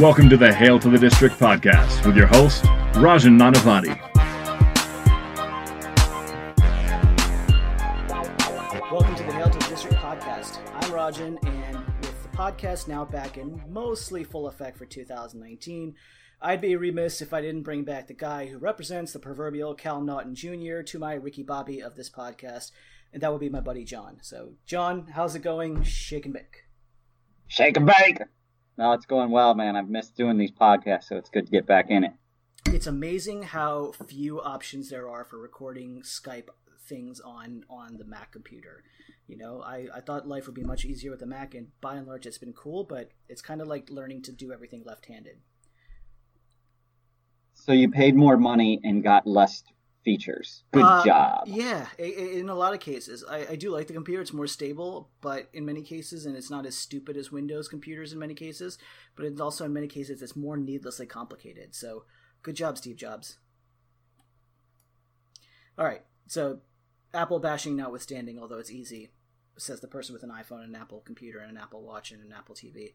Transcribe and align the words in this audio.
Welcome 0.00 0.30
to 0.30 0.38
the 0.38 0.50
Hail 0.50 0.78
to 0.78 0.88
the 0.88 0.98
District 0.98 1.38
podcast 1.38 2.06
with 2.06 2.16
your 2.16 2.26
host, 2.26 2.64
Rajan 2.94 3.38
Nanavati. 3.38 3.88
Welcome 8.90 9.14
to 9.16 9.22
the 9.22 9.32
Hail 9.32 9.50
to 9.50 9.58
the 9.58 9.66
District 9.68 9.96
podcast. 9.96 10.60
I'm 10.72 10.90
Rajan, 10.90 11.36
and 11.46 11.76
with 12.00 12.22
the 12.22 12.28
podcast 12.30 12.88
now 12.88 13.04
back 13.04 13.36
in 13.36 13.62
mostly 13.68 14.24
full 14.24 14.48
effect 14.48 14.78
for 14.78 14.86
2019, 14.86 15.94
I'd 16.40 16.62
be 16.62 16.74
remiss 16.74 17.20
if 17.20 17.34
I 17.34 17.42
didn't 17.42 17.62
bring 17.62 17.84
back 17.84 18.06
the 18.08 18.14
guy 18.14 18.46
who 18.46 18.56
represents 18.56 19.12
the 19.12 19.18
proverbial 19.18 19.74
Cal 19.74 20.00
Naughton 20.00 20.34
Jr. 20.34 20.80
to 20.80 20.98
my 20.98 21.12
Ricky 21.12 21.42
Bobby 21.42 21.80
of 21.80 21.96
this 21.96 22.08
podcast, 22.08 22.70
and 23.12 23.22
that 23.22 23.30
would 23.30 23.42
be 23.42 23.50
my 23.50 23.60
buddy 23.60 23.84
John. 23.84 24.20
So, 24.22 24.54
John, 24.64 25.08
how's 25.12 25.34
it 25.34 25.42
going? 25.42 25.82
Shake 25.82 26.24
and 26.24 26.32
bake. 26.32 26.64
Shake 27.46 27.76
and 27.76 27.84
bake. 27.86 28.20
No, 28.78 28.92
it's 28.92 29.06
going 29.06 29.30
well, 29.30 29.54
man. 29.54 29.76
I've 29.76 29.88
missed 29.88 30.16
doing 30.16 30.38
these 30.38 30.50
podcasts, 30.50 31.04
so 31.04 31.16
it's 31.16 31.30
good 31.30 31.46
to 31.46 31.52
get 31.52 31.66
back 31.66 31.90
in 31.90 32.04
it. 32.04 32.12
It's 32.66 32.86
amazing 32.86 33.42
how 33.42 33.92
few 33.92 34.40
options 34.40 34.88
there 34.88 35.08
are 35.08 35.24
for 35.24 35.38
recording 35.38 36.02
Skype 36.02 36.48
things 36.88 37.20
on 37.20 37.64
on 37.68 37.98
the 37.98 38.04
Mac 38.04 38.32
computer. 38.32 38.82
You 39.26 39.36
know, 39.36 39.62
I, 39.62 39.86
I 39.94 40.00
thought 40.00 40.26
life 40.26 40.46
would 40.46 40.54
be 40.54 40.64
much 40.64 40.84
easier 40.84 41.10
with 41.10 41.20
the 41.20 41.26
Mac, 41.26 41.54
and 41.54 41.68
by 41.80 41.96
and 41.96 42.06
large, 42.06 42.26
it's 42.26 42.38
been 42.38 42.52
cool. 42.52 42.84
But 42.84 43.10
it's 43.28 43.42
kind 43.42 43.60
of 43.60 43.68
like 43.68 43.90
learning 43.90 44.22
to 44.22 44.32
do 44.32 44.52
everything 44.52 44.82
left-handed. 44.84 45.38
So 47.54 47.72
you 47.72 47.90
paid 47.90 48.16
more 48.16 48.36
money 48.36 48.80
and 48.82 49.04
got 49.04 49.26
less 49.26 49.62
features. 50.04 50.64
Good 50.72 50.82
Uh, 50.84 51.04
job. 51.04 51.44
Yeah, 51.46 51.88
i- 51.98 52.02
i- 52.02 52.32
in 52.38 52.48
a 52.48 52.54
lot 52.54 52.74
of 52.74 52.80
cases, 52.80 53.24
I, 53.28 53.46
I 53.50 53.56
do 53.56 53.70
like 53.70 53.86
the 53.86 53.92
computer. 53.92 54.20
It's 54.22 54.32
more 54.32 54.46
stable, 54.46 55.10
but 55.20 55.48
in 55.52 55.64
many 55.64 55.82
cases, 55.82 56.26
and 56.26 56.36
it's 56.36 56.50
not 56.50 56.66
as 56.66 56.74
stupid 56.76 57.16
as 57.16 57.30
Windows 57.32 57.68
computers 57.68 58.12
in 58.12 58.18
many 58.18 58.34
cases. 58.34 58.78
But 59.16 59.26
it's 59.26 59.40
also 59.40 59.64
in 59.64 59.72
many 59.72 59.86
cases, 59.88 60.20
it's 60.22 60.36
more 60.36 60.56
needlessly 60.56 61.06
complicated. 61.06 61.74
So, 61.74 62.04
good 62.42 62.56
job, 62.56 62.78
Steve 62.78 62.96
Jobs. 62.96 63.38
All 65.78 65.84
right, 65.86 66.02
so 66.26 66.60
Apple 67.14 67.38
bashing 67.38 67.76
notwithstanding, 67.76 68.38
although 68.38 68.58
it's 68.58 68.70
easy, 68.70 69.10
says 69.56 69.80
the 69.80 69.88
person 69.88 70.12
with 70.12 70.22
an 70.22 70.30
iPhone, 70.30 70.64
and 70.64 70.74
an 70.74 70.80
Apple 70.80 71.00
computer, 71.00 71.38
and 71.38 71.50
an 71.50 71.56
Apple 71.56 71.82
Watch, 71.82 72.10
and 72.12 72.22
an 72.22 72.32
Apple 72.32 72.54
TV. 72.54 72.92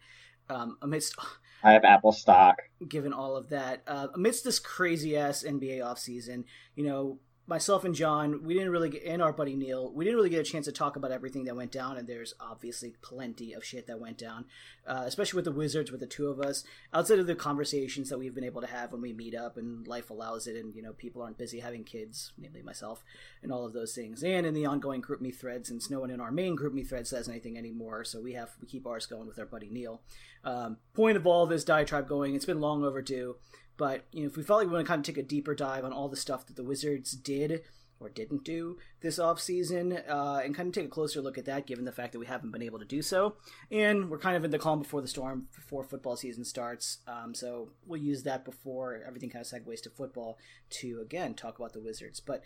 Um, 0.50 0.78
amidst 0.82 1.16
I 1.64 1.74
have 1.74 1.84
Apple 1.84 2.12
stock. 2.12 2.58
given 2.88 3.14
all 3.14 3.36
of 3.36 3.50
that. 3.50 3.82
Uh, 3.88 4.08
amidst 4.14 4.44
this 4.44 4.60
crazy 4.60 5.18
ass 5.18 5.44
NBA 5.44 5.80
offseason, 5.80 6.44
you 6.76 6.86
know, 6.86 7.20
myself 7.48 7.86
and 7.86 7.96
John, 7.96 8.44
we 8.44 8.54
didn't 8.54 8.72
really 8.72 8.90
get, 8.90 9.04
and 9.06 9.22
our 9.22 9.32
buddy 9.32 9.56
Neil, 9.56 9.90
we 9.92 10.04
didn't 10.04 10.18
really 10.18 10.30
get 10.30 10.42
a 10.42 10.52
chance 10.52 10.66
to 10.66 10.72
talk 10.72 10.98
about 10.98 11.12
everything 11.12 11.46
that 11.46 11.56
went 11.56 11.72
down, 11.72 11.96
and 11.96 12.08
there's 12.08 12.34
obviously 12.42 12.94
plenty 13.02 13.54
of 13.54 13.64
shit 13.64 13.88
that 13.88 14.02
went 14.02 14.18
down, 14.18 14.46
uh, 14.86 15.04
especially 15.06 15.38
with 15.38 15.46
the 15.46 15.52
Wizards, 15.52 15.90
with 15.90 16.02
the 16.02 16.08
two 16.08 16.28
of 16.28 16.42
us. 16.42 16.66
Outside 16.94 17.20
of 17.20 17.28
the 17.28 17.36
conversations 17.36 18.10
that 18.10 18.20
we've 18.20 18.36
been 18.36 18.44
able 18.44 18.60
to 18.60 18.68
have 18.68 18.92
when 18.92 19.02
we 19.02 19.14
meet 19.14 19.34
up 19.34 19.56
and 19.56 19.88
life 19.88 20.10
allows 20.10 20.46
it, 20.46 20.58
and, 20.58 20.76
you 20.76 20.82
know, 20.82 20.92
people 20.92 21.22
aren't 21.22 21.38
busy 21.38 21.62
having 21.62 21.86
kids, 21.86 22.34
namely 22.38 22.62
myself, 22.62 23.04
and 23.42 23.52
all 23.52 23.66
of 23.66 23.74
those 23.74 23.96
things. 23.96 24.24
And 24.24 24.46
in 24.46 24.54
the 24.54 24.66
ongoing 24.66 25.02
GroupMe 25.02 25.34
thread, 25.34 25.66
since 25.66 25.90
no 25.90 26.02
one 26.02 26.12
in 26.12 26.20
our 26.20 26.32
main 26.32 26.58
GroupMe 26.58 26.88
thread 26.88 27.08
says 27.08 27.30
anything 27.30 27.58
anymore, 27.58 28.04
so 28.04 28.22
we 28.22 28.34
have, 28.34 28.50
we 28.62 28.68
keep 28.68 28.86
ours 28.86 29.06
going 29.06 29.26
with 29.26 29.40
our 29.40 29.46
buddy 29.46 29.70
Neil. 29.70 30.02
Um, 30.44 30.78
point 30.94 31.16
of 31.16 31.26
all 31.26 31.46
this 31.46 31.64
diatribe 31.64 32.10
going, 32.10 32.36
it's 32.36 32.46
been 32.46 32.62
long 32.62 32.84
overdue. 32.84 33.38
But 33.78 34.06
you 34.12 34.22
know, 34.22 34.28
if 34.28 34.38
we 34.38 34.44
felt 34.44 34.60
like 34.60 34.68
we 34.68 34.74
want 34.74 34.86
to 34.86 34.90
kind 34.90 35.00
of 35.00 35.06
take 35.06 35.24
a 35.24 35.28
deeper 35.28 35.56
dive 35.56 35.86
on 35.86 35.94
all 35.94 36.10
the 36.10 36.18
stuff 36.18 36.46
that 36.48 36.56
the 36.56 36.64
Wizards 36.64 37.12
did 37.12 37.62
or 38.00 38.10
didn't 38.10 38.44
do 38.44 38.78
this 39.02 39.18
offseason, 39.18 40.04
uh, 40.08 40.42
and 40.44 40.56
kind 40.56 40.68
of 40.68 40.74
take 40.74 40.86
a 40.86 40.90
closer 40.90 41.20
look 41.20 41.38
at 41.38 41.46
that, 41.46 41.66
given 41.66 41.86
the 41.86 41.92
fact 41.92 42.12
that 42.14 42.20
we 42.20 42.28
haven't 42.28 42.52
been 42.52 42.62
able 42.62 42.78
to 42.78 42.86
do 42.86 43.02
so, 43.02 43.36
and 43.72 44.10
we're 44.10 44.20
kind 44.20 44.38
of 44.38 44.46
in 44.46 44.52
the 44.52 44.60
calm 44.60 44.80
before 44.80 45.02
the 45.02 45.08
storm 45.08 45.48
before 45.56 45.84
football 45.84 46.16
season 46.16 46.46
starts. 46.46 47.00
Um, 47.08 47.34
so 47.34 47.70
we'll 47.86 48.02
use 48.02 48.24
that 48.24 48.46
before 48.46 49.02
everything 49.06 49.30
kind 49.30 49.44
of 49.44 49.52
segues 49.52 49.82
to 49.82 49.90
football 49.90 50.38
to 50.82 51.00
again 51.02 51.34
talk 51.34 51.58
about 51.58 51.74
the 51.74 51.80
Wizards. 51.82 52.20
But 52.20 52.44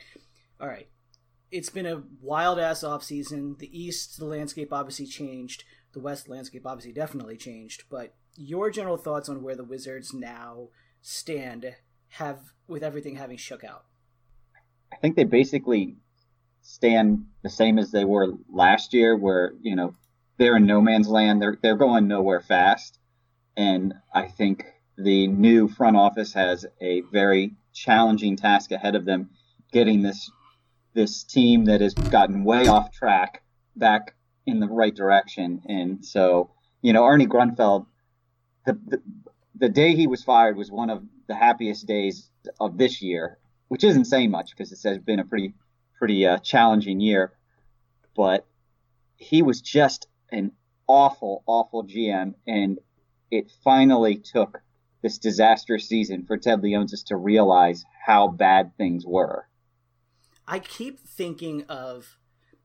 all 0.60 0.68
right, 0.68 0.88
it's 1.52 1.70
been 1.70 1.86
a 1.86 2.04
wild 2.22 2.60
ass 2.60 2.84
offseason. 2.84 3.58
The 3.60 3.78
East, 3.78 4.18
the 4.20 4.26
landscape 4.26 4.72
obviously 4.72 5.06
changed. 5.06 5.66
The 5.94 6.00
West 6.00 6.30
landscape 6.30 6.66
obviously 6.66 6.94
definitely 6.94 7.36
changed. 7.36 7.84
But 7.90 8.16
your 8.36 8.72
general 8.72 8.98
thoughts 8.98 9.28
on 9.28 9.44
where 9.44 9.56
the 9.56 9.64
Wizards 9.66 10.14
now 10.14 10.70
stand 11.02 11.76
have 12.10 12.40
with 12.68 12.84
everything 12.84 13.16
having 13.16 13.38
shook 13.38 13.64
out. 13.64 13.86
I 14.92 14.98
think 14.98 15.16
they 15.16 15.24
basically 15.24 15.96
stand 16.62 17.26
the 17.44 17.50
same 17.50 17.80
as 17.80 17.92
they 17.92 18.06
were 18.06 18.34
last 18.50 18.94
year, 18.94 19.16
where 19.16 19.54
you 19.62 19.76
know 19.76 19.96
they're 20.38 20.58
in 20.58 20.66
no 20.66 20.82
man's 20.82 21.08
land. 21.08 21.42
They're 21.42 21.58
they're 21.62 21.78
going 21.78 22.08
nowhere 22.08 22.42
fast, 22.42 23.00
and 23.58 23.94
I 24.14 24.28
think 24.28 24.66
the 24.98 25.28
new 25.28 25.68
front 25.68 25.98
office 25.98 26.34
has 26.34 26.66
a 26.82 27.02
very 27.12 27.56
challenging 27.74 28.36
task 28.36 28.72
ahead 28.72 28.96
of 28.96 29.06
them, 29.06 29.30
getting 29.72 30.02
this 30.02 30.30
this 30.94 31.24
team 31.24 31.66
that 31.66 31.82
has 31.82 31.94
gotten 31.94 32.44
way 32.44 32.68
off 32.68 32.92
track 32.92 33.42
back 33.76 34.14
in 34.46 34.60
the 34.60 34.68
right 34.68 34.94
direction. 34.94 35.62
And 35.68 36.04
so, 36.04 36.52
you 36.82 36.92
know, 36.92 37.06
Ernie 37.06 37.28
Grunfeld, 37.28 37.86
the, 38.66 38.78
the 38.88 39.02
the 39.62 39.70
day 39.70 39.96
he 39.96 40.08
was 40.08 40.24
fired 40.24 40.58
was 40.58 40.72
one 40.72 40.90
of 40.90 41.04
the 41.28 41.36
happiest 41.36 41.86
days 41.86 42.30
of 42.60 42.78
this 42.78 43.02
year, 43.02 43.38
which 43.68 43.84
isn't 43.84 44.06
saying 44.06 44.32
much 44.32 44.50
because 44.50 44.72
it 44.72 44.90
has 44.90 44.98
been 44.98 45.20
a 45.20 45.24
pretty 45.26 45.54
pretty 45.98 46.26
uh, 46.26 46.40
challenging 46.40 47.00
year. 47.00 47.32
But 48.16 48.48
he 49.16 49.44
was 49.44 49.62
just 49.62 50.08
an 50.32 50.52
awful, 50.88 51.44
awful 51.46 51.86
GM, 51.86 52.34
and 52.48 52.80
it 53.30 53.52
finally 53.64 54.16
took 54.16 54.62
this 55.04 55.20
disastrous 55.20 55.88
season 55.88 56.26
for 56.26 56.38
Ted 56.38 56.62
Leonsis 56.62 57.06
to 57.06 57.16
realize 57.16 57.86
how 58.06 58.28
bad 58.30 58.76
things 58.78 59.06
were. 59.06 59.48
I 60.48 60.58
keep 60.58 61.00
thinking 61.00 61.64
of 61.70 62.18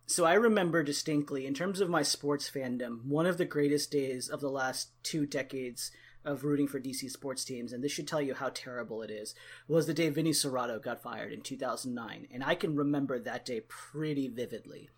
so 0.09 0.25
I 0.25 0.35
remember 0.35 0.83
distinctly 0.83 1.47
in 1.47 1.53
terms 1.53 1.81
of 1.81 1.91
my 1.91 2.03
sports 2.03 2.49
fandom, 2.49 3.05
one 3.05 3.27
of 3.27 3.39
the 3.39 3.45
greatest 3.45 3.91
days 3.91 4.29
of 4.29 4.41
the 4.41 4.51
last 4.51 4.93
two 5.03 5.27
decades 5.27 5.91
of 6.27 6.45
rooting 6.45 6.69
for 6.69 6.81
DC 6.81 7.09
sports 7.11 7.45
teams, 7.45 7.73
and 7.73 7.83
this 7.83 7.93
should 7.93 8.09
tell 8.09 8.21
you 8.21 8.35
how 8.35 8.51
terrible 8.53 9.01
it 9.01 9.11
is, 9.11 9.35
was 9.69 9.87
the 9.87 9.95
day 9.95 10.11
Vinny 10.11 10.33
Cerrato 10.33 10.83
got 10.83 11.03
fired 11.03 11.33
in 11.33 11.41
2009. 11.41 12.27
And 12.33 12.45
I 12.45 12.55
can 12.55 12.77
remember 12.77 13.19
that 13.19 13.47
day 13.47 13.63
pretty 13.69 14.29
vividly. 14.29 14.91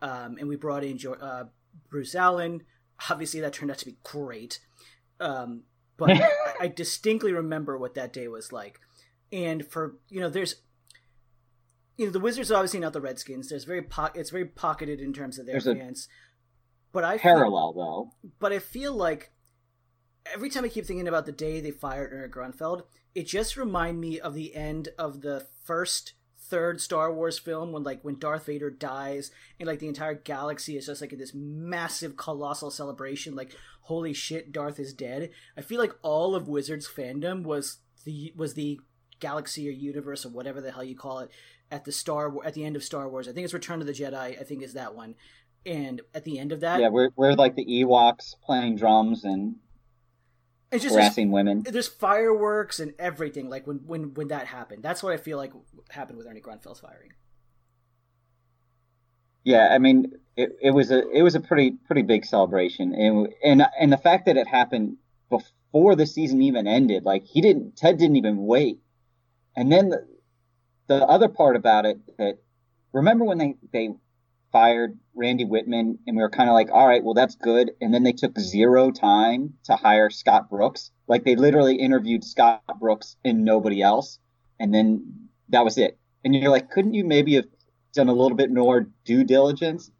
Um, 0.00 0.36
and 0.38 0.48
we 0.48 0.56
brought 0.56 0.84
in 0.84 0.98
jo- 0.98 1.14
uh, 1.14 1.44
Bruce 1.90 2.14
Allen. 2.14 2.62
Obviously, 3.10 3.40
that 3.40 3.54
turned 3.54 3.70
out 3.70 3.78
to 3.78 3.86
be 3.86 3.96
great. 4.04 4.60
Um, 5.18 5.62
but 5.96 6.10
I, 6.12 6.30
I 6.60 6.68
distinctly 6.68 7.32
remember 7.32 7.76
what 7.78 7.94
that 7.94 8.12
day 8.12 8.28
was 8.28 8.52
like. 8.52 8.78
And 9.32 9.66
for, 9.66 9.96
you 10.08 10.20
know, 10.20 10.28
there's 10.28 10.56
you 11.96 12.06
know 12.06 12.12
the 12.12 12.20
Wizards 12.20 12.50
are 12.52 12.56
obviously 12.56 12.80
not 12.80 12.92
the 12.92 13.00
Redskins. 13.00 13.48
There's 13.48 13.64
very 13.64 13.82
po- 13.82 14.10
it's 14.14 14.30
very 14.30 14.44
pocketed 14.44 15.00
in 15.00 15.12
terms 15.12 15.38
of 15.38 15.46
their 15.46 15.60
There's 15.60 15.78
fans. 15.78 16.08
But 16.92 17.04
I 17.04 17.18
feel, 17.18 17.32
Parallel 17.32 17.72
though. 17.72 18.30
but 18.38 18.52
I 18.52 18.58
feel 18.58 18.94
like 18.94 19.30
every 20.34 20.50
time 20.50 20.64
I 20.64 20.68
keep 20.68 20.86
thinking 20.86 21.08
about 21.08 21.26
the 21.26 21.32
day 21.32 21.60
they 21.60 21.70
fired 21.70 22.12
Eric 22.12 22.32
Grunfeld, 22.32 22.82
it 23.14 23.26
just 23.26 23.56
remind 23.56 24.00
me 24.00 24.20
of 24.20 24.34
the 24.34 24.54
end 24.54 24.88
of 24.98 25.22
the 25.22 25.46
first 25.64 26.12
third 26.38 26.80
Star 26.80 27.12
Wars 27.12 27.38
film 27.38 27.72
when 27.72 27.82
like 27.82 28.02
when 28.02 28.18
Darth 28.18 28.46
Vader 28.46 28.70
dies 28.70 29.30
and 29.58 29.66
like 29.66 29.80
the 29.80 29.88
entire 29.88 30.14
galaxy 30.14 30.76
is 30.76 30.86
just 30.86 31.00
like 31.00 31.12
in 31.12 31.18
this 31.18 31.34
massive 31.34 32.16
colossal 32.16 32.70
celebration 32.70 33.34
like 33.34 33.52
holy 33.82 34.12
shit 34.12 34.52
Darth 34.52 34.78
is 34.78 34.92
dead. 34.92 35.30
I 35.56 35.60
feel 35.60 35.80
like 35.80 35.94
all 36.02 36.34
of 36.34 36.48
Wizards 36.48 36.88
fandom 36.88 37.42
was 37.42 37.78
the 38.04 38.32
was 38.36 38.54
the 38.54 38.80
galaxy 39.18 39.68
or 39.68 39.72
universe 39.72 40.24
or 40.24 40.28
whatever 40.28 40.60
the 40.60 40.70
hell 40.70 40.84
you 40.84 40.96
call 40.96 41.20
it 41.20 41.30
at 41.70 41.84
the 41.84 41.92
Star 41.92 42.32
at 42.44 42.54
the 42.54 42.64
end 42.64 42.76
of 42.76 42.84
Star 42.84 43.08
Wars. 43.08 43.28
I 43.28 43.32
think 43.32 43.44
it's 43.44 43.54
Return 43.54 43.80
of 43.80 43.86
the 43.86 43.92
Jedi. 43.92 44.40
I 44.40 44.44
think 44.44 44.62
is 44.62 44.74
that 44.74 44.94
one. 44.94 45.14
And 45.64 46.00
at 46.14 46.22
the 46.22 46.38
end 46.38 46.52
of 46.52 46.60
that, 46.60 46.80
Yeah, 46.80 46.90
we're 46.90 47.10
we're 47.16 47.32
like 47.32 47.56
the 47.56 47.64
Ewoks 47.64 48.34
playing 48.40 48.76
drums 48.76 49.24
and 49.24 49.56
it's 50.72 50.82
just 50.82 50.94
harassing 50.94 51.30
women. 51.30 51.62
there's 51.62 51.88
fireworks 51.88 52.80
and 52.80 52.94
everything 52.98 53.48
like 53.48 53.66
when 53.66 53.78
when 53.86 54.14
when 54.14 54.28
that 54.28 54.46
happened. 54.46 54.82
That's 54.82 55.02
what 55.02 55.12
i 55.12 55.16
feel 55.16 55.38
like 55.38 55.52
happened 55.90 56.18
with 56.18 56.26
ernie 56.26 56.40
grunfeld's 56.40 56.80
firing. 56.80 57.12
Yeah, 59.44 59.68
I 59.70 59.78
mean, 59.78 60.12
it, 60.36 60.56
it 60.60 60.70
was 60.72 60.90
a 60.90 61.08
it 61.10 61.22
was 61.22 61.36
a 61.36 61.40
pretty 61.40 61.72
pretty 61.86 62.02
big 62.02 62.24
celebration, 62.24 62.94
and 62.94 63.28
and 63.44 63.62
and 63.78 63.92
the 63.92 63.96
fact 63.96 64.26
that 64.26 64.36
it 64.36 64.48
happened 64.48 64.96
before 65.30 65.94
the 65.94 66.04
season 66.06 66.42
even 66.42 66.66
ended, 66.66 67.04
like 67.04 67.24
he 67.24 67.40
didn't 67.40 67.76
Ted 67.76 67.96
didn't 67.96 68.16
even 68.16 68.38
wait, 68.38 68.80
and 69.54 69.70
then 69.70 69.90
the 69.90 70.04
the 70.88 70.96
other 71.06 71.28
part 71.28 71.54
about 71.54 71.86
it 71.86 71.98
that 72.18 72.38
remember 72.92 73.24
when 73.24 73.38
they 73.38 73.54
they 73.72 73.90
fired 74.52 74.98
Randy 75.14 75.44
Wittman, 75.44 75.98
and 76.06 76.16
we 76.16 76.22
were 76.22 76.30
kind 76.30 76.48
of 76.48 76.54
like, 76.54 76.70
all 76.70 76.86
right, 76.86 77.02
well 77.02 77.14
that's 77.14 77.34
good, 77.34 77.72
and 77.80 77.92
then 77.92 78.02
they 78.02 78.12
took 78.12 78.38
zero 78.38 78.90
time 78.90 79.54
to 79.64 79.76
hire 79.76 80.10
Scott 80.10 80.48
Brooks, 80.50 80.90
like 81.08 81.24
they 81.24 81.36
literally 81.36 81.76
interviewed 81.76 82.24
Scott 82.24 82.62
Brooks 82.78 83.16
and 83.24 83.44
nobody 83.44 83.82
else, 83.82 84.18
and 84.58 84.74
then 84.74 85.28
that 85.48 85.64
was 85.64 85.78
it, 85.78 85.98
and 86.24 86.34
you're 86.34 86.50
like, 86.50 86.70
couldn't 86.70 86.94
you 86.94 87.04
maybe 87.04 87.34
have 87.34 87.46
done 87.96 88.08
a 88.08 88.12
little 88.12 88.36
bit 88.36 88.52
more 88.52 88.88
due 89.04 89.24
diligence. 89.24 89.90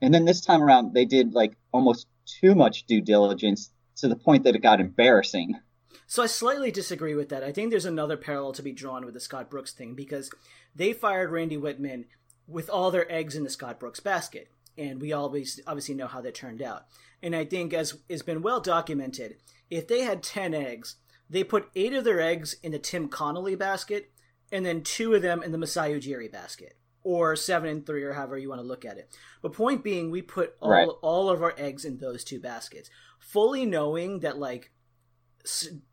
And 0.00 0.14
then 0.14 0.24
this 0.24 0.40
time 0.40 0.62
around, 0.62 0.94
they 0.94 1.04
did 1.04 1.34
like 1.34 1.56
almost 1.72 2.06
too 2.24 2.54
much 2.54 2.84
due 2.86 3.02
diligence 3.02 3.70
to 3.96 4.08
the 4.08 4.16
point 4.16 4.44
that 4.44 4.54
it 4.54 4.62
got 4.62 4.80
embarrassing. 4.80 5.58
So 6.06 6.22
I 6.22 6.26
slightly 6.26 6.70
disagree 6.70 7.14
with 7.14 7.28
that. 7.30 7.42
I 7.42 7.52
think 7.52 7.70
there's 7.70 7.84
another 7.84 8.16
parallel 8.16 8.52
to 8.52 8.62
be 8.62 8.72
drawn 8.72 9.04
with 9.04 9.14
the 9.14 9.20
Scott 9.20 9.50
Brooks 9.50 9.72
thing 9.72 9.94
because 9.94 10.30
they 10.74 10.92
fired 10.92 11.30
Randy 11.30 11.56
Wittman 11.56 12.04
with 12.46 12.68
all 12.70 12.90
their 12.90 13.10
eggs 13.10 13.34
in 13.34 13.44
the 13.44 13.50
Scott 13.50 13.80
Brooks 13.80 14.00
basket, 14.00 14.48
and 14.78 15.00
we 15.00 15.12
always 15.12 15.60
obviously 15.66 15.94
know 15.94 16.06
how 16.06 16.20
that 16.20 16.34
turned 16.34 16.62
out. 16.62 16.86
And 17.22 17.34
I 17.34 17.44
think, 17.44 17.72
as 17.72 17.98
has 18.10 18.22
been 18.22 18.42
well 18.42 18.60
documented, 18.60 19.36
if 19.70 19.88
they 19.88 20.02
had 20.02 20.22
ten 20.22 20.54
eggs, 20.54 20.96
they 21.28 21.42
put 21.42 21.70
eight 21.74 21.92
of 21.92 22.04
their 22.04 22.20
eggs 22.20 22.56
in 22.62 22.72
the 22.72 22.78
Tim 22.78 23.08
Connolly 23.08 23.56
basket, 23.56 24.10
and 24.52 24.64
then 24.64 24.82
two 24.82 25.14
of 25.14 25.22
them 25.22 25.42
in 25.42 25.50
the 25.50 25.58
Masai 25.58 25.92
Ujiri 25.98 26.30
basket, 26.30 26.76
or 27.02 27.34
seven 27.34 27.68
and 27.70 27.86
three, 27.86 28.04
or 28.04 28.12
however 28.12 28.38
you 28.38 28.48
want 28.48 28.60
to 28.60 28.66
look 28.66 28.84
at 28.84 28.98
it. 28.98 29.10
But 29.42 29.54
point 29.54 29.82
being, 29.82 30.10
we 30.10 30.22
put 30.22 30.54
all 30.60 30.70
Right. 30.70 30.88
all 31.02 31.30
of 31.30 31.42
our 31.42 31.54
eggs 31.56 31.84
in 31.84 31.98
those 31.98 32.22
two 32.22 32.38
baskets, 32.38 32.90
fully 33.18 33.66
knowing 33.66 34.20
that 34.20 34.38
like 34.38 34.70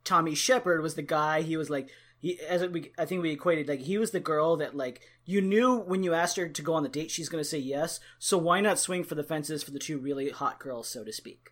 Tommy 0.04 0.36
Sheppard 0.36 0.82
was 0.82 0.96
the 0.96 1.02
guy. 1.02 1.42
He 1.42 1.58
was 1.58 1.70
like 1.70 1.90
he 2.24 2.40
as 2.40 2.66
we 2.68 2.92
I 2.98 3.06
think 3.06 3.22
we 3.22 3.32
equated 3.32 3.68
like 3.68 3.82
he 3.82 3.98
was 3.98 4.12
the 4.12 4.20
girl 4.20 4.56
that 4.58 4.76
like 4.76 5.02
you 5.26 5.42
knew 5.42 5.76
when 5.78 6.04
you 6.04 6.14
asked 6.14 6.38
her 6.38 6.48
to 6.48 6.62
go 6.62 6.74
on 6.74 6.84
the 6.84 6.90
date 6.90 7.12
she's 7.12 7.30
going 7.30 7.44
to 7.44 7.50
say 7.50 7.58
yes. 7.60 8.00
So 8.18 8.38
why 8.38 8.62
not 8.62 8.80
swing 8.80 9.04
for 9.04 9.16
the 9.16 9.24
fences 9.24 9.62
for 9.62 9.72
the 9.72 9.80
two 9.80 10.00
really 10.00 10.30
hot 10.30 10.58
girls, 10.60 10.88
so 10.88 11.04
to 11.04 11.12
speak? 11.14 11.50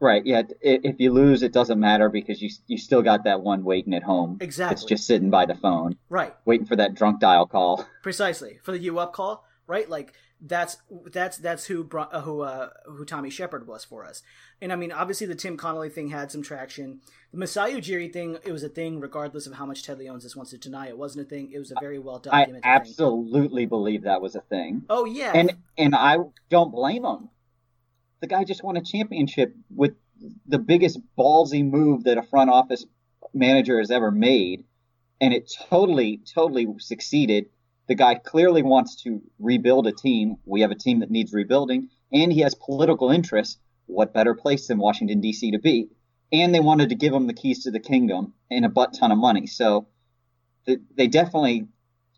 Right. 0.00 0.24
Yeah. 0.26 0.42
If 0.60 0.96
you 1.00 1.12
lose, 1.12 1.42
it 1.42 1.52
doesn't 1.52 1.78
matter 1.80 2.08
because 2.08 2.42
you 2.42 2.50
you 2.66 2.76
still 2.76 3.02
got 3.02 3.24
that 3.24 3.40
one 3.40 3.62
waiting 3.64 3.94
at 3.94 4.02
home. 4.02 4.38
Exactly. 4.40 4.74
It's 4.74 4.84
just 4.84 5.06
sitting 5.06 5.30
by 5.30 5.46
the 5.46 5.54
phone, 5.54 5.96
Right. 6.08 6.34
waiting 6.44 6.66
for 6.66 6.76
that 6.76 6.94
drunk 6.94 7.20
dial 7.20 7.46
call. 7.46 7.86
Precisely 8.02 8.58
for 8.62 8.72
the 8.72 8.78
you 8.78 8.98
up 8.98 9.12
call, 9.12 9.44
right? 9.66 9.88
Like 9.88 10.12
that's 10.40 10.78
that's 11.12 11.38
that's 11.38 11.66
who 11.66 11.82
brought, 11.82 12.14
uh, 12.14 12.20
who 12.20 12.42
uh, 12.42 12.70
who 12.86 13.04
Tommy 13.04 13.30
Sheppard 13.30 13.66
was 13.66 13.84
for 13.84 14.04
us. 14.04 14.22
And 14.60 14.72
I 14.72 14.76
mean, 14.76 14.92
obviously 14.92 15.26
the 15.26 15.34
Tim 15.34 15.56
Connolly 15.56 15.88
thing 15.88 16.08
had 16.08 16.30
some 16.30 16.42
traction. 16.42 17.00
The 17.32 17.38
Masai 17.38 17.72
Ujiri 17.72 18.12
thing, 18.12 18.38
it 18.44 18.52
was 18.52 18.62
a 18.62 18.68
thing, 18.68 19.00
regardless 19.00 19.46
of 19.46 19.54
how 19.54 19.66
much 19.66 19.82
Ted 19.82 19.98
Leonsis 19.98 20.36
wants 20.36 20.50
to 20.52 20.58
deny. 20.58 20.88
It 20.88 20.96
wasn't 20.96 21.26
a 21.26 21.28
thing. 21.28 21.50
It 21.52 21.58
was 21.58 21.70
a 21.70 21.74
very 21.80 21.98
well 21.98 22.18
documented 22.18 22.62
thing. 22.62 22.70
I 22.70 22.76
absolutely 22.76 23.66
believe 23.66 24.02
that 24.02 24.22
was 24.22 24.36
a 24.36 24.40
thing, 24.40 24.82
Oh 24.88 25.04
yeah, 25.04 25.32
and 25.34 25.56
and 25.76 25.94
I 25.94 26.18
don't 26.50 26.70
blame 26.70 27.04
him. 27.04 27.30
The 28.20 28.26
guy 28.26 28.44
just 28.44 28.62
won 28.62 28.76
a 28.76 28.82
championship 28.82 29.54
with 29.74 29.94
the 30.46 30.58
biggest 30.58 31.00
ballsy 31.16 31.68
move 31.68 32.04
that 32.04 32.18
a 32.18 32.22
front 32.22 32.50
office 32.50 32.84
manager 33.34 33.78
has 33.78 33.90
ever 33.90 34.10
made, 34.10 34.64
and 35.20 35.34
it 35.34 35.52
totally 35.68 36.20
totally 36.32 36.66
succeeded. 36.78 37.46
The 37.88 37.94
guy 37.94 38.14
clearly 38.16 38.62
wants 38.62 39.02
to 39.02 39.22
rebuild 39.38 39.86
a 39.86 39.92
team. 39.92 40.36
We 40.44 40.60
have 40.60 40.70
a 40.70 40.76
team 40.76 41.00
that 41.00 41.10
needs 41.10 41.32
rebuilding, 41.32 41.88
and 42.12 42.32
he 42.32 42.40
has 42.40 42.54
political 42.54 43.10
interests. 43.10 43.58
What 43.86 44.12
better 44.12 44.34
place 44.34 44.66
than 44.66 44.78
Washington 44.78 45.20
D.C. 45.20 45.50
to 45.52 45.58
be? 45.58 45.88
And 46.30 46.54
they 46.54 46.60
wanted 46.60 46.90
to 46.90 46.94
give 46.94 47.14
him 47.14 47.26
the 47.26 47.32
keys 47.32 47.64
to 47.64 47.70
the 47.70 47.80
kingdom 47.80 48.34
and 48.50 48.66
a 48.66 48.68
butt 48.68 48.92
ton 48.92 49.10
of 49.10 49.18
money. 49.18 49.46
So 49.46 49.88
they 50.66 51.06
definitely 51.06 51.66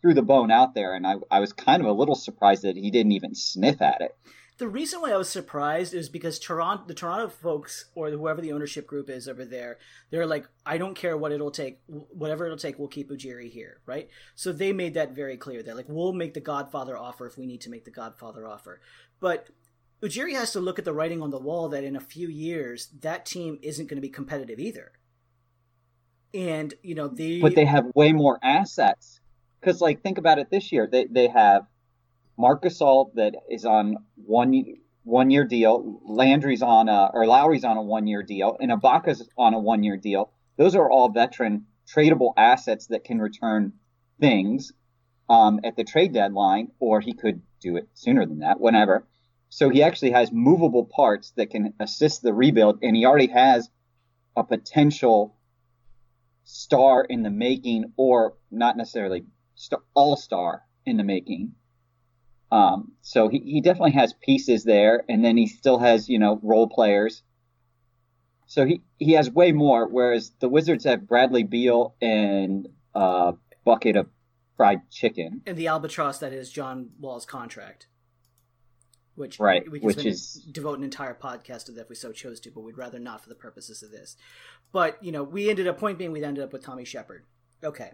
threw 0.01 0.13
the 0.13 0.21
bone 0.21 0.51
out 0.51 0.73
there, 0.73 0.93
and 0.93 1.07
I, 1.07 1.15
I 1.29 1.39
was 1.39 1.53
kind 1.53 1.81
of 1.81 1.87
a 1.87 1.93
little 1.93 2.15
surprised 2.15 2.63
that 2.63 2.75
he 2.75 2.91
didn't 2.91 3.13
even 3.13 3.35
sniff 3.35 3.81
at 3.81 4.01
it. 4.01 4.15
The 4.61 4.67
reason 4.67 5.01
why 5.01 5.11
I 5.11 5.17
was 5.17 5.27
surprised 5.27 5.95
is 5.95 6.07
because 6.07 6.37
Toronto, 6.37 6.83
the 6.85 6.93
Toronto 6.93 7.29
folks, 7.29 7.85
or 7.95 8.11
whoever 8.11 8.41
the 8.41 8.51
ownership 8.51 8.85
group 8.85 9.09
is 9.09 9.27
over 9.27 9.43
there, 9.43 9.79
they're 10.11 10.27
like, 10.27 10.45
I 10.63 10.77
don't 10.77 10.93
care 10.93 11.17
what 11.17 11.31
it'll 11.31 11.49
take, 11.49 11.79
whatever 11.87 12.45
it'll 12.45 12.59
take, 12.59 12.77
we'll 12.77 12.87
keep 12.87 13.09
Ujiri 13.09 13.49
here, 13.49 13.81
right? 13.87 14.07
So 14.35 14.51
they 14.51 14.71
made 14.71 14.93
that 14.93 15.15
very 15.15 15.35
clear. 15.35 15.63
They're 15.63 15.73
like, 15.73 15.89
we'll 15.89 16.13
make 16.13 16.35
the 16.35 16.41
Godfather 16.41 16.95
offer 16.95 17.25
if 17.25 17.39
we 17.39 17.47
need 17.47 17.61
to 17.61 17.71
make 17.71 17.85
the 17.85 17.89
Godfather 17.89 18.45
offer. 18.45 18.81
But 19.19 19.49
Ujiri 20.03 20.35
has 20.35 20.51
to 20.51 20.59
look 20.59 20.77
at 20.77 20.85
the 20.85 20.93
writing 20.93 21.23
on 21.23 21.31
the 21.31 21.39
wall 21.39 21.67
that 21.69 21.83
in 21.83 21.95
a 21.95 21.99
few 21.99 22.27
years 22.27 22.89
that 22.99 23.25
team 23.25 23.57
isn't 23.63 23.87
going 23.87 23.97
to 23.97 24.07
be 24.07 24.09
competitive 24.09 24.59
either. 24.59 24.91
And 26.35 26.71
you 26.83 26.93
know 26.93 27.07
they, 27.07 27.39
But 27.39 27.55
they 27.55 27.65
have 27.65 27.87
way 27.95 28.13
more 28.13 28.37
assets. 28.43 29.21
Because, 29.59 29.81
like, 29.81 30.03
think 30.03 30.19
about 30.19 30.37
it 30.37 30.51
this 30.51 30.71
year. 30.71 30.87
They, 30.91 31.05
they 31.05 31.29
have 31.29 31.65
Marc 32.41 32.63
Gasol 32.63 33.13
that 33.13 33.35
is 33.49 33.65
on 33.65 33.97
one 34.15 34.63
one 35.03 35.29
year 35.29 35.45
deal. 35.45 36.01
Landry's 36.05 36.63
on 36.63 36.89
a, 36.89 37.11
or 37.13 37.27
Lowry's 37.27 37.63
on 37.63 37.77
a 37.77 37.83
one 37.83 38.07
year 38.07 38.23
deal, 38.23 38.57
and 38.59 38.71
Ibaka's 38.71 39.27
on 39.37 39.53
a 39.53 39.59
one 39.59 39.83
year 39.83 39.95
deal. 39.95 40.31
Those 40.57 40.75
are 40.75 40.89
all 40.89 41.09
veteran 41.09 41.67
tradable 41.87 42.33
assets 42.37 42.87
that 42.87 43.03
can 43.03 43.19
return 43.19 43.73
things 44.19 44.71
um, 45.29 45.59
at 45.63 45.75
the 45.75 45.83
trade 45.83 46.13
deadline, 46.13 46.71
or 46.79 46.99
he 46.99 47.13
could 47.13 47.41
do 47.61 47.77
it 47.77 47.87
sooner 47.93 48.25
than 48.25 48.39
that, 48.39 48.59
whenever. 48.59 49.07
So 49.49 49.69
he 49.69 49.83
actually 49.83 50.11
has 50.11 50.31
movable 50.31 50.85
parts 50.85 51.31
that 51.37 51.51
can 51.51 51.73
assist 51.79 52.23
the 52.23 52.33
rebuild, 52.33 52.79
and 52.81 52.95
he 52.95 53.05
already 53.05 53.27
has 53.27 53.69
a 54.35 54.43
potential 54.43 55.35
star 56.43 57.03
in 57.03 57.21
the 57.21 57.29
making, 57.29 57.93
or 57.97 58.33
not 58.49 58.77
necessarily 58.77 59.25
all 59.93 60.15
star 60.15 60.63
in 60.85 60.97
the 60.97 61.03
making. 61.03 61.53
Um, 62.51 62.91
so 63.01 63.29
he, 63.29 63.39
he 63.39 63.61
definitely 63.61 63.91
has 63.93 64.13
pieces 64.13 64.63
there, 64.63 65.03
and 65.07 65.23
then 65.23 65.37
he 65.37 65.47
still 65.47 65.79
has 65.79 66.09
you 66.09 66.19
know 66.19 66.39
role 66.43 66.67
players. 66.67 67.23
So 68.47 68.65
he, 68.65 68.81
he 68.97 69.13
has 69.13 69.29
way 69.29 69.53
more, 69.53 69.87
whereas 69.87 70.33
the 70.41 70.49
Wizards 70.49 70.83
have 70.83 71.07
Bradley 71.07 71.43
Beal 71.43 71.95
and 72.01 72.67
a 72.93 73.33
bucket 73.63 73.95
of 73.95 74.09
fried 74.57 74.81
chicken. 74.91 75.41
and 75.47 75.55
the 75.57 75.67
albatross 75.67 76.19
that 76.19 76.33
is 76.33 76.51
John 76.51 76.89
Wall's 76.99 77.25
contract, 77.25 77.87
which 79.15 79.39
Right, 79.39 79.63
we 79.71 79.79
can 79.79 79.87
which 79.87 80.05
is- 80.05 80.45
devote 80.51 80.77
an 80.77 80.83
entire 80.83 81.15
podcast 81.15 81.65
to 81.67 81.71
that 81.71 81.81
if 81.83 81.89
we 81.89 81.95
so 81.95 82.11
chose 82.11 82.41
to, 82.41 82.51
but 82.51 82.61
we'd 82.61 82.77
rather 82.77 82.99
not 82.99 83.23
for 83.23 83.29
the 83.29 83.35
purposes 83.35 83.81
of 83.81 83.91
this. 83.91 84.17
But 84.73 85.01
you 85.01 85.13
know, 85.13 85.23
we 85.23 85.49
ended 85.49 85.67
up 85.67 85.77
point 85.79 85.97
being 85.97 86.11
we 86.11 86.21
ended 86.21 86.43
up 86.43 86.51
with 86.51 86.63
Tommy 86.65 86.83
Sheppard. 86.83 87.23
Okay, 87.63 87.91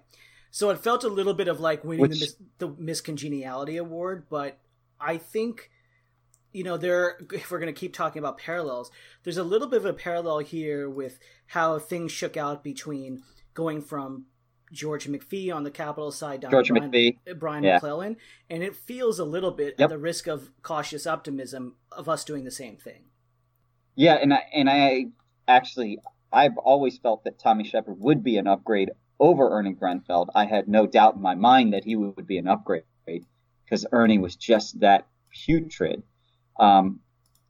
so 0.51 0.69
it 0.69 0.79
felt 0.79 1.03
a 1.03 1.07
little 1.09 1.33
bit 1.33 1.47
of 1.47 1.59
like 1.59 1.83
winning 1.83 2.05
the, 2.05 2.09
Which- 2.09 2.19
mis- 2.19 2.35
the 2.57 2.69
miscongeniality 2.69 3.79
award, 3.79 4.25
but 4.29 4.59
I 4.99 5.17
think 5.17 5.69
you 6.53 6.63
know 6.63 6.77
there 6.77 7.17
if 7.33 7.51
we're 7.51 7.59
going 7.59 7.73
to 7.73 7.79
keep 7.79 7.93
talking 7.93 8.19
about 8.19 8.37
parallels 8.39 8.89
there's 9.23 9.37
a 9.37 9.43
little 9.43 9.67
bit 9.67 9.77
of 9.77 9.85
a 9.85 9.93
parallel 9.93 10.39
here 10.39 10.89
with 10.89 11.19
how 11.47 11.77
things 11.77 12.11
shook 12.11 12.37
out 12.37 12.63
between 12.63 13.21
going 13.53 13.81
from 13.81 14.25
george 14.71 15.07
mcphee 15.07 15.53
on 15.53 15.63
the 15.63 15.69
capital 15.69 16.09
side 16.11 16.39
down 16.39 16.49
George 16.51 16.67
to 16.67 16.73
brian, 16.73 16.89
McPhee. 16.91 17.17
Uh, 17.29 17.33
brian 17.35 17.63
Yeah. 17.63 17.73
MacLellan 17.75 18.15
and 18.49 18.63
it 18.63 18.75
feels 18.77 19.19
a 19.19 19.25
little 19.25 19.51
bit 19.51 19.75
Yep. 19.77 19.85
at 19.85 19.89
the 19.89 19.97
risk 19.99 20.25
of 20.27 20.49
cautious 20.63 21.05
optimism 21.05 21.75
of 21.91 22.07
us 22.09 22.23
doing 22.23 22.43
the 22.45 22.49
same 22.51 22.77
thing 22.77 23.03
Yeah, 23.95 24.13
and 24.15 24.33
I, 24.33 24.43
and 24.53 24.69
I 24.69 25.07
actually 25.47 25.99
I've 26.31 26.57
always 26.57 26.97
felt 26.97 27.23
that 27.25 27.39
Tommy 27.39 27.65
Sheppard 27.65 27.99
would 27.99 28.23
be 28.23 28.37
an 28.37 28.47
upgrade 28.47 28.89
over 29.19 29.49
Ernie 29.49 29.73
Grunfeld. 29.73 30.27
I 30.35 30.45
had 30.45 30.67
no 30.67 30.85
doubt 30.85 31.15
in 31.15 31.21
my 31.21 31.35
mind 31.35 31.73
that 31.73 31.83
he 31.83 31.95
would 31.95 32.27
be 32.27 32.37
an 32.37 32.47
upgrade 32.47 32.83
because 33.05 33.85
Ernie 33.91 34.19
was 34.19 34.35
just 34.35 34.79
that 34.79 35.07
putrid. 35.31 36.03
Um, 36.59 37.01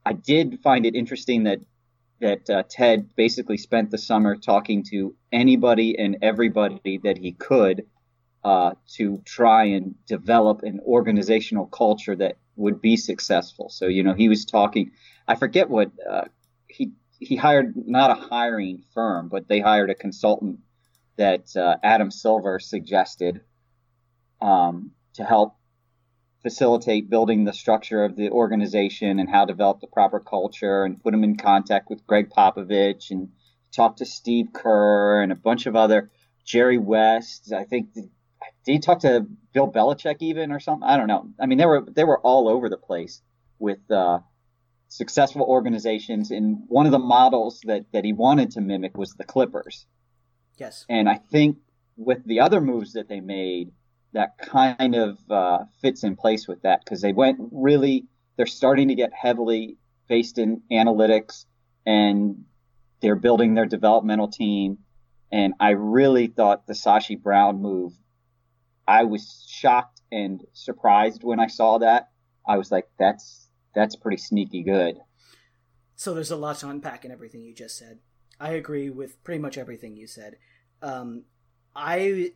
I 0.06 0.14
did 0.14 0.60
find 0.62 0.86
it 0.86 0.96
interesting 0.96 1.44
that 1.44 1.60
that 2.20 2.50
uh, 2.50 2.64
Ted 2.68 3.16
basically 3.16 3.58
spent 3.58 3.92
the 3.92 3.98
summer 3.98 4.36
talking 4.36 4.84
to 4.90 5.16
anybody 5.32 6.00
and 6.00 6.18
everybody 6.24 7.00
that 7.04 7.16
he 7.16 7.34
could 7.34 7.86
uh, 8.44 8.72
to 8.94 9.22
try 9.24 9.66
and 9.66 9.94
develop 10.08 10.64
an 10.64 10.80
organizational 10.84 11.68
culture 11.68 12.16
that 12.16 12.38
would 12.56 12.82
be 12.82 12.98
successful. 12.98 13.70
So 13.70 13.88
you 13.88 14.04
know 14.04 14.14
he 14.14 14.30
was 14.30 14.46
talking. 14.46 14.92
I 15.28 15.36
forget 15.36 15.70
what 15.70 15.92
uh, 16.10 16.26
he 16.68 16.92
he 17.20 17.36
hired 17.36 17.74
not 17.76 18.12
a 18.12 18.16
hiring 18.16 18.84
firm, 18.94 19.28
but 19.30 19.48
they 19.48 19.60
hired 19.60 19.90
a 19.90 19.96
consultant 19.96 20.60
that 21.18 21.56
uh, 21.56 21.76
Adam 21.84 22.12
Silver 22.12 22.60
suggested 22.60 23.42
um, 24.42 24.92
to 25.14 25.24
help 25.24 25.56
facilitate 26.44 27.10
building 27.10 27.44
the 27.44 27.54
structure 27.54 28.04
of 28.04 28.16
the 28.16 28.30
organization 28.30 29.20
and 29.20 29.30
how 29.30 29.46
to 29.46 29.54
develop 29.54 29.82
the 29.82 29.88
proper 29.88 30.20
culture 30.20 30.84
and 30.84 31.02
put 31.02 31.14
him 31.14 31.24
in 31.24 31.36
contact 31.36 31.90
with 31.90 32.06
Gregg 32.08 32.30
Popovich 32.30 33.12
and 33.12 33.30
talk 33.72 33.98
to 33.98 34.06
Steve 34.06 34.48
Kerr 34.54 35.22
and 35.22 35.32
a 35.32 35.36
bunch 35.36 35.66
of 35.66 35.76
other 35.76 36.10
Jerry 36.46 36.78
West. 36.78 37.52
I 37.52 37.64
think 37.64 37.94
did 37.94 38.10
he 38.66 38.80
talk 38.80 39.00
to 39.00 39.26
Bill 39.54 39.72
Belichick 39.72 40.18
even 40.22 40.52
or 40.52 40.60
something? 40.60 40.88
I 40.88 40.98
don't 40.98 41.08
know. 41.08 41.30
I 41.40 41.46
mean, 41.46 41.58
they 41.58 41.66
were 41.66 41.86
they 41.90 42.04
were 42.04 42.20
all 42.20 42.48
over 42.48 42.70
the 42.70 42.78
place 42.78 43.22
with 43.60 43.80
uh, 43.90 44.20
successful 44.88 45.44
organizations, 45.44 46.32
and 46.32 46.64
one 46.68 46.86
of 46.86 46.92
the 46.92 47.00
models 47.00 47.62
that 47.66 47.86
that 47.94 48.06
he 48.06 48.14
wanted 48.14 48.52
to 48.52 48.62
mimic 48.62 48.98
was 48.98 49.14
the 49.14 49.24
Clippers. 49.24 49.86
Yes 50.58 50.86
And 50.90 51.08
I 51.10 51.16
think 51.16 51.58
with 51.96 52.24
the 52.26 52.40
other 52.42 52.62
moves 52.62 52.94
that 52.94 53.08
they 53.08 53.20
made, 53.20 53.72
that 54.14 54.38
kind 54.38 54.96
of 54.96 55.18
uh, 55.30 55.60
fits 55.82 56.04
in 56.04 56.16
place 56.16 56.48
with 56.48 56.62
that 56.62 56.84
because 56.84 57.02
they 57.02 57.14
went 57.14 57.40
really, 57.52 58.06
they're 58.36 58.46
starting 58.46 58.88
to 58.88 58.96
get 58.96 59.12
heavily 59.14 59.78
based 60.08 60.38
in 60.38 60.62
analytics 60.72 61.46
and 61.86 62.46
they're 63.02 63.16
building 63.16 63.54
their 63.54 63.66
developmental 63.66 64.28
team. 64.28 64.80
And 65.32 65.54
I 65.60 65.72
really 65.72 66.28
thought 66.28 66.68
the 66.68 66.74
Sashi 66.74 67.22
Brown 67.22 67.62
move, 67.62 67.94
I 68.88 69.04
was 69.04 69.46
shocked 69.50 70.02
and 70.12 70.44
surprised 70.54 71.24
when 71.24 71.40
I 71.40 71.48
saw 71.48 71.80
that. 71.80 72.10
I 72.48 72.58
was 72.58 72.72
like, 72.72 72.88
that's 72.98 73.50
that's 73.76 73.96
pretty 73.96 74.18
sneaky 74.18 74.64
good. 74.64 74.98
So 75.96 76.14
there's 76.14 76.32
a 76.32 76.38
lot 76.38 76.58
to 76.60 76.70
unpack 76.70 77.04
in 77.06 77.12
everything 77.12 77.44
you 77.44 77.54
just 77.54 77.78
said. 77.78 78.00
I 78.40 78.52
agree 78.52 78.90
with 78.90 79.24
pretty 79.24 79.40
much 79.40 79.58
everything 79.58 79.96
you 79.96 80.08
said. 80.08 80.38
Um, 80.82 81.24
I 81.76 82.32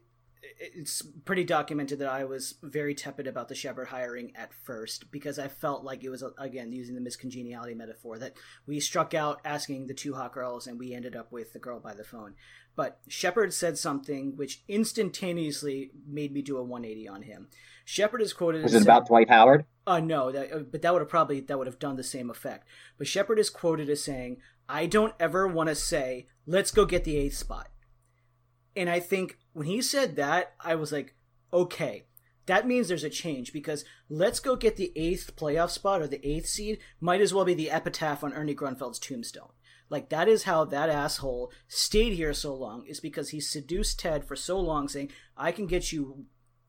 it's 0.60 1.03
pretty 1.25 1.43
documented 1.43 2.00
that 2.00 2.10
I 2.10 2.24
was 2.24 2.55
very 2.63 2.96
tepid 2.96 3.27
about 3.27 3.48
the 3.48 3.55
Sheppard 3.55 3.89
hiring 3.89 4.31
at 4.36 4.53
first 4.53 5.12
because 5.12 5.38
I 5.38 5.48
felt 5.48 5.84
like 5.84 6.03
it 6.03 6.10
was 6.10 6.24
again 6.38 6.72
using 6.72 6.96
the 6.96 7.01
miscongeniality 7.01 7.75
metaphor 7.75 8.17
that 8.17 8.34
we 8.65 8.79
struck 8.79 9.13
out 9.13 9.41
asking 9.46 9.88
the 9.88 9.93
two 9.93 10.15
hot 10.15 10.34
girls 10.34 10.67
and 10.67 10.79
we 10.79 10.93
ended 10.93 11.15
up 11.15 11.31
with 11.31 11.53
the 11.53 11.60
girl 11.60 11.79
by 11.79 11.93
the 11.93 12.03
phone. 12.03 12.34
But 12.75 13.00
Sheppard 13.08 13.53
said 13.53 13.77
something 13.77 14.36
which 14.36 14.63
instantaneously 14.67 15.91
made 16.08 16.31
me 16.31 16.41
do 16.41 16.58
a 16.58 16.63
180 16.63 17.08
on 17.08 17.22
him. 17.24 17.48
Sheppard 17.86 18.22
is 18.22 18.34
quoted. 18.34 18.63
Was 18.63 18.74
it 18.74 18.84
about 18.84 19.08
Dwight 19.08 19.29
Howard? 19.29 19.65
Uh, 19.86 20.00
no, 20.00 20.31
that, 20.31 20.53
uh, 20.53 20.60
but 20.60 20.81
that 20.81 20.93
would 20.93 21.01
have 21.01 21.10
probably 21.10 21.41
that 21.41 21.58
would 21.58 21.67
have 21.67 21.79
done 21.79 21.98
the 21.98 22.03
same 22.03 22.29
effect. 22.29 22.67
But 22.98 23.08
Sheppard 23.08 23.39
is 23.39 23.50
quoted 23.50 23.89
as 23.89 24.03
saying, 24.03 24.38
"I 24.72 24.86
don't 24.86 25.13
ever 25.20 25.48
want 25.48 25.70
to 25.70 25.75
say, 25.75 26.28
let's 26.46 26.72
go 26.72 26.86
get 26.86 27.04
the 27.04 27.18
eighth 27.18 27.38
spot." 27.38 27.68
And 28.75 28.90
I 28.90 29.00
think 29.00 29.38
when 29.54 29.68
he 29.68 29.82
said 29.82 30.16
that, 30.16 30.54
I 30.60 30.75
was 30.75 30.92
like, 30.92 31.16
okay, 31.51 32.06
that 32.46 32.68
means 32.68 32.88
there's 32.88 33.04
a 33.04 33.10
change 33.10 33.54
because 33.54 33.86
let's 34.10 34.40
go 34.40 34.56
get 34.56 34.78
the 34.78 34.92
eighth 34.96 35.36
playoff 35.36 35.70
spot 35.70 36.01
or 36.01 36.08
the 36.08 36.25
eighth 36.28 36.48
seed 36.48 36.80
might 37.00 37.22
as 37.22 37.34
well 37.34 37.46
be 37.46 37.54
the 37.54 37.70
epitaph 37.70 38.24
on 38.24 38.34
Ernie 38.34 38.56
Grunfeld's 38.56 39.00
tombstone. 39.00 39.51
Like 39.90 40.10
that 40.10 40.28
is 40.30 40.44
how 40.44 40.63
that 40.66 40.90
asshole 40.90 41.51
stayed 41.68 42.13
here 42.13 42.34
so 42.34 42.56
long 42.56 42.86
is 42.88 43.01
because 43.01 43.30
he 43.30 43.42
seduced 43.42 44.00
Ted 44.00 44.25
for 44.25 44.38
so 44.38 44.60
long, 44.60 44.88
saying, 44.88 45.12
"I 45.36 45.51
can 45.51 45.68
get 45.68 45.92
you 45.92 46.25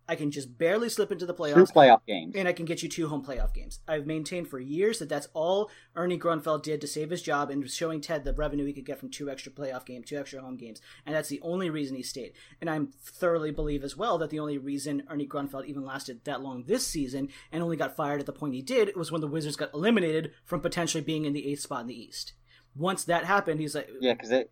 I 0.09 0.17
can 0.17 0.31
just 0.31 0.59
barely 0.59 0.89
slip 0.89 1.13
into 1.13 1.27
the 1.27 1.35
playoffs. 1.35 1.55
Two 1.55 1.73
playoff 1.73 2.05
games. 2.07 2.35
And 2.37 2.49
I 2.49 2.53
can 2.53 2.67
get 2.67 2.83
you 2.83 2.89
two 2.89 3.09
home 3.09 3.25
playoff 3.25 3.55
games. 3.55 3.79
I've 3.87 4.07
maintained 4.07 4.49
for 4.49 4.59
years 4.59 4.99
that 4.99 5.09
that's 5.09 5.29
all 5.33 5.71
Ernie 5.95 6.19
Grunfeld 6.19 6.65
did 6.65 6.81
to 6.81 6.87
save 6.89 7.11
his 7.11 7.23
job 7.23 7.51
and 7.51 7.71
showing 7.71 8.01
Ted 8.01 8.25
the 8.25 8.33
revenue 8.33 8.67
he 8.67 8.73
could 8.73 8.85
get 8.85 8.99
from 8.99 9.11
two 9.11 9.31
extra 9.31 9.53
playoff 9.53 9.87
games, 9.87 10.09
two 10.09 10.19
extra 10.19 10.41
home 10.41 10.57
games. 10.57 10.81
And 11.07 11.15
that's 11.15 11.29
the 11.29 11.41
only 11.43 11.71
reason 11.71 11.97
he 11.97 12.03
stayed. 12.03 12.33
And 12.61 12.69
I 12.69 12.81
thoroughly 13.01 13.53
believe 13.53 13.85
as 13.85 13.97
well 13.97 14.19
that 14.19 14.31
the 14.31 14.41
only 14.41 14.59
reason 14.59 15.05
Ernie 15.09 15.27
Grunfeld 15.27 15.67
even 15.67 15.85
lasted 15.85 16.25
that 16.25 16.43
long 16.43 16.65
this 16.65 16.87
season 16.87 17.29
and 17.53 17.63
only 17.63 17.77
got 17.77 17.97
fired 17.97 18.21
at 18.21 18.27
the 18.27 18.33
point 18.33 18.55
he 18.55 18.63
did 18.63 18.97
was 18.97 19.13
when 19.13 19.21
the 19.21 19.29
Wizards 19.29 19.57
got 19.57 19.73
eliminated 19.73 20.33
from 20.45 20.61
potentially 20.61 21.03
being 21.03 21.25
in 21.25 21.33
the 21.33 21.47
eighth 21.51 21.61
spot 21.61 21.83
in 21.83 21.87
the 21.87 22.01
East. 22.01 22.33
Once 22.75 23.05
that 23.05 23.25
happened, 23.25 23.61
he's 23.61 23.75
like, 23.75 23.89
yeah, 24.01 24.15
because 24.15 24.31
it 24.31 24.51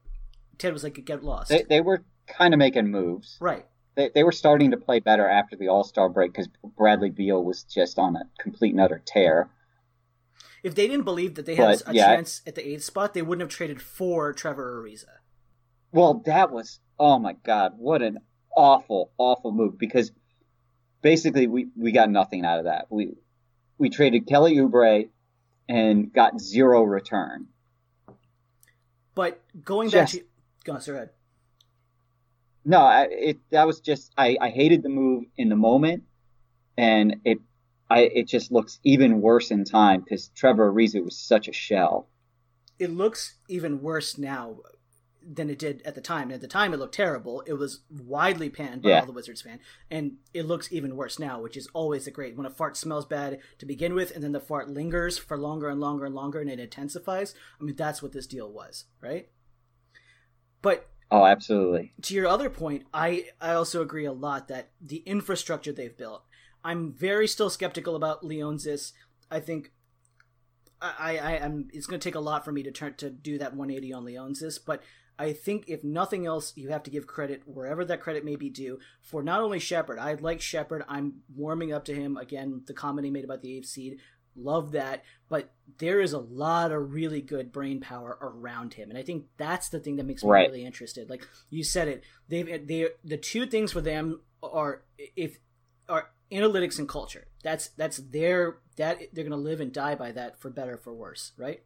Ted 0.59 0.73
was 0.73 0.85
like, 0.85 1.05
get 1.05 1.25
lost. 1.25 1.49
They, 1.49 1.65
they 1.69 1.81
were 1.81 2.05
kind 2.29 2.55
of 2.55 2.59
making 2.59 2.89
moves. 2.89 3.37
Right 3.41 3.67
they, 4.01 4.11
they 4.15 4.25
were 4.25 4.33
starting 4.33 4.71
to 4.71 4.79
play 4.79 4.99
better 4.99 5.29
after 5.29 5.57
the 5.57 5.69
All 5.69 5.85
Star 5.85 6.09
break 6.09 6.33
because 6.33 6.49
Bradley 6.77 7.11
Beal 7.11 7.45
was 7.45 7.65
just 7.65 7.99
on 7.99 8.17
a 8.17 8.23
complete 8.41 8.73
and 8.73 8.81
utter 8.81 9.03
tear. 9.05 9.51
If 10.63 10.75
they 10.75 10.89
didn't 10.89 11.05
believe 11.05 11.35
that 11.35 11.45
they 11.47 11.55
had 11.55 11.81
but, 11.85 11.91
a 11.91 11.95
yeah, 11.95 12.17
chance 12.17 12.41
at 12.47 12.55
the 12.55 12.67
eighth 12.67 12.85
spot, 12.85 13.13
they 13.13 13.23
wouldn't 13.23 13.43
have 13.43 13.55
traded 13.55 13.83
for 13.83 14.33
Trevor 14.33 14.83
Ariza. 14.83 15.05
Well, 15.93 16.23
that 16.25 16.51
was 16.51 16.81
oh 16.99 17.19
my 17.19 17.35
god, 17.45 17.75
what 17.77 18.01
an 18.03 18.21
awful, 18.57 19.13
awful 19.19 19.53
move 19.53 19.79
because 19.79 20.13
basically 21.03 21.47
we, 21.47 21.69
we 21.77 21.93
got 21.93 22.11
nothing 22.11 22.45
out 22.45 22.59
of 22.59 22.65
that. 22.65 22.87
We 22.89 23.13
we 23.77 23.91
traded 23.91 24.27
Kelly 24.27 24.57
Oubre 24.57 25.09
and 25.69 26.13
got 26.13 26.41
zero 26.41 26.83
return. 26.83 27.49
But 29.15 29.43
going 29.63 29.91
back 29.91 30.09
to 30.09 30.25
go 30.65 30.75
on, 30.75 30.81
sir, 30.81 30.95
ahead 30.95 31.11
no, 32.65 32.79
I, 32.79 33.09
it 33.11 33.39
that 33.51 33.67
was 33.67 33.81
just 33.81 34.13
I, 34.17 34.37
I 34.41 34.51
hated 34.51 34.83
the 34.83 34.89
move 34.89 35.25
in 35.37 35.49
the 35.49 35.57
moment, 35.57 36.05
and 36.77 37.17
it 37.25 37.39
I 37.89 38.01
it 38.01 38.29
just 38.29 38.53
looks 38.53 38.79
even 38.85 39.21
worse 39.21 39.51
in 39.51 39.65
time 39.65 40.01
because 40.01 40.29
Trevor 40.29 40.73
Ariza 40.73 41.03
was 41.03 41.19
such 41.19 41.49
a 41.49 41.53
shell. 41.53 42.09
It 42.79 42.91
looks 42.91 43.37
even 43.49 43.83
worse 43.83 44.17
now 44.17 44.59
than 45.23 45.51
it 45.51 45.59
did 45.59 45.83
at 45.85 45.95
the 45.95 46.01
time. 46.01 46.25
And 46.25 46.33
at 46.33 46.41
the 46.41 46.49
time, 46.49 46.73
it 46.73 46.79
looked 46.79 46.95
terrible. 46.95 47.43
It 47.43 47.53
was 47.53 47.81
widely 47.91 48.49
panned 48.49 48.83
by 48.83 48.91
yeah. 48.91 49.01
all 49.01 49.07
the 49.07 49.13
Wizards 49.13 49.43
fan, 49.43 49.61
and 49.91 50.17
it 50.35 50.47
looks 50.47 50.73
even 50.73 50.97
worse 50.97 51.19
now, 51.19 51.41
which 51.41 51.57
is 51.57 51.69
always 51.75 52.05
the 52.05 52.11
great 52.11 52.37
when 52.37 52.47
a 52.47 52.51
fart 52.51 52.77
smells 52.77 53.07
bad 53.07 53.39
to 53.59 53.67
begin 53.67 53.95
with, 53.95 54.15
and 54.15 54.23
then 54.23 54.33
the 54.33 54.41
fart 54.41 54.69
lingers 54.69 55.19
for 55.19 55.39
longer 55.39 55.69
and 55.69 55.81
longer 55.81 56.05
and 56.05 56.15
longer, 56.15 56.41
and 56.41 56.51
it 56.51 56.61
intensifies. 56.61 57.35
I 57.61 57.65
mean, 57.65 57.77
that's 57.77 58.03
what 58.03 58.13
this 58.13 58.27
deal 58.27 58.51
was, 58.51 58.85
right? 59.01 59.29
But 60.63 60.90
Oh, 61.11 61.25
absolutely. 61.27 61.93
To 62.03 62.15
your 62.15 62.29
other 62.29 62.49
point, 62.49 62.87
I 62.95 63.27
I 63.41 63.55
also 63.55 63.83
agree 63.83 64.05
a 64.05 64.13
lot 64.13 64.49
that 64.49 64.71
the 64.81 64.99
infrastructure 64.99 65.73
they've 65.73 65.97
built. 65.97 66.23
I'm 66.63 66.93
very 66.93 67.27
still 67.27 67.51
skeptical 67.51 67.97
about 67.97 68.23
Leonsis. 68.23 68.93
I 69.31 69.41
think 69.41 69.73
I, 70.81 71.19
I 71.19 71.33
am 71.33 71.69
it's 71.73 71.87
going 71.87 72.01
to 72.01 72.09
take 72.09 72.15
a 72.15 72.21
lot 72.21 72.45
for 72.45 72.53
me 72.53 72.63
to 72.63 72.71
turn 72.71 72.95
to 72.95 73.11
do 73.11 73.39
that 73.39 73.55
180 73.55 73.93
on 73.93 74.05
Leonsis, 74.05 74.59
but 74.65 74.83
I 75.19 75.35
think 75.35 75.65
if 75.67 75.85
nothing 75.85 76.25
else, 76.25 76.57
you 76.57 76.71
have 76.71 76.83
to 76.85 76.91
give 76.91 77.07
credit 77.07 77.43
wherever 77.45 77.85
that 77.85 78.01
credit 78.01 78.25
may 78.25 78.37
be 78.37 78.49
due 78.49 78.79
for 79.03 79.23
not 79.23 79.43
only 79.43 79.59
Sheppard. 79.59 79.99
I 79.99 80.15
like 80.15 80.41
Sheppard. 80.41 80.83
I'm 80.89 81.21
warming 81.37 81.75
up 81.75 81.85
to 81.87 81.95
him 81.95 82.17
again. 82.17 82.63
The 82.67 82.73
comment 82.73 83.05
he 83.05 83.11
made 83.11 83.25
about 83.25 83.43
the 83.43 83.55
eighth 83.55 83.67
seed, 83.67 83.99
love 84.37 84.73
that 84.73 85.03
but 85.29 85.53
there 85.79 86.01
is 86.01 86.13
a 86.13 86.19
lot 86.19 86.73
of 86.73 86.93
really 86.93 87.21
good 87.21 87.53
brain 87.53 87.81
power 87.81 88.19
around 88.21 88.75
him 88.75 88.89
and 88.89 88.99
i 88.99 89.03
think 89.03 89.27
that's 89.37 89.69
the 89.69 89.81
thing 89.81 89.97
that 89.97 90.07
makes 90.07 90.23
me 90.23 90.31
right. 90.31 90.49
really 90.49 90.65
interested. 90.65 91.11
Like 91.11 91.27
you 91.49 91.65
said 91.65 91.89
it 91.89 92.05
they've 92.29 92.67
they 92.67 92.89
the 93.05 93.17
two 93.17 93.47
things 93.47 93.73
for 93.73 93.81
them 93.81 94.21
are 94.43 94.83
if 95.17 95.39
are 95.89 96.11
analytics 96.31 96.79
and 96.79 96.89
culture. 96.89 97.27
That's 97.43 97.69
that's 97.69 97.99
their 97.99 98.59
that 98.77 98.99
they're 99.13 99.25
going 99.25 99.31
to 99.31 99.37
live 99.37 99.61
and 99.61 99.73
die 99.73 99.95
by 99.95 100.13
that 100.13 100.41
for 100.41 100.51
better 100.51 100.77
for 100.77 100.93
worse 100.93 101.33
right? 101.37 101.63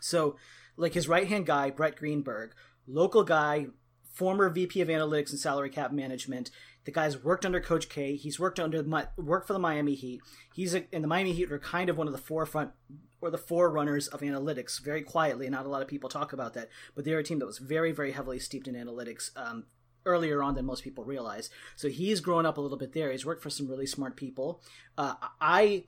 So 0.00 0.36
like 0.76 0.94
his 0.94 1.08
right 1.08 1.28
hand 1.28 1.46
guy 1.46 1.70
brett 1.70 1.96
greenberg 1.96 2.54
local 2.86 3.22
guy 3.22 3.66
former 4.12 4.48
vp 4.48 4.80
of 4.80 4.88
analytics 4.88 5.30
and 5.30 5.38
salary 5.38 5.70
cap 5.70 5.92
management 5.92 6.50
the 6.84 6.90
guy's 6.90 7.22
worked 7.22 7.46
under 7.46 7.60
Coach 7.60 7.88
K. 7.88 8.16
He's 8.16 8.40
worked 8.40 8.58
under 8.58 8.82
worked 9.16 9.46
for 9.46 9.52
the 9.52 9.58
Miami 9.58 9.94
Heat. 9.94 10.20
He's 10.54 10.74
a, 10.74 10.84
and 10.92 11.02
the 11.02 11.08
Miami 11.08 11.32
Heat 11.32 11.52
are 11.52 11.58
kind 11.58 11.88
of 11.88 11.96
one 11.96 12.06
of 12.06 12.12
the 12.12 12.18
forefront 12.18 12.72
or 13.20 13.30
the 13.30 13.38
forerunners 13.38 14.08
of 14.08 14.20
analytics, 14.20 14.82
very 14.82 15.02
quietly. 15.02 15.48
Not 15.48 15.66
a 15.66 15.68
lot 15.68 15.82
of 15.82 15.88
people 15.88 16.10
talk 16.10 16.32
about 16.32 16.54
that, 16.54 16.68
but 16.94 17.04
they're 17.04 17.20
a 17.20 17.24
team 17.24 17.38
that 17.38 17.46
was 17.46 17.58
very, 17.58 17.92
very 17.92 18.12
heavily 18.12 18.38
steeped 18.38 18.68
in 18.68 18.74
analytics. 18.74 19.30
Um, 19.36 19.64
earlier 20.04 20.42
on 20.42 20.56
than 20.56 20.66
most 20.66 20.82
people 20.82 21.04
realize. 21.04 21.48
So 21.76 21.88
he's 21.88 22.20
grown 22.20 22.44
up 22.44 22.58
a 22.58 22.60
little 22.60 22.76
bit 22.76 22.92
there. 22.92 23.12
He's 23.12 23.24
worked 23.24 23.40
for 23.40 23.50
some 23.50 23.68
really 23.68 23.86
smart 23.86 24.16
people. 24.16 24.60
Uh, 24.98 25.14
I 25.40 25.84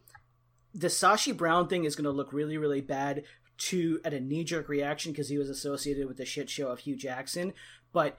the 0.74 0.88
Sashi 0.88 1.36
Brown 1.36 1.68
thing 1.68 1.84
is 1.84 1.94
going 1.94 2.04
to 2.04 2.10
look 2.10 2.32
really, 2.32 2.58
really 2.58 2.80
bad 2.80 3.24
to 3.56 4.00
at 4.04 4.12
a 4.12 4.20
knee 4.20 4.42
jerk 4.44 4.68
reaction 4.68 5.12
because 5.12 5.28
he 5.28 5.38
was 5.38 5.48
associated 5.48 6.08
with 6.08 6.16
the 6.16 6.24
shit 6.24 6.50
show 6.50 6.68
of 6.68 6.80
Hue 6.80 6.96
Jackson. 6.96 7.52
But 7.92 8.18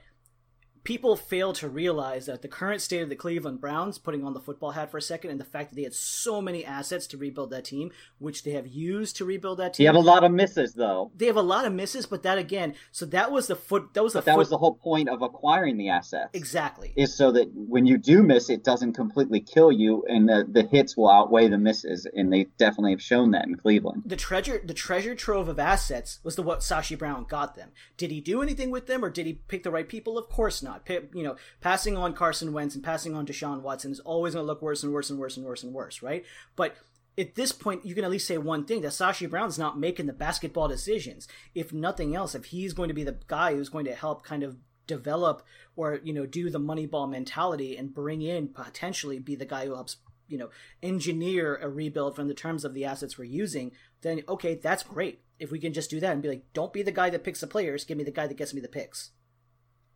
people 0.86 1.16
fail 1.16 1.52
to 1.52 1.68
realize 1.68 2.26
that 2.26 2.42
the 2.42 2.48
current 2.48 2.80
state 2.80 3.02
of 3.02 3.08
the 3.08 3.16
Cleveland 3.16 3.60
Browns, 3.60 3.98
putting 3.98 4.22
on 4.22 4.34
the 4.34 4.40
football 4.40 4.70
hat 4.70 4.88
for 4.88 4.98
a 4.98 5.02
second, 5.02 5.32
and 5.32 5.40
the 5.40 5.44
fact 5.44 5.70
that 5.70 5.76
they 5.76 5.82
had 5.82 5.92
so 5.92 6.40
many 6.40 6.64
assets 6.64 7.08
to 7.08 7.18
rebuild 7.18 7.50
that 7.50 7.64
team, 7.64 7.90
which 8.18 8.44
they 8.44 8.52
have 8.52 8.68
used 8.68 9.16
to 9.16 9.24
rebuild 9.24 9.58
that 9.58 9.74
team. 9.74 9.84
They 9.84 9.88
have 9.88 9.96
a 9.96 9.98
lot 9.98 10.22
of 10.22 10.30
misses, 10.30 10.74
though. 10.74 11.10
They 11.16 11.26
have 11.26 11.36
a 11.36 11.42
lot 11.42 11.64
of 11.64 11.72
misses, 11.72 12.06
but 12.06 12.22
that 12.22 12.38
again, 12.38 12.76
so 12.92 13.04
that 13.06 13.32
was 13.32 13.48
the 13.48 13.56
foot. 13.56 13.94
That 13.94 14.04
was 14.04 14.12
the. 14.12 14.20
But 14.20 14.26
that 14.26 14.32
foot, 14.32 14.38
was 14.38 14.50
the 14.50 14.58
whole 14.58 14.74
point 14.74 15.08
of 15.08 15.22
acquiring 15.22 15.76
the 15.76 15.88
assets. 15.88 16.30
Exactly. 16.34 16.92
Is 16.96 17.12
so 17.12 17.32
that 17.32 17.50
when 17.52 17.84
you 17.84 17.98
do 17.98 18.22
miss, 18.22 18.48
it 18.48 18.62
doesn't 18.62 18.92
completely 18.92 19.40
kill 19.40 19.72
you, 19.72 20.04
and 20.08 20.28
the 20.28 20.46
the 20.48 20.62
hits 20.62 20.96
will 20.96 21.10
outweigh 21.10 21.48
the 21.48 21.58
misses, 21.58 22.06
and 22.14 22.32
they 22.32 22.44
definitely 22.58 22.92
have 22.92 23.02
shown 23.02 23.32
that 23.32 23.46
in 23.46 23.56
Cleveland. 23.56 24.04
The 24.06 24.14
treasure, 24.14 24.62
the 24.64 24.72
treasure 24.72 25.16
trove 25.16 25.48
of 25.48 25.58
assets 25.58 26.20
was 26.22 26.36
the 26.36 26.42
what 26.42 26.60
Sashi 26.60 26.96
Brown 26.96 27.24
got 27.24 27.56
them. 27.56 27.70
Did 27.96 28.12
he 28.12 28.20
do 28.20 28.40
anything 28.40 28.70
with 28.70 28.86
them, 28.86 29.04
or 29.04 29.10
did 29.10 29.26
he 29.26 29.32
pick 29.32 29.64
the 29.64 29.72
right 29.72 29.88
people? 29.88 30.16
Of 30.16 30.28
course 30.28 30.62
not. 30.62 30.75
You 30.88 31.22
know 31.22 31.36
passing 31.60 31.96
on 31.96 32.12
Carson 32.14 32.52
Wentz 32.52 32.74
and 32.74 32.84
passing 32.84 33.14
on 33.14 33.26
Deshaun 33.26 33.62
Watson 33.62 33.92
is 33.92 34.00
always 34.00 34.34
going 34.34 34.44
to 34.44 34.46
look 34.46 34.62
worse 34.62 34.82
and 34.82 34.92
worse 34.92 35.10
and 35.10 35.18
worse 35.18 35.36
and 35.36 35.46
worse 35.46 35.62
and 35.62 35.72
worse, 35.72 36.02
right? 36.02 36.24
But 36.54 36.76
at 37.18 37.34
this 37.34 37.52
point, 37.52 37.84
you 37.84 37.94
can 37.94 38.04
at 38.04 38.10
least 38.10 38.26
say 38.26 38.38
one 38.38 38.64
thing 38.64 38.82
that 38.82 38.88
Sashi 38.92 39.28
Brown's 39.28 39.58
not 39.58 39.78
making 39.78 40.06
the 40.06 40.12
basketball 40.12 40.68
decisions. 40.68 41.26
If 41.54 41.72
nothing 41.72 42.14
else, 42.14 42.34
if 42.34 42.46
he's 42.46 42.74
going 42.74 42.88
to 42.88 42.94
be 42.94 43.04
the 43.04 43.18
guy 43.26 43.54
who's 43.54 43.70
going 43.70 43.86
to 43.86 43.94
help 43.94 44.22
kind 44.22 44.42
of 44.42 44.58
develop 44.86 45.42
or, 45.76 46.00
you 46.04 46.12
know, 46.12 46.26
do 46.26 46.50
the 46.50 46.60
moneyball 46.60 47.10
mentality 47.10 47.76
and 47.76 47.94
bring 47.94 48.22
in 48.22 48.48
potentially 48.48 49.18
be 49.18 49.34
the 49.34 49.46
guy 49.46 49.66
who 49.66 49.74
helps, 49.74 49.96
you 50.28 50.36
know, 50.36 50.50
engineer 50.82 51.56
a 51.56 51.68
rebuild 51.68 52.14
from 52.14 52.28
the 52.28 52.34
terms 52.34 52.64
of 52.64 52.74
the 52.74 52.84
assets 52.84 53.16
we're 53.16 53.24
using, 53.24 53.72
then 54.02 54.22
okay, 54.28 54.54
that's 54.54 54.82
great. 54.82 55.20
If 55.38 55.50
we 55.50 55.58
can 55.58 55.72
just 55.72 55.90
do 55.90 56.00
that 56.00 56.12
and 56.12 56.22
be 56.22 56.28
like, 56.28 56.44
don't 56.52 56.72
be 56.72 56.82
the 56.82 56.92
guy 56.92 57.10
that 57.10 57.24
picks 57.24 57.40
the 57.40 57.46
players, 57.46 57.84
give 57.84 57.98
me 57.98 58.04
the 58.04 58.10
guy 58.10 58.26
that 58.26 58.36
gets 58.36 58.54
me 58.54 58.60
the 58.60 58.68
picks. 58.68 59.10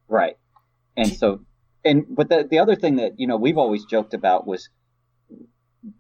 Right. 0.09 0.37
And 0.97 1.09
so 1.09 1.41
and 1.85 2.05
but 2.09 2.29
the 2.29 2.47
the 2.49 2.59
other 2.59 2.77
thing 2.77 2.97
that 2.97 3.19
you 3.19 3.27
know 3.27 3.37
we've 3.37 3.59
always 3.59 3.85
joked 3.85 4.15
about 4.15 4.47
was 4.47 4.69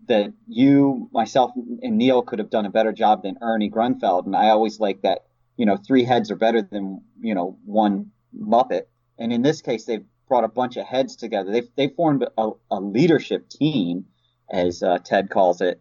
that 0.08 0.32
you, 0.46 1.08
myself, 1.12 1.52
and 1.82 1.96
Neil 1.96 2.22
could 2.22 2.38
have 2.38 2.50
done 2.50 2.66
a 2.66 2.70
better 2.70 2.92
job 2.92 3.22
than 3.22 3.38
Ernie 3.40 3.70
Grunfeld, 3.70 4.26
and 4.26 4.36
I 4.36 4.50
always 4.50 4.78
like 4.78 5.02
that. 5.02 5.20
You 5.56 5.66
know, 5.66 5.76
three 5.76 6.04
heads 6.04 6.30
are 6.30 6.36
better 6.36 6.62
than 6.62 7.02
you 7.20 7.34
know 7.34 7.58
one 7.64 8.10
Muppet, 8.38 8.82
and 9.18 9.32
in 9.32 9.42
this 9.42 9.62
case, 9.62 9.84
they've 9.84 10.04
brought 10.28 10.44
a 10.44 10.48
bunch 10.48 10.76
of 10.76 10.86
heads 10.86 11.16
together. 11.16 11.50
They've 11.50 11.68
they 11.76 11.88
formed 11.88 12.26
a, 12.36 12.50
a 12.70 12.80
leadership 12.80 13.48
team, 13.48 14.06
as 14.50 14.82
uh, 14.82 14.98
Ted 14.98 15.30
calls 15.30 15.60
it, 15.60 15.80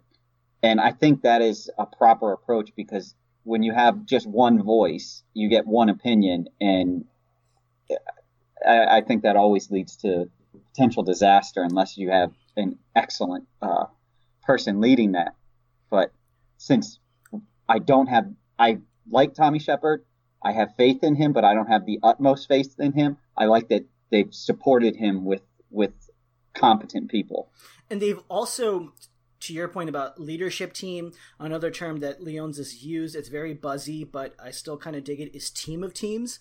and 0.64 0.80
I 0.80 0.92
think 0.92 1.22
that 1.24 1.42
is 1.42 1.70
a 1.78 1.86
proper 1.86 2.32
approach 2.32 2.72
because 2.76 3.16
when 3.44 3.64
you 3.64 3.74
have 3.74 4.06
just 4.06 4.28
one 4.28 4.64
voice, 4.64 5.24
you 5.34 5.50
get 5.50 5.66
one 5.66 5.90
opinion, 5.90 6.48
and 6.60 7.06
I, 8.68 8.98
I 8.98 9.02
think 9.02 9.24
that 9.24 9.36
always 9.36 9.72
leads 9.72 9.98
to 9.98 10.30
potential 10.74 11.04
disaster 11.04 11.62
unless 11.62 11.98
you 11.98 12.10
have 12.10 12.32
an 12.56 12.78
excellent 12.96 13.48
uh, 13.62 13.86
person 14.44 14.82
leading 14.82 15.14
that. 15.14 15.36
But 15.90 16.12
since 16.58 17.00
I 17.68 17.80
don't 17.80 18.08
have, 18.08 18.26
I 18.58 18.80
like 19.10 19.34
Tommy 19.34 19.60
Sheppard. 19.60 20.04
I 20.44 20.54
have 20.54 20.76
faith 20.78 21.04
in 21.04 21.16
him, 21.16 21.34
but 21.34 21.44
I 21.44 21.54
don't 21.54 21.68
have 21.68 21.86
the 21.86 22.00
utmost 22.02 22.48
faith 22.48 22.76
in 22.80 22.94
him. 22.94 23.18
I 23.38 23.46
like 23.46 23.70
that 23.70 23.86
they've 24.10 24.34
supported 24.34 24.96
him 24.96 25.26
with 25.26 25.42
with 25.70 25.94
competent 26.54 27.10
people. 27.10 27.52
And 27.90 28.02
they've 28.02 28.20
also, 28.28 28.94
to 29.42 29.54
your 29.54 29.68
point 29.68 29.90
about 29.90 30.20
leadership 30.20 30.74
team, 30.74 31.12
another 31.40 31.72
term 31.72 32.00
that 32.00 32.22
Leonsis 32.22 32.82
used, 32.82 33.16
it's 33.16 33.30
very 33.30 33.54
buzzy, 33.54 34.04
but 34.04 34.36
I 34.44 34.52
still 34.52 34.78
kind 34.78 34.96
of 34.96 35.04
dig 35.04 35.20
it, 35.20 35.36
is 35.36 35.50
team 35.50 35.84
of 35.84 35.94
teams 35.94 36.40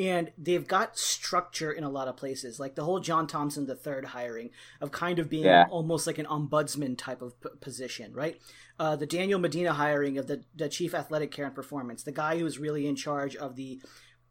and 0.00 0.32
they've 0.38 0.66
got 0.66 0.98
structure 0.98 1.70
in 1.70 1.84
a 1.84 1.90
lot 1.90 2.08
of 2.08 2.16
places 2.16 2.58
like 2.58 2.74
the 2.74 2.84
whole 2.84 2.98
john 2.98 3.26
thompson 3.26 3.66
the 3.66 3.76
third 3.76 4.06
hiring 4.06 4.50
of 4.80 4.90
kind 4.90 5.18
of 5.18 5.28
being 5.28 5.44
yeah. 5.44 5.66
almost 5.70 6.06
like 6.06 6.18
an 6.18 6.26
ombudsman 6.26 6.96
type 6.96 7.22
of 7.22 7.38
p- 7.40 7.50
position 7.60 8.12
right 8.14 8.40
uh, 8.78 8.96
the 8.96 9.06
daniel 9.06 9.38
medina 9.38 9.72
hiring 9.72 10.16
of 10.18 10.26
the, 10.26 10.42
the 10.56 10.68
chief 10.68 10.94
athletic 10.94 11.30
care 11.30 11.44
and 11.44 11.54
performance 11.54 12.02
the 12.02 12.12
guy 12.12 12.38
who's 12.38 12.58
really 12.58 12.86
in 12.86 12.96
charge 12.96 13.36
of 13.36 13.56
the 13.56 13.80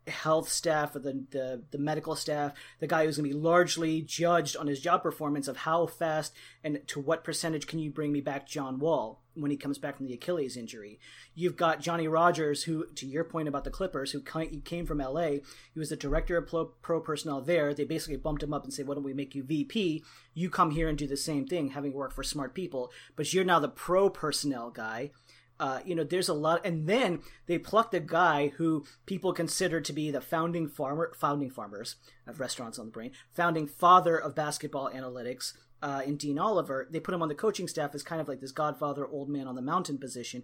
health 0.10 0.50
staff 0.50 0.96
or 0.96 1.00
the, 1.00 1.24
the, 1.32 1.64
the 1.72 1.78
medical 1.78 2.16
staff, 2.16 2.54
the 2.80 2.88
guy 2.88 3.06
who's 3.06 3.18
going 3.18 3.30
to 3.30 3.36
be 3.36 3.40
largely 3.40 4.02
judged 4.02 4.58
on 4.58 4.68
his 4.68 4.80
job 4.80 5.04
performance 5.04 5.48
of 5.48 5.58
how 5.58 5.86
fast 5.86 6.34
and 6.64 6.82
to 6.88 7.00
what 7.00 7.24
percentage 7.24 7.68
can 7.68 7.80
you 7.80 7.92
bring 7.92 8.12
me 8.12 8.22
back 8.22 8.48
John 8.48 8.80
Wall 8.80 9.22
when 9.42 9.52
he 9.52 9.58
comes 9.58 9.78
back 9.78 9.98
from 9.98 10.06
the 10.06 10.14
Achilles 10.14 10.58
injury. 10.58 11.00
You've 11.36 11.56
got 11.56 11.82
Johnny 11.82 12.08
Rogers, 12.08 12.64
who, 12.64 12.88
to 12.96 13.06
your 13.06 13.24
point 13.24 13.48
about 13.48 13.64
the 13.64 13.70
Clippers, 13.70 14.12
who 14.12 14.22
came 14.22 14.86
from 14.86 15.00
LA. 15.00 15.30
He 15.74 15.80
was 15.80 15.90
the 15.90 15.96
director 15.96 16.38
of 16.38 16.48
pro, 16.48 16.66
pro 16.66 17.00
personnel 17.00 17.42
there. 17.42 17.74
They 17.74 17.86
basically 17.86 18.18
bumped 18.18 18.44
him 18.44 18.54
up 18.54 18.64
and 18.64 18.74
said, 18.74 18.88
Why 18.88 18.96
don't 18.96 19.04
we 19.04 19.14
make 19.14 19.36
you 19.36 19.44
VP? 19.44 20.04
You 20.34 20.50
come 20.50 20.72
here 20.72 20.88
and 20.88 20.98
do 20.98 21.08
the 21.08 21.18
same 21.18 21.46
thing, 21.46 21.70
having 21.70 21.94
worked 21.94 22.14
for 22.14 22.24
smart 22.24 22.54
people. 22.54 22.92
But 23.16 23.34
you're 23.34 23.44
now 23.46 23.60
the 23.60 23.70
pro 23.70 24.10
personnel 24.10 24.70
guy. 24.70 25.12
Uh, 25.60 25.80
you 25.84 25.94
know, 25.94 26.06
there's 26.06 26.30
a 26.30 26.34
lot, 26.34 26.66
and 26.66 26.88
then 26.88 27.20
they 27.46 27.58
plucked 27.58 27.94
a 27.94 28.00
guy 28.00 28.48
who 28.56 28.86
people 29.06 29.34
consider 29.34 29.82
to 29.82 29.92
be 29.92 30.10
the 30.10 30.22
founding 30.22 30.70
farmer, 30.70 31.12
founding 31.18 31.50
farmers 31.50 31.98
of 32.26 32.40
restaurants 32.40 32.80
on 32.80 32.86
the 32.86 32.92
brain, 32.92 33.12
founding 33.34 33.68
father 33.68 34.18
of 34.18 34.34
basketball 34.34 34.90
analytics. 34.90 35.54
Uh, 35.82 36.02
in 36.06 36.18
Dean 36.18 36.38
Oliver, 36.38 36.88
they 36.92 37.00
put 37.00 37.14
him 37.14 37.22
on 37.22 37.30
the 37.30 37.36
coaching 37.36 37.68
staff 37.68 37.96
as 37.96 38.04
kind 38.04 38.20
of 38.20 38.28
like 38.28 38.42
this 38.42 38.52
Godfather, 38.52 39.08
old 39.08 39.30
man 39.30 39.48
on 39.48 39.56
the 39.56 39.62
mountain 39.62 39.98
position, 39.98 40.44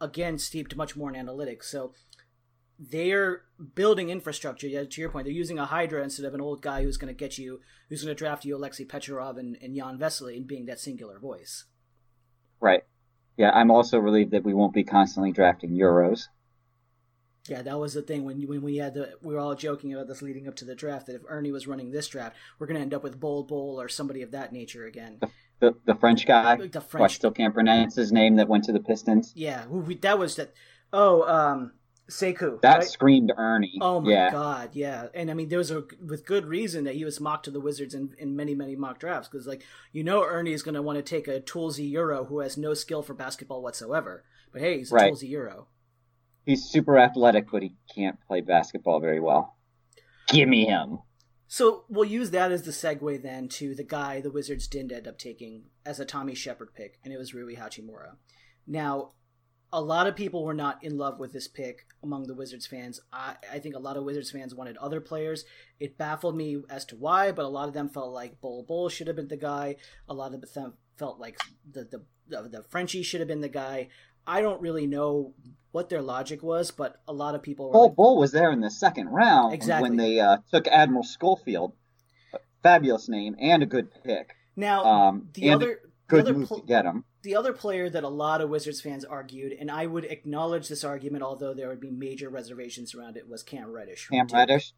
again 0.00 0.38
steeped 0.38 0.76
much 0.76 0.96
more 0.96 1.12
in 1.12 1.26
analytics. 1.26 1.64
So 1.64 1.94
they're 2.78 3.42
building 3.74 4.10
infrastructure. 4.10 4.66
Yeah, 4.66 4.84
to 4.84 5.00
your 5.00 5.10
point, 5.10 5.24
they're 5.24 5.32
using 5.32 5.58
a 5.58 5.66
Hydra 5.66 6.02
instead 6.02 6.26
of 6.26 6.34
an 6.34 6.40
old 6.40 6.60
guy 6.60 6.82
who's 6.82 6.98
going 6.98 7.12
to 7.12 7.18
get 7.18 7.38
you, 7.38 7.60
who's 7.88 8.02
going 8.02 8.14
to 8.14 8.18
draft 8.18 8.44
you 8.44 8.56
Alexei 8.56 8.84
Petrov 8.84 9.38
and, 9.38 9.56
and 9.62 9.74
Jan 9.74 9.98
Vesely 9.98 10.36
and 10.36 10.46
being 10.46 10.66
that 10.66 10.80
singular 10.80 11.18
voice. 11.18 11.64
Right. 12.60 12.82
Yeah, 13.36 13.50
I'm 13.50 13.70
also 13.70 13.98
relieved 13.98 14.32
that 14.32 14.44
we 14.44 14.54
won't 14.54 14.74
be 14.74 14.84
constantly 14.84 15.32
drafting 15.32 15.70
Euros. 15.70 16.28
Yeah, 17.48 17.62
that 17.62 17.78
was 17.78 17.94
the 17.94 18.02
thing 18.02 18.24
when 18.24 18.46
when 18.46 18.62
we 18.62 18.76
had 18.76 18.94
the 18.94 19.14
we 19.22 19.34
were 19.34 19.40
all 19.40 19.54
joking 19.54 19.92
about 19.92 20.08
this 20.08 20.22
leading 20.22 20.48
up 20.48 20.56
to 20.56 20.64
the 20.64 20.74
draft 20.74 21.06
that 21.06 21.16
if 21.16 21.22
Ernie 21.28 21.52
was 21.52 21.66
running 21.66 21.90
this 21.90 22.08
draft, 22.08 22.36
we're 22.58 22.66
going 22.66 22.76
to 22.76 22.82
end 22.82 22.94
up 22.94 23.02
with 23.02 23.20
Bol 23.20 23.44
Bol 23.44 23.80
or 23.80 23.88
somebody 23.88 24.22
of 24.22 24.30
that 24.32 24.52
nature 24.52 24.86
again. 24.86 25.18
The, 25.20 25.28
the, 25.60 25.76
the 25.86 25.94
French 25.94 26.26
guy, 26.26 26.56
the 26.56 26.80
French, 26.80 27.12
I 27.12 27.14
still 27.14 27.30
can't 27.30 27.54
pronounce 27.54 27.94
his 27.94 28.12
name 28.12 28.36
that 28.36 28.48
went 28.48 28.64
to 28.64 28.72
the 28.72 28.80
Pistons. 28.80 29.32
Yeah, 29.34 29.66
we, 29.66 29.94
that 29.96 30.18
was 30.18 30.36
that. 30.36 30.52
Oh, 30.92 31.22
um, 31.22 31.72
Sekou. 32.08 32.60
That 32.62 32.78
right? 32.78 32.86
screamed 32.86 33.32
Ernie. 33.36 33.78
Oh 33.80 34.00
my 34.00 34.10
yeah. 34.10 34.30
god, 34.30 34.70
yeah. 34.74 35.06
And 35.14 35.30
I 35.30 35.34
mean, 35.34 35.48
there 35.48 35.58
was 35.58 35.70
a 35.70 35.84
with 36.04 36.24
good 36.24 36.46
reason 36.46 36.84
that 36.84 36.94
he 36.94 37.04
was 37.04 37.20
mocked 37.20 37.46
to 37.46 37.50
the 37.50 37.60
Wizards 37.60 37.94
in, 37.94 38.14
in 38.18 38.36
many 38.36 38.54
many 38.54 38.76
mock 38.76 39.00
drafts 39.00 39.28
because 39.28 39.46
like 39.46 39.62
you 39.92 40.04
know 40.04 40.24
Ernie 40.24 40.52
is 40.52 40.62
going 40.62 40.76
to 40.76 40.82
want 40.82 40.98
to 40.98 41.02
take 41.02 41.26
a 41.26 41.40
toolsy 41.40 41.90
Euro 41.92 42.24
who 42.24 42.40
has 42.40 42.56
no 42.56 42.74
skill 42.74 43.02
for 43.02 43.14
basketball 43.14 43.62
whatsoever. 43.62 44.24
But 44.52 44.62
hey, 44.62 44.78
he's 44.78 44.92
a 44.92 44.94
right. 44.94 45.12
toolsy 45.12 45.28
Euro. 45.30 45.66
He's 46.46 46.64
super 46.64 46.96
athletic, 46.96 47.50
but 47.50 47.62
he 47.62 47.74
can't 47.94 48.18
play 48.26 48.40
basketball 48.40 49.00
very 49.00 49.20
well. 49.20 49.56
Give 50.28 50.48
me 50.48 50.64
him. 50.64 51.00
So 51.48 51.84
we'll 51.88 52.08
use 52.08 52.30
that 52.30 52.52
as 52.52 52.62
the 52.62 52.70
segue 52.70 53.22
then 53.22 53.48
to 53.48 53.74
the 53.74 53.84
guy 53.84 54.20
the 54.20 54.30
Wizards 54.30 54.66
didn't 54.66 54.92
end 54.92 55.06
up 55.06 55.18
taking 55.18 55.64
as 55.84 56.00
a 56.00 56.04
Tommy 56.04 56.34
Sheppard 56.34 56.74
pick, 56.74 56.98
and 57.04 57.12
it 57.12 57.18
was 57.18 57.34
Rui 57.34 57.56
Hachimura. 57.56 58.16
Now, 58.66 59.12
a 59.72 59.80
lot 59.80 60.06
of 60.06 60.14
people 60.14 60.44
were 60.44 60.54
not 60.54 60.82
in 60.82 60.96
love 60.96 61.18
with 61.18 61.32
this 61.32 61.48
pick 61.48 61.86
among 62.02 62.28
the 62.28 62.34
Wizards 62.34 62.66
fans. 62.66 63.00
I, 63.12 63.34
I, 63.52 63.58
think 63.58 63.74
a 63.74 63.80
lot 63.80 63.96
of 63.96 64.04
Wizards 64.04 64.30
fans 64.30 64.54
wanted 64.54 64.76
other 64.76 65.00
players. 65.00 65.44
It 65.80 65.98
baffled 65.98 66.36
me 66.36 66.62
as 66.70 66.84
to 66.86 66.96
why, 66.96 67.32
but 67.32 67.44
a 67.44 67.48
lot 67.48 67.68
of 67.68 67.74
them 67.74 67.88
felt 67.88 68.12
like 68.12 68.40
Bol 68.40 68.62
Bol 68.62 68.88
should 68.88 69.08
have 69.08 69.16
been 69.16 69.28
the 69.28 69.36
guy. 69.36 69.76
A 70.08 70.14
lot 70.14 70.32
of 70.32 70.40
them 70.40 70.74
felt 70.96 71.18
like 71.18 71.38
the 71.70 71.84
the 71.84 72.04
the, 72.28 72.48
the 72.48 72.62
Frenchie 72.70 73.02
should 73.02 73.20
have 73.20 73.28
been 73.28 73.40
the 73.40 73.48
guy. 73.48 73.88
I 74.26 74.40
don't 74.40 74.60
really 74.60 74.86
know 74.86 75.34
what 75.72 75.88
their 75.88 76.02
logic 76.02 76.42
was, 76.42 76.70
but 76.70 77.00
a 77.06 77.12
lot 77.12 77.34
of 77.34 77.42
people. 77.42 77.70
Bol 77.72 77.88
like, 77.88 77.96
Bol 77.96 78.18
was 78.18 78.32
there 78.32 78.50
in 78.50 78.60
the 78.60 78.70
second 78.70 79.08
round 79.08 79.54
exactly. 79.54 79.88
when 79.88 79.96
they 79.96 80.20
uh, 80.20 80.38
took 80.50 80.66
Admiral 80.66 81.04
Schofield. 81.04 81.72
Fabulous 82.62 83.08
name 83.08 83.36
and 83.38 83.62
a 83.62 83.66
good 83.66 83.88
pick. 84.02 84.34
Now 84.56 84.84
um, 84.84 85.28
the 85.34 85.50
other 85.50 85.80
good 86.08 86.26
the 86.26 86.30
other 86.30 86.38
move 86.38 86.48
pl- 86.48 86.60
to 86.60 86.66
get 86.66 86.84
him 86.84 87.04
the 87.26 87.34
other 87.34 87.52
player 87.52 87.90
that 87.90 88.04
a 88.04 88.08
lot 88.08 88.40
of 88.40 88.50
Wizards 88.50 88.80
fans 88.80 89.04
argued, 89.04 89.52
and 89.58 89.68
I 89.68 89.86
would 89.86 90.04
acknowledge 90.04 90.68
this 90.68 90.84
argument, 90.84 91.24
although 91.24 91.52
there 91.52 91.68
would 91.68 91.80
be 91.80 91.90
major 91.90 92.30
reservations 92.30 92.94
around 92.94 93.16
it, 93.16 93.28
was 93.28 93.42
Cam 93.42 93.72
Reddish. 93.72 94.06
Cam 94.08 94.28
Reddish. 94.32 94.72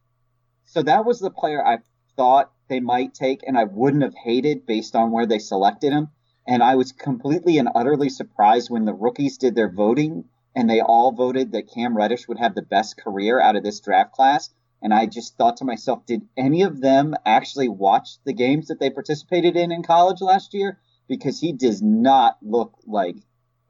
So 0.64 0.82
that 0.82 1.04
was 1.04 1.20
the 1.20 1.30
player 1.30 1.64
I 1.64 1.80
thought 2.16 2.50
they 2.68 2.80
might 2.80 3.12
take, 3.12 3.42
and 3.46 3.58
I 3.58 3.64
wouldn't 3.64 4.02
have 4.02 4.14
hated 4.14 4.64
based 4.64 4.96
on 4.96 5.10
where 5.10 5.26
they 5.26 5.38
selected 5.38 5.92
him. 5.92 6.08
And 6.48 6.62
I 6.62 6.74
was 6.74 6.90
completely 6.90 7.58
and 7.58 7.68
utterly 7.74 8.08
surprised 8.08 8.70
when 8.70 8.84
the 8.84 8.94
rookies 8.94 9.38
did 9.38 9.54
their 9.54 9.70
voting 9.70 10.24
and 10.56 10.68
they 10.68 10.80
all 10.80 11.12
voted 11.12 11.52
that 11.52 11.70
Cam 11.72 11.96
Reddish 11.96 12.26
would 12.26 12.38
have 12.38 12.56
the 12.56 12.62
best 12.62 12.96
career 12.96 13.40
out 13.40 13.54
of 13.54 13.62
this 13.62 13.78
draft 13.78 14.12
class. 14.12 14.50
And 14.82 14.92
I 14.92 15.06
just 15.06 15.36
thought 15.36 15.58
to 15.58 15.64
myself, 15.64 16.06
did 16.06 16.26
any 16.36 16.62
of 16.62 16.80
them 16.80 17.14
actually 17.24 17.68
watch 17.68 18.18
the 18.24 18.32
games 18.32 18.66
that 18.66 18.80
they 18.80 18.90
participated 18.90 19.54
in 19.54 19.70
in 19.70 19.84
college 19.84 20.20
last 20.20 20.54
year? 20.54 20.80
because 21.08 21.40
he 21.40 21.52
does 21.52 21.82
not 21.82 22.36
look 22.42 22.78
like 22.86 23.16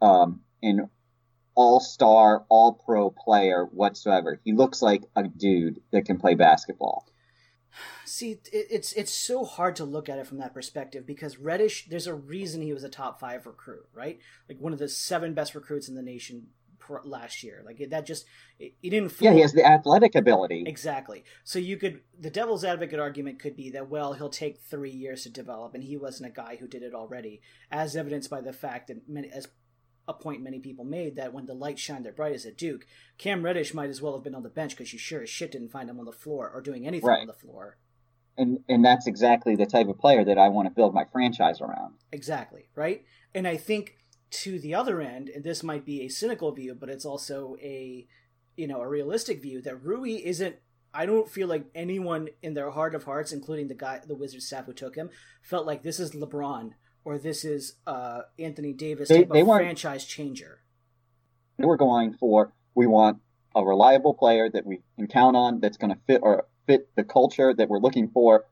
um, 0.02 0.40
an 0.62 0.90
all 1.54 1.80
star, 1.80 2.44
all 2.48 2.72
pro 2.72 3.10
player 3.10 3.64
whatsoever. 3.64 4.40
He 4.44 4.52
looks 4.52 4.82
like 4.82 5.04
a 5.16 5.22
dude 5.22 5.80
that 5.92 6.04
can 6.04 6.18
play 6.18 6.34
basketball. 6.34 7.06
See, 8.04 8.40
it's 8.52 8.92
it's 8.92 9.12
so 9.12 9.44
hard 9.44 9.76
to 9.76 9.84
look 9.84 10.08
at 10.08 10.18
it 10.18 10.26
from 10.26 10.38
that 10.38 10.54
perspective 10.54 11.06
because 11.06 11.38
Reddish, 11.38 11.88
there's 11.88 12.06
a 12.06 12.14
reason 12.14 12.62
he 12.62 12.72
was 12.72 12.84
a 12.84 12.88
top 12.88 13.20
five 13.20 13.46
recruit, 13.46 13.86
right? 13.94 14.18
Like 14.48 14.58
one 14.58 14.72
of 14.72 14.78
the 14.78 14.88
seven 14.88 15.34
best 15.34 15.54
recruits 15.54 15.88
in 15.88 15.94
the 15.94 16.02
nation 16.02 16.48
last 17.04 17.42
year. 17.42 17.62
Like 17.64 17.90
that 17.90 18.06
just 18.06 18.24
he 18.58 18.90
didn't. 18.90 19.10
Fool. 19.10 19.26
Yeah, 19.26 19.34
he 19.34 19.40
has 19.40 19.52
the 19.52 19.66
athletic 19.66 20.14
ability. 20.14 20.64
Exactly. 20.66 21.24
So 21.44 21.58
you 21.58 21.76
could 21.76 22.00
the 22.18 22.30
devil's 22.30 22.64
advocate 22.64 23.00
argument 23.00 23.38
could 23.38 23.56
be 23.56 23.70
that 23.70 23.88
well 23.88 24.14
he'll 24.14 24.30
take 24.30 24.60
three 24.60 24.90
years 24.90 25.22
to 25.24 25.30
develop, 25.30 25.74
and 25.74 25.84
he 25.84 25.96
wasn't 25.96 26.30
a 26.30 26.34
guy 26.34 26.56
who 26.56 26.66
did 26.66 26.82
it 26.82 26.94
already, 26.94 27.40
as 27.70 27.96
evidenced 27.96 28.30
by 28.30 28.40
the 28.40 28.52
fact 28.52 28.88
that 28.88 29.08
many 29.08 29.28
as 29.30 29.48
a 30.08 30.14
point 30.14 30.42
many 30.42 30.58
people 30.58 30.84
made 30.84 31.16
that 31.16 31.34
when 31.34 31.46
the 31.46 31.54
lights 31.54 31.82
shine 31.82 32.02
their 32.02 32.12
brightest 32.12 32.46
at 32.46 32.56
Duke, 32.56 32.86
Cam 33.18 33.44
Reddish 33.44 33.74
might 33.74 33.90
as 33.90 34.00
well 34.00 34.14
have 34.14 34.24
been 34.24 34.34
on 34.34 34.42
the 34.42 34.48
bench 34.48 34.76
because 34.76 34.92
you 34.92 34.98
sure 34.98 35.22
as 35.22 35.28
shit 35.28 35.52
didn't 35.52 35.70
find 35.70 35.90
him 35.90 36.00
on 36.00 36.06
the 36.06 36.12
floor 36.12 36.50
or 36.52 36.62
doing 36.62 36.86
anything 36.86 37.08
right. 37.08 37.20
on 37.20 37.26
the 37.26 37.32
floor. 37.34 37.76
And 38.36 38.60
and 38.68 38.84
that's 38.84 39.06
exactly 39.06 39.54
the 39.54 39.66
type 39.66 39.88
of 39.88 39.98
player 39.98 40.24
that 40.24 40.38
I 40.38 40.48
want 40.48 40.66
to 40.66 40.74
build 40.74 40.94
my 40.94 41.04
franchise 41.04 41.60
around. 41.60 41.94
Exactly 42.10 42.68
right. 42.74 43.04
And 43.34 43.46
I 43.46 43.56
think 43.56 43.98
to 44.30 44.58
the 44.58 44.74
other 44.74 45.00
end, 45.00 45.28
and 45.28 45.44
this 45.44 45.62
might 45.62 45.84
be 45.84 46.02
a 46.02 46.08
cynical 46.08 46.52
view, 46.52 46.74
but 46.74 46.88
it's 46.88 47.04
also 47.04 47.56
a 47.60 48.06
you 48.56 48.66
know 48.66 48.80
a 48.80 48.88
realistic 48.88 49.42
view 49.42 49.60
that 49.62 49.82
Rui 49.84 50.24
isn't. 50.24 50.56
I 50.94 51.04
don't 51.04 51.28
feel 51.28 51.48
like 51.48 51.66
anyone 51.74 52.28
in 52.40 52.54
their 52.54 52.70
heart 52.70 52.94
of 52.94 53.04
hearts, 53.04 53.32
including 53.32 53.68
the 53.68 53.74
guy, 53.74 54.00
the 54.06 54.14
Wizards 54.14 54.46
staff 54.46 54.64
who 54.64 54.72
took 54.72 54.94
him, 54.94 55.10
felt 55.42 55.66
like 55.66 55.82
this 55.82 56.00
is 56.00 56.12
LeBron 56.12 56.70
or 57.08 57.16
this 57.16 57.42
is 57.42 57.76
uh, 57.86 58.20
Anthony 58.38 58.74
Davis 58.74 59.08
they, 59.08 59.20
type 59.20 59.30
they 59.30 59.40
of 59.40 59.46
franchise 59.46 60.04
changer. 60.04 60.60
They 61.56 61.64
were 61.64 61.78
going 61.78 62.12
for 62.12 62.52
we 62.74 62.86
want 62.86 63.20
a 63.56 63.64
reliable 63.64 64.12
player 64.12 64.50
that 64.50 64.66
we 64.66 64.82
can 64.96 65.06
count 65.06 65.34
on 65.34 65.60
that's 65.60 65.78
going 65.78 65.94
to 65.94 65.98
fit 66.06 66.20
or 66.22 66.44
fit 66.66 66.94
the 66.96 67.04
culture 67.04 67.54
that 67.54 67.70
we're 67.70 67.78
looking 67.78 68.10
for. 68.10 68.44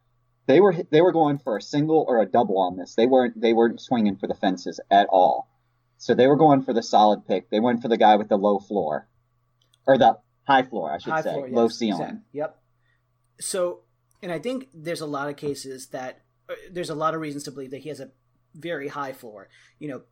They 0.47 0.61
were 0.61 0.75
they 0.91 1.03
were 1.03 1.13
going 1.13 1.37
for 1.37 1.59
a 1.59 1.61
single 1.61 2.07
or 2.09 2.23
a 2.23 2.27
double 2.27 2.59
on 2.59 2.79
this. 2.79 2.95
They 2.95 3.07
weren't 3.07 3.39
they 3.39 3.53
weren't 3.53 3.79
swinging 3.79 4.17
for 4.17 4.27
the 4.27 4.35
fences 4.35 4.81
at 4.91 5.07
all. 5.11 5.51
So 5.99 6.15
they 6.15 6.27
were 6.27 6.37
going 6.37 6.63
for 6.63 6.73
the 6.73 6.83
solid 6.83 7.27
pick. 7.27 7.51
They 7.51 7.61
went 7.61 7.83
for 7.83 7.89
the 7.89 7.99
guy 7.99 8.17
with 8.17 8.31
the 8.31 8.39
low 8.39 8.59
floor, 8.59 9.07
or 9.87 9.99
the 9.99 10.17
high 10.45 10.63
floor, 10.63 10.91
I 10.91 10.97
should 10.97 11.13
high 11.13 11.21
say, 11.21 11.33
floor, 11.35 11.47
yes, 11.49 11.57
low 11.57 11.69
ceiling. 11.69 12.01
Exactly. 12.01 12.21
Yep. 12.33 12.59
So, 13.39 13.81
and 14.23 14.33
I 14.33 14.39
think 14.39 14.69
there's 14.73 15.03
a 15.03 15.07
lot 15.07 15.29
of 15.29 15.37
cases 15.37 15.89
that 15.89 16.23
uh, 16.49 16.55
there's 16.71 16.91
a 16.91 16.95
lot 16.95 17.15
of 17.15 17.21
reasons 17.21 17.45
to 17.45 17.51
believe 17.51 17.71
that 17.73 17.83
he 17.83 17.91
has 17.91 18.01
a 18.01 18.11
very 18.57 18.89
high 18.89 19.13
floor. 19.13 19.49
You 19.79 19.89
know, 19.89 20.03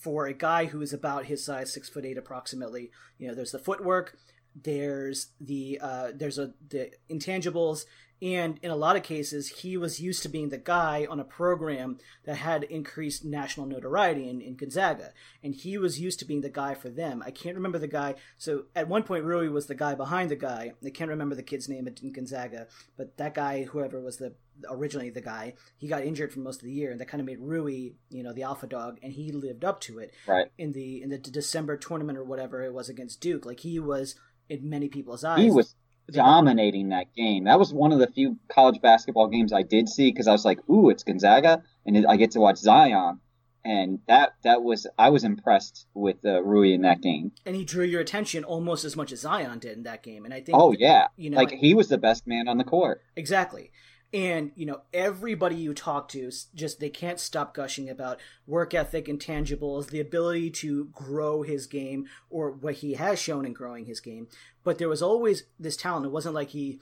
for 0.00 0.26
a 0.26 0.32
guy 0.32 0.64
who 0.66 0.80
is 0.80 0.92
about 0.92 1.26
his 1.26 1.44
size, 1.44 1.72
six 1.72 1.88
foot 1.88 2.04
eight 2.04 2.18
approximately. 2.18 2.90
You 3.18 3.28
know, 3.28 3.34
there's 3.34 3.52
the 3.52 3.58
footwork, 3.58 4.16
there's 4.54 5.28
the 5.40 5.78
uh, 5.80 6.12
there's 6.14 6.38
a 6.38 6.52
the 6.68 6.90
intangibles, 7.10 7.84
and 8.22 8.58
in 8.62 8.70
a 8.70 8.76
lot 8.76 8.96
of 8.96 9.02
cases, 9.02 9.48
he 9.48 9.76
was 9.76 10.00
used 10.00 10.22
to 10.22 10.28
being 10.28 10.50
the 10.50 10.58
guy 10.58 11.06
on 11.08 11.20
a 11.20 11.24
program 11.24 11.98
that 12.24 12.36
had 12.36 12.64
increased 12.64 13.24
national 13.24 13.66
notoriety 13.66 14.28
in, 14.28 14.42
in 14.42 14.56
Gonzaga. 14.56 15.12
And 15.42 15.54
he 15.54 15.78
was 15.78 15.98
used 15.98 16.18
to 16.18 16.26
being 16.26 16.42
the 16.42 16.50
guy 16.50 16.74
for 16.74 16.90
them. 16.90 17.22
I 17.24 17.30
can't 17.30 17.56
remember 17.56 17.78
the 17.78 17.88
guy. 17.88 18.16
So 18.36 18.64
at 18.76 18.88
one 18.88 19.04
point, 19.04 19.24
Rui 19.24 19.48
was 19.48 19.66
the 19.66 19.74
guy 19.74 19.94
behind 19.94 20.30
the 20.30 20.36
guy. 20.36 20.72
I 20.84 20.90
can't 20.90 21.10
remember 21.10 21.34
the 21.34 21.42
kid's 21.42 21.68
name 21.68 21.88
in 21.88 22.12
Gonzaga, 22.12 22.66
but 22.96 23.16
that 23.16 23.34
guy, 23.34 23.64
whoever 23.64 24.00
was 24.00 24.18
the 24.18 24.34
originally 24.68 25.08
the 25.08 25.22
guy, 25.22 25.54
he 25.78 25.88
got 25.88 26.04
injured 26.04 26.32
for 26.32 26.40
most 26.40 26.60
of 26.60 26.64
the 26.64 26.72
year, 26.72 26.90
and 26.90 27.00
that 27.00 27.08
kind 27.08 27.22
of 27.22 27.26
made 27.26 27.40
Rui, 27.40 27.92
you 28.10 28.22
know, 28.22 28.34
the 28.34 28.42
alpha 28.42 28.66
dog, 28.66 28.98
and 29.02 29.14
he 29.14 29.32
lived 29.32 29.64
up 29.64 29.80
to 29.82 29.98
it. 29.98 30.12
Right. 30.26 30.48
In 30.58 30.72
the 30.72 31.02
in 31.02 31.08
the 31.08 31.16
December 31.16 31.78
tournament 31.78 32.18
or 32.18 32.24
whatever 32.24 32.62
it 32.62 32.74
was 32.74 32.90
against 32.90 33.22
Duke, 33.22 33.46
like 33.46 33.60
he 33.60 33.80
was 33.80 34.14
in 34.50 34.68
many 34.68 34.88
people's 34.88 35.24
eyes. 35.24 35.40
He 35.40 35.50
was 35.50 35.74
dominating 36.12 36.90
that 36.90 37.14
game. 37.14 37.44
That 37.44 37.58
was 37.58 37.72
one 37.72 37.92
of 37.92 37.98
the 37.98 38.06
few 38.06 38.36
college 38.48 38.80
basketball 38.80 39.28
games 39.28 39.52
I 39.52 39.62
did 39.62 39.88
see 39.88 40.10
because 40.10 40.28
I 40.28 40.32
was 40.32 40.44
like, 40.44 40.58
"Ooh, 40.68 40.90
it's 40.90 41.02
Gonzaga," 41.02 41.62
and 41.86 42.06
I 42.06 42.16
get 42.16 42.32
to 42.32 42.40
watch 42.40 42.58
Zion, 42.58 43.20
and 43.64 44.00
that 44.08 44.34
that 44.44 44.62
was 44.62 44.86
I 44.98 45.10
was 45.10 45.24
impressed 45.24 45.86
with 45.94 46.24
uh, 46.24 46.42
Rui 46.42 46.72
in 46.72 46.82
that 46.82 47.00
game. 47.00 47.32
And 47.46 47.56
he 47.56 47.64
drew 47.64 47.84
your 47.84 48.00
attention 48.00 48.44
almost 48.44 48.84
as 48.84 48.96
much 48.96 49.12
as 49.12 49.20
Zion 49.20 49.58
did 49.58 49.76
in 49.76 49.82
that 49.84 50.02
game. 50.02 50.24
And 50.24 50.34
I 50.34 50.40
think, 50.40 50.56
oh 50.58 50.72
yeah, 50.72 51.08
you 51.16 51.30
know, 51.30 51.36
like 51.36 51.50
he 51.50 51.74
was 51.74 51.88
the 51.88 51.98
best 51.98 52.26
man 52.26 52.48
on 52.48 52.58
the 52.58 52.64
court. 52.64 53.02
Exactly 53.16 53.70
and 54.12 54.50
you 54.56 54.66
know 54.66 54.80
everybody 54.92 55.54
you 55.54 55.72
talk 55.72 56.08
to 56.08 56.30
just 56.54 56.80
they 56.80 56.90
can't 56.90 57.20
stop 57.20 57.54
gushing 57.54 57.88
about 57.88 58.18
work 58.46 58.74
ethic 58.74 59.06
intangibles 59.06 59.90
the 59.90 60.00
ability 60.00 60.50
to 60.50 60.86
grow 60.86 61.42
his 61.42 61.66
game 61.66 62.06
or 62.28 62.50
what 62.50 62.74
he 62.74 62.94
has 62.94 63.20
shown 63.20 63.44
in 63.44 63.52
growing 63.52 63.86
his 63.86 64.00
game. 64.00 64.26
But 64.64 64.78
there 64.78 64.88
was 64.88 65.02
always 65.02 65.44
this 65.58 65.76
talent. 65.76 66.06
It 66.06 66.12
wasn't 66.12 66.34
like 66.34 66.50
he 66.50 66.80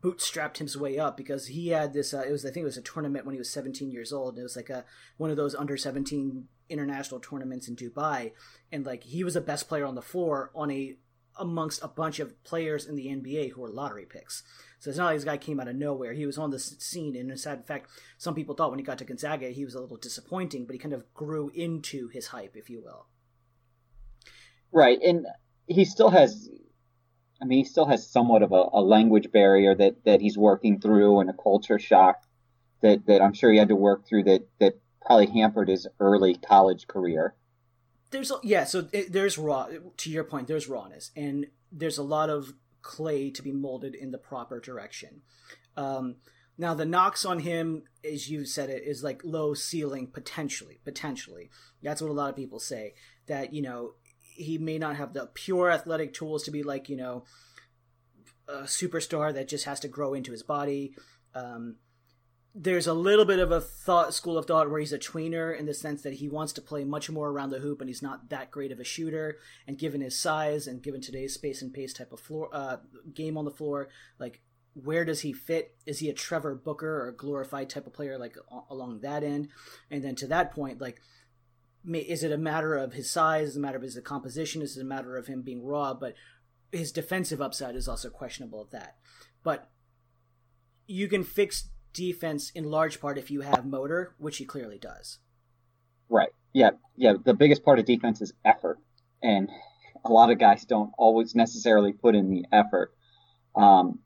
bootstrapped 0.00 0.58
his 0.58 0.76
way 0.76 0.98
up 0.98 1.16
because 1.16 1.46
he 1.46 1.68
had 1.68 1.92
this 1.92 2.12
uh, 2.12 2.24
it 2.26 2.32
was 2.32 2.44
i 2.44 2.50
think 2.50 2.62
it 2.62 2.64
was 2.64 2.76
a 2.76 2.82
tournament 2.82 3.24
when 3.24 3.34
he 3.34 3.38
was 3.38 3.50
17 3.50 3.90
years 3.90 4.12
old. 4.12 4.34
And 4.34 4.40
it 4.40 4.42
was 4.42 4.56
like 4.56 4.70
a 4.70 4.84
one 5.16 5.30
of 5.30 5.36
those 5.36 5.54
under 5.54 5.76
17 5.76 6.48
international 6.68 7.20
tournaments 7.20 7.68
in 7.68 7.76
dubai. 7.76 8.32
And 8.72 8.84
like 8.84 9.04
he 9.04 9.22
was 9.22 9.34
the 9.34 9.40
best 9.40 9.68
player 9.68 9.86
on 9.86 9.94
the 9.94 10.02
floor 10.02 10.50
on 10.54 10.70
a 10.72 10.96
amongst 11.38 11.84
a 11.84 11.88
bunch 11.88 12.18
of 12.18 12.42
players 12.44 12.86
in 12.86 12.96
the 12.96 13.06
nba 13.08 13.52
who 13.52 13.60
were 13.60 13.68
lottery 13.68 14.06
picks 14.06 14.42
so 14.78 14.90
it's 14.90 14.98
not 14.98 15.06
like 15.06 15.16
this 15.16 15.24
guy 15.24 15.36
came 15.36 15.58
out 15.58 15.68
of 15.68 15.76
nowhere. 15.76 16.12
He 16.12 16.26
was 16.26 16.38
on 16.38 16.50
the 16.50 16.58
scene, 16.58 17.16
and 17.16 17.30
in 17.30 17.36
fact, 17.36 17.90
some 18.18 18.34
people 18.34 18.54
thought 18.54 18.70
when 18.70 18.78
he 18.78 18.84
got 18.84 18.98
to 18.98 19.04
Gonzaga 19.04 19.48
he 19.48 19.64
was 19.64 19.74
a 19.74 19.80
little 19.80 19.96
disappointing, 19.96 20.66
but 20.66 20.74
he 20.74 20.78
kind 20.78 20.94
of 20.94 21.12
grew 21.14 21.50
into 21.54 22.08
his 22.08 22.28
hype, 22.28 22.56
if 22.56 22.68
you 22.68 22.82
will. 22.82 23.06
Right, 24.72 25.00
and 25.02 25.26
he 25.66 25.84
still 25.84 26.10
has. 26.10 26.50
I 27.40 27.44
mean, 27.44 27.58
he 27.58 27.64
still 27.64 27.86
has 27.86 28.08
somewhat 28.08 28.42
of 28.42 28.52
a, 28.52 28.64
a 28.72 28.80
language 28.80 29.30
barrier 29.30 29.74
that, 29.74 30.04
that 30.06 30.22
he's 30.22 30.38
working 30.38 30.80
through, 30.80 31.20
and 31.20 31.30
a 31.30 31.34
culture 31.34 31.78
shock 31.78 32.22
that, 32.80 33.06
that 33.06 33.20
I'm 33.22 33.34
sure 33.34 33.52
he 33.52 33.58
had 33.58 33.68
to 33.68 33.76
work 33.76 34.06
through 34.06 34.24
that 34.24 34.48
that 34.58 34.78
probably 35.04 35.26
hampered 35.26 35.68
his 35.68 35.86
early 36.00 36.34
college 36.34 36.86
career. 36.86 37.34
There's 38.10 38.32
yeah, 38.42 38.64
so 38.64 38.88
it, 38.92 39.12
there's 39.12 39.38
raw. 39.38 39.68
To 39.96 40.10
your 40.10 40.24
point, 40.24 40.48
there's 40.48 40.68
rawness, 40.68 41.10
and 41.16 41.46
there's 41.72 41.98
a 41.98 42.02
lot 42.02 42.30
of 42.30 42.54
clay 42.86 43.30
to 43.30 43.42
be 43.42 43.50
molded 43.50 43.96
in 43.96 44.12
the 44.12 44.18
proper 44.18 44.60
direction. 44.60 45.22
Um, 45.76 46.16
now 46.56 46.72
the 46.72 46.86
knocks 46.86 47.24
on 47.24 47.40
him, 47.40 47.82
as 48.04 48.30
you 48.30 48.44
said 48.44 48.70
it, 48.70 48.84
is 48.84 49.02
like 49.02 49.24
low 49.24 49.54
ceiling 49.54 50.06
potentially. 50.06 50.78
Potentially, 50.84 51.50
that's 51.82 52.00
what 52.00 52.10
a 52.10 52.14
lot 52.14 52.30
of 52.30 52.36
people 52.36 52.60
say. 52.60 52.94
That 53.26 53.52
you 53.52 53.60
know 53.60 53.94
he 54.18 54.56
may 54.56 54.78
not 54.78 54.96
have 54.96 55.12
the 55.12 55.26
pure 55.34 55.70
athletic 55.70 56.14
tools 56.14 56.44
to 56.44 56.52
be 56.52 56.62
like 56.62 56.88
you 56.88 56.96
know 56.96 57.24
a 58.48 58.62
superstar 58.62 59.34
that 59.34 59.48
just 59.48 59.64
has 59.64 59.80
to 59.80 59.88
grow 59.88 60.14
into 60.14 60.30
his 60.30 60.44
body. 60.44 60.94
Um, 61.34 61.76
there's 62.58 62.86
a 62.86 62.94
little 62.94 63.26
bit 63.26 63.38
of 63.38 63.50
a 63.50 63.60
thought 63.60 64.14
school 64.14 64.38
of 64.38 64.46
thought 64.46 64.70
where 64.70 64.80
he's 64.80 64.94
a 64.94 64.98
tweener 64.98 65.56
in 65.56 65.66
the 65.66 65.74
sense 65.74 66.00
that 66.00 66.14
he 66.14 66.26
wants 66.26 66.54
to 66.54 66.62
play 66.62 66.84
much 66.84 67.10
more 67.10 67.28
around 67.28 67.50
the 67.50 67.58
hoop 67.58 67.82
and 67.82 67.90
he's 67.90 68.00
not 68.00 68.30
that 68.30 68.50
great 68.50 68.72
of 68.72 68.80
a 68.80 68.84
shooter. 68.84 69.36
And 69.66 69.76
given 69.76 70.00
his 70.00 70.18
size 70.18 70.66
and 70.66 70.82
given 70.82 71.02
today's 71.02 71.34
space 71.34 71.60
and 71.60 71.72
pace 71.72 71.92
type 71.92 72.12
of 72.12 72.20
floor 72.20 72.48
uh, 72.54 72.78
game 73.12 73.36
on 73.36 73.44
the 73.44 73.50
floor 73.50 73.88
like 74.18 74.40
where 74.72 75.04
does 75.04 75.20
he 75.20 75.34
fit? 75.34 75.74
Is 75.84 75.98
he 75.98 76.08
a 76.08 76.14
trevor 76.14 76.54
booker 76.54 77.02
or 77.02 77.08
a 77.08 77.16
glorified 77.16 77.68
type 77.68 77.86
of 77.86 77.92
player 77.92 78.16
like 78.16 78.36
along 78.70 79.00
that 79.00 79.22
end? 79.22 79.48
And 79.90 80.02
then 80.02 80.14
to 80.16 80.26
that 80.28 80.54
point 80.54 80.80
like 80.80 81.02
is 81.92 82.24
it 82.24 82.32
a 82.32 82.38
matter 82.38 82.74
of 82.74 82.94
his 82.94 83.10
size? 83.10 83.50
Is 83.50 83.56
it 83.56 83.58
a 83.58 83.62
matter 83.62 83.76
of 83.76 83.82
his 83.82 84.00
composition? 84.02 84.62
Is 84.62 84.78
it 84.78 84.80
a 84.80 84.84
matter 84.84 85.18
of 85.18 85.26
him 85.26 85.42
being 85.42 85.62
raw? 85.62 85.92
But 85.92 86.14
his 86.72 86.90
defensive 86.90 87.42
upside 87.42 87.76
is 87.76 87.86
also 87.86 88.08
questionable 88.08 88.62
of 88.62 88.70
that. 88.70 88.96
But 89.44 89.70
you 90.86 91.06
can 91.06 91.22
fix 91.22 91.68
defense 91.96 92.50
in 92.50 92.64
large 92.64 93.00
part 93.00 93.16
if 93.16 93.30
you 93.30 93.40
have 93.40 93.64
motor, 93.64 94.14
which 94.18 94.36
he 94.36 94.44
clearly 94.44 94.78
does. 94.78 95.18
Right. 96.10 96.28
Yeah. 96.52 96.70
Yeah. 96.94 97.14
The 97.24 97.34
biggest 97.34 97.64
part 97.64 97.78
of 97.78 97.86
defense 97.86 98.20
is 98.20 98.32
effort, 98.44 98.78
and 99.22 99.48
a 100.04 100.10
lot 100.10 100.30
of 100.30 100.38
guys 100.38 100.64
don't 100.64 100.92
always 100.98 101.34
necessarily 101.34 101.92
put 101.92 102.14
in 102.14 102.30
the 102.30 102.44
effort. 102.52 102.92
Um, 103.56 104.00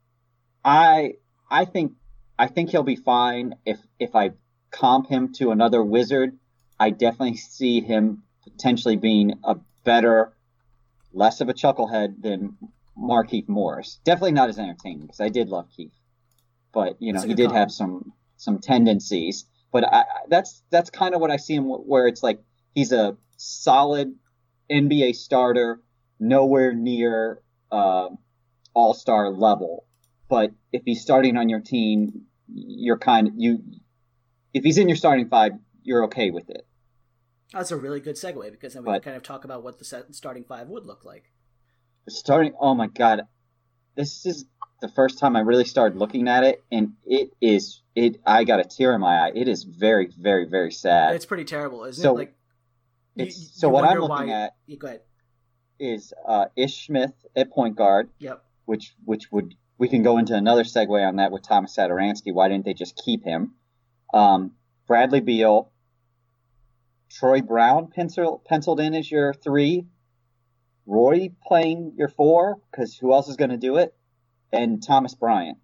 I 0.63 1.15
I 1.49 1.65
think 1.65 1.93
I 2.39 2.47
think 2.47 2.69
he'll 2.69 2.83
be 2.83 2.95
fine 2.95 3.55
if 3.65 3.79
if 3.99 4.15
I 4.15 4.31
comp 4.71 5.09
him 5.09 5.33
to 5.33 5.51
another 5.51 5.83
wizard. 5.83 6.37
I 6.79 6.89
definitely 6.89 7.37
see 7.37 7.81
him 7.81 8.23
potentially 8.43 8.95
being 8.95 9.33
a 9.43 9.57
better, 9.83 10.33
less 11.13 11.41
of 11.41 11.49
a 11.49 11.53
chucklehead 11.53 12.21
than 12.23 12.57
Markieff 12.97 13.47
Morris. 13.47 13.99
Definitely 14.03 14.31
not 14.31 14.49
as 14.49 14.57
entertaining 14.57 15.01
because 15.01 15.19
I 15.19 15.29
did 15.29 15.49
love 15.49 15.67
Keith 15.75 15.93
but 16.73 16.95
you 16.99 17.13
know 17.13 17.21
he 17.21 17.33
did 17.33 17.51
have 17.51 17.71
some 17.71 18.13
some 18.37 18.59
tendencies. 18.59 19.45
But 19.71 19.85
I, 19.85 20.03
that's 20.27 20.63
that's 20.69 20.89
kind 20.89 21.15
of 21.15 21.21
what 21.21 21.31
I 21.31 21.37
see 21.37 21.55
him 21.55 21.65
where 21.65 22.07
it's 22.07 22.23
like 22.23 22.39
he's 22.75 22.91
a 22.91 23.15
solid 23.37 24.13
NBA 24.69 25.15
starter, 25.15 25.81
nowhere 26.19 26.73
near 26.73 27.41
uh, 27.71 28.09
All 28.73 28.93
Star 28.93 29.29
level. 29.29 29.85
But 30.29 30.51
if 30.71 30.83
he's 30.85 31.01
starting 31.01 31.37
on 31.37 31.49
your 31.49 31.59
team, 31.59 32.23
you're 32.53 32.97
kind 32.97 33.27
of 33.27 33.33
you. 33.37 33.63
If 34.53 34.63
he's 34.63 34.77
in 34.77 34.89
your 34.89 34.97
starting 34.97 35.29
five, 35.29 35.53
you're 35.83 36.05
okay 36.05 36.31
with 36.31 36.49
it. 36.49 36.65
That's 37.53 37.71
a 37.71 37.77
really 37.77 37.99
good 37.99 38.15
segue 38.15 38.49
because 38.51 38.73
then 38.73 38.83
we 38.83 38.87
but, 38.87 39.03
can 39.03 39.11
kind 39.11 39.17
of 39.17 39.23
talk 39.23 39.43
about 39.43 39.63
what 39.63 39.77
the 39.77 40.05
starting 40.11 40.45
five 40.45 40.67
would 40.69 40.85
look 40.85 41.03
like. 41.03 41.31
Starting, 42.07 42.53
oh 42.59 42.73
my 42.73 42.87
god, 42.87 43.21
this 43.95 44.25
is 44.25 44.45
the 44.81 44.89
first 44.89 45.19
time 45.19 45.35
I 45.35 45.41
really 45.41 45.63
started 45.63 45.97
looking 45.97 46.27
at 46.27 46.43
it, 46.43 46.63
and 46.71 46.93
it 47.05 47.31
is 47.39 47.81
it. 47.95 48.19
I 48.25 48.43
got 48.43 48.59
a 48.59 48.63
tear 48.63 48.93
in 48.93 49.01
my 49.01 49.27
eye. 49.27 49.31
It 49.33 49.47
is 49.47 49.63
very, 49.63 50.09
very, 50.17 50.45
very 50.45 50.71
sad. 50.71 51.15
It's 51.15 51.25
pretty 51.25 51.45
terrible, 51.45 51.85
isn't 51.85 52.01
so, 52.01 52.15
it? 52.15 52.17
Like, 52.17 52.35
it's, 53.15 53.39
you, 53.39 53.47
so 53.53 53.67
you 53.67 53.73
what 53.73 53.85
I'm 53.85 53.99
looking 53.99 54.29
why... 54.29 54.43
at 54.43 54.53
go 54.79 54.87
ahead. 54.87 55.01
is 55.79 56.13
uh, 56.27 56.45
Ish 56.55 56.87
Smith 56.87 57.13
at 57.35 57.51
point 57.51 57.75
guard. 57.75 58.09
Yep. 58.19 58.43
Which 58.65 58.93
which 59.05 59.31
would 59.31 59.55
we 59.77 59.87
can 59.87 60.03
go 60.03 60.17
into 60.17 60.35
another 60.35 60.63
segue 60.63 61.07
on 61.07 61.17
that 61.17 61.31
with 61.31 61.43
Thomas 61.43 61.75
Satoransky. 61.75 62.33
Why 62.33 62.49
didn't 62.49 62.65
they 62.65 62.73
just 62.73 62.99
keep 63.03 63.23
him? 63.23 63.53
Um, 64.13 64.51
Bradley 64.87 65.21
Beal, 65.21 65.71
Troy 67.09 67.41
Brown 67.41 67.87
pencil, 67.87 68.41
penciled 68.45 68.79
in 68.79 68.95
as 68.95 69.09
your 69.09 69.33
three. 69.33 69.85
Rui 70.87 71.29
playing 71.45 71.93
your 71.95 72.09
four 72.09 72.59
because 72.71 72.97
who 72.97 73.13
else 73.13 73.29
is 73.29 73.35
going 73.37 73.51
to 73.51 73.57
do 73.57 73.77
it? 73.77 73.93
And 74.53 74.83
Thomas 74.83 75.15
Bryant, 75.15 75.57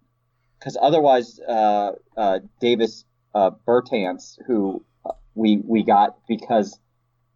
because 0.58 0.76
otherwise 0.80 1.40
uh, 1.40 1.92
uh, 2.16 2.38
Davis 2.60 3.04
uh, 3.34 3.50
who 4.46 4.84
uh, 5.04 5.12
we 5.34 5.58
we 5.64 5.82
got 5.82 6.18
because 6.26 6.78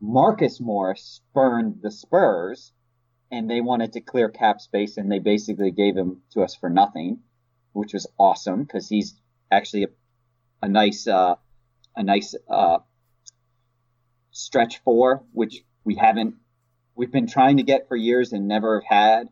Marcus 0.01 0.61
Morris 0.61 1.03
spurned 1.03 1.81
the 1.83 1.91
Spurs, 1.91 2.73
and 3.31 3.49
they 3.49 3.61
wanted 3.61 3.93
to 3.93 4.01
clear 4.01 4.29
cap 4.29 4.61
space, 4.61 4.97
and 4.97 5.11
they 5.11 5.19
basically 5.19 5.71
gave 5.71 5.97
him 5.97 6.23
to 6.33 6.43
us 6.43 6.55
for 6.57 6.71
nothing, 6.71 7.21
which 7.73 7.93
was 7.93 8.07
awesome 8.19 8.63
because 8.63 8.89
he's 8.89 9.15
actually 9.51 9.85
a, 9.85 9.89
a 10.63 10.69
nice 10.69 11.07
uh, 11.07 11.37
a 11.95 12.03
nice 12.03 12.35
uh, 12.51 12.79
stretch 14.31 14.83
four, 14.83 15.23
which 15.33 15.63
we 15.85 15.95
haven't 15.95 16.37
we've 16.95 17.13
been 17.13 17.27
trying 17.27 17.59
to 17.59 17.63
get 17.63 17.89
for 17.89 17.97
years 17.97 18.33
and 18.33 18.49
never 18.49 18.81
have 18.81 18.99
had 18.99 19.29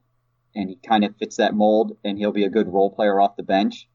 and 0.54 0.68
he 0.68 0.76
kind 0.76 1.04
of 1.04 1.16
fits 1.16 1.36
that 1.36 1.54
mold, 1.54 1.96
and 2.04 2.18
he'll 2.18 2.32
be 2.32 2.44
a 2.44 2.50
good 2.50 2.68
role 2.68 2.90
player 2.90 3.20
off 3.20 3.36
the 3.36 3.42
bench 3.42 3.88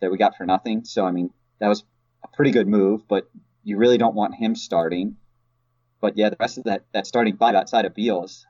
that 0.00 0.10
we 0.10 0.18
got 0.18 0.36
for 0.36 0.46
nothing. 0.46 0.84
So 0.84 1.04
I 1.04 1.10
mean, 1.10 1.30
that 1.60 1.68
was 1.68 1.84
a 2.24 2.28
pretty 2.28 2.50
good 2.50 2.68
move, 2.68 3.06
but 3.08 3.28
you 3.64 3.76
really 3.76 3.98
don't 3.98 4.14
want 4.14 4.34
him 4.34 4.54
starting. 4.54 5.16
But 6.00 6.16
yeah, 6.16 6.30
the 6.30 6.36
rest 6.40 6.58
of 6.58 6.64
that 6.64 6.84
that 6.92 7.06
starting 7.06 7.36
five 7.36 7.54
outside 7.54 7.84
of 7.84 7.94
Beals, 7.94 8.46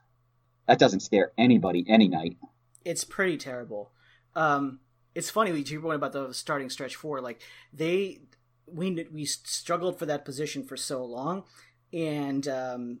that 0.67 0.79
doesn't 0.79 1.01
scare 1.01 1.31
anybody 1.37 1.85
any 1.87 2.07
night. 2.07 2.37
It's 2.83 3.03
pretty 3.03 3.37
terrible. 3.37 3.91
Um, 4.35 4.79
it's 5.15 5.29
funny 5.29 5.51
we 5.51 5.61
you 5.61 5.79
point 5.79 5.95
about 5.95 6.13
the 6.13 6.33
starting 6.33 6.69
stretch 6.69 6.95
four. 6.95 7.21
Like 7.21 7.41
they, 7.71 8.21
we 8.65 9.07
we 9.11 9.25
struggled 9.25 9.99
for 9.99 10.05
that 10.07 10.25
position 10.25 10.63
for 10.63 10.75
so 10.75 11.05
long, 11.05 11.43
and 11.91 12.47
um, 12.47 12.99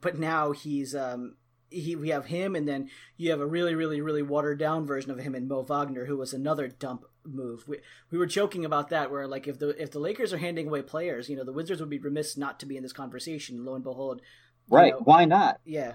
but 0.00 0.18
now 0.18 0.52
he's 0.52 0.94
um, 0.94 1.36
he 1.72 1.96
we 1.96 2.10
have 2.10 2.26
him, 2.26 2.54
and 2.54 2.68
then 2.68 2.88
you 3.16 3.30
have 3.30 3.40
a 3.40 3.46
really, 3.46 3.74
really, 3.74 4.00
really 4.00 4.22
watered 4.22 4.58
down 4.58 4.86
version 4.86 5.10
of 5.10 5.18
him 5.18 5.34
in 5.34 5.48
Mo 5.48 5.62
Wagner, 5.62 6.06
who 6.06 6.16
was 6.16 6.32
another 6.32 6.68
dump 6.68 7.04
move. 7.24 7.66
We, 7.66 7.78
we 8.10 8.18
were 8.18 8.26
joking 8.26 8.64
about 8.64 8.90
that, 8.90 9.10
where 9.10 9.26
like 9.26 9.46
if 9.48 9.58
the 9.58 9.70
if 9.80 9.90
the 9.90 9.98
Lakers 9.98 10.32
are 10.32 10.38
handing 10.38 10.68
away 10.68 10.82
players, 10.82 11.28
you 11.28 11.36
know, 11.36 11.44
the 11.44 11.52
Wizards 11.52 11.80
would 11.80 11.90
be 11.90 11.98
remiss 11.98 12.36
not 12.36 12.60
to 12.60 12.66
be 12.66 12.76
in 12.76 12.82
this 12.82 12.92
conversation. 12.92 13.64
Lo 13.64 13.74
and 13.74 13.84
behold, 13.84 14.22
right? 14.68 14.92
know, 14.92 15.00
Why 15.04 15.24
not? 15.24 15.60
Yeah. 15.64 15.94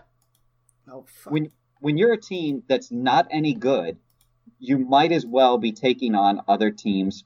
Oh, 0.90 1.06
fuck. 1.08 1.34
when 1.34 1.52
when 1.80 1.98
you're 1.98 2.14
a 2.14 2.22
team 2.22 2.64
that's 2.68 2.92
not 2.92 3.28
any 3.32 3.54
good, 3.54 3.98
you 4.60 4.78
might 4.78 5.12
as 5.12 5.26
well 5.26 5.58
be 5.58 5.72
taking 5.72 6.16
on 6.16 6.42
other 6.48 6.72
teams' 6.72 7.24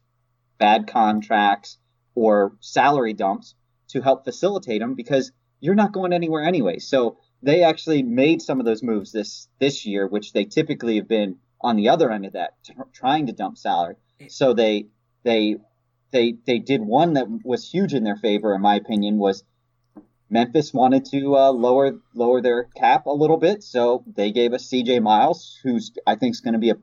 bad 0.57 0.87
contracts 0.87 1.77
or 2.15 2.53
salary 2.59 3.13
dumps 3.13 3.55
to 3.89 4.01
help 4.01 4.25
facilitate 4.25 4.81
them 4.81 4.95
because 4.95 5.31
you're 5.59 5.75
not 5.75 5.91
going 5.91 6.13
anywhere 6.13 6.43
anyway. 6.43 6.79
So 6.79 7.17
they 7.43 7.63
actually 7.63 8.03
made 8.03 8.41
some 8.41 8.59
of 8.59 8.65
those 8.65 8.83
moves 8.83 9.11
this 9.11 9.47
this 9.59 9.85
year, 9.85 10.07
which 10.07 10.33
they 10.33 10.45
typically 10.45 10.97
have 10.97 11.07
been 11.07 11.37
on 11.61 11.75
the 11.75 11.89
other 11.89 12.11
end 12.11 12.25
of 12.25 12.33
that, 12.33 12.55
t- 12.63 12.73
trying 12.93 13.27
to 13.27 13.33
dump 13.33 13.57
salary. 13.57 13.95
So 14.27 14.53
they 14.53 14.87
they 15.23 15.57
they 16.11 16.35
they 16.45 16.59
did 16.59 16.81
one 16.81 17.13
that 17.13 17.27
was 17.43 17.69
huge 17.69 17.93
in 17.93 18.03
their 18.03 18.17
favor, 18.17 18.53
in 18.53 18.61
my 18.61 18.75
opinion, 18.75 19.17
was 19.17 19.43
Memphis 20.29 20.73
wanted 20.73 21.05
to 21.05 21.35
uh, 21.35 21.51
lower 21.51 21.99
lower 22.13 22.41
their 22.41 22.65
cap 22.75 23.05
a 23.05 23.11
little 23.11 23.37
bit, 23.37 23.63
so 23.63 24.03
they 24.15 24.31
gave 24.31 24.53
us 24.53 24.65
C.J. 24.65 24.99
Miles, 24.99 25.59
who's 25.63 25.91
I 26.07 26.15
think 26.15 26.35
is 26.35 26.41
going 26.41 26.53
to 26.53 26.59
be 26.59 26.69
a 26.69 26.77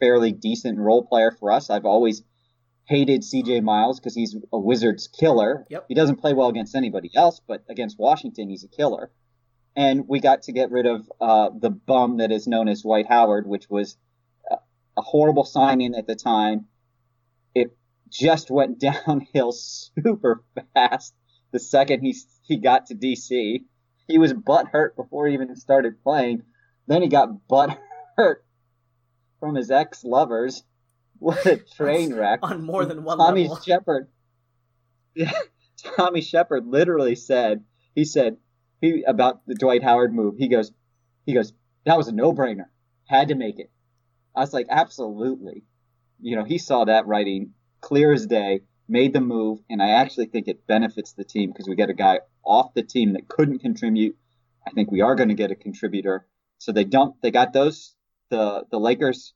fairly 0.00 0.32
decent 0.32 0.78
role 0.78 1.04
player 1.04 1.32
for 1.32 1.50
us. 1.50 1.70
I've 1.70 1.86
always 1.86 2.22
hated 2.84 3.24
C.J. 3.24 3.60
Miles 3.60 3.98
because 3.98 4.14
he's 4.14 4.36
a 4.52 4.58
Wizards 4.58 5.08
killer. 5.08 5.66
Yep. 5.68 5.86
He 5.88 5.94
doesn't 5.94 6.16
play 6.16 6.34
well 6.34 6.48
against 6.48 6.74
anybody 6.74 7.10
else, 7.14 7.40
but 7.46 7.64
against 7.68 7.98
Washington, 7.98 8.48
he's 8.48 8.64
a 8.64 8.68
killer. 8.68 9.10
And 9.76 10.08
we 10.08 10.20
got 10.20 10.42
to 10.42 10.52
get 10.52 10.70
rid 10.70 10.86
of 10.86 11.10
uh, 11.20 11.50
the 11.56 11.70
bum 11.70 12.18
that 12.18 12.32
is 12.32 12.46
known 12.46 12.68
as 12.68 12.82
Dwight 12.82 13.06
Howard, 13.06 13.46
which 13.46 13.70
was 13.70 13.96
a, 14.50 14.56
a 14.96 15.02
horrible 15.02 15.44
signing 15.44 15.94
at 15.94 16.06
the 16.06 16.16
time. 16.16 16.66
It 17.54 17.76
just 18.10 18.50
went 18.50 18.78
downhill 18.80 19.52
super 19.52 20.44
fast 20.74 21.14
the 21.52 21.58
second 21.58 22.00
he 22.00 22.16
he 22.42 22.56
got 22.56 22.86
to 22.86 22.94
DC. 22.94 23.64
He 24.06 24.18
was 24.18 24.32
butt 24.32 24.68
hurt 24.68 24.96
before 24.96 25.26
he 25.26 25.34
even 25.34 25.54
started 25.56 26.02
playing. 26.02 26.42
Then 26.86 27.02
he 27.02 27.08
got 27.08 27.46
butt 27.46 27.78
hurt 28.16 28.44
from 29.40 29.54
his 29.54 29.70
ex 29.70 30.04
lovers. 30.04 30.62
What 31.18 31.44
a 31.46 31.56
train 31.76 32.14
wreck! 32.14 32.40
on 32.42 32.62
more 32.64 32.84
than 32.84 33.04
one 33.04 33.18
Tommy 33.18 33.42
level. 33.42 33.60
Sheppard. 33.62 34.08
Yeah, 35.14 35.32
Tommy 35.96 36.20
Sheppard 36.20 36.64
literally 36.68 37.16
said 37.16 37.64
he 37.96 38.04
said 38.04 38.36
he 38.80 39.02
about 39.04 39.46
the 39.46 39.54
Dwight 39.54 39.82
Howard 39.82 40.14
move. 40.14 40.36
He 40.38 40.48
goes, 40.48 40.72
he 41.26 41.34
goes, 41.34 41.52
that 41.84 41.96
was 41.96 42.08
a 42.08 42.12
no 42.12 42.32
brainer. 42.32 42.66
Had 43.06 43.28
to 43.28 43.34
make 43.34 43.58
it. 43.58 43.70
I 44.34 44.40
was 44.40 44.52
like, 44.52 44.66
absolutely. 44.70 45.64
You 46.20 46.36
know, 46.36 46.44
he 46.44 46.58
saw 46.58 46.84
that 46.84 47.06
writing 47.06 47.54
clear 47.80 48.12
as 48.12 48.26
day, 48.26 48.60
made 48.88 49.12
the 49.12 49.20
move, 49.20 49.60
and 49.68 49.82
I 49.82 49.90
actually 49.90 50.26
think 50.26 50.48
it 50.48 50.66
benefits 50.66 51.12
the 51.12 51.24
team 51.24 51.50
because 51.50 51.68
we 51.68 51.74
get 51.76 51.90
a 51.90 51.94
guy 51.94 52.20
off 52.44 52.74
the 52.74 52.82
team 52.82 53.12
that 53.12 53.28
couldn't 53.28 53.60
contribute. 53.60 54.16
I 54.66 54.70
think 54.70 54.90
we 54.90 55.00
are 55.00 55.14
going 55.14 55.28
to 55.28 55.34
get 55.34 55.50
a 55.50 55.56
contributor. 55.56 56.26
So 56.58 56.72
they 56.72 56.84
dumped. 56.84 57.22
They 57.22 57.30
got 57.30 57.52
those 57.52 57.94
the 58.30 58.64
the 58.70 58.78
Lakers 58.78 59.34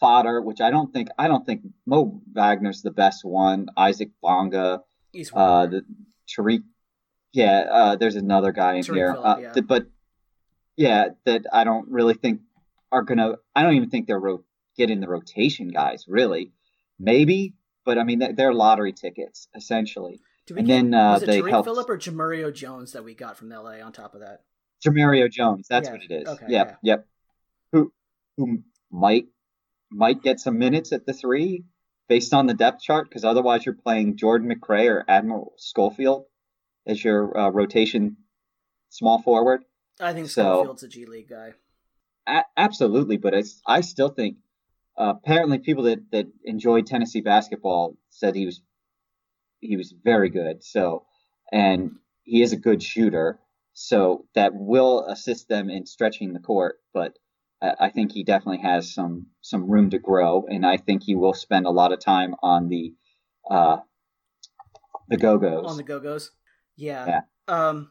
fodder, 0.00 0.40
which 0.40 0.60
I 0.60 0.70
don't 0.70 0.92
think 0.92 1.08
I 1.18 1.28
don't 1.28 1.44
think 1.44 1.62
Mo 1.86 2.20
Wagner's 2.32 2.82
the 2.82 2.90
best 2.90 3.24
one. 3.24 3.68
Isaac 3.76 4.10
Bonga, 4.22 4.82
uh, 5.34 5.66
the 5.66 5.84
Tariq. 6.28 6.62
Yeah, 7.32 7.64
uh, 7.70 7.96
there's 7.96 8.16
another 8.16 8.52
guy 8.52 8.74
in 8.74 8.82
Tariq 8.82 8.94
here, 8.94 9.12
Phillip, 9.12 9.26
uh, 9.26 9.40
yeah. 9.40 9.52
th- 9.52 9.66
but 9.66 9.86
yeah, 10.76 11.08
that 11.24 11.42
I 11.52 11.64
don't 11.64 11.88
really 11.90 12.14
think 12.14 12.40
are 12.90 13.02
gonna. 13.02 13.34
I 13.54 13.62
don't 13.62 13.74
even 13.74 13.90
think 13.90 14.06
they're 14.06 14.18
ro- 14.20 14.44
getting 14.76 15.00
the 15.00 15.08
rotation 15.08 15.68
guys 15.68 16.04
really. 16.08 16.52
Maybe, 16.98 17.54
but 17.84 17.98
I 17.98 18.04
mean 18.04 18.18
they're- 18.34 18.52
lottery 18.54 18.92
tickets 18.92 19.48
essentially. 19.54 20.20
And 20.48 20.66
get- 20.66 20.66
then, 20.66 20.94
uh, 20.94 21.12
was 21.14 21.22
it 21.24 21.26
they 21.26 21.40
Tariq 21.42 21.50
helped- 21.50 21.66
Phillip 21.66 21.90
or 21.90 21.98
Jemerrio 21.98 22.52
Jones 22.52 22.92
that 22.92 23.04
we 23.04 23.14
got 23.14 23.36
from 23.36 23.50
LA 23.52 23.80
on 23.82 23.92
top 23.92 24.14
of 24.14 24.20
that? 24.20 24.44
Jemerrio 24.84 25.30
Jones, 25.30 25.66
that's 25.68 25.88
Yeah, 25.88 25.92
what 25.92 26.02
it 26.02 26.10
is. 26.10 26.28
okay, 26.28 26.46
yep, 26.48 26.78
yeah. 26.82 26.92
yep. 26.94 27.06
Who 27.72 27.92
who 28.38 28.62
might 28.90 29.26
might 29.90 30.22
get 30.22 30.40
some 30.40 30.58
minutes 30.58 30.92
at 30.92 31.04
the 31.04 31.12
three 31.12 31.64
based 32.08 32.32
on 32.32 32.46
the 32.46 32.54
depth 32.54 32.80
chart 32.82 33.08
because 33.08 33.24
otherwise 33.24 33.66
you're 33.66 33.74
playing 33.74 34.16
Jordan 34.16 34.50
McRae 34.50 34.88
or 34.90 35.04
Admiral 35.08 35.52
Schofield 35.58 36.24
as 36.88 37.04
your 37.04 37.36
uh, 37.38 37.50
rotation 37.50 38.16
small 38.88 39.20
forward. 39.22 39.62
I 40.00 40.12
think 40.14 40.28
So- 40.28 40.56
Schofield's 40.64 40.82
a 40.82 40.88
G 40.88 41.04
League 41.06 41.28
guy. 41.28 41.52
A- 42.26 42.44
absolutely, 42.56 43.16
but 43.18 43.34
I 43.66 43.80
still 43.82 44.08
think 44.08 44.36
uh, 44.98 45.14
apparently 45.16 45.58
people 45.58 45.84
that 45.84 46.10
that 46.10 46.26
enjoyed 46.44 46.86
Tennessee 46.86 47.20
basketball 47.20 47.96
said 48.10 48.34
he 48.34 48.46
was 48.46 48.60
he 49.60 49.76
was 49.76 49.92
very 50.04 50.28
good. 50.30 50.62
So 50.64 51.04
and 51.52 51.92
he 52.24 52.42
is 52.42 52.52
a 52.52 52.56
good 52.56 52.82
shooter, 52.82 53.38
so 53.72 54.26
that 54.34 54.52
will 54.54 55.06
assist 55.06 55.48
them 55.48 55.70
in 55.70 55.86
stretching 55.86 56.32
the 56.32 56.40
court. 56.40 56.76
But 56.92 57.18
I, 57.62 57.74
I 57.80 57.90
think 57.90 58.12
he 58.12 58.24
definitely 58.24 58.62
has 58.62 58.92
some 58.92 59.26
some 59.40 59.70
room 59.70 59.88
to 59.90 59.98
grow, 59.98 60.44
and 60.48 60.66
I 60.66 60.76
think 60.76 61.02
he 61.02 61.14
will 61.14 61.34
spend 61.34 61.64
a 61.66 61.70
lot 61.70 61.92
of 61.92 62.00
time 62.00 62.34
on 62.42 62.68
the 62.68 62.92
uh, 63.50 63.78
the 65.08 65.16
Go 65.16 65.38
Go's. 65.38 65.70
on 65.70 65.76
the 65.78 65.82
Go 65.82 65.98
Go's. 66.00 66.30
Yeah. 66.78 67.06
Yeah. 67.06 67.20
Um, 67.48 67.90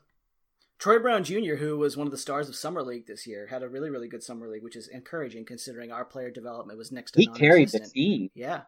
Troy 0.79 0.99
Brown 0.99 1.23
Jr., 1.23 1.55
who 1.55 1.77
was 1.77 1.97
one 1.97 2.07
of 2.07 2.11
the 2.11 2.17
stars 2.17 2.49
of 2.49 2.55
Summer 2.55 2.83
League 2.83 3.07
this 3.07 3.25
year, 3.25 3.47
had 3.47 3.63
a 3.63 3.69
really, 3.69 3.89
really 3.89 4.07
good 4.07 4.23
Summer 4.23 4.47
League, 4.47 4.63
which 4.63 4.75
is 4.75 4.87
encouraging 4.87 5.45
considering 5.45 5.91
our 5.91 6.05
player 6.05 6.29
development 6.31 6.77
was 6.77 6.91
next 6.91 7.11
to 7.11 7.19
he 7.19 7.27
carried 7.27 7.69
the 7.69 7.79
team. 7.79 8.29
Yeah. 8.33 8.61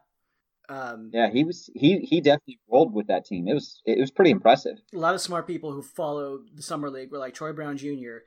Um, 0.68 1.10
Yeah, 1.12 1.30
he 1.30 1.44
was 1.44 1.70
he 1.74 2.00
he 2.00 2.20
definitely 2.20 2.60
rolled 2.70 2.94
with 2.94 3.08
that 3.08 3.24
team. 3.24 3.48
It 3.48 3.54
was 3.54 3.80
it 3.84 3.98
was 3.98 4.10
pretty 4.10 4.30
impressive. 4.30 4.78
a 4.94 4.98
lot 4.98 5.14
of 5.14 5.20
smart 5.20 5.46
people 5.46 5.72
who 5.72 5.82
follow 5.82 6.40
the 6.54 6.62
summer 6.62 6.90
league 6.90 7.10
were 7.10 7.18
like 7.18 7.34
Troy 7.34 7.52
Brown 7.52 7.76
Jr. 7.76 8.18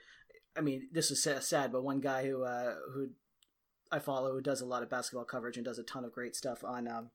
I 0.58 0.62
mean, 0.62 0.90
this 0.92 1.10
is 1.12 1.24
sad, 1.24 1.72
but 1.72 1.84
one 1.84 2.00
guy 2.00 2.26
who 2.26 2.44
uh, 2.44 2.76
who 2.94 3.10
I 3.92 4.00
follow 4.00 4.34
who 4.34 4.42
does 4.42 4.62
a 4.62 4.66
lot 4.66 4.84
of 4.84 4.90
basketball 4.90 5.26
coverage 5.26 5.58
and 5.58 5.66
does 5.66 5.80
a 5.80 5.84
ton 5.84 6.06
of 6.06 6.12
great 6.14 6.36
stuff 6.36 6.64
on 6.64 6.88
um, 6.88 7.10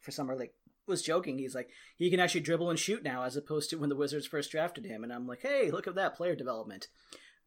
for 0.00 0.10
summer 0.10 0.36
league 0.36 0.52
was 0.86 1.02
joking. 1.02 1.38
He's 1.38 1.54
like, 1.54 1.70
he 1.96 2.10
can 2.10 2.20
actually 2.20 2.42
dribble 2.42 2.70
and 2.70 2.78
shoot 2.78 3.02
now, 3.02 3.22
as 3.22 3.36
opposed 3.36 3.70
to 3.70 3.76
when 3.76 3.88
the 3.88 3.96
Wizards 3.96 4.26
first 4.26 4.50
drafted 4.50 4.84
him. 4.84 5.02
And 5.04 5.12
I'm 5.12 5.26
like, 5.26 5.42
hey, 5.42 5.70
look 5.70 5.86
at 5.86 5.94
that 5.96 6.14
player 6.16 6.34
development. 6.36 6.88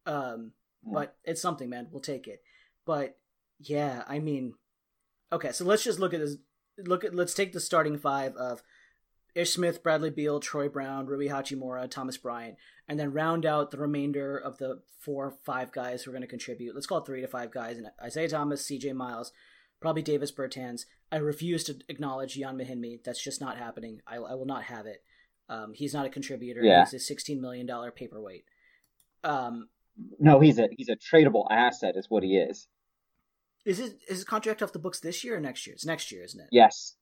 Um, 0.06 0.52
Yeah. 0.84 0.92
but 0.94 1.16
it's 1.24 1.42
something, 1.42 1.68
man. 1.68 1.88
We'll 1.90 2.00
take 2.00 2.26
it. 2.26 2.42
But 2.84 3.18
yeah, 3.58 4.04
I 4.08 4.18
mean, 4.18 4.54
okay. 5.32 5.52
So 5.52 5.64
let's 5.64 5.84
just 5.84 5.98
look 6.00 6.14
at 6.14 6.20
this. 6.20 6.36
Look 6.78 7.04
at 7.04 7.14
let's 7.14 7.34
take 7.34 7.52
the 7.52 7.60
starting 7.60 7.98
five 7.98 8.34
of 8.36 8.62
Ish 9.34 9.52
Smith, 9.52 9.82
Bradley 9.82 10.10
Beal, 10.10 10.40
Troy 10.40 10.68
Brown, 10.68 11.06
Rui 11.06 11.28
Hachimura, 11.28 11.90
Thomas 11.90 12.16
Bryant, 12.16 12.56
and 12.88 12.98
then 12.98 13.12
round 13.12 13.44
out 13.44 13.70
the 13.70 13.78
remainder 13.78 14.36
of 14.38 14.58
the 14.58 14.82
four 15.00 15.26
or 15.26 15.30
five 15.44 15.70
guys 15.72 16.02
who 16.02 16.10
are 16.10 16.14
going 16.14 16.22
to 16.22 16.28
contribute. 16.28 16.74
Let's 16.74 16.86
call 16.86 16.98
it 16.98 17.06
three 17.06 17.20
to 17.20 17.28
five 17.28 17.50
guys. 17.50 17.76
And 17.76 17.88
Isaiah 18.02 18.28
Thomas, 18.28 18.62
CJ 18.66 18.94
Miles, 18.94 19.32
probably 19.80 20.02
Davis 20.02 20.32
Bertans. 20.32 20.82
I 21.10 21.16
refuse 21.16 21.64
to 21.64 21.76
acknowledge 21.88 22.36
Ian 22.36 22.58
Mahinmi. 22.58 23.02
That's 23.04 23.22
just 23.22 23.40
not 23.40 23.56
happening. 23.56 24.00
I, 24.06 24.16
I 24.16 24.34
will 24.34 24.46
not 24.46 24.64
have 24.64 24.86
it. 24.86 25.02
Um, 25.48 25.72
he's 25.74 25.94
not 25.94 26.06
a 26.06 26.10
contributor. 26.10 26.62
Yeah. 26.62 26.84
He's 26.84 27.10
a 27.10 27.14
$16 27.14 27.40
million 27.40 27.66
paperweight. 27.94 28.44
Um, 29.24 29.68
No, 30.18 30.40
he's 30.40 30.58
a 30.58 30.68
he's 30.76 30.88
a 30.88 30.96
tradable 30.96 31.46
asset, 31.50 31.96
is 31.96 32.06
what 32.08 32.22
he 32.22 32.36
is. 32.36 32.68
is, 33.64 33.78
his, 33.78 33.90
is 34.08 34.18
his 34.18 34.24
contract 34.24 34.62
off 34.62 34.72
the 34.72 34.78
books 34.78 35.00
this 35.00 35.24
year 35.24 35.36
or 35.36 35.40
next 35.40 35.66
year? 35.66 35.74
It's 35.74 35.86
next 35.86 36.12
year, 36.12 36.22
isn't 36.22 36.40
it? 36.40 36.48
Yes. 36.52 36.94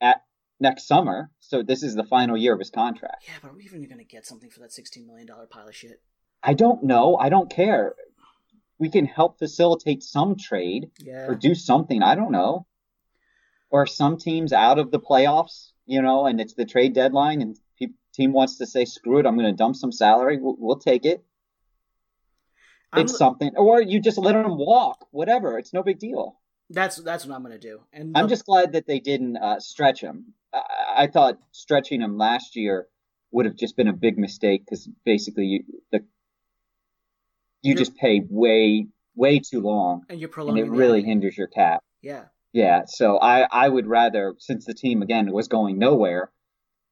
At 0.00 0.22
next 0.60 0.86
summer, 0.86 1.30
so 1.40 1.62
this 1.62 1.82
is 1.82 1.94
the 1.94 2.04
final 2.04 2.36
year 2.36 2.52
of 2.52 2.60
his 2.60 2.70
contract. 2.70 3.24
Yeah, 3.26 3.34
but 3.42 3.50
are 3.50 3.54
we 3.54 3.64
even 3.64 3.82
going 3.84 3.98
to 3.98 4.04
get 4.04 4.24
something 4.26 4.50
for 4.50 4.60
that 4.60 4.70
$16 4.70 5.04
million 5.06 5.26
pile 5.50 5.68
of 5.68 5.74
shit? 5.74 6.00
I 6.42 6.54
don't 6.54 6.84
know. 6.84 7.16
I 7.16 7.28
don't 7.28 7.50
care. 7.50 7.94
We 8.84 8.90
can 8.90 9.06
help 9.06 9.38
facilitate 9.38 10.02
some 10.02 10.36
trade 10.36 10.90
Yeah. 10.98 11.26
or 11.26 11.34
do 11.34 11.54
something. 11.54 12.02
I 12.02 12.14
don't 12.14 12.30
know. 12.32 12.66
Or 13.70 13.86
some 13.86 14.18
teams 14.18 14.52
out 14.52 14.78
of 14.78 14.90
the 14.90 15.00
playoffs, 15.00 15.72
you 15.86 16.02
know, 16.02 16.26
and 16.26 16.38
it's 16.38 16.52
the 16.52 16.66
trade 16.66 16.92
deadline, 16.92 17.40
and 17.40 17.56
pe- 17.78 17.94
team 18.12 18.34
wants 18.34 18.58
to 18.58 18.66
say, 18.66 18.84
"Screw 18.84 19.20
it, 19.20 19.24
I'm 19.26 19.38
going 19.38 19.50
to 19.50 19.56
dump 19.56 19.74
some 19.76 19.90
salary." 19.90 20.36
We'll, 20.38 20.56
we'll 20.58 20.76
take 20.78 21.06
it. 21.06 21.24
I'm- 22.92 23.04
It's 23.06 23.16
something, 23.16 23.56
or 23.56 23.80
you 23.80 24.00
just 24.00 24.18
let 24.18 24.32
them 24.34 24.58
walk. 24.58 25.08
Whatever. 25.12 25.58
It's 25.58 25.72
no 25.72 25.82
big 25.82 25.98
deal. 25.98 26.38
That's 26.68 26.96
that's 26.96 27.24
what 27.24 27.34
I'm 27.34 27.42
gonna 27.42 27.58
do. 27.58 27.80
And 27.90 28.14
I'm 28.14 28.24
the- 28.24 28.34
just 28.34 28.44
glad 28.44 28.72
that 28.72 28.86
they 28.86 29.00
didn't 29.00 29.38
uh, 29.38 29.60
stretch 29.60 30.02
him. 30.02 30.34
I, 30.52 31.04
I 31.04 31.06
thought 31.06 31.38
stretching 31.52 32.02
him 32.02 32.18
last 32.18 32.54
year 32.54 32.86
would 33.32 33.46
have 33.46 33.56
just 33.56 33.76
been 33.78 33.88
a 33.88 33.94
big 33.94 34.18
mistake 34.18 34.60
because 34.66 34.86
basically 35.04 35.46
you 35.46 35.64
the 35.90 36.04
you 37.64 37.74
just 37.74 37.96
pay 37.96 38.22
way 38.28 38.86
way 39.16 39.40
too 39.40 39.60
long, 39.60 40.02
and 40.08 40.20
you're 40.20 40.30
and 40.36 40.58
it 40.58 40.70
really 40.70 41.02
hinders 41.02 41.36
your 41.36 41.48
cap. 41.48 41.82
Yeah, 42.02 42.24
Yeah, 42.52 42.82
so 42.86 43.18
I 43.18 43.46
I 43.50 43.68
would 43.68 43.86
rather 43.86 44.34
since 44.38 44.64
the 44.64 44.74
team 44.74 45.02
again 45.02 45.32
was 45.32 45.48
going 45.48 45.78
nowhere 45.78 46.30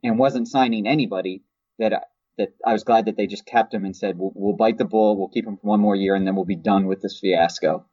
and 0.03 0.19
wasn't 0.19 0.49
signing 0.49 0.87
anybody 0.87 1.43
that 1.79 2.05
that 2.39 2.55
I 2.67 2.73
was 2.73 2.85
glad 2.85 3.07
that 3.07 3.17
they 3.17 3.27
just 3.27 3.47
kept 3.47 3.75
him 3.75 3.85
and 3.85 3.97
said 3.97 4.19
we'll, 4.19 4.33
we'll 4.35 4.57
bite 4.57 4.79
the 4.79 4.85
bull, 4.85 5.17
we'll 5.17 5.29
keep 5.29 5.47
him 5.47 5.57
for 5.57 5.67
one 5.67 5.81
more 5.81 5.95
year, 5.95 6.15
and 6.15 6.27
then 6.27 6.35
we'll 6.35 6.45
be 6.45 6.57
done 6.57 6.87
with 6.87 7.03
this 7.03 7.19
fiasco. 7.21 7.87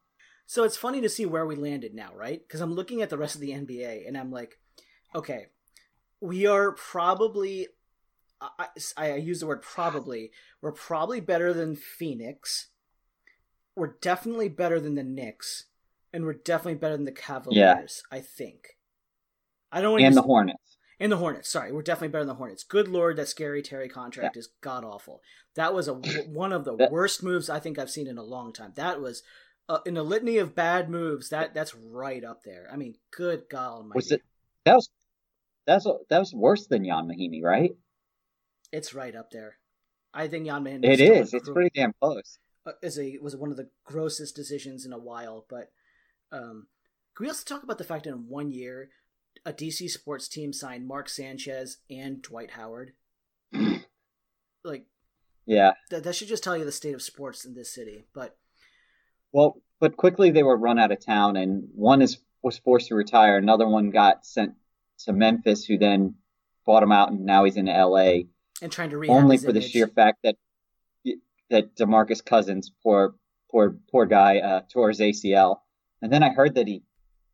So 0.46 0.64
it's 0.64 0.78
funny 0.78 1.00
to 1.02 1.10
see 1.10 1.28
where 1.28 1.46
we 1.46 1.56
landed 1.56 1.94
now, 1.94 2.12
right? 2.16 2.42
Because 2.42 2.62
I'm 2.62 2.74
looking 2.74 3.04
at 3.04 3.12
the 3.12 3.20
rest 3.20 3.36
of 3.36 3.42
the 3.42 3.52
NBA 3.52 4.08
and 4.08 4.18
I'm 4.18 4.32
like, 4.32 4.58
okay, 5.14 5.48
we 6.22 6.48
are 6.48 6.72
probably. 6.72 7.68
I, 8.42 8.68
I 8.98 9.16
use 9.16 9.42
the 9.42 9.48
word 9.48 9.62
probably. 9.62 10.32
We're 10.62 10.72
probably 10.72 11.20
better 11.20 11.54
than 11.54 11.76
Phoenix. 11.76 12.68
We're 13.76 13.96
definitely 14.02 14.50
better 14.50 14.80
than 14.80 14.96
the 14.96 15.04
Knicks, 15.04 15.66
and 16.14 16.26
we're 16.26 16.34
definitely 16.34 16.76
better 16.76 16.96
than 16.96 17.06
the 17.06 17.12
Cavaliers. 17.12 18.04
Yeah. 18.12 18.18
I 18.18 18.22
think. 18.22 18.78
I 19.72 19.82
don't. 19.82 20.02
And 20.02 20.16
the 20.16 20.22
Hornets. 20.22 20.78
And 21.00 21.12
the 21.12 21.18
Hornets. 21.18 21.50
Sorry, 21.50 21.72
we're 21.72 21.82
definitely 21.82 22.10
better 22.10 22.26
than 22.26 22.30
the 22.30 22.36
Hornets. 22.36 22.64
Good 22.64 22.88
lord, 22.88 23.18
that 23.18 23.28
scary 23.28 23.62
Terry 23.62 23.90
contract 23.90 24.36
yeah. 24.36 24.40
is 24.40 24.50
god 24.62 24.84
awful. 24.84 25.22
That 25.56 25.74
was 25.74 25.88
a 25.88 25.94
one 26.28 26.54
of 26.54 26.66
the 26.66 26.88
worst 26.92 27.24
moves 27.24 27.50
I 27.50 27.60
think 27.60 27.78
I've 27.78 27.92
seen 27.92 28.08
in 28.08 28.18
a 28.18 28.24
long 28.24 28.54
time. 28.54 28.74
That 28.76 29.02
was 29.02 29.24
uh, 29.68 29.80
in 29.86 29.98
a 29.98 30.04
litany 30.04 30.38
of 30.38 30.56
bad 30.56 30.90
moves. 30.90 31.30
That 31.30 31.54
that's 31.54 31.76
right 31.76 32.24
up 32.24 32.44
there. 32.44 32.68
I 32.72 32.76
mean, 32.76 32.96
good 33.12 33.44
God 33.50 33.72
Almighty. 33.72 33.98
Was 33.98 34.12
it? 34.12 34.22
That 34.66 34.76
was 34.76 34.90
that's 35.66 35.86
that 36.10 36.20
was 36.20 36.34
worse 36.34 36.68
than 36.68 36.86
Ian 36.86 37.08
Mahinmi, 37.08 37.44
right? 37.44 37.72
It's 38.72 38.94
right 38.94 39.16
up 39.16 39.32
there. 39.32 39.58
I 40.14 40.28
think 40.28 40.48
Ian 40.48 40.64
Mahinmi. 40.64 40.86
It 40.86 41.02
is. 41.02 41.34
It's 41.34 41.50
pretty 41.50 41.72
damn 41.74 41.94
close. 42.00 42.40
Uh, 42.66 42.72
is 42.82 43.00
a 43.00 43.18
was 43.22 43.36
one 43.36 43.52
of 43.52 43.58
the 43.58 43.70
grossest 43.86 44.36
decisions 44.36 44.86
in 44.86 44.94
a 44.94 44.98
while. 44.98 45.46
But 45.50 45.72
um, 46.32 46.68
can 47.16 47.26
we 47.26 47.30
also 47.30 47.44
talk 47.44 47.64
about 47.64 47.78
the 47.78 47.84
fact 47.84 48.06
that 48.06 48.12
in 48.12 48.28
one 48.28 48.52
year, 48.52 48.90
a 49.46 49.54
DC 49.54 49.90
sports 49.90 50.28
team 50.28 50.54
signed 50.54 50.88
Mark 50.88 51.10
Sanchez 51.10 51.78
and 51.90 52.22
Dwight 52.22 52.52
Howard? 52.52 52.94
like, 54.64 54.86
yeah, 55.46 55.74
that 55.90 56.04
that 56.04 56.16
should 56.16 56.28
just 56.28 56.44
tell 56.44 56.58
you 56.58 56.66
the 56.66 56.72
state 56.72 56.96
of 56.96 57.02
sports 57.02 57.46
in 57.46 57.54
this 57.54 57.74
city. 57.74 58.06
But 58.14 58.38
well, 59.32 59.62
but 59.80 59.98
quickly 59.98 60.32
they 60.32 60.44
were 60.44 60.58
run 60.58 60.80
out 60.80 60.92
of 60.92 61.04
town, 61.04 61.38
and 61.38 61.70
one 61.76 62.02
is 62.02 62.18
was 62.42 62.58
forced 62.58 62.88
to 62.88 62.96
retire. 62.96 63.38
Another 63.38 63.68
one 63.68 63.92
got 63.92 64.26
sent 64.26 64.54
to 65.06 65.14
Memphis, 65.14 65.66
who 65.66 65.78
then 65.78 66.16
bought 66.66 66.84
him 66.84 66.92
out, 66.92 67.12
and 67.12 67.26
now 67.26 67.44
he's 67.46 67.58
in 67.58 67.68
L.A. 67.68 68.28
and 68.62 68.72
trying 68.72 68.90
to 68.92 68.98
read 68.98 69.10
only 69.10 69.38
for 69.38 69.52
the 69.52 69.62
sheer 69.62 69.88
fact 69.88 70.20
that 70.24 70.36
that 71.50 71.76
Demarcus 71.76 72.24
Cousins, 72.24 72.72
poor 72.84 73.16
poor 73.52 73.78
poor 73.92 74.06
guy, 74.06 74.40
uh, 74.40 74.62
tore 74.72 74.90
his 74.90 75.00
ACL, 75.00 75.58
and 76.02 76.12
then 76.12 76.24
I 76.24 76.30
heard 76.30 76.56
that 76.56 76.68
he 76.68 76.84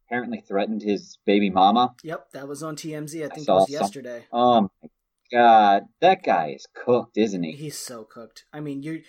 apparently 0.07 0.43
threatened 0.47 0.81
his 0.81 1.17
baby 1.25 1.49
mama. 1.49 1.95
Yep, 2.03 2.31
that 2.33 2.47
was 2.47 2.63
on 2.63 2.75
TMZ. 2.75 3.25
I 3.25 3.33
think 3.33 3.49
I 3.49 3.53
it 3.53 3.55
was 3.55 3.69
yesterday. 3.69 4.19
Some, 4.31 4.39
oh 4.39 4.61
my 4.61 4.89
god, 5.31 5.83
that 6.01 6.23
guy 6.23 6.53
is 6.55 6.67
cooked, 6.73 7.17
isn't 7.17 7.43
he? 7.43 7.51
He's 7.51 7.77
so 7.77 8.03
cooked. 8.03 8.45
I 8.53 8.59
mean, 8.59 8.83
you 8.83 9.01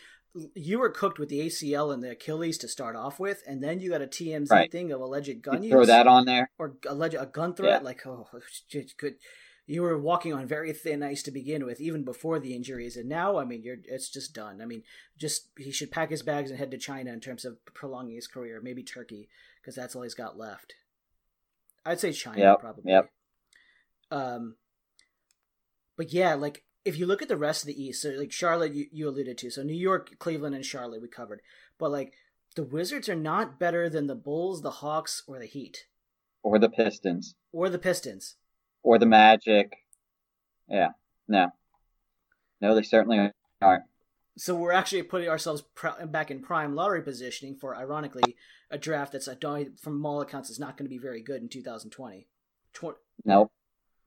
you 0.55 0.79
were 0.79 0.91
cooked 0.91 1.19
with 1.19 1.29
the 1.29 1.41
ACL 1.41 1.93
and 1.93 2.03
the 2.03 2.11
Achilles 2.11 2.59
to 2.59 2.69
start 2.69 2.97
off 2.97 3.19
with, 3.19 3.43
and 3.47 3.63
then 3.63 3.81
you 3.81 3.91
got 3.91 4.03
a 4.03 4.07
TMZ 4.07 4.51
right. 4.51 4.71
thing 4.71 4.93
of 4.93 5.01
alleged 5.01 5.41
gun 5.43 5.63
you 5.63 5.69
use. 5.69 5.73
Throw 5.73 5.85
that 5.87 6.07
on 6.07 6.25
there, 6.27 6.51
or 6.59 6.77
alleged 6.87 7.17
a 7.19 7.27
gun 7.27 7.55
threat. 7.55 7.81
Yeah. 7.81 7.85
Like, 7.85 8.07
oh, 8.07 8.29
good. 8.99 9.15
You 9.67 9.83
were 9.83 9.99
walking 9.99 10.33
on 10.33 10.47
very 10.47 10.73
thin 10.73 11.03
ice 11.03 11.23
to 11.25 11.33
begin 11.33 11.67
with, 11.67 11.81
even 11.81 12.05
before 12.05 12.39
the 12.39 12.55
injuries, 12.55 12.97
and 12.97 13.09
now, 13.09 13.39
I 13.39 13.45
mean, 13.45 13.63
you're 13.63 13.79
it's 13.85 14.09
just 14.09 14.33
done. 14.33 14.61
I 14.63 14.65
mean, 14.67 14.85
just 15.19 15.49
he 15.59 15.73
should 15.73 15.91
pack 15.91 16.11
his 16.11 16.23
bags 16.23 16.51
and 16.51 16.59
head 16.59 16.71
to 16.71 16.79
China 16.79 17.13
in 17.13 17.21
terms 17.21 17.45
of 17.45 17.65
prolonging 17.67 18.15
his 18.15 18.29
career, 18.29 18.61
maybe 18.63 18.85
Turkey, 18.85 19.29
because 19.61 19.75
that's 19.75 19.97
all 19.97 20.03
he's 20.03 20.15
got 20.15 20.39
left. 20.39 20.75
I'd 21.85 22.01
say 22.01 22.13
China 22.13 22.41
yep. 22.41 22.61
probably. 22.61 22.93
Yep. 22.93 23.11
Um, 24.11 24.57
but 25.97 26.13
yeah, 26.13 26.35
like 26.35 26.65
if 26.85 26.99
you 26.99 27.07
look 27.07 27.23
at 27.23 27.29
the 27.29 27.37
rest 27.37 27.63
of 27.63 27.67
the 27.67 27.83
East, 27.83 28.03
so 28.03 28.11
like 28.11 28.31
Charlotte, 28.31 28.73
you, 28.73 28.87
you 28.93 29.09
alluded 29.09 29.39
to, 29.39 29.51
so 29.51 29.63
New 29.63 29.75
York, 29.75 30.19
Cleveland, 30.19 30.55
and 30.55 30.65
Charlotte 30.65 31.03
we 31.03 31.09
covered, 31.09 31.43
but 31.79 31.91
like 31.91 32.13
the 32.55 32.63
Wizards 32.63 33.09
are 33.09 33.17
not 33.17 33.59
better 33.59 33.89
than 33.89 34.07
the 34.07 34.15
Bulls, 34.15 34.63
the 34.63 34.71
Hawks, 34.71 35.23
or 35.27 35.39
the 35.39 35.47
Heat, 35.47 35.87
or 36.43 36.59
the 36.59 36.69
Pistons, 36.69 37.35
or 37.53 37.69
the 37.69 37.79
Pistons, 37.79 38.37
or 38.83 38.99
the 38.99 39.07
Magic. 39.07 39.73
Yeah, 40.69 40.91
no, 41.29 41.51
no, 42.61 42.75
they 42.75 42.83
certainly 42.83 43.31
aren't. 43.61 43.85
So 44.39 44.55
we're 44.55 44.73
actually 44.73 45.03
putting 45.03 45.29
ourselves 45.29 45.63
pr- 45.75 46.05
back 46.07 46.31
in 46.31 46.43
prime 46.43 46.75
lottery 46.75 47.03
positioning 47.03 47.57
for, 47.57 47.75
ironically, 47.75 48.37
a 48.71 48.77
draft 48.77 49.13
that's 49.13 49.29
uh, 49.29 49.65
from 49.81 50.05
all 50.05 50.21
accounts 50.21 50.51
is 50.51 50.59
not 50.59 50.77
going 50.77 50.85
to 50.85 50.95
be 50.95 50.99
very 50.99 51.23
good 51.23 51.41
in 51.41 51.49
2020. 51.49 52.29
Tw- 52.75 52.85
nope, 53.25 53.51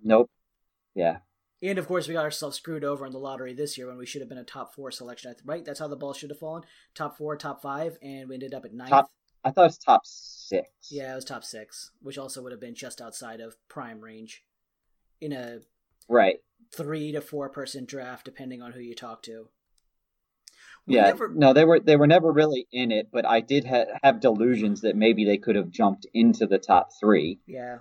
nope, 0.03 0.29
yeah. 0.93 1.19
And 1.62 1.77
of 1.77 1.88
course, 1.88 2.08
we 2.08 2.13
got 2.13 2.23
ourselves 2.23 2.58
screwed 2.58 2.84
over 2.84 3.05
in 3.05 3.12
the 3.12 3.19
lottery 3.19 3.53
this 3.53 3.77
year 3.77 3.88
when 3.88 3.97
we 3.97 4.05
should 4.05 4.21
have 4.21 4.29
been 4.29 4.38
a 4.38 4.43
top 4.43 4.73
four 4.73 4.91
selection, 4.91 5.34
right? 5.43 5.65
That's 5.65 5.79
how 5.79 5.88
the 5.88 5.95
ball 5.95 6.13
should 6.13 6.29
have 6.29 6.39
fallen. 6.39 6.63
Top 6.95 7.17
four, 7.17 7.36
top 7.36 7.62
five, 7.62 7.97
and 8.01 8.29
we 8.29 8.36
ended 8.36 8.53
up 8.53 8.65
at 8.65 8.73
ninth. 8.73 8.91
Top, 8.91 9.12
I 9.43 9.51
thought 9.51 9.63
it 9.63 9.67
was 9.67 9.77
top 9.77 10.01
six. 10.05 10.69
Yeah, 10.89 11.12
it 11.12 11.15
was 11.15 11.25
top 11.25 11.43
six, 11.43 11.91
which 12.01 12.17
also 12.17 12.41
would 12.43 12.51
have 12.51 12.62
been 12.62 12.75
just 12.75 13.01
outside 13.01 13.41
of 13.41 13.58
prime 13.67 13.99
range 13.99 14.43
in 15.21 15.34
a 15.34 15.60
right 16.08 16.38
three 16.73 17.12
to 17.12 17.21
four 17.21 17.49
person 17.49 17.86
draft, 17.86 18.25
depending 18.25 18.62
on 18.62 18.71
who 18.71 18.79
you 18.79 18.95
talk 18.95 19.23
to. 19.23 19.47
We 20.86 20.95
yeah, 20.95 21.08
never... 21.08 21.29
no, 21.29 21.53
they 21.53 21.65
were 21.65 21.79
they 21.79 21.95
were 21.95 22.08
never 22.08 22.32
really 22.32 22.67
in 22.71 22.91
it, 22.91 23.10
but 23.12 23.25
I 23.25 23.41
did 23.41 23.65
ha- 23.65 23.99
have 24.03 24.19
delusions 24.19 24.82
that 24.82 24.95
maybe 24.95 25.25
they 25.25 25.38
could 25.38 25.55
have 25.55 25.69
jumped 25.69 26.08
into 26.13 26.47
the 26.47 26.58
top 26.58 26.89
three. 26.99 27.39
Yeah, 27.45 27.79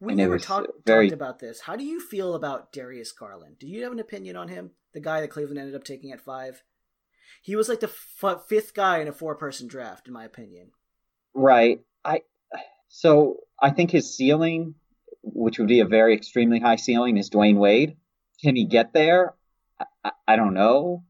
we 0.00 0.14
never 0.14 0.38
talk, 0.38 0.66
very... 0.84 1.08
talked 1.08 1.14
about 1.14 1.38
this. 1.38 1.60
How 1.60 1.76
do 1.76 1.84
you 1.84 2.00
feel 2.00 2.34
about 2.34 2.72
Darius 2.72 3.12
Garland? 3.12 3.58
Do 3.58 3.66
you 3.66 3.82
have 3.84 3.92
an 3.92 3.98
opinion 3.98 4.36
on 4.36 4.48
him? 4.48 4.72
The 4.92 5.00
guy 5.00 5.20
that 5.20 5.28
Cleveland 5.28 5.58
ended 5.58 5.74
up 5.74 5.84
taking 5.84 6.12
at 6.12 6.20
five. 6.20 6.62
He 7.42 7.56
was 7.56 7.68
like 7.68 7.80
the 7.80 7.92
f- 8.22 8.42
fifth 8.48 8.74
guy 8.74 8.98
in 8.98 9.08
a 9.08 9.12
four-person 9.12 9.66
draft, 9.66 10.06
in 10.06 10.12
my 10.12 10.24
opinion. 10.24 10.70
Right. 11.34 11.80
I 12.04 12.22
so 12.88 13.38
I 13.60 13.70
think 13.70 13.90
his 13.90 14.14
ceiling, 14.14 14.74
which 15.22 15.58
would 15.58 15.68
be 15.68 15.80
a 15.80 15.86
very 15.86 16.14
extremely 16.14 16.58
high 16.60 16.76
ceiling, 16.76 17.16
is 17.16 17.30
Dwyane 17.30 17.56
Wade. 17.56 17.96
Can 18.42 18.56
he 18.56 18.64
get 18.64 18.92
there? 18.92 19.34
I, 20.04 20.10
I, 20.26 20.36
don't 20.36 20.54
know. 20.54 21.04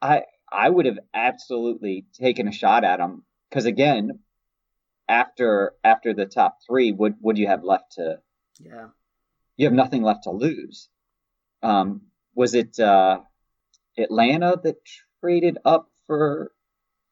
I 0.00 0.22
I 0.50 0.68
would 0.68 0.86
have 0.86 0.98
absolutely 1.12 2.06
taken 2.14 2.48
a 2.48 2.52
shot 2.52 2.84
at 2.84 3.00
him 3.00 3.24
because 3.48 3.64
again, 3.64 4.20
after 5.08 5.72
after 5.82 6.14
the 6.14 6.26
top 6.26 6.58
three, 6.66 6.92
what 6.92 7.14
what 7.20 7.36
do 7.36 7.42
you 7.42 7.48
have 7.48 7.64
left 7.64 7.92
to? 7.92 8.20
Yeah, 8.60 8.88
you 9.56 9.66
have 9.66 9.74
nothing 9.74 10.02
left 10.02 10.24
to 10.24 10.30
lose. 10.30 10.88
Um, 11.62 12.02
was 12.34 12.54
it 12.54 12.78
uh, 12.78 13.20
Atlanta 13.96 14.60
that 14.62 14.76
traded 15.20 15.58
up 15.64 15.90
for 16.06 16.52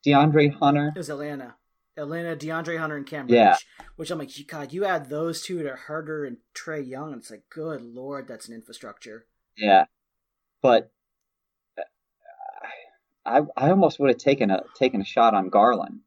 DeAndre 0.07 0.53
Hunter? 0.55 0.93
It 0.95 0.99
was 0.99 1.11
Atlanta. 1.11 1.57
Atlanta, 1.97 2.37
DeAndre 2.37 2.79
Hunter, 2.79 2.97
and 2.97 3.07
Cam 3.07 3.29
yeah. 3.29 3.57
which 3.97 4.11
I'm 4.11 4.19
like, 4.19 4.31
God, 4.47 4.73
you 4.73 4.85
add 4.85 5.09
those 5.09 5.43
two 5.43 5.63
to 5.63 5.77
Huerter 5.89 6.27
and 6.27 6.39
Trae 6.55 6.87
Young, 6.87 7.13
and 7.13 7.21
it's 7.21 7.31
like, 7.31 7.45
good 7.51 7.83
lord, 7.83 8.29
that's 8.29 8.49
an 8.49 8.55
infrastructure. 8.55 9.27
Yeah, 9.57 9.85
but 10.63 10.91
uh, 11.79 11.83
I 13.25 13.43
I 13.57 13.71
almost 13.71 13.99
would 13.99 14.11
have 14.11 14.19
taken 14.19 14.51
a 14.51 14.63
taken 14.75 15.01
a 15.01 15.05
shot 15.05 15.35
on 15.35 15.49
Garland. 15.49 16.01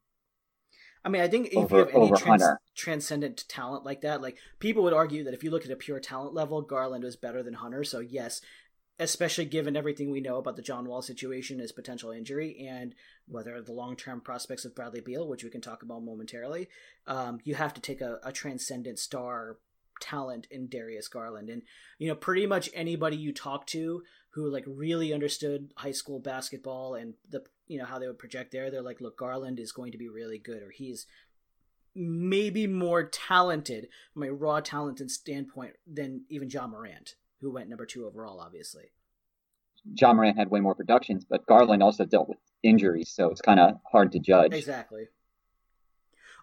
I 1.03 1.09
mean, 1.09 1.21
I 1.21 1.27
think 1.27 1.47
if 1.47 1.57
over, 1.57 1.77
you 1.77 1.85
have 1.85 1.95
any 1.95 2.11
trans- 2.11 2.43
transcendent 2.75 3.45
talent 3.47 3.85
like 3.85 4.01
that, 4.01 4.21
like 4.21 4.37
people 4.59 4.83
would 4.83 4.93
argue 4.93 5.23
that 5.23 5.33
if 5.33 5.43
you 5.43 5.49
look 5.49 5.65
at 5.65 5.71
a 5.71 5.75
pure 5.75 5.99
talent 5.99 6.33
level, 6.33 6.61
Garland 6.61 7.05
is 7.05 7.15
better 7.15 7.41
than 7.41 7.53
Hunter. 7.53 7.83
So 7.83 7.99
yes, 7.99 8.41
especially 8.99 9.45
given 9.45 9.77
everything 9.77 10.11
we 10.11 10.21
know 10.21 10.37
about 10.37 10.55
the 10.55 10.61
John 10.61 10.85
Wall 10.85 11.01
situation, 11.01 11.59
his 11.59 11.71
potential 11.71 12.11
injury, 12.11 12.67
and 12.67 12.93
whether 13.27 13.61
the 13.61 13.71
long 13.71 13.95
term 13.95 14.21
prospects 14.21 14.65
of 14.65 14.75
Bradley 14.75 15.01
Beal, 15.01 15.27
which 15.27 15.43
we 15.43 15.49
can 15.49 15.61
talk 15.61 15.83
about 15.83 16.03
momentarily, 16.03 16.67
um, 17.07 17.39
you 17.43 17.55
have 17.55 17.73
to 17.73 17.81
take 17.81 18.01
a, 18.01 18.19
a 18.23 18.31
transcendent 18.31 18.99
star 18.99 19.57
talent 20.01 20.47
in 20.51 20.67
Darius 20.67 21.07
Garland. 21.07 21.49
And, 21.49 21.61
you 21.97 22.07
know, 22.07 22.15
pretty 22.15 22.45
much 22.45 22.69
anybody 22.73 23.17
you 23.17 23.33
talk 23.33 23.65
to 23.67 24.03
who 24.31 24.49
like 24.49 24.63
really 24.67 25.13
understood 25.13 25.73
high 25.77 25.91
school 25.91 26.19
basketball 26.19 26.95
and 26.95 27.15
the 27.29 27.43
you 27.67 27.79
know 27.79 27.85
how 27.85 27.99
they 27.99 28.07
would 28.07 28.19
project 28.19 28.51
there 28.51 28.69
they're 28.69 28.81
like 28.81 29.01
look 29.01 29.17
garland 29.17 29.59
is 29.59 29.71
going 29.71 29.91
to 29.91 29.97
be 29.97 30.07
really 30.07 30.37
good 30.37 30.61
or 30.61 30.69
he's 30.69 31.07
maybe 31.95 32.67
more 32.67 33.03
talented 33.03 33.87
from 34.13 34.23
a 34.23 34.31
raw 34.31 34.59
talent 34.59 35.01
and 35.01 35.09
standpoint 35.09 35.73
than 35.87 36.23
even 36.29 36.49
Ja 36.49 36.67
Morant 36.67 37.15
who 37.41 37.51
went 37.51 37.69
number 37.69 37.85
two 37.85 38.05
overall 38.05 38.39
obviously. 38.39 38.91
Ja 39.95 40.13
Morant 40.13 40.37
had 40.37 40.49
way 40.49 40.59
more 40.59 40.75
productions 40.75 41.25
but 41.25 41.45
garland 41.45 41.83
also 41.83 42.05
dealt 42.05 42.29
with 42.29 42.37
injuries 42.63 43.09
so 43.09 43.29
it's 43.29 43.41
kind 43.41 43.59
of 43.59 43.75
hard 43.91 44.11
to 44.11 44.19
judge. 44.19 44.53
Exactly. 44.53 45.07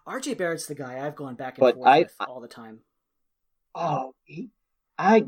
Rj 0.07 0.37
barrett's 0.37 0.67
the 0.67 0.75
guy 0.75 1.05
i've 1.05 1.15
gone 1.15 1.35
back 1.35 1.57
and 1.57 1.61
but 1.61 1.75
forth 1.75 1.87
I, 1.87 1.99
with 1.99 2.15
all 2.21 2.41
the 2.41 2.47
time. 2.47 2.79
Oh 3.75 4.13
he, 4.25 4.49
i 4.97 5.25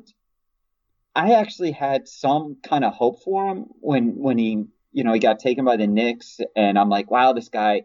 i 1.15 1.33
actually 1.33 1.71
had 1.71 2.07
some 2.07 2.57
kind 2.63 2.83
of 2.83 2.93
hope 2.93 3.23
for 3.23 3.47
him 3.47 3.65
when 3.81 4.15
when 4.15 4.37
he 4.37 4.65
you 4.91 5.03
know, 5.03 5.13
he 5.13 5.19
got 5.19 5.39
taken 5.39 5.65
by 5.65 5.77
the 5.77 5.87
Knicks, 5.87 6.39
and 6.55 6.77
I'm 6.77 6.89
like, 6.89 7.11
wow, 7.11 7.33
this 7.33 7.49
guy, 7.49 7.83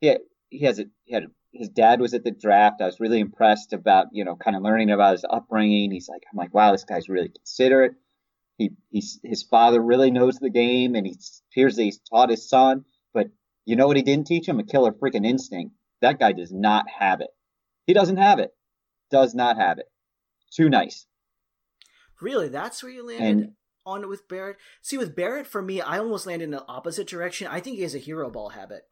he 0.00 0.08
had, 0.08 0.18
he 0.48 0.64
has 0.64 0.78
a, 0.78 0.84
he 1.04 1.14
had 1.14 1.26
his 1.58 1.68
dad 1.68 2.00
was 2.00 2.14
at 2.14 2.24
the 2.24 2.30
draft. 2.30 2.80
I 2.80 2.86
was 2.86 3.00
really 3.00 3.20
impressed 3.20 3.72
about, 3.72 4.08
you 4.12 4.24
know, 4.24 4.36
kind 4.36 4.56
of 4.56 4.62
learning 4.62 4.90
about 4.90 5.12
his 5.12 5.24
upbringing. 5.28 5.90
He's 5.90 6.08
like, 6.08 6.22
I'm 6.30 6.36
like, 6.36 6.54
wow, 6.54 6.72
this 6.72 6.84
guy's 6.84 7.08
really 7.08 7.28
considerate. 7.28 7.92
He 8.58 8.70
he's 8.90 9.20
his 9.22 9.42
father 9.42 9.82
really 9.82 10.10
knows 10.10 10.38
the 10.38 10.50
game, 10.50 10.94
and 10.94 11.06
he 11.06 11.16
appears 11.50 11.76
that 11.76 11.82
he's 11.82 12.00
taught 12.00 12.30
his 12.30 12.48
son. 12.48 12.84
But 13.12 13.28
you 13.64 13.76
know 13.76 13.86
what 13.86 13.96
he 13.96 14.02
didn't 14.02 14.26
teach 14.26 14.48
him? 14.48 14.58
A 14.58 14.64
killer 14.64 14.92
freaking 14.92 15.26
instinct. 15.26 15.74
That 16.00 16.18
guy 16.18 16.32
does 16.32 16.52
not 16.52 16.86
have 16.98 17.20
it. 17.20 17.30
He 17.86 17.92
doesn't 17.92 18.16
have 18.16 18.38
it. 18.38 18.50
Does 19.10 19.34
not 19.34 19.56
have 19.56 19.78
it. 19.78 19.86
Too 20.52 20.68
nice. 20.68 21.06
Really, 22.20 22.48
that's 22.48 22.82
where 22.82 22.92
you 22.92 23.06
landed 23.06 23.44
and, 23.44 23.52
on 23.84 24.02
it 24.02 24.08
with 24.08 24.26
Barrett. 24.26 24.56
See, 24.80 24.96
with 24.96 25.14
Barrett, 25.14 25.46
for 25.46 25.60
me, 25.60 25.80
I 25.80 25.98
almost 25.98 26.26
landed 26.26 26.46
in 26.46 26.50
the 26.50 26.64
opposite 26.66 27.06
direction. 27.06 27.46
I 27.46 27.60
think 27.60 27.76
he 27.76 27.82
has 27.82 27.94
a 27.94 27.98
hero 27.98 28.30
ball 28.30 28.50
habit. 28.50 28.82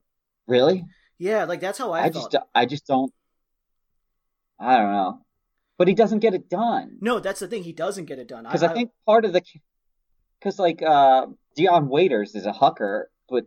Really? 0.46 0.84
Yeah, 1.18 1.44
like 1.44 1.60
that's 1.60 1.78
how 1.78 1.92
I, 1.92 2.04
I 2.04 2.10
felt. 2.10 2.32
just 2.32 2.44
I 2.54 2.66
just 2.66 2.86
don't. 2.86 3.12
I 4.58 4.76
don't 4.76 4.92
know, 4.92 5.20
but 5.78 5.88
he 5.88 5.94
doesn't 5.94 6.20
get 6.20 6.34
it 6.34 6.48
done. 6.48 6.98
No, 7.00 7.20
that's 7.20 7.40
the 7.40 7.48
thing. 7.48 7.62
He 7.62 7.72
doesn't 7.72 8.06
get 8.06 8.18
it 8.18 8.28
done. 8.28 8.44
Because 8.44 8.62
I, 8.62 8.68
I, 8.68 8.74
think 8.74 8.90
part 9.06 9.24
of 9.24 9.32
the 9.32 9.42
because 10.38 10.58
like 10.58 10.82
uh 10.82 11.26
Dion 11.56 11.88
Waiters 11.88 12.34
is 12.34 12.46
a 12.46 12.52
hucker, 12.52 13.04
but 13.28 13.46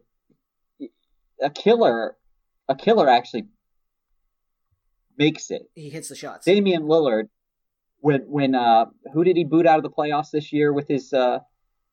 a 1.41 1.49
killer, 1.49 2.15
a 2.67 2.75
killer 2.75 3.09
actually 3.09 3.47
makes 5.17 5.51
it. 5.51 5.63
He 5.75 5.89
hits 5.89 6.09
the 6.09 6.15
shots. 6.15 6.45
Damian 6.45 6.83
Lillard, 6.83 7.29
when 7.99 8.21
when 8.21 8.55
uh 8.55 8.85
who 9.13 9.23
did 9.23 9.37
he 9.37 9.43
boot 9.43 9.65
out 9.65 9.77
of 9.77 9.83
the 9.83 9.89
playoffs 9.89 10.31
this 10.31 10.53
year 10.53 10.71
with 10.71 10.87
his 10.87 11.13
uh 11.13 11.39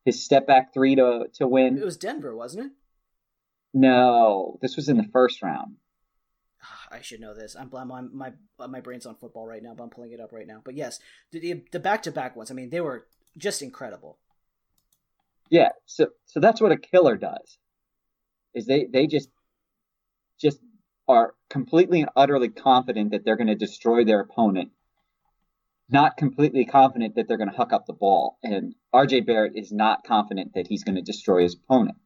his 0.04 0.24
step 0.24 0.46
back 0.46 0.72
three 0.72 0.94
to 0.96 1.26
to 1.34 1.46
win? 1.46 1.78
It 1.78 1.84
was 1.84 1.96
Denver, 1.96 2.34
wasn't 2.36 2.66
it? 2.66 2.72
No, 3.74 4.56
this 4.62 4.76
was 4.76 4.88
in 4.88 4.96
the 4.96 5.08
first 5.12 5.42
round. 5.42 5.76
I 6.90 7.00
should 7.02 7.20
know 7.20 7.34
this. 7.34 7.56
I'm 7.56 7.70
my 7.70 8.00
my 8.02 8.32
my 8.68 8.80
brain's 8.80 9.04
on 9.04 9.16
football 9.16 9.46
right 9.46 9.62
now, 9.62 9.74
but 9.74 9.82
I'm 9.82 9.90
pulling 9.90 10.12
it 10.12 10.20
up 10.20 10.32
right 10.32 10.46
now. 10.46 10.62
But 10.64 10.76
yes, 10.76 11.00
the 11.32 11.62
the 11.72 11.80
back 11.80 12.02
to 12.04 12.12
back 12.12 12.36
ones. 12.36 12.50
I 12.50 12.54
mean, 12.54 12.70
they 12.70 12.80
were 12.80 13.06
just 13.36 13.62
incredible. 13.62 14.18
Yeah, 15.50 15.70
so 15.86 16.08
so 16.26 16.40
that's 16.40 16.60
what 16.60 16.72
a 16.72 16.76
killer 16.76 17.16
does. 17.16 17.58
Is 18.54 18.66
they 18.66 18.86
they 18.90 19.08
just 19.08 19.28
just 20.40 20.60
are 21.08 21.34
completely 21.50 22.00
and 22.00 22.10
utterly 22.16 22.48
confident 22.48 23.10
that 23.10 23.24
they're 23.24 23.36
going 23.36 23.48
to 23.48 23.54
destroy 23.54 24.04
their 24.04 24.20
opponent, 24.20 24.70
not 25.90 26.16
completely 26.16 26.64
confident 26.64 27.16
that 27.16 27.28
they're 27.28 27.36
going 27.36 27.50
to 27.50 27.56
huck 27.56 27.72
up 27.72 27.86
the 27.86 27.92
ball. 27.92 28.38
And 28.42 28.74
RJ 28.94 29.26
Barrett 29.26 29.56
is 29.56 29.72
not 29.72 30.04
confident 30.04 30.54
that 30.54 30.68
he's 30.68 30.84
going 30.84 30.94
to 30.94 31.02
destroy 31.02 31.42
his 31.42 31.56
opponent. 31.56 31.98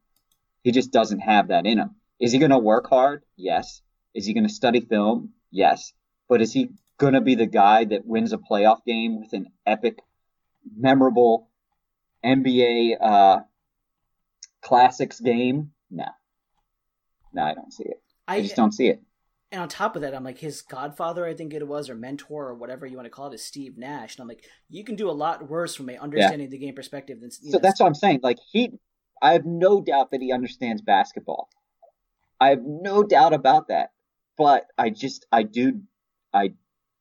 He 0.69 0.73
just 0.73 0.93
doesn't 0.93 1.21
have 1.21 1.49
that 1.49 1.65
in 1.65 1.79
him. 1.79 1.93
Is 2.21 2.31
he 2.31 2.39
going 2.39 2.51
to 2.51 2.59
work 2.59 2.91
hard? 2.91 3.23
Yes. 3.39 3.81
Is 4.15 4.27
he 4.27 4.35
going 4.35 4.47
to 4.47 4.53
study 4.53 4.81
film? 4.81 5.31
Yes. 5.51 5.95
But 6.29 6.43
is 6.43 6.53
he 6.53 6.69
going 6.99 7.15
to 7.15 7.23
be 7.23 7.37
the 7.37 7.47
guy 7.47 7.87
that 7.87 8.05
wins 8.05 8.35
a 8.35 8.37
playoff 8.37 8.85
game 8.85 9.19
with 9.19 9.33
an 9.33 9.47
epic, 9.65 10.01
memorable 10.77 11.49
NBA 12.23 12.99
uh, 13.01 13.39
classics 14.61 15.21
game? 15.21 15.71
No. 15.91 16.05
No, 17.33 17.45
I 17.45 17.55
don't 17.55 17.73
see 17.73 17.85
it. 17.85 18.03
I, 18.27 18.37
I 18.37 18.43
just 18.43 18.55
don't 18.55 18.73
see 18.73 18.89
it. 18.89 19.01
And 19.51 19.63
on 19.63 19.69
top 19.71 19.97
of 19.97 20.03
that, 20.03 20.15
I'm 20.15 20.23
like 20.23 20.37
his 20.37 20.61
godfather, 20.61 21.25
I 21.25 21.33
think 21.33 21.55
it 21.55 21.67
was, 21.67 21.89
or 21.89 21.95
mentor, 21.95 22.49
or 22.49 22.55
whatever 22.55 22.85
you 22.85 22.97
want 22.97 23.07
to 23.07 23.11
call 23.11 23.31
it, 23.31 23.35
is 23.37 23.43
Steve 23.43 23.79
Nash. 23.79 24.17
And 24.17 24.21
I'm 24.23 24.29
like, 24.29 24.45
you 24.69 24.85
can 24.85 24.97
do 24.97 25.09
a 25.09 25.13
lot 25.13 25.49
worse 25.49 25.75
from 25.75 25.89
a 25.89 25.97
understanding 25.97 26.43
yeah. 26.43 26.51
the 26.51 26.59
game 26.59 26.75
perspective 26.75 27.23
than. 27.23 27.31
so 27.31 27.53
know, 27.53 27.59
that's 27.59 27.81
what 27.81 27.87
I'm 27.87 27.95
saying. 27.95 28.21
Like 28.23 28.37
he, 28.53 28.79
I 29.21 29.33
have 29.33 29.45
no 29.45 29.81
doubt 29.81 30.11
that 30.11 30.21
he 30.21 30.33
understands 30.33 30.83
basketball. 30.83 31.49
I 32.41 32.51
have 32.51 32.63
no 32.65 33.03
doubt 33.03 33.33
about 33.33 33.69
that. 33.69 33.91
But 34.37 34.67
I 34.77 34.91
just, 34.91 35.27
I 35.33 35.43
do, 35.43 35.81
I, 36.33 36.53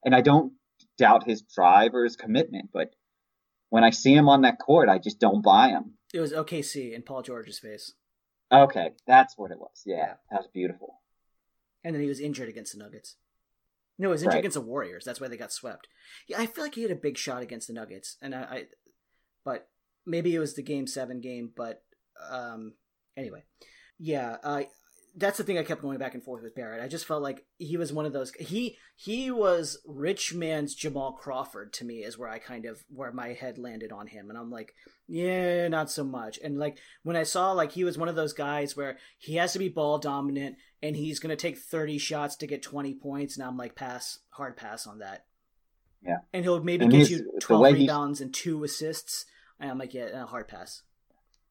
and 0.03 0.15
I 0.15 0.21
don't 0.21 0.53
doubt 0.97 1.27
his 1.27 1.43
drive 1.43 1.93
or 1.93 2.03
his 2.03 2.15
commitment. 2.15 2.69
But 2.73 2.91
when 3.69 3.83
I 3.83 3.91
see 3.91 4.13
him 4.13 4.27
on 4.27 4.41
that 4.41 4.59
court, 4.59 4.89
I 4.89 4.97
just 4.97 5.19
don't 5.19 5.43
buy 5.43 5.69
him. 5.69 5.93
It 6.13 6.19
was 6.19 6.33
OKC 6.33 6.93
in 6.93 7.03
Paul 7.03 7.21
George's 7.21 7.59
face. 7.59 7.93
Okay, 8.51 8.91
that's 9.05 9.37
what 9.37 9.51
it 9.51 9.59
was. 9.59 9.83
Yeah, 9.85 10.13
that 10.31 10.39
was 10.39 10.47
beautiful. 10.53 11.01
And 11.83 11.93
then 11.93 12.01
he 12.01 12.07
was 12.07 12.19
injured 12.19 12.49
against 12.49 12.73
the 12.73 12.79
Nuggets. 12.79 13.15
No, 13.99 14.09
he 14.09 14.11
was 14.13 14.21
injured 14.21 14.35
right. 14.35 14.39
against 14.39 14.55
the 14.55 14.61
Warriors. 14.61 15.03
That's 15.03 15.19
why 15.19 15.27
they 15.27 15.37
got 15.37 15.51
swept. 15.51 15.87
Yeah, 16.27 16.39
I 16.39 16.45
feel 16.45 16.63
like 16.63 16.75
he 16.75 16.83
had 16.83 16.91
a 16.91 16.95
big 16.95 17.17
shot 17.17 17.41
against 17.41 17.67
the 17.67 17.73
Nuggets, 17.73 18.17
and 18.21 18.33
I, 18.33 18.39
I 18.39 18.63
but 19.43 19.69
maybe 20.05 20.33
it 20.33 20.39
was 20.39 20.55
the 20.55 20.61
Game 20.61 20.87
Seven 20.87 21.19
game. 21.19 21.51
But 21.55 21.83
um, 22.29 22.73
anyway, 23.15 23.43
yeah, 23.99 24.37
uh, 24.43 24.63
that's 25.17 25.39
the 25.39 25.43
thing 25.43 25.57
I 25.57 25.63
kept 25.63 25.81
going 25.81 25.97
back 25.97 26.13
and 26.13 26.23
forth 26.23 26.43
with 26.43 26.53
Barrett. 26.53 26.83
I 26.83 26.87
just 26.87 27.07
felt 27.07 27.23
like 27.23 27.43
he 27.57 27.75
was 27.75 27.91
one 27.91 28.05
of 28.05 28.13
those. 28.13 28.31
He 28.39 28.77
he 28.95 29.31
was 29.31 29.79
rich 29.85 30.33
man's 30.33 30.75
Jamal 30.75 31.13
Crawford 31.13 31.73
to 31.73 31.85
me 31.85 32.03
is 32.03 32.19
where 32.19 32.29
I 32.29 32.37
kind 32.37 32.65
of 32.65 32.83
where 32.87 33.11
my 33.11 33.29
head 33.29 33.57
landed 33.57 33.91
on 33.91 34.05
him, 34.05 34.29
and 34.29 34.37
I'm 34.37 34.51
like, 34.51 34.75
yeah, 35.07 35.67
not 35.69 35.89
so 35.89 36.03
much. 36.03 36.39
And 36.43 36.59
like 36.59 36.77
when 37.01 37.15
I 37.15 37.23
saw 37.23 37.51
like 37.51 37.71
he 37.71 37.83
was 37.83 37.97
one 37.97 38.09
of 38.09 38.15
those 38.15 38.33
guys 38.33 38.77
where 38.77 38.97
he 39.17 39.37
has 39.37 39.53
to 39.53 39.59
be 39.59 39.69
ball 39.69 39.97
dominant 39.97 40.57
and 40.83 40.95
he's 40.95 41.19
gonna 41.19 41.35
take 41.35 41.57
30 41.57 41.97
shots 41.97 42.35
to 42.37 42.47
get 42.47 42.61
20 42.61 42.93
points, 42.93 43.37
and 43.37 43.45
I'm 43.45 43.57
like, 43.57 43.75
pass, 43.75 44.19
hard 44.29 44.55
pass 44.55 44.85
on 44.85 44.99
that. 44.99 45.25
Yeah, 46.03 46.17
and 46.31 46.43
he'll 46.43 46.63
maybe 46.63 46.83
and 46.85 46.91
get 46.91 47.09
you 47.09 47.31
12 47.41 47.73
rebounds 47.73 48.21
and 48.21 48.31
two 48.31 48.63
assists, 48.63 49.25
and 49.59 49.71
I'm 49.71 49.79
like, 49.79 49.95
yeah, 49.95 50.25
hard 50.27 50.47
pass. 50.47 50.83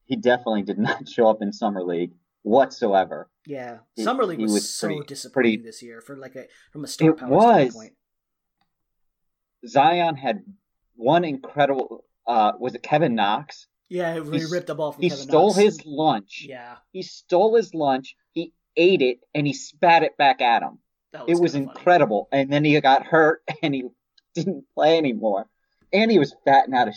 He 0.07 0.15
definitely 0.15 0.63
did 0.63 0.79
not 0.79 1.07
show 1.07 1.27
up 1.27 1.41
in 1.41 1.53
summer 1.53 1.83
league 1.83 2.11
whatsoever. 2.43 3.29
Yeah, 3.45 3.79
Summer 3.97 4.25
League 4.25 4.39
was, 4.39 4.53
was, 4.53 4.69
so 4.69 4.87
pretty, 4.87 5.03
disappointing 5.03 5.51
pretty, 5.51 5.63
this 5.63 5.83
year 5.83 6.01
for 6.01 6.17
like 6.17 6.35
a 6.35 6.45
from 6.71 6.83
a 6.83 6.87
star 6.87 7.13
power 7.13 7.29
was. 7.29 7.71
standpoint. 7.71 7.93
Zion 9.67 10.15
had 10.15 10.43
one 10.95 11.23
incredible. 11.23 12.05
Uh, 12.25 12.53
was 12.59 12.75
it 12.75 12.83
Kevin 12.83 13.15
Knox? 13.15 13.67
Yeah, 13.89 14.21
he, 14.21 14.39
he 14.39 14.45
ripped 14.45 14.67
the 14.67 14.75
ball 14.75 14.91
from. 14.91 15.01
He 15.01 15.09
Kevin 15.09 15.27
stole 15.27 15.49
Knox. 15.49 15.59
his 15.59 15.85
lunch. 15.85 16.45
Yeah, 16.47 16.75
he 16.91 17.03
stole 17.03 17.55
his 17.55 17.73
lunch. 17.73 18.15
He 18.33 18.53
ate 18.75 19.01
it 19.01 19.19
and 19.33 19.47
he 19.47 19.53
spat 19.53 20.03
it 20.03 20.17
back 20.17 20.41
at 20.41 20.61
him. 20.61 20.79
Was 21.13 21.23
it 21.27 21.41
was 21.41 21.55
incredible. 21.55 22.27
Funny. 22.31 22.43
And 22.43 22.53
then 22.53 22.63
he 22.63 22.79
got 22.79 23.05
hurt 23.05 23.41
and 23.61 23.73
he 23.73 23.85
didn't 24.35 24.65
play 24.75 24.97
anymore. 24.97 25.49
And 25.91 26.11
he 26.11 26.19
was 26.19 26.35
fat 26.45 26.65
and 26.65 26.75
out 26.75 26.89
of 26.89 26.95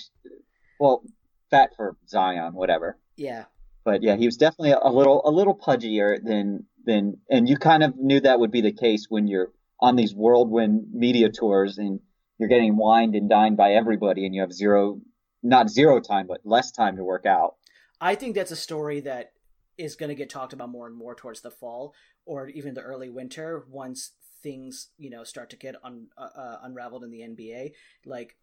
well, 0.78 1.02
fat 1.50 1.70
for 1.76 1.96
Zion, 2.08 2.54
whatever. 2.54 2.98
Yeah, 3.16 3.44
but 3.84 4.02
yeah, 4.02 4.16
he 4.16 4.26
was 4.26 4.36
definitely 4.36 4.72
a 4.72 4.90
little 4.90 5.22
a 5.24 5.30
little 5.30 5.54
pudgier 5.54 6.22
than 6.22 6.66
than, 6.84 7.18
and 7.30 7.48
you 7.48 7.56
kind 7.56 7.82
of 7.82 7.96
knew 7.96 8.20
that 8.20 8.40
would 8.40 8.50
be 8.50 8.60
the 8.60 8.72
case 8.72 9.06
when 9.08 9.26
you're 9.26 9.52
on 9.80 9.96
these 9.96 10.14
whirlwind 10.14 10.86
media 10.92 11.30
tours 11.30 11.78
and 11.78 12.00
you're 12.38 12.48
getting 12.48 12.76
wined 12.76 13.14
and 13.14 13.28
dined 13.28 13.56
by 13.56 13.72
everybody, 13.72 14.24
and 14.24 14.34
you 14.34 14.40
have 14.40 14.52
zero, 14.52 15.00
not 15.42 15.68
zero 15.68 16.00
time, 16.00 16.26
but 16.26 16.40
less 16.44 16.70
time 16.70 16.96
to 16.96 17.04
work 17.04 17.26
out. 17.26 17.56
I 18.00 18.14
think 18.14 18.34
that's 18.34 18.50
a 18.50 18.56
story 18.56 19.00
that 19.00 19.32
is 19.76 19.94
going 19.94 20.08
to 20.08 20.14
get 20.14 20.30
talked 20.30 20.52
about 20.52 20.70
more 20.70 20.86
and 20.86 20.96
more 20.96 21.14
towards 21.14 21.40
the 21.40 21.50
fall 21.50 21.94
or 22.26 22.48
even 22.48 22.74
the 22.74 22.80
early 22.80 23.08
winter 23.08 23.64
once 23.68 24.12
things 24.42 24.88
you 24.96 25.10
know 25.10 25.22
start 25.22 25.50
to 25.50 25.56
get 25.56 25.74
un, 25.84 26.06
uh, 26.16 26.28
uh 26.34 26.58
unraveled 26.62 27.04
in 27.04 27.10
the 27.10 27.20
NBA. 27.20 27.72
Like, 28.04 28.36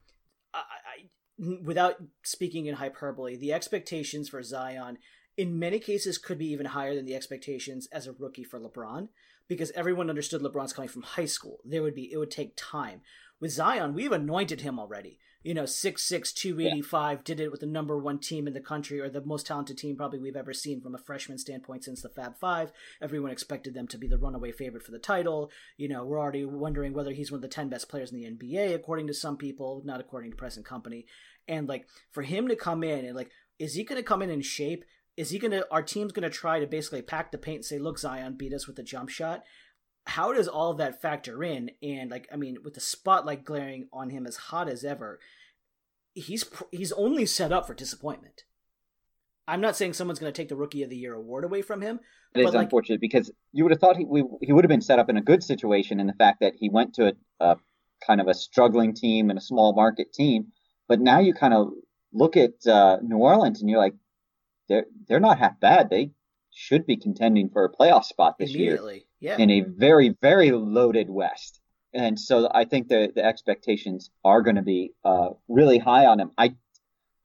I, 0.54 0.60
I, 0.60 1.10
without 1.38 1.96
speaking 2.24 2.66
in 2.66 2.76
hyperbole, 2.76 3.38
the 3.38 3.54
expectations 3.54 4.30
for 4.30 4.42
Zion 4.44 4.98
in 5.38 5.60
many 5.60 5.80
cases 5.80 6.18
could 6.18 6.40
be 6.40 6.52
even 6.52 6.66
higher 6.66 6.96
than 6.96 7.06
the 7.06 7.16
expectations 7.16 7.88
as 7.92 8.08
a 8.08 8.14
rookie 8.14 8.44
for 8.44 8.60
LeBron 8.60 9.10
because 9.48 9.72
everyone 9.72 10.10
understood 10.10 10.42
LeBron's 10.42 10.74
coming 10.74 10.90
from 10.90 11.04
high 11.04 11.26
school. 11.26 11.60
There 11.64 11.84
would 11.84 11.96
be 11.96 12.12
it 12.12 12.18
would 12.18 12.32
take 12.32 12.54
time. 12.56 13.02
With 13.40 13.52
Zion, 13.52 13.94
we've 13.94 14.12
anointed 14.12 14.62
him 14.62 14.80
already. 14.80 15.20
You 15.44 15.54
know, 15.54 15.64
6'6", 15.64 16.34
285, 16.34 17.18
yeah. 17.18 17.22
did 17.24 17.40
it 17.40 17.52
with 17.52 17.62
the 17.62 17.68
number 17.68 17.98
one 17.98 18.20
team 18.20 18.48
in 18.48 18.54
the 18.54 18.60
country, 18.60 19.00
or 19.00 19.10
the 19.10 19.24
most 19.24 19.48
talented 19.48 19.78
team 19.78 19.96
probably 19.96 20.20
we've 20.20 20.36
ever 20.36 20.54
seen 20.54 20.82
from 20.82 20.96
a 20.96 21.00
freshman 21.00 21.38
standpoint 21.38 21.84
since 21.84 22.02
the 22.02 22.10
Fab 22.10 22.38
Five. 22.38 22.72
Everyone 23.02 23.32
expected 23.32 23.74
them 23.74 23.88
to 23.88 23.98
be 23.98 24.08
the 24.08 24.18
runaway 24.18 24.52
favorite 24.52 24.84
for 24.84 24.92
the 24.92 25.00
title. 25.00 25.52
You 25.78 25.90
know, 25.90 26.04
we're 26.04 26.20
already 26.20 26.46
wondering 26.46 26.94
whether 26.94 27.12
he's 27.12 27.32
one 27.32 27.38
of 27.38 27.44
the 27.44 27.48
10 27.48 27.70
best 27.70 27.88
players 27.90 28.12
in 28.12 28.18
the 28.18 28.30
NBA, 28.30 28.74
according 28.76 29.08
to 29.08 29.14
some 29.14 29.38
people, 29.38 29.82
not 29.86 30.00
according 30.00 30.32
to 30.32 30.38
Press 30.38 30.58
and 30.58 30.66
Company. 30.66 31.06
And, 31.48 31.68
like, 31.68 31.88
for 32.12 32.24
him 32.24 32.48
to 32.50 32.56
come 32.56 32.84
in 32.84 33.06
and, 33.06 33.16
like, 33.16 33.32
is 33.58 33.76
he 33.76 33.84
going 33.84 34.00
to 34.00 34.04
come 34.04 34.22
in 34.22 34.30
in 34.30 34.42
shape? 34.42 34.84
is 35.18 35.32
he 35.32 35.40
gonna 35.40 35.64
our 35.72 35.82
team's 35.82 36.12
gonna 36.12 36.30
try 36.30 36.60
to 36.60 36.68
basically 36.68 37.02
pack 37.02 37.32
the 37.32 37.38
paint 37.38 37.58
and 37.58 37.66
say 37.66 37.80
look 37.80 37.98
zion 37.98 38.36
beat 38.36 38.54
us 38.54 38.68
with 38.68 38.76
the 38.76 38.84
jump 38.84 39.10
shot 39.10 39.44
how 40.08 40.34
does 40.34 40.48
all 40.48 40.72
of 40.72 40.78
that 40.78 41.02
factor 41.02 41.44
in 41.44 41.72
and 41.82 42.12
like 42.12 42.28
i 42.32 42.36
mean 42.36 42.58
with 42.64 42.74
the 42.74 42.80
spotlight 42.80 43.44
glaring 43.44 43.88
on 43.92 44.10
him 44.10 44.26
as 44.26 44.36
hot 44.36 44.70
as 44.70 44.84
ever 44.84 45.20
he's 46.14 46.46
he's 46.72 46.92
only 46.94 47.26
set 47.26 47.52
up 47.52 47.68
for 47.68 47.74
disappointment 47.74 48.44
i'm 49.48 49.62
not 49.62 49.76
saying 49.76 49.94
someone's 49.94 50.20
going 50.20 50.32
to 50.32 50.42
take 50.42 50.50
the 50.50 50.56
rookie 50.56 50.84
of 50.84 50.90
the 50.90 50.98
year 50.98 51.14
award 51.14 51.44
away 51.44 51.62
from 51.62 51.82
him 51.82 52.00
it 52.34 52.42
is 52.42 52.54
like, 52.54 52.66
unfortunate 52.66 53.02
because 53.02 53.32
you 53.52 53.64
would 53.64 53.72
have 53.72 53.80
thought 53.80 53.98
he, 53.98 54.06
we, 54.06 54.24
he 54.42 54.52
would 54.52 54.64
have 54.64 54.70
been 54.70 54.82
set 54.82 55.00
up 55.00 55.10
in 55.10 55.18
a 55.18 55.22
good 55.22 55.44
situation 55.44 56.00
in 56.00 56.08
the 56.08 56.14
fact 56.14 56.40
that 56.42 56.54
he 56.60 56.70
went 56.70 56.94
to 56.94 57.08
a, 57.08 57.46
a 57.46 57.56
kind 58.06 58.22
of 58.22 58.28
a 58.28 58.34
struggling 58.34 58.94
team 58.94 59.30
and 59.30 59.40
a 59.40 59.42
small 59.42 59.74
market 59.74 60.14
team 60.14 60.48
but 60.88 61.00
now 61.00 61.20
you 61.20 61.34
kind 61.34 61.54
of 61.54 61.70
look 62.14 62.38
at 62.38 62.66
uh, 62.68 62.98
new 63.02 63.18
orleans 63.18 63.62
and 63.62 63.70
you're 63.70 63.80
like 63.80 63.94
they're 64.68 64.86
they're 65.08 65.20
not 65.20 65.40
half 65.40 65.60
bad. 65.60 65.90
They 65.90 66.12
should 66.54 66.86
be 66.86 66.98
contending 66.98 67.50
for 67.50 67.66
a 67.66 67.72
playoff 67.72 68.04
spot 68.04 68.36
this 68.38 68.54
year. 68.54 68.80
Yeah. 69.20 69.38
In 69.38 69.50
a 69.50 69.62
very 69.62 70.16
very 70.22 70.52
loaded 70.52 71.10
West, 71.10 71.60
and 71.94 72.20
so 72.20 72.50
I 72.54 72.66
think 72.66 72.88
the 72.88 73.12
the 73.14 73.24
expectations 73.24 74.12
are 74.24 74.42
going 74.42 74.58
to 74.58 74.62
be 74.62 74.92
uh, 75.04 75.30
really 75.48 75.80
high 75.80 76.06
on 76.06 76.20
him. 76.20 76.32
I 76.38 76.56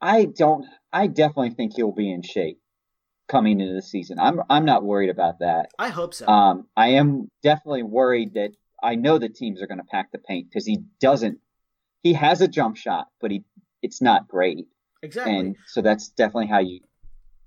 I 0.01 0.25
don't. 0.25 0.67
I 0.93 1.07
definitely 1.07 1.51
think 1.51 1.73
he'll 1.77 1.93
be 1.93 2.11
in 2.11 2.23
shape 2.23 2.59
coming 3.29 3.61
into 3.61 3.75
the 3.75 3.83
season. 3.83 4.19
I'm 4.19 4.41
I'm 4.51 4.65
not 4.65 4.85
worried 4.85 5.11
about 5.11 5.39
that. 5.41 5.71
I 5.79 5.89
hope 5.89 6.15
so. 6.15 6.27
Um, 6.27 6.67
I 6.77 6.89
am 6.89 7.31
definitely 7.43 7.83
worried 7.83 8.35
that 8.35 8.51
I 8.83 8.97
know 8.97 9.19
the 9.19 9.29
teams 9.29 9.63
are 9.63 9.67
going 9.67 9.79
to 9.79 9.85
pack 9.85 10.13
the 10.13 10.19
paint 10.19 10.49
because 10.51 10.67
he 10.67 10.79
doesn't. 11.01 11.39
He 12.03 12.15
has 12.15 12.41
a 12.41 12.49
jump 12.49 12.77
shot, 12.77 13.07
but 13.21 13.31
he 13.31 13.45
it's 13.81 14.03
not 14.03 14.29
great. 14.29 14.67
Exactly. 15.03 15.37
And 15.37 15.57
so 15.67 15.83
that's 15.83 16.09
definitely 16.09 16.49
how 16.49 16.61
you 16.61 16.81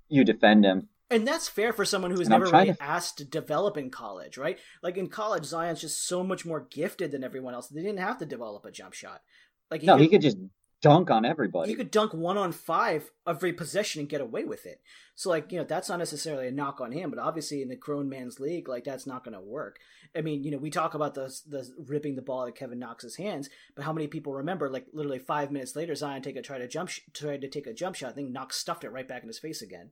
you 0.08 0.24
defend 0.24 0.64
him. 0.64 0.88
And 1.10 1.26
that's 1.26 1.46
fair 1.48 1.72
for 1.72 1.84
someone 1.84 2.10
who 2.10 2.18
was 2.18 2.28
never 2.28 2.46
really 2.46 2.72
to- 2.74 2.82
asked 2.82 3.18
to 3.18 3.24
develop 3.24 3.76
in 3.76 3.90
college, 3.90 4.36
right? 4.38 4.58
Like 4.82 4.96
in 4.96 5.08
college, 5.08 5.44
Zion's 5.44 5.80
just 5.80 6.06
so 6.06 6.24
much 6.24 6.44
more 6.44 6.66
gifted 6.70 7.12
than 7.12 7.22
everyone 7.22 7.54
else. 7.54 7.68
They 7.68 7.82
didn't 7.82 7.98
have 8.00 8.18
to 8.18 8.26
develop 8.26 8.64
a 8.64 8.72
jump 8.72 8.92
shot. 8.92 9.22
Like 9.70 9.82
he 9.82 9.86
No, 9.86 9.94
could, 9.94 10.02
he 10.02 10.08
could 10.08 10.22
just 10.22 10.38
dunk 10.82 11.10
on 11.10 11.24
everybody. 11.24 11.70
he 11.70 11.74
could 11.76 11.90
dunk 11.90 12.12
one 12.12 12.36
on 12.36 12.52
five 12.52 13.10
every 13.26 13.52
possession 13.52 14.00
and 14.00 14.08
get 14.08 14.20
away 14.20 14.44
with 14.44 14.66
it. 14.66 14.80
So 15.14 15.30
like 15.30 15.50
you 15.52 15.58
know 15.58 15.64
that's 15.64 15.88
not 15.88 15.98
necessarily 16.00 16.48
a 16.48 16.52
knock 16.52 16.80
on 16.80 16.92
him, 16.92 17.10
but 17.10 17.18
obviously 17.20 17.62
in 17.62 17.68
the 17.68 17.76
grown 17.76 18.08
man's 18.08 18.38
league, 18.40 18.68
like 18.68 18.84
that's 18.84 19.06
not 19.06 19.24
going 19.24 19.34
to 19.34 19.40
work. 19.40 19.78
I 20.14 20.20
mean, 20.20 20.42
you 20.44 20.50
know, 20.50 20.58
we 20.58 20.70
talk 20.70 20.94
about 20.94 21.14
the 21.14 21.34
the 21.48 21.68
ripping 21.86 22.16
the 22.16 22.22
ball 22.22 22.42
out 22.42 22.48
of 22.48 22.54
Kevin 22.56 22.78
Knox's 22.80 23.16
hands, 23.16 23.48
but 23.74 23.84
how 23.84 23.92
many 23.92 24.06
people 24.08 24.34
remember 24.34 24.68
like 24.68 24.86
literally 24.92 25.18
five 25.20 25.50
minutes 25.52 25.74
later, 25.76 25.94
Zion 25.94 26.20
take 26.22 26.36
a 26.36 26.42
try 26.42 26.58
to 26.58 26.68
jump 26.68 26.88
sh- 26.90 27.00
tried 27.14 27.40
to 27.42 27.48
take 27.48 27.66
a 27.68 27.72
jump 27.74 27.94
shot, 27.96 28.10
I 28.10 28.14
think 28.14 28.30
Knox 28.32 28.56
stuffed 28.56 28.82
it 28.84 28.90
right 28.90 29.06
back 29.08 29.22
in 29.22 29.28
his 29.28 29.38
face 29.38 29.62
again. 29.62 29.90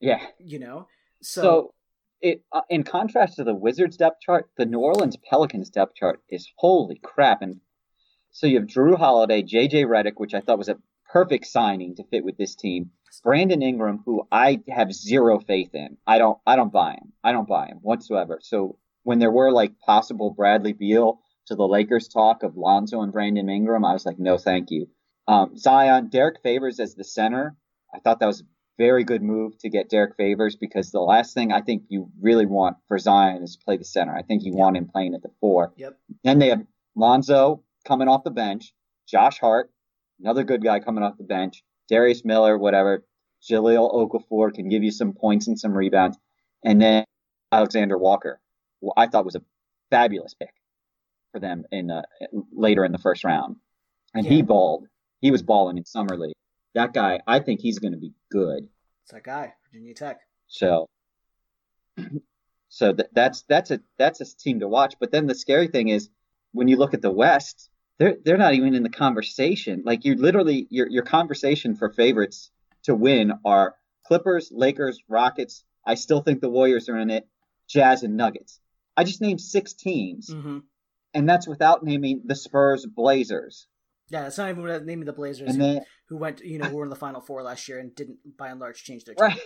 Yeah. 0.00 0.24
You 0.38 0.58
know, 0.58 0.88
So, 1.22 1.42
so, 1.42 1.74
it 2.20 2.42
uh, 2.52 2.62
in 2.70 2.82
contrast 2.82 3.36
to 3.36 3.44
the 3.44 3.54
Wizards 3.54 3.96
depth 3.96 4.20
chart, 4.20 4.50
the 4.56 4.66
New 4.66 4.78
Orleans 4.78 5.16
Pelicans 5.28 5.70
depth 5.70 5.94
chart 5.94 6.22
is 6.30 6.50
holy 6.56 6.98
crap. 7.02 7.42
And 7.42 7.60
so 8.30 8.46
you 8.46 8.58
have 8.58 8.68
Jrue 8.68 8.96
Holiday, 8.96 9.42
JJ 9.42 9.84
Redick, 9.84 10.14
which 10.16 10.34
I 10.34 10.40
thought 10.40 10.58
was 10.58 10.68
a 10.68 10.78
perfect 11.10 11.46
signing 11.46 11.94
to 11.96 12.04
fit 12.04 12.24
with 12.24 12.36
this 12.36 12.54
team. 12.54 12.90
Brandon 13.22 13.62
Ingram, 13.62 14.02
who 14.04 14.26
I 14.30 14.62
have 14.68 14.92
zero 14.92 15.38
faith 15.38 15.74
in. 15.74 15.96
I 16.06 16.18
don't 16.18 16.38
I 16.46 16.56
don't 16.56 16.72
buy 16.72 16.92
him. 16.92 17.12
I 17.24 17.32
don't 17.32 17.48
buy 17.48 17.66
him 17.66 17.78
whatsoever. 17.82 18.40
So 18.42 18.78
when 19.04 19.18
there 19.18 19.30
were 19.30 19.52
like 19.52 19.78
possible 19.80 20.30
Bradley 20.30 20.72
Beal 20.72 21.20
to 21.46 21.54
the 21.54 21.66
Lakers 21.66 22.08
talk 22.08 22.42
of 22.42 22.56
Lonzo 22.56 23.02
and 23.02 23.12
Brandon 23.12 23.48
Ingram, 23.48 23.84
I 23.84 23.92
was 23.92 24.04
like, 24.04 24.18
no, 24.18 24.36
thank 24.36 24.70
you. 24.70 24.88
Um, 25.28 25.56
Zion, 25.56 26.08
Derrick 26.08 26.42
Favors 26.42 26.80
as 26.80 26.94
the 26.94 27.04
center. 27.04 27.56
I 27.94 28.00
thought 28.00 28.20
that 28.20 28.26
was 28.26 28.40
a 28.40 28.44
very 28.78 29.04
good 29.04 29.22
move 29.22 29.56
to 29.58 29.68
get 29.70 29.88
Derrick 29.88 30.16
Favors 30.16 30.56
because 30.56 30.90
the 30.90 31.00
last 31.00 31.34
thing 31.34 31.52
I 31.52 31.60
think 31.62 31.84
you 31.88 32.10
really 32.20 32.46
want 32.46 32.76
for 32.88 32.98
Zion 32.98 33.42
is 33.42 33.56
to 33.56 33.64
play 33.64 33.76
the 33.76 33.84
center. 33.84 34.14
I 34.14 34.22
think 34.22 34.44
you 34.44 34.52
want 34.54 34.76
him 34.76 34.86
playing 34.86 35.14
at 35.14 35.22
the 35.22 35.30
four. 35.40 35.72
yep. 35.76 35.98
Then 36.24 36.38
they 36.38 36.48
have 36.50 36.62
Lonzo 36.94 37.62
coming 37.86 38.08
off 38.08 38.24
the 38.24 38.30
bench, 38.30 38.72
Josh 39.08 39.38
Hart, 39.38 39.70
another 40.20 40.44
good 40.44 40.62
guy 40.62 40.80
coming 40.80 41.02
off 41.04 41.16
the 41.18 41.24
bench, 41.24 41.62
Darius 41.88 42.24
Miller, 42.24 42.58
whatever. 42.58 43.04
Jahlil 43.48 43.92
Okafor 43.94 44.52
can 44.52 44.68
give 44.68 44.82
you 44.82 44.90
some 44.90 45.12
points 45.12 45.46
and 45.46 45.58
some 45.58 45.72
rebounds. 45.72 46.18
And 46.64 46.80
then 46.80 47.04
Alexander 47.52 47.96
Walker, 47.96 48.40
who 48.80 48.92
I 48.96 49.06
thought 49.06 49.24
was 49.24 49.36
a 49.36 49.42
fabulous 49.90 50.34
pick 50.34 50.52
for 51.32 51.38
them 51.40 51.64
in 51.70 51.90
uh, 51.90 52.02
later 52.52 52.84
in 52.84 52.92
the 52.92 52.98
first 52.98 53.24
round. 53.24 53.56
And 54.14 54.24
Yeah. 54.24 54.32
he 54.32 54.42
balled. 54.42 54.86
He 55.20 55.30
was 55.30 55.42
balling 55.42 55.76
in 55.78 55.84
summer 55.84 56.16
league. 56.16 56.34
That 56.76 56.92
guy, 56.94 57.20
I 57.26 57.40
think 57.40 57.60
he's 57.60 57.78
going 57.80 57.92
to 57.94 57.98
be 57.98 58.12
good. 58.30 58.68
It's 59.02 59.12
that 59.12 59.24
guy, 59.24 59.54
Virginia 59.72 59.94
Tech. 59.94 60.20
So, 60.46 60.88
so 62.68 62.92
th- 62.92 63.08
that's 63.12 63.42
that's 63.48 63.70
a 63.70 63.80
that's 63.98 64.20
a 64.20 64.36
team 64.36 64.60
to 64.60 64.68
watch. 64.68 64.94
But 65.00 65.10
then 65.10 65.26
the 65.26 65.34
scary 65.34 65.68
thing 65.68 65.88
is 65.88 66.10
when 66.52 66.68
you 66.68 66.76
look 66.76 66.94
at 66.94 67.02
the 67.02 67.10
West, 67.10 67.70
they're 67.98 68.16
they're 68.24 68.36
not 68.36 68.54
even 68.54 68.74
in 68.74 68.82
the 68.82 68.90
conversation. 68.90 69.82
Like 69.84 70.04
you 70.04 70.14
literally 70.16 70.66
your 70.70 70.88
your 70.88 71.02
conversation 71.02 71.74
for 71.74 71.88
favorites 71.90 72.50
to 72.84 72.94
win 72.94 73.32
are 73.44 73.74
Clippers, 74.06 74.50
Lakers, 74.52 75.00
Rockets. 75.08 75.64
I 75.86 75.94
still 75.94 76.20
think 76.20 76.40
the 76.40 76.50
Warriors 76.50 76.88
are 76.88 76.98
in 76.98 77.10
it. 77.10 77.26
Jazz 77.68 78.02
and 78.02 78.16
Nuggets. 78.16 78.60
I 78.96 79.04
just 79.04 79.20
named 79.20 79.40
six 79.40 79.72
teams, 79.72 80.32
Mm-hmm. 80.32 80.58
and 81.14 81.28
that's 81.28 81.48
without 81.48 81.82
naming 81.84 82.22
the 82.26 82.34
Spurs, 82.36 82.86
Blazers, 82.86 83.66
Yeah, 84.08 84.26
it's 84.26 84.38
not 84.38 84.50
even 84.50 84.64
the 84.64 84.80
name 84.80 85.00
of 85.00 85.06
the 85.06 85.12
Blazers 85.12 85.50
and 85.50 85.56
who, 85.60 85.72
then 85.74 85.82
who 86.08 86.16
went, 86.16 86.40
you 86.44 86.58
know, 86.58 86.66
who 86.66 86.76
were 86.76 86.84
in 86.84 86.90
the 86.90 86.96
Final 86.96 87.20
Four 87.20 87.42
last 87.42 87.68
year 87.68 87.78
and 87.78 87.94
didn't, 87.94 88.18
by 88.38 88.48
and 88.48 88.60
large, 88.60 88.84
change 88.84 89.04
their 89.04 89.14
team. 89.14 89.28
Right. 89.28 89.40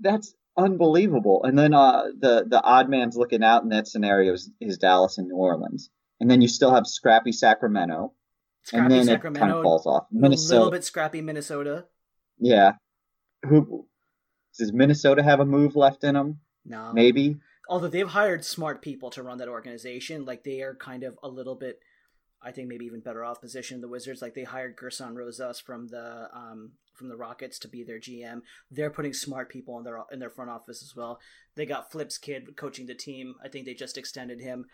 That's 0.00 0.34
unbelievable. 0.56 1.44
And 1.44 1.58
then 1.58 1.72
uh, 1.74 2.04
the 2.18 2.44
the 2.48 2.62
odd 2.62 2.88
man's 2.90 3.16
looking 3.16 3.42
out 3.42 3.62
in 3.62 3.70
that 3.70 3.88
scenario 3.88 4.34
is, 4.34 4.50
is 4.60 4.78
Dallas 4.78 5.18
and 5.18 5.28
New 5.28 5.36
Orleans. 5.36 5.90
And 6.20 6.30
then 6.30 6.40
you 6.40 6.48
still 6.48 6.74
have 6.74 6.86
scrappy 6.86 7.32
Sacramento, 7.32 8.12
Scrappy 8.64 8.84
and 8.98 9.08
then 9.08 9.16
it 9.16 9.22
kind 9.22 9.52
of 9.52 9.62
falls 9.62 9.86
off. 9.86 10.06
Minnesota, 10.12 10.54
a 10.54 10.58
little 10.58 10.70
bit 10.70 10.84
scrappy 10.84 11.20
Minnesota. 11.20 11.86
yeah. 12.38 12.72
Who 13.48 13.86
does 14.56 14.72
Minnesota 14.72 15.22
have 15.22 15.40
a 15.40 15.44
move 15.44 15.74
left 15.74 16.04
in 16.04 16.14
them? 16.14 16.38
No, 16.64 16.92
Maybe. 16.92 17.38
although 17.68 17.88
they've 17.88 18.06
hired 18.06 18.44
smart 18.44 18.82
people 18.82 19.10
to 19.10 19.22
run 19.22 19.38
that 19.38 19.48
organization, 19.48 20.24
like 20.24 20.44
they 20.44 20.60
are 20.60 20.76
kind 20.76 21.02
of 21.02 21.18
a 21.24 21.28
little 21.28 21.56
bit, 21.56 21.80
I 22.44 22.52
think 22.52 22.68
maybe 22.68 22.84
even 22.86 23.00
better 23.00 23.24
off 23.24 23.40
position 23.40 23.80
the 23.80 23.88
Wizards. 23.88 24.22
Like 24.22 24.34
they 24.34 24.44
hired 24.44 24.76
Gersson 24.76 25.14
Rosas 25.14 25.60
from 25.60 25.88
the 25.88 26.28
um 26.34 26.72
from 26.94 27.08
the 27.08 27.16
Rockets 27.16 27.58
to 27.60 27.68
be 27.68 27.82
their 27.82 27.98
GM. 27.98 28.42
They're 28.70 28.90
putting 28.90 29.12
smart 29.12 29.48
people 29.48 29.78
in 29.78 29.84
their 29.84 29.98
in 30.12 30.18
their 30.18 30.30
front 30.30 30.50
office 30.50 30.82
as 30.82 30.94
well. 30.96 31.20
They 31.54 31.66
got 31.66 31.90
Flip's 31.90 32.18
kid 32.18 32.56
coaching 32.56 32.86
the 32.86 32.94
team. 32.94 33.34
I 33.44 33.48
think 33.48 33.66
they 33.66 33.74
just 33.74 33.98
extended 33.98 34.40
him. 34.40 34.66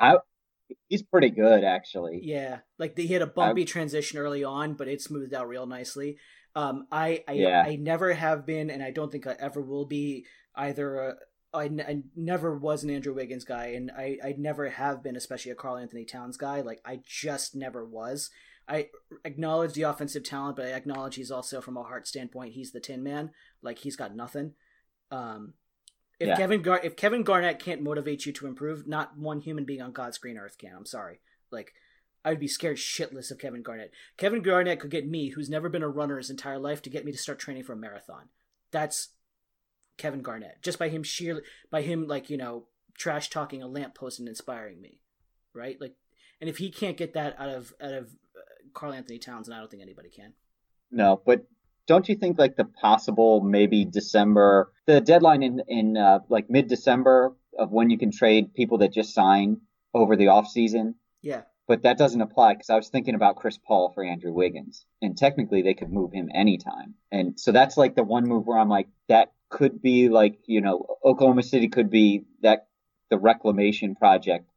He's 0.89 1.03
pretty 1.03 1.31
good, 1.31 1.65
actually. 1.65 2.21
Yeah, 2.23 2.59
like 2.79 2.95
they 2.95 3.07
hit 3.07 3.23
a 3.23 3.27
bumpy 3.27 3.65
transition 3.65 4.19
early 4.19 4.45
on, 4.45 4.75
but 4.75 4.89
it 4.89 5.01
smoothed 5.01 5.33
out 5.33 5.49
real 5.49 5.67
nicely. 5.67 6.19
Um, 6.55 6.87
I 6.93 7.25
I, 7.27 7.33
Yeah. 7.33 7.63
I 7.67 7.77
never 7.77 8.13
have 8.13 8.45
been, 8.45 8.69
and 8.71 8.83
I 8.83 8.91
don't 8.91 9.11
think 9.11 9.27
I 9.27 9.37
ever 9.39 9.63
will 9.63 9.87
be 9.87 10.27
either. 10.55 10.99
A, 11.01 11.15
I, 11.55 11.67
n- 11.67 11.85
I 11.87 12.03
never 12.15 12.57
was 12.57 12.85
an 12.85 12.91
Andrew 12.91 13.15
Wiggins 13.15 13.45
guy, 13.45 13.69
and 13.69 13.91
I, 13.91 14.19
I 14.23 14.35
never 14.37 14.69
have 14.69 15.03
been, 15.03 15.17
especially 15.17 15.53
a 15.53 15.55
Karl-Anthony 15.57 16.05
Towns 16.05 16.37
guy. 16.37 16.61
Like 16.61 16.81
I 16.85 17.01
just 17.07 17.55
never 17.57 17.85
was. 17.85 18.31
I 18.69 18.89
acknowledge 19.25 19.73
the 19.73 19.83
offensive 19.83 20.25
talent, 20.25 20.57
but 20.57 20.67
I 20.67 20.71
acknowledge 20.73 21.15
he's 21.15 21.31
also, 21.31 21.63
from 21.63 21.79
a 21.79 21.83
heart 21.83 22.07
standpoint, 22.07 22.53
he's 22.53 22.73
the 22.73 22.81
Tin 22.81 23.03
Man. 23.03 23.31
Like 23.63 23.79
he's 23.79 23.97
got 23.97 24.15
nothing. 24.15 24.53
Um, 25.11 25.55
if 26.21 26.29
Yeah. 26.29 26.37
Kevin 26.37 26.61
Gar- 26.61 26.81
if 26.85 26.97
Kevin 26.97 27.23
Garnett 27.23 27.61
can't 27.61 27.81
motivate 27.83 28.27
you 28.27 28.33
to 28.35 28.47
improve, 28.47 28.87
not 28.87 29.17
one 29.17 29.41
human 29.41 29.65
being 29.65 29.81
on 29.81 29.93
God's 29.93 30.19
green 30.19 30.37
earth 30.37 30.59
can. 30.59 30.75
I'm 30.77 30.85
sorry. 30.85 31.21
Like 31.51 31.73
I'd 32.25 32.41
be 32.41 32.49
scared 32.49 32.77
shitless 32.77 33.31
of 33.31 33.39
Kevin 33.39 33.63
Garnett. 33.63 33.93
Kevin 34.19 34.43
Garnett 34.43 34.81
could 34.81 34.91
get 34.91 35.09
me, 35.09 35.31
who's 35.31 35.49
never 35.49 35.71
been 35.71 35.83
a 35.83 35.89
runner 35.89 36.19
his 36.19 36.29
entire 36.29 36.59
life, 36.59 36.83
to 36.83 36.91
get 36.91 37.07
me 37.07 37.13
to 37.13 37.17
start 37.19 37.39
training 37.39 37.63
for 37.63 37.73
a 37.73 37.77
marathon. 37.77 38.29
That's 38.71 39.11
Kevin 39.99 40.23
Garnett. 40.23 40.63
Just 40.63 40.79
by 40.79 40.89
him 40.89 41.03
sheer 41.03 41.45
by 41.71 41.83
him 41.83 42.07
like, 42.07 42.31
you 42.31 42.39
know, 42.39 42.65
trash 42.97 43.29
talking 43.29 43.63
a 43.63 43.69
lamppost 43.69 44.19
and 44.19 44.29
inspiring 44.29 44.81
me. 44.81 45.01
Right? 45.55 45.79
Like 45.81 45.95
and 46.41 46.49
if 46.49 46.59
he 46.59 46.71
can't 46.71 46.97
get 46.97 47.15
that 47.15 47.37
out 47.39 47.49
of 47.49 47.75
out 47.83 47.93
of 47.93 48.05
uh, 48.37 48.41
Karl-Anthony 48.75 49.19
Towns, 49.19 49.49
then 49.49 49.57
I 49.57 49.61
don't 49.61 49.71
think 49.71 49.83
anybody 49.83 50.09
can. 50.09 50.33
No, 50.91 51.21
but 51.25 51.45
don't 51.87 52.09
you 52.09 52.15
think 52.15 52.39
like 52.39 52.57
the 52.57 52.65
possible 52.65 53.41
maybe 53.41 53.85
December, 53.85 54.73
the 54.87 55.01
deadline 55.01 55.43
in 55.43 55.63
in 55.69 55.97
uh, 55.97 56.21
like 56.29 56.49
mid 56.49 56.69
December 56.69 57.37
of 57.59 57.73
when 57.73 57.91
you 57.91 57.99
can 57.99 58.13
trade 58.13 58.55
people 58.55 58.79
that 58.79 58.93
just 58.93 59.15
sign 59.15 59.61
over 59.95 60.17
the 60.17 60.29
off 60.29 60.49
season? 60.49 60.95
Yeah. 61.23 61.43
But 61.67 61.83
that 61.83 61.99
doesn't 61.99 62.23
apply 62.23 62.55
because 62.55 62.71
I 62.71 62.77
was 62.77 62.89
thinking 62.89 63.15
about 63.15 63.37
Chris 63.37 63.59
Paul 63.59 63.93
for 63.95 64.03
Andrew 64.03 64.33
Wiggins, 64.33 64.87
and 65.03 65.19
technically 65.19 65.61
they 65.61 65.75
could 65.75 65.93
move 65.93 66.13
him 66.13 66.31
anytime. 66.35 66.95
And 67.13 67.39
so 67.39 67.53
that's 67.53 67.77
like 67.77 67.95
the 67.95 68.05
one 68.05 68.27
move 68.27 68.47
where 68.47 68.59
I'm 68.59 68.71
like, 68.71 68.89
that 69.09 69.33
could 69.49 69.81
be 69.81 70.09
like, 70.09 70.39
you 70.47 70.61
know, 70.61 70.87
Oklahoma 71.05 71.43
City 71.43 71.69
could 71.69 71.91
be 71.91 72.25
that 72.43 72.69
the 73.11 73.19
reclamation 73.19 73.95
project 73.95 74.49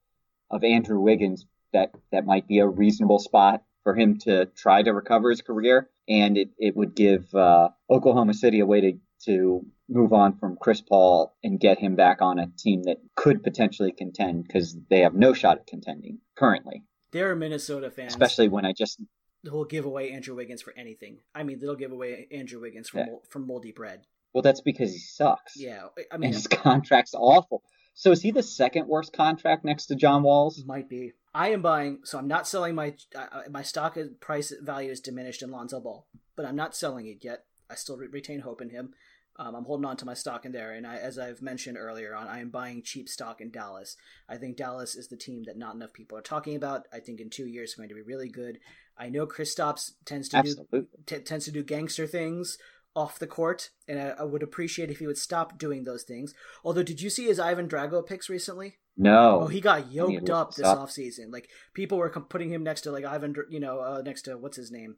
of 0.50 0.64
Andrew 0.64 1.00
Wiggins. 1.00 1.46
That 1.74 1.92
that 2.12 2.26
might 2.26 2.48
be 2.48 2.60
a 2.60 2.68
reasonable 2.68 3.20
spot 3.20 3.64
for 3.84 3.96
him 3.96 4.18
to 4.20 4.46
try 4.48 4.84
to 4.84 4.92
recover 4.92 5.30
his 5.30 5.42
career, 5.42 5.90
and 6.10 6.38
it 6.38 6.50
it 6.58 6.76
would 6.76 6.96
give 6.96 7.34
uh, 7.34 7.70
Oklahoma 7.90 8.34
City 8.34 8.60
a 8.60 8.66
way 8.66 8.82
to 8.82 9.00
to 9.26 9.66
move 9.88 10.12
on 10.12 10.38
from 10.38 10.58
Chris 10.60 10.82
Paul 10.82 11.34
and 11.44 11.60
get 11.60 11.80
him 11.80 11.96
back 11.96 12.22
on 12.22 12.40
a 12.40 12.48
team 12.58 12.84
that 12.84 12.98
could 13.16 13.44
potentially 13.44 13.92
contend 13.92 14.48
because 14.48 14.76
they 14.90 15.02
have 15.02 15.14
no 15.14 15.34
shot 15.34 15.60
at 15.60 15.68
contending 15.68 16.20
currently. 16.36 16.84
There 17.12 17.30
are 17.30 17.36
Minnesota 17.36 17.92
fans 17.92 18.14
Especially 18.14 18.50
when 18.50 18.66
I 18.66 18.74
just 18.74 19.02
who 19.44 19.52
will 19.52 19.66
give 19.66 19.86
away 19.86 20.12
Andrew 20.12 20.36
Wiggins 20.36 20.62
for 20.62 20.74
anything. 20.78 21.20
I 21.34 21.44
mean, 21.44 21.60
they'll 21.60 21.76
give 21.76 21.92
away 21.92 22.28
Andrew 22.32 22.60
Wiggins 22.60 22.90
for 22.90 23.00
Yeah. 23.00 23.16
for 23.30 23.40
moldy 23.40 23.72
bread. 23.72 24.06
Well, 24.34 24.42
that's 24.42 24.62
because 24.62 24.92
he 24.92 25.00
sucks. 25.00 25.54
Yeah, 25.56 25.88
I 25.98 26.04
and 26.12 26.22
mean, 26.22 26.34
his 26.34 26.48
contract's 26.52 27.14
awful. 27.14 27.64
So 27.94 28.12
is 28.12 28.22
he 28.22 28.32
the 28.32 28.44
second 28.44 28.88
worst 28.88 29.14
contract 29.14 29.66
next 29.66 29.88
to 29.88 29.96
John 29.96 30.24
Walls? 30.24 30.64
Might 30.66 30.90
be. 30.90 31.14
I 31.34 31.50
am 31.50 31.62
buying, 31.62 32.00
so 32.04 32.18
I'm 32.18 32.28
not 32.28 32.48
selling 32.48 32.76
my 32.76 32.96
uh, 33.16 33.44
my 33.50 33.62
stock 33.62 33.98
price 34.20 34.54
value 34.62 34.92
is 34.92 35.00
diminished 35.00 35.42
in 35.42 35.52
Lonzo 35.52 35.80
Ball, 35.80 36.08
but 36.36 36.46
I'm 36.46 36.56
not 36.56 36.76
selling 36.76 37.08
it 37.08 37.24
yet. 37.24 37.46
I 37.70 37.76
still 37.76 37.98
re- 37.98 38.08
retain 38.08 38.42
hope 38.42 38.62
in 38.62 38.70
him. 38.70 38.94
Um, 39.38 39.56
I'm 39.56 39.64
holding 39.64 39.86
on 39.86 39.96
to 39.98 40.06
my 40.06 40.14
stock 40.14 40.46
in 40.46 40.52
there, 40.52 40.74
and 40.74 40.86
I, 40.86 40.98
as 40.98 41.18
I've 41.18 41.42
mentioned 41.42 41.78
earlier 41.78 42.14
on, 42.14 42.28
I 42.28 42.42
am 42.42 42.50
buying 42.50 42.84
cheap 42.84 43.08
stock 43.08 43.40
in 43.40 43.50
Dallas. 43.50 43.96
I 44.28 44.36
think 44.38 44.58
Dallas 44.58 44.96
is 44.96 45.08
the 45.08 45.16
team 45.16 45.44
that 45.46 45.58
not 45.58 45.74
enough 45.74 45.94
people 45.94 46.18
are 46.18 46.22
talking 46.22 46.56
about. 46.56 46.86
I 46.94 47.00
think 47.00 47.22
in 47.22 47.30
two 47.30 47.48
years 47.48 47.72
it's 47.72 47.76
going 47.78 47.90
to 47.90 47.96
be 47.96 48.02
really 48.02 48.30
good. 48.30 48.60
I 48.98 49.10
know 49.10 49.26
Kristaps 49.26 49.92
tends 50.06 50.28
to 50.30 50.38
Absolutely. 50.38 50.82
do 50.82 50.88
t- 51.06 51.24
tends 51.24 51.46
to 51.46 51.52
do 51.52 51.64
gangster 51.64 52.08
things 52.08 52.58
off 52.96 53.20
the 53.20 53.28
court, 53.28 53.70
and 53.88 54.00
I, 54.00 54.14
I, 54.20 54.24
would 54.24 54.44
appreciate 54.44 54.92
if 54.92 55.00
he 55.00 55.08
would 55.08 55.18
stop 55.18 55.58
doing 55.58 55.84
those 55.84 56.04
things. 56.04 56.34
Although, 56.64 56.84
did 56.84 57.02
you 57.02 57.10
see 57.10 57.26
his 57.26 57.40
Ivan 57.40 57.68
Drago 57.68 58.06
picks 58.06 58.30
recently? 58.30 58.78
No. 58.98 59.42
Oh, 59.42 59.48
he 59.48 59.62
got 59.62 59.92
yoked 59.92 60.28
he 60.28 60.32
up 60.32 60.54
this 60.54 60.66
up. 60.66 60.78
offseason. 60.78 61.32
Like 61.32 61.50
people 61.74 61.98
were 61.98 62.10
putting 62.10 62.52
him 62.52 62.64
next 62.64 62.82
to 62.82 62.92
like 62.92 63.06
Ivan, 63.06 63.34
you 63.50 63.60
know, 63.60 63.80
uh, 63.80 64.02
next 64.04 64.24
to 64.24 64.38
what's 64.38 64.58
his 64.58 64.72
name, 64.72 64.98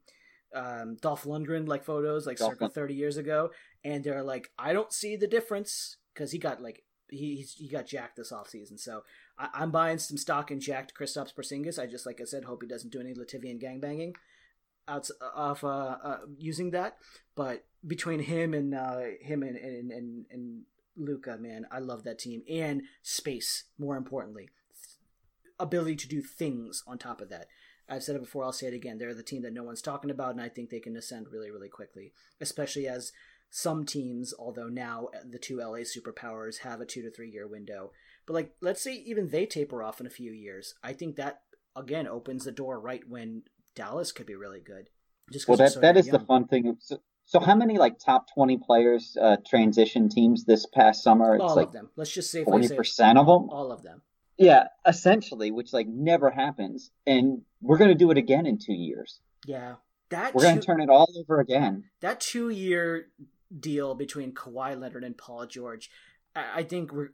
um, 0.55 0.97
Dolph 1.01 1.25
Lundgren, 1.25 1.67
like 1.67 1.83
photos 1.83 2.25
like 2.25 2.37
Dolph 2.37 2.53
circa 2.53 2.69
thirty 2.69 2.95
years 2.95 3.17
ago, 3.17 3.51
and 3.83 4.03
they're 4.03 4.23
like, 4.23 4.49
I 4.57 4.73
don't 4.73 4.91
see 4.91 5.15
the 5.15 5.27
difference 5.27 5.97
because 6.13 6.31
he 6.31 6.39
got 6.39 6.61
like 6.61 6.83
he 7.09 7.45
he 7.55 7.69
got 7.69 7.85
jacked 7.85 8.15
this 8.15 8.31
offseason. 8.31 8.79
So 8.79 9.01
I, 9.37 9.63
am 9.63 9.69
buying 9.69 9.99
some 9.99 10.17
stock 10.17 10.49
in 10.49 10.59
jacked 10.59 10.93
Kristaps 10.99 11.33
Porzingis. 11.33 11.77
I 11.77 11.85
just 11.85 12.07
like 12.07 12.19
I 12.19 12.25
said, 12.25 12.45
hope 12.45 12.63
he 12.63 12.67
doesn't 12.67 12.91
do 12.91 12.99
any 12.99 13.13
Latavian 13.13 13.61
gangbanging 13.61 14.13
out 14.87 15.09
of 15.35 15.63
uh, 15.63 15.97
uh, 16.03 16.17
using 16.37 16.71
that. 16.71 16.97
But 17.35 17.65
between 17.85 18.19
him 18.19 18.53
and 18.53 18.73
uh, 18.73 19.01
him 19.21 19.43
and 19.43 19.57
and 19.57 19.91
and, 19.91 20.25
and 20.31 20.61
Luka, 20.95 21.37
man, 21.37 21.65
I 21.71 21.79
love 21.79 22.03
that 22.03 22.19
team 22.19 22.43
and 22.49 22.83
space. 23.01 23.65
More 23.77 23.97
importantly, 23.97 24.49
ability 25.59 25.95
to 25.97 26.07
do 26.07 26.21
things 26.21 26.83
on 26.87 26.97
top 26.97 27.21
of 27.21 27.29
that. 27.29 27.47
I've 27.89 28.03
said 28.03 28.15
it 28.15 28.21
before. 28.21 28.43
I'll 28.43 28.53
say 28.53 28.67
it 28.67 28.73
again. 28.73 28.97
They're 28.97 29.13
the 29.13 29.23
team 29.23 29.41
that 29.41 29.53
no 29.53 29.63
one's 29.63 29.81
talking 29.81 30.09
about, 30.09 30.31
and 30.31 30.41
I 30.41 30.49
think 30.49 30.69
they 30.69 30.79
can 30.79 30.95
ascend 30.95 31.27
really, 31.31 31.51
really 31.51 31.69
quickly. 31.69 32.13
Especially 32.39 32.87
as 32.87 33.11
some 33.49 33.85
teams, 33.85 34.33
although 34.37 34.67
now 34.67 35.09
the 35.29 35.37
two 35.37 35.57
LA 35.57 35.79
superpowers 35.79 36.59
have 36.59 36.81
a 36.81 36.85
two 36.85 37.01
to 37.03 37.11
three 37.11 37.29
year 37.29 37.47
window, 37.47 37.91
but 38.25 38.33
like 38.33 38.55
let's 38.61 38.81
say 38.81 38.95
even 38.95 39.29
they 39.29 39.45
taper 39.45 39.83
off 39.83 39.99
in 39.99 40.07
a 40.07 40.11
few 40.11 40.31
years. 40.31 40.75
I 40.83 40.93
think 40.93 41.17
that 41.17 41.41
again 41.75 42.07
opens 42.07 42.45
the 42.45 42.51
door 42.51 42.79
right 42.79 43.07
when 43.07 43.43
Dallas 43.75 44.11
could 44.11 44.25
be 44.25 44.35
really 44.35 44.59
good. 44.59 44.89
Just 45.31 45.47
well, 45.47 45.57
that 45.57 45.71
so 45.71 45.79
that 45.79 45.97
is 45.97 46.07
young. 46.07 46.19
the 46.19 46.25
fun 46.25 46.47
thing. 46.47 46.77
So, 46.79 46.99
so, 47.25 47.39
how 47.39 47.55
many 47.55 47.77
like 47.77 47.99
top 47.99 48.27
twenty 48.33 48.57
players 48.57 49.17
uh, 49.19 49.37
transition 49.47 50.09
teams 50.09 50.45
this 50.45 50.65
past 50.65 51.03
summer? 51.03 51.35
It's 51.35 51.43
all 51.43 51.55
like 51.55 51.67
of 51.67 51.73
them. 51.73 51.89
Let's 51.95 52.11
just 52.11 52.31
say 52.31 52.43
forty 52.43 52.67
percent 52.69 53.17
of 53.17 53.25
them. 53.25 53.49
All 53.49 53.71
of 53.71 53.83
them. 53.83 54.01
Yeah, 54.37 54.67
essentially, 54.85 55.51
which 55.51 55.73
like 55.73 55.87
never 55.87 56.31
happens, 56.31 56.91
and 57.05 57.41
we're 57.61 57.77
gonna 57.77 57.95
do 57.95 58.11
it 58.11 58.17
again 58.17 58.45
in 58.45 58.57
two 58.57 58.73
years. 58.73 59.21
Yeah, 59.45 59.75
that 60.09 60.35
we're 60.35 60.41
two, 60.41 60.49
gonna 60.49 60.61
turn 60.61 60.81
it 60.81 60.89
all 60.89 61.07
over 61.17 61.39
again. 61.39 61.85
That 62.01 62.19
two-year 62.19 63.07
deal 63.57 63.95
between 63.95 64.33
Kawhi 64.33 64.79
Leonard 64.79 65.03
and 65.03 65.17
Paul 65.17 65.45
George, 65.45 65.89
I, 66.35 66.45
I 66.55 66.63
think 66.63 66.91
we're 66.91 67.11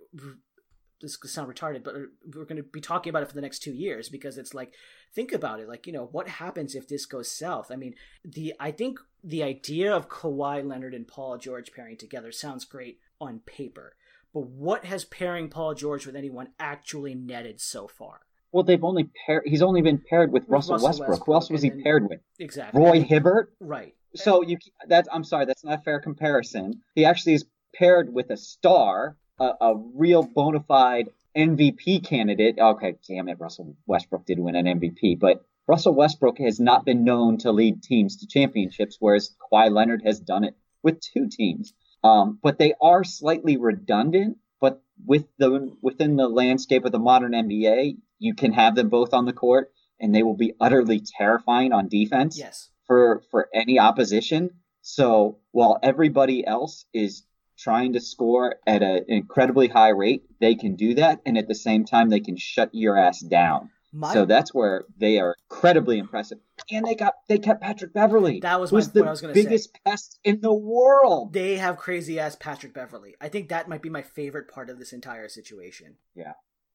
this 1.02 1.18
could 1.18 1.30
sound 1.30 1.54
retarded, 1.54 1.84
but 1.84 1.94
we're 2.34 2.46
going 2.46 2.58
to 2.58 2.64
be 2.64 2.82
talking 2.82 3.10
about 3.10 3.24
it 3.24 3.30
for 3.30 3.36
the 3.36 3.42
next 3.42 3.60
two 3.60 3.74
years 3.74 4.10
because 4.10 4.38
it's 4.38 4.54
like, 4.54 4.74
think 5.14 5.32
about 5.32 5.60
it. 5.60 5.68
Like, 5.68 5.88
you 5.88 5.94
know, 5.94 6.10
what 6.12 6.28
happens 6.28 6.76
if 6.76 6.88
this 6.88 7.06
goes 7.06 7.32
south? 7.32 7.72
I 7.72 7.76
mean, 7.76 7.96
the 8.24 8.54
I 8.60 8.72
think 8.72 9.00
the 9.24 9.44
idea 9.44 9.94
of 9.94 10.10
Kawhi 10.10 10.66
Leonard 10.66 10.94
and 10.94 11.08
Paul 11.08 11.38
George 11.38 11.72
pairing 11.72 11.98
together 11.98 12.32
sounds 12.32 12.66
great 12.66 13.00
on 13.20 13.40
paper, 13.46 13.96
but 14.34 14.48
what 14.48 14.86
has 14.86 15.06
pairing 15.06 15.50
Paul 15.50 15.74
George 15.74 16.06
with 16.06 16.16
anyone 16.16 16.50
actually 16.60 17.16
netted 17.16 17.60
so 17.62 17.88
far? 17.88 18.22
Well, 18.52 18.64
they've 18.64 18.84
only 18.84 19.10
paired. 19.26 19.44
He's 19.46 19.62
only 19.62 19.82
been 19.82 20.00
paired 20.00 20.32
with, 20.32 20.44
with 20.44 20.50
Russell, 20.50 20.74
Russell 20.74 20.88
Westbrook. 20.88 21.10
Westbrook. 21.10 21.26
Who 21.28 21.34
else 21.34 21.50
was 21.50 21.62
he 21.62 21.70
then, 21.70 21.84
paired 21.84 22.10
with? 22.10 22.20
Exactly. 22.40 22.82
Roy 22.82 23.02
Hibbert. 23.02 23.54
Right. 23.60 23.94
So 24.16 24.42
you 24.42 24.58
that's 24.88 25.08
I'm 25.12 25.24
sorry, 25.24 25.46
that's 25.46 25.64
not 25.64 25.80
a 25.80 25.82
fair 25.84 26.00
comparison. 26.00 26.82
He 26.96 27.06
actually 27.06 27.36
is 27.36 27.46
paired 27.76 28.12
with 28.12 28.32
a 28.32 28.38
star 28.38 29.18
a, 29.40 29.54
a 29.62 29.76
real 29.96 30.24
bona 30.24 30.62
fide 30.62 31.10
MVP 31.36 32.04
candidate. 32.06 32.58
Okay, 32.60 32.96
damn 33.08 33.30
it, 33.30 33.40
Russell 33.40 33.76
Westbrook 33.86 34.26
did 34.26 34.40
win 34.40 34.56
an 34.56 34.66
MVP, 34.66 35.20
but 35.20 35.46
Russell 35.68 35.94
Westbrook 35.94 36.40
has 36.40 36.60
not 36.60 36.84
been 36.84 37.04
known 37.04 37.38
to 37.38 37.52
lead 37.52 37.84
teams 37.84 38.18
to 38.18 38.28
championships, 38.28 38.98
whereas 39.00 39.36
Kawhi 39.40 39.72
Leonard 39.72 40.02
has 40.04 40.20
done 40.20 40.44
it 40.44 40.56
with 40.82 41.00
two 41.00 41.28
teams. 41.30 41.74
Um, 42.04 42.40
but 42.42 42.58
they 42.58 42.74
are 42.82 43.04
slightly 43.04 43.58
redundant. 43.58 44.38
But 44.60 44.82
with 45.06 45.26
the 45.38 45.76
within 45.82 46.16
the 46.16 46.28
landscape 46.28 46.86
of 46.86 46.92
the 46.92 47.00
modern 47.00 47.34
NBA, 47.34 47.98
you 48.18 48.34
can 48.34 48.52
have 48.54 48.76
them 48.76 48.90
both 48.90 49.14
on 49.14 49.26
the 49.26 49.34
court, 49.34 49.72
and 50.00 50.14
they 50.14 50.24
will 50.24 50.36
be 50.36 50.54
utterly 50.60 51.02
terrifying 51.02 51.72
on 51.72 51.88
defense. 51.88 52.38
Yes. 52.38 52.70
For 52.88 53.22
for 53.30 53.48
any 53.54 53.80
opposition. 53.80 54.50
So 54.82 55.38
while 55.52 55.78
everybody 55.84 56.46
else 56.46 56.86
is 56.94 57.24
trying 57.60 57.94
to 57.94 58.00
score 58.00 58.56
at 58.66 58.82
an 58.82 59.06
incredibly 59.08 59.68
high 59.68 59.90
rate, 59.90 60.24
they 60.40 60.56
can 60.56 60.76
do 60.76 60.96
that, 60.96 61.22
and 61.26 61.38
at 61.38 61.48
the 61.48 61.56
same 61.56 61.86
time, 61.86 62.10
they 62.10 62.20
can 62.20 62.38
shut 62.38 62.70
your 62.74 62.98
ass 62.98 63.20
down. 63.20 63.70
My... 63.92 64.14
So 64.14 64.26
that's 64.26 64.54
where 64.54 64.86
they 65.00 65.20
are 65.20 65.36
incredibly 65.50 65.98
impressive. 65.98 66.38
And 66.70 66.86
they 66.86 66.96
got 66.96 67.16
they 67.28 67.40
kept 67.40 67.62
Patrick 67.62 67.94
Beverley. 67.94 68.40
That 68.40 68.60
was, 68.60 68.72
my, 68.72 68.82
the 68.82 69.04
I 69.04 69.10
was 69.10 69.22
biggest 69.22 69.72
say. 69.74 69.80
pest 69.84 70.20
in 70.24 70.42
the 70.42 70.54
world. 70.54 71.34
They 71.34 71.58
have 71.58 71.78
crazy 71.78 72.20
ass 72.20 72.38
Patrick 72.40 72.74
Beverley. 72.74 73.16
I 73.20 73.30
think 73.30 73.50
that 73.50 73.68
might 73.68 73.82
be 73.82 73.90
my 73.90 74.04
favorite 74.04 74.48
part 74.48 74.70
of 74.70 74.78
this 74.78 74.94
entire 74.94 75.28
situation. 75.28 75.96
Yeah. 76.14 76.34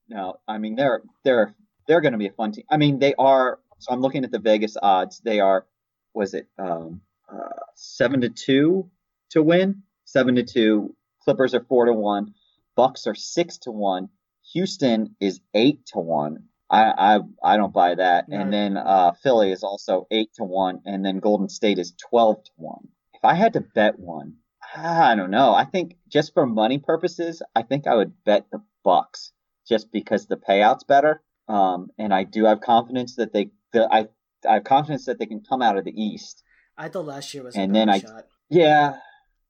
No, 0.09 0.41
I 0.49 0.59
mean 0.59 0.75
they're 0.75 1.03
they're 1.23 1.55
they're 1.87 2.01
going 2.01 2.13
to 2.13 2.19
be 2.19 2.27
a 2.27 2.33
fun 2.33 2.53
team. 2.53 2.65
I 2.69 2.79
mean 2.79 2.99
they 2.99 3.15
are. 3.15 3.61
So 3.79 3.93
I'm 3.93 4.01
looking 4.01 4.25
at 4.25 4.33
the 4.33 4.41
Vegas 4.41 4.77
odds. 4.83 5.21
They 5.21 5.39
are. 5.39 5.67
Was 6.15 6.35
it 6.35 6.49
um, 6.59 7.01
uh, 7.33 7.61
seven 7.77 8.23
to 8.23 8.29
two 8.29 8.91
to 9.31 9.43
win? 9.43 9.83
Seven 10.05 10.35
to 10.37 10.43
two. 10.43 10.95
Clippers 11.23 11.55
are 11.55 11.65
four 11.65 11.87
to 11.87 11.93
one. 11.93 12.35
Bucks 12.77 13.07
are 13.07 13.15
six 13.15 13.59
to 13.59 13.71
one. 13.71 14.09
Houston 14.53 15.17
is 15.21 15.41
eight 15.55 15.87
to 15.87 15.99
one. 15.99 16.45
I 16.71 16.93
I, 16.97 17.21
I 17.43 17.57
don't 17.57 17.73
buy 17.73 17.95
that. 17.95 18.29
No. 18.29 18.39
And 18.41 18.53
then 18.53 18.77
uh, 18.77 19.13
Philly 19.23 19.53
is 19.53 19.63
also 19.63 20.07
eight 20.11 20.31
to 20.35 20.45
one, 20.45 20.81
and 20.85 21.05
then 21.05 21.19
Golden 21.19 21.49
State 21.49 21.79
is 21.79 21.95
twelve 22.11 22.43
to 22.45 22.51
one. 22.57 22.89
If 23.15 23.25
I 23.25 23.35
had 23.35 23.55
to 23.55 23.61
bet 23.61 23.99
one, 23.99 24.37
I 24.77 25.15
don't 25.15 25.31
know. 25.31 25.55
I 25.55 25.65
think 25.65 25.97
just 26.09 26.35
for 26.35 26.47
money 26.47 26.79
purposes, 26.79 27.43
I 27.55 27.63
think 27.63 27.87
I 27.87 27.95
would 27.95 28.13
bet 28.25 28.47
the 28.51 28.63
Bucks 28.83 29.33
just 29.69 29.91
because 29.93 30.27
the 30.27 30.37
payout's 30.37 30.85
better. 30.85 31.23
Um, 31.49 31.89
and 31.99 32.13
I 32.13 32.25
do 32.25 32.45
have 32.45 32.61
confidence 32.61 33.17
that 33.17 33.33
they, 33.33 33.51
the, 33.73 33.89
I, 33.91 34.09
I 34.49 34.55
have 34.55 34.65
confidence 34.65 35.07
that 35.07 35.19
they 35.19 35.27
can 35.27 35.43
come 35.49 35.63
out 35.63 35.77
of 35.77 35.85
the 35.85 35.93
East. 35.93 36.43
I 36.77 36.89
thought 36.89 37.07
last 37.07 37.33
year 37.35 37.43
was 37.43 37.55
and 37.55 37.75
then 37.75 37.89
I, 37.89 38.01
shot. 38.01 38.27
yeah, 38.51 38.97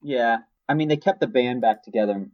yeah. 0.05 0.39
I 0.69 0.75
mean, 0.75 0.89
they 0.89 0.97
kept 0.97 1.21
the 1.21 1.27
band 1.27 1.61
back 1.61 1.83
together, 1.83 2.27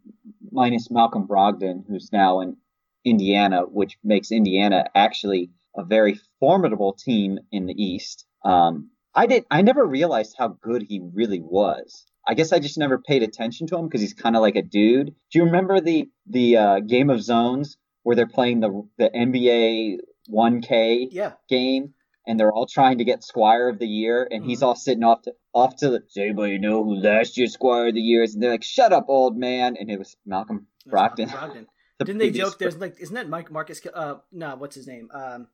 minus 0.52 0.90
Malcolm 0.90 1.26
Brogdon, 1.26 1.84
who's 1.88 2.12
now 2.12 2.40
in 2.40 2.56
Indiana, 3.04 3.62
which 3.62 3.96
makes 4.04 4.30
Indiana 4.30 4.84
actually 4.94 5.50
a 5.76 5.84
very 5.84 6.18
formidable 6.38 6.92
team 6.92 7.38
in 7.50 7.66
the 7.66 7.82
East. 7.82 8.26
Um, 8.44 8.90
I 9.14 9.26
did. 9.26 9.44
I 9.50 9.62
never 9.62 9.84
realized 9.84 10.36
how 10.38 10.48
good 10.48 10.82
he 10.82 11.00
really 11.14 11.40
was. 11.40 12.04
I 12.26 12.34
guess 12.34 12.52
I 12.52 12.58
just 12.58 12.78
never 12.78 12.98
paid 12.98 13.22
attention 13.22 13.66
to 13.68 13.76
him 13.76 13.86
because 13.86 14.00
he's 14.00 14.14
kind 14.14 14.36
of 14.36 14.42
like 14.42 14.56
a 14.56 14.62
dude. 14.62 15.14
Do 15.30 15.38
you 15.38 15.44
remember 15.44 15.80
the 15.80 16.08
the 16.26 16.56
uh, 16.56 16.80
Game 16.80 17.10
of 17.10 17.22
Zones 17.22 17.76
where 18.02 18.14
they're 18.14 18.26
playing 18.26 18.60
the 18.60 18.86
the 18.98 19.10
NBA 19.10 19.98
1K 20.30 21.08
yeah. 21.10 21.32
game? 21.48 21.94
And 22.30 22.38
they're 22.38 22.52
all 22.52 22.66
trying 22.66 22.98
to 22.98 23.04
get 23.04 23.24
Squire 23.24 23.68
of 23.68 23.80
the 23.80 23.88
Year, 23.88 24.26
and 24.30 24.42
mm-hmm. 24.42 24.50
he's 24.50 24.62
all 24.62 24.76
sitting 24.76 25.02
off 25.02 25.22
to 25.22 25.32
off 25.52 25.74
to 25.78 25.90
the. 25.90 25.98
Does 25.98 26.16
anybody 26.16 26.58
know 26.58 26.84
who 26.84 26.94
last 26.94 27.36
year's 27.36 27.54
Squire 27.54 27.88
of 27.88 27.94
the 27.94 28.00
Year 28.00 28.22
is? 28.22 28.34
And 28.34 28.42
they're 28.42 28.52
like, 28.52 28.62
"Shut 28.62 28.92
up, 28.92 29.06
old 29.08 29.36
man!" 29.36 29.76
And 29.76 29.90
it 29.90 29.98
was 29.98 30.16
Malcolm 30.24 30.68
Brogdon. 30.88 31.28
Brogdon. 31.28 31.66
the 31.98 32.04
Didn't 32.04 32.20
they 32.20 32.30
joke? 32.30 32.56
There's 32.56 32.76
like, 32.76 32.94
isn't 33.00 33.16
that 33.16 33.28
Mike 33.28 33.50
Marcus? 33.50 33.80
Uh, 33.92 34.14
no, 34.30 34.54
what's 34.54 34.76
his 34.76 34.86
name? 34.86 35.08
Um, 35.12 35.48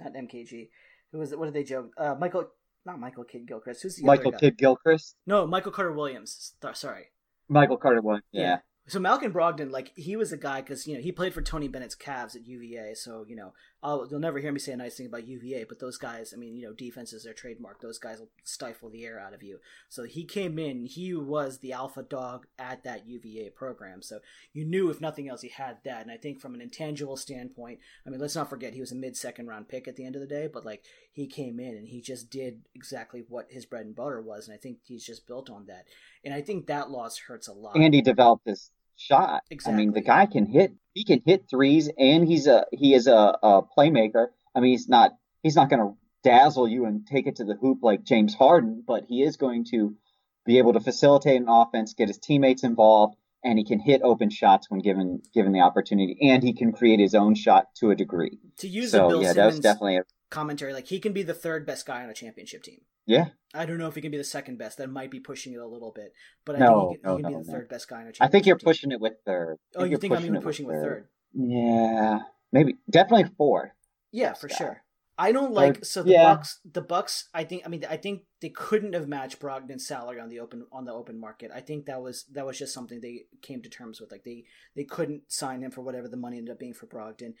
not 0.00 0.14
MKG. 0.14 0.70
Who 1.12 1.18
was 1.18 1.32
it? 1.32 1.38
What 1.38 1.44
did 1.44 1.54
they 1.54 1.64
joke? 1.64 1.90
Uh, 1.98 2.14
Michael, 2.18 2.48
not 2.86 2.98
Michael 2.98 3.24
Kidd 3.24 3.46
Gilchrist. 3.46 3.82
Who's 3.82 3.96
the 3.96 4.06
Michael 4.06 4.32
Kidd 4.32 4.56
Gilchrist? 4.56 5.16
No, 5.26 5.46
Michael 5.46 5.72
Carter 5.72 5.92
Williams. 5.92 6.54
Sorry. 6.72 7.08
Michael 7.50 7.76
Carter 7.76 8.00
Williams. 8.00 8.24
yeah. 8.32 8.42
yeah. 8.42 8.56
So 8.88 8.98
Malcolm 8.98 9.32
Brogdon, 9.32 9.70
like 9.70 9.92
he 9.94 10.16
was 10.16 10.32
a 10.32 10.36
guy 10.36 10.60
because 10.60 10.86
you 10.86 10.94
know 10.94 11.00
he 11.00 11.12
played 11.12 11.32
for 11.32 11.40
Tony 11.40 11.68
Bennett's 11.68 11.94
Cavs 11.94 12.34
at 12.34 12.46
UVA. 12.46 12.94
So 12.94 13.24
you 13.28 13.36
know 13.36 13.52
Oh, 13.82 14.00
I'll, 14.00 14.06
you'll 14.08 14.20
never 14.20 14.38
hear 14.38 14.52
me 14.52 14.58
say 14.58 14.72
a 14.72 14.76
nice 14.76 14.96
thing 14.96 15.06
about 15.06 15.26
UVA, 15.26 15.64
but 15.64 15.80
those 15.80 15.98
guys, 15.98 16.32
I 16.34 16.38
mean, 16.38 16.56
you 16.56 16.66
know, 16.66 16.72
defense 16.72 17.12
is 17.12 17.24
their 17.24 17.32
trademark. 17.32 17.80
Those 17.80 17.98
guys 17.98 18.18
will 18.18 18.30
stifle 18.44 18.90
the 18.90 19.04
air 19.04 19.18
out 19.18 19.34
of 19.34 19.42
you. 19.42 19.58
So 19.88 20.04
he 20.04 20.24
came 20.24 20.58
in, 20.58 20.86
he 20.86 21.14
was 21.14 21.58
the 21.58 21.72
alpha 21.72 22.02
dog 22.02 22.46
at 22.58 22.84
that 22.84 23.06
UVA 23.06 23.50
program. 23.50 24.02
So 24.02 24.20
you 24.52 24.64
knew 24.64 24.90
if 24.90 25.00
nothing 25.00 25.28
else, 25.28 25.42
he 25.42 25.48
had 25.48 25.78
that. 25.84 26.02
And 26.02 26.10
I 26.10 26.16
think 26.16 26.40
from 26.40 26.54
an 26.54 26.60
intangible 26.60 27.16
standpoint, 27.16 27.80
I 28.06 28.10
mean, 28.10 28.20
let's 28.20 28.36
not 28.36 28.50
forget 28.50 28.74
he 28.74 28.80
was 28.80 28.92
a 28.92 28.96
mid 28.96 29.16
second 29.16 29.46
round 29.46 29.68
pick 29.68 29.88
at 29.88 29.96
the 29.96 30.04
end 30.04 30.14
of 30.14 30.20
the 30.20 30.28
day, 30.28 30.48
but 30.52 30.64
like 30.64 30.84
he 31.12 31.26
came 31.26 31.58
in 31.58 31.76
and 31.76 31.88
he 31.88 32.00
just 32.00 32.30
did 32.30 32.62
exactly 32.74 33.24
what 33.28 33.46
his 33.50 33.66
bread 33.66 33.86
and 33.86 33.96
butter 33.96 34.20
was, 34.20 34.46
and 34.46 34.54
I 34.54 34.58
think 34.58 34.78
he's 34.84 35.04
just 35.04 35.26
built 35.26 35.50
on 35.50 35.66
that. 35.66 35.86
And 36.24 36.32
I 36.32 36.40
think 36.40 36.66
that 36.66 36.90
loss 36.90 37.18
hurts 37.18 37.48
a 37.48 37.52
lot. 37.52 37.76
And 37.76 37.94
he 37.94 38.02
developed 38.02 38.44
this 38.44 38.70
shot. 38.96 39.42
Exactly. 39.50 39.74
I 39.74 39.76
mean, 39.76 39.92
the 39.92 40.00
guy 40.00 40.26
can 40.26 40.46
hit. 40.46 40.72
He 40.94 41.04
can 41.04 41.22
hit 41.24 41.48
threes, 41.48 41.90
and 41.98 42.26
he's 42.26 42.46
a 42.46 42.66
he 42.72 42.94
is 42.94 43.06
a, 43.06 43.38
a 43.42 43.62
playmaker. 43.76 44.28
I 44.54 44.60
mean, 44.60 44.72
he's 44.72 44.88
not 44.88 45.12
he's 45.42 45.56
not 45.56 45.70
going 45.70 45.80
to 45.80 45.96
dazzle 46.22 46.68
you 46.68 46.84
and 46.84 47.06
take 47.06 47.26
it 47.26 47.36
to 47.36 47.44
the 47.44 47.54
hoop 47.54 47.78
like 47.82 48.04
James 48.04 48.34
Harden, 48.34 48.84
but 48.86 49.04
he 49.08 49.22
is 49.22 49.36
going 49.36 49.64
to 49.70 49.96
be 50.44 50.58
able 50.58 50.72
to 50.72 50.80
facilitate 50.80 51.40
an 51.40 51.48
offense, 51.48 51.94
get 51.94 52.08
his 52.08 52.18
teammates 52.18 52.64
involved, 52.64 53.16
and 53.44 53.58
he 53.58 53.64
can 53.64 53.78
hit 53.78 54.02
open 54.02 54.30
shots 54.30 54.70
when 54.70 54.80
given 54.80 55.22
given 55.34 55.52
the 55.52 55.60
opportunity, 55.60 56.16
and 56.22 56.42
he 56.42 56.52
can 56.52 56.72
create 56.72 57.00
his 57.00 57.14
own 57.14 57.34
shot 57.34 57.74
to 57.76 57.90
a 57.90 57.96
degree. 57.96 58.38
To 58.58 58.68
use 58.68 58.90
so, 58.90 59.08
yeah, 59.20 59.32
Simmons, 59.32 59.36
that 59.36 59.46
was 59.46 59.60
definitely 59.60 59.96
a 59.98 60.04
commentary, 60.32 60.72
like 60.72 60.88
he 60.88 60.98
can 60.98 61.12
be 61.12 61.22
the 61.22 61.34
third 61.34 61.64
best 61.64 61.86
guy 61.86 62.02
on 62.02 62.10
a 62.10 62.14
championship 62.14 62.64
team. 62.64 62.80
Yeah. 63.06 63.26
I 63.54 63.66
don't 63.66 63.78
know 63.78 63.86
if 63.88 63.94
he 63.94 64.00
can 64.00 64.10
be 64.10 64.16
the 64.18 64.24
second 64.24 64.58
best. 64.58 64.78
That 64.78 64.90
might 64.90 65.10
be 65.10 65.20
pushing 65.20 65.52
it 65.52 65.60
a 65.60 65.66
little 65.66 65.92
bit, 65.92 66.12
but 66.44 66.56
I 66.56 66.60
No, 66.60 66.88
think 66.88 66.90
he 66.90 66.96
can, 67.02 67.10
no, 67.10 67.16
he 67.18 67.22
can 67.22 67.32
no, 67.32 67.38
be 67.38 67.44
the 67.44 67.52
third 67.52 67.68
best 67.68 67.88
guy 67.88 67.96
on 67.96 68.02
a 68.02 68.08
I 68.08 68.12
championship. 68.12 68.26
I 68.26 68.28
think 68.30 68.46
you're 68.46 68.56
team. 68.58 68.64
pushing 68.64 68.92
it 68.92 69.00
with 69.00 69.12
third. 69.24 69.58
Oh, 69.76 69.84
you 69.84 69.90
you're 69.90 69.98
think 70.00 70.14
I'm 70.14 70.24
even 70.24 70.40
pushing 70.42 70.66
with 70.66 70.76
third? 70.82 71.08
Yeah, 71.34 72.20
maybe 72.52 72.76
definitely 72.90 73.30
fourth. 73.36 73.70
Yeah, 74.10 74.34
for 74.34 74.48
guy. 74.48 74.56
sure. 74.56 74.82
I 75.18 75.30
don't 75.30 75.52
like 75.52 75.84
so 75.84 76.02
the 76.02 76.12
yeah. 76.12 76.34
Bucks. 76.34 76.60
The 76.64 76.80
Bucks. 76.80 77.28
I 77.34 77.44
think. 77.44 77.62
I 77.64 77.68
mean, 77.68 77.84
I 77.88 77.96
think 77.96 78.22
they 78.40 78.48
couldn't 78.48 78.94
have 78.94 79.08
matched 79.08 79.40
Brogdon's 79.40 79.86
salary 79.86 80.18
on 80.20 80.28
the 80.30 80.40
open 80.40 80.66
on 80.72 80.84
the 80.84 80.92
open 80.92 81.18
market. 81.20 81.50
I 81.54 81.60
think 81.60 81.86
that 81.86 82.00
was 82.02 82.24
that 82.32 82.46
was 82.46 82.58
just 82.58 82.72
something 82.74 83.00
they 83.00 83.26
came 83.42 83.62
to 83.62 83.68
terms 83.68 84.00
with. 84.00 84.10
Like 84.10 84.24
they 84.24 84.44
they 84.74 84.84
couldn't 84.84 85.30
sign 85.30 85.62
him 85.62 85.70
for 85.70 85.82
whatever 85.82 86.08
the 86.08 86.16
money 86.16 86.38
ended 86.38 86.52
up 86.52 86.58
being 86.58 86.74
for 86.74 86.86
Brogdon. 86.86 87.34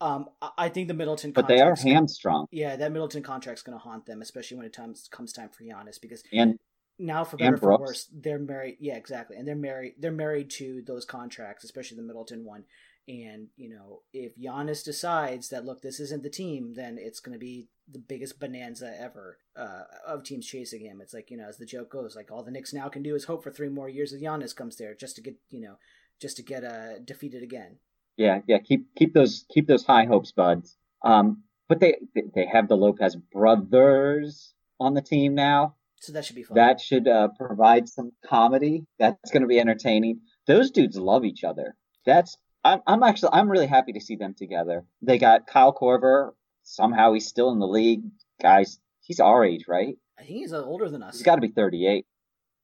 Um, 0.00 0.28
I, 0.58 0.68
think 0.68 0.88
the 0.88 0.94
Middleton. 0.94 1.32
But 1.32 1.48
they 1.48 1.60
are 1.60 1.74
hamstrung, 1.76 2.46
Yeah, 2.50 2.76
that 2.76 2.92
Middleton 2.92 3.22
contract's 3.22 3.62
going 3.62 3.78
to 3.78 3.82
haunt 3.82 4.06
them, 4.06 4.22
especially 4.22 4.56
when 4.56 4.66
it 4.66 4.74
comes 4.74 5.08
comes 5.10 5.32
time 5.32 5.50
for 5.50 5.62
Giannis, 5.64 6.00
because 6.00 6.22
and 6.32 6.58
now 6.98 7.24
for 7.24 7.36
And 7.38 7.54
better 7.54 7.54
or 7.54 7.78
for 7.78 7.86
worse, 7.86 8.08
they're 8.12 8.38
married. 8.38 8.76
Yeah, 8.80 8.96
exactly, 8.96 9.36
and 9.36 9.46
they're 9.46 9.56
married. 9.56 9.94
They're 9.98 10.12
married 10.12 10.50
to 10.50 10.82
those 10.86 11.04
contracts, 11.04 11.64
especially 11.64 11.96
the 11.96 12.02
Middleton 12.02 12.44
one. 12.44 12.64
And 13.06 13.48
you 13.56 13.68
know, 13.68 14.02
if 14.12 14.36
Giannis 14.36 14.84
decides 14.84 15.50
that 15.50 15.64
look, 15.64 15.82
this 15.82 16.00
isn't 16.00 16.22
the 16.22 16.30
team, 16.30 16.74
then 16.74 16.96
it's 16.98 17.20
going 17.20 17.34
to 17.34 17.38
be 17.38 17.68
the 17.90 17.98
biggest 17.98 18.40
bonanza 18.40 18.94
ever 18.98 19.38
uh, 19.56 19.82
of 20.06 20.24
teams 20.24 20.46
chasing 20.46 20.80
him. 20.80 21.00
It's 21.00 21.14
like 21.14 21.30
you 21.30 21.36
know, 21.36 21.48
as 21.48 21.58
the 21.58 21.66
joke 21.66 21.90
goes, 21.90 22.16
like 22.16 22.30
all 22.30 22.42
the 22.42 22.50
Knicks 22.50 22.72
now 22.72 22.88
can 22.88 23.02
do 23.02 23.14
is 23.14 23.24
hope 23.24 23.42
for 23.42 23.50
three 23.50 23.68
more 23.68 23.88
years 23.88 24.12
of 24.12 24.20
Giannis 24.20 24.56
comes 24.56 24.76
there, 24.76 24.94
just 24.94 25.16
to 25.16 25.22
get 25.22 25.36
you 25.50 25.60
know, 25.60 25.76
just 26.20 26.36
to 26.38 26.42
get 26.42 26.64
uh, 26.64 26.98
defeated 26.98 27.42
again. 27.42 27.76
Yeah, 28.16 28.40
yeah, 28.46 28.58
keep 28.58 28.94
keep 28.96 29.12
those 29.12 29.44
keep 29.50 29.66
those 29.66 29.84
high 29.84 30.04
hopes, 30.04 30.32
buds. 30.32 30.76
Um, 31.04 31.42
but 31.68 31.80
they 31.80 31.96
they 32.34 32.46
have 32.46 32.68
the 32.68 32.76
Lopez 32.76 33.16
brothers 33.16 34.54
on 34.78 34.94
the 34.94 35.02
team 35.02 35.34
now. 35.34 35.76
So 35.96 36.12
that 36.12 36.24
should 36.24 36.36
be 36.36 36.42
fun. 36.42 36.56
That 36.56 36.80
should 36.80 37.08
uh, 37.08 37.28
provide 37.38 37.88
some 37.88 38.12
comedy. 38.26 38.84
That's 38.98 39.30
going 39.30 39.42
to 39.42 39.48
be 39.48 39.58
entertaining. 39.58 40.20
Those 40.46 40.70
dudes 40.70 40.98
love 40.98 41.24
each 41.24 41.44
other. 41.44 41.74
That's 42.04 42.36
I'm 42.62 42.80
I'm 42.86 43.02
actually 43.02 43.30
I'm 43.32 43.50
really 43.50 43.66
happy 43.66 43.92
to 43.92 44.00
see 44.00 44.16
them 44.16 44.34
together. 44.36 44.84
They 45.02 45.18
got 45.18 45.46
Kyle 45.46 45.74
Korver. 45.74 46.32
Somehow 46.62 47.12
he's 47.12 47.26
still 47.26 47.50
in 47.50 47.58
the 47.58 47.66
league. 47.66 48.02
Guys, 48.40 48.78
he's 49.00 49.20
our 49.20 49.44
age, 49.44 49.64
right? 49.68 49.96
I 50.18 50.22
think 50.22 50.38
he's 50.38 50.52
uh, 50.52 50.62
older 50.62 50.88
than 50.88 51.02
us. 51.02 51.14
He's 51.14 51.22
got 51.22 51.36
to 51.36 51.40
be 51.40 51.48
38. 51.48 52.06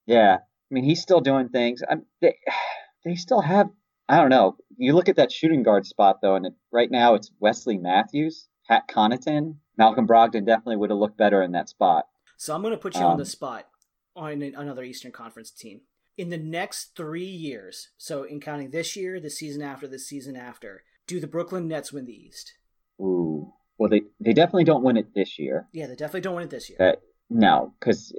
Yeah, 0.07 0.37
I 0.37 0.75
mean 0.75 0.85
he's 0.85 1.03
still 1.03 1.21
doing 1.21 1.49
things. 1.49 1.83
I'm, 1.89 2.05
they 2.21 2.37
they 3.05 3.15
still 3.15 3.41
have. 3.41 3.69
I 4.09 4.17
don't 4.17 4.31
know. 4.31 4.57
You 4.81 4.95
look 4.95 5.11
at 5.11 5.17
that 5.17 5.31
shooting 5.31 5.63
guard 5.63 5.85
spot 5.85 6.21
though, 6.23 6.37
and 6.37 6.47
it, 6.47 6.55
right 6.73 6.91
now 6.91 7.15
it's 7.15 7.31
Wesley 7.39 7.77
Matthews, 7.77 8.49
Pat 8.67 8.89
Connaughton, 8.89 9.57
Malcolm 9.77 10.07
Brogdon 10.07 10.47
definitely 10.47 10.77
would 10.77 10.89
have 10.89 10.99
looked 10.99 11.19
better 11.19 11.43
in 11.43 11.53
that 11.53 11.69
spot. 11.69 12.07
So 12.39 12.55
I'm 12.55 12.63
going 12.63 12.73
to 12.73 12.79
put 12.79 12.95
you 12.95 13.03
on 13.03 13.19
the 13.19 13.23
Um, 13.23 13.27
spot 13.27 13.69
on 14.17 14.41
another 14.41 14.83
Eastern 14.83 15.13
Conference 15.13 15.51
team. 15.51 15.83
In 16.17 16.31
the 16.31 16.39
next 16.39 16.97
three 16.97 17.27
years, 17.27 17.91
so 17.99 18.23
in 18.23 18.41
counting 18.41 18.71
this 18.71 18.97
year, 18.97 19.21
the 19.21 19.29
season 19.29 19.61
after, 19.61 19.87
the 19.87 19.99
season 19.99 20.35
after, 20.35 20.83
do 21.07 21.21
the 21.21 21.27
Brooklyn 21.27 21.69
Nets 21.69 21.93
win 21.93 22.07
the 22.07 22.15
East? 22.15 22.55
Ooh. 22.99 23.53
Well, 23.77 23.91
they 23.91 24.03
they 24.19 24.33
definitely 24.33 24.65
don't 24.65 24.83
win 24.83 24.97
it 24.97 25.15
this 25.15 25.39
year. 25.39 25.69
Yeah, 25.73 25.89
they 25.89 25.95
definitely 25.95 26.23
don't 26.23 26.37
win 26.37 26.45
it 26.45 26.51
this 26.51 26.71
year. 26.71 26.77
That 26.79 27.03
no, 27.29 27.75
because 27.79 28.15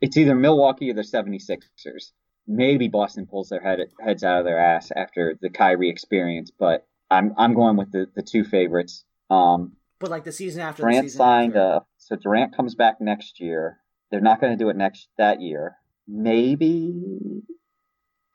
it's 0.00 0.16
either 0.16 0.34
Milwaukee 0.34 0.90
or 0.90 0.94
the 0.94 1.02
76ers. 1.02 2.12
Maybe 2.50 2.88
Boston 2.88 3.26
pulls 3.26 3.48
their 3.48 3.60
head 3.60 3.78
heads 4.04 4.24
out 4.24 4.40
of 4.40 4.44
their 4.44 4.58
ass 4.58 4.90
after 4.94 5.38
the 5.40 5.50
Kyrie 5.50 5.88
experience, 5.88 6.50
but 6.50 6.84
I'm 7.10 7.32
I'm 7.38 7.54
going 7.54 7.76
with 7.76 7.92
the, 7.92 8.06
the 8.14 8.22
two 8.22 8.42
favorites. 8.44 9.04
Um, 9.30 9.76
But 10.00 10.10
like 10.10 10.24
the 10.24 10.32
season 10.32 10.60
after, 10.60 10.82
the 10.82 10.88
Durant 10.88 11.04
season 11.06 11.18
signed. 11.18 11.56
after. 11.56 11.76
Uh, 11.76 11.80
so 11.98 12.16
Durant 12.16 12.56
comes 12.56 12.74
back 12.74 13.00
next 13.00 13.38
year. 13.40 13.78
They're 14.10 14.20
not 14.20 14.40
going 14.40 14.52
to 14.52 14.62
do 14.62 14.68
it 14.68 14.76
next 14.76 15.06
that 15.16 15.40
year. 15.40 15.76
Maybe 16.08 16.92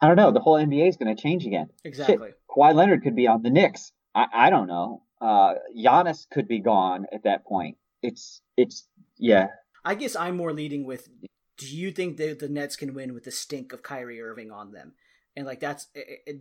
I 0.01 0.07
don't 0.07 0.15
know. 0.15 0.31
The 0.31 0.39
whole 0.39 0.55
NBA 0.55 0.87
is 0.87 0.97
going 0.97 1.13
to 1.13 1.21
change 1.21 1.45
again. 1.45 1.67
exactly. 1.83 2.29
Shit, 2.29 2.35
Kawhi 2.49 2.73
Leonard 2.73 3.03
could 3.03 3.15
be 3.15 3.27
on 3.27 3.41
the 3.41 3.49
Knicks. 3.49 3.91
I, 4.13 4.25
I 4.33 4.49
don't 4.49 4.67
know. 4.67 5.03
Uh, 5.19 5.55
Giannis 5.77 6.29
could 6.29 6.47
be 6.47 6.59
gone 6.59 7.05
at 7.13 7.23
that 7.23 7.45
point. 7.45 7.77
It's 8.01 8.41
it's 8.55 8.87
yeah. 9.17 9.47
I 9.83 9.95
guess 9.95 10.15
I'm 10.15 10.37
more 10.37 10.53
leading 10.53 10.85
with. 10.85 11.09
Do 11.57 11.67
you 11.67 11.91
think 11.91 12.17
that 12.17 12.39
the 12.39 12.49
Nets 12.49 12.75
can 12.75 12.93
win 12.93 13.13
with 13.13 13.23
the 13.23 13.31
stink 13.31 13.73
of 13.73 13.83
Kyrie 13.83 14.21
Irving 14.21 14.51
on 14.51 14.71
them? 14.71 14.93
And 15.35 15.45
like 15.45 15.59
that's 15.59 15.87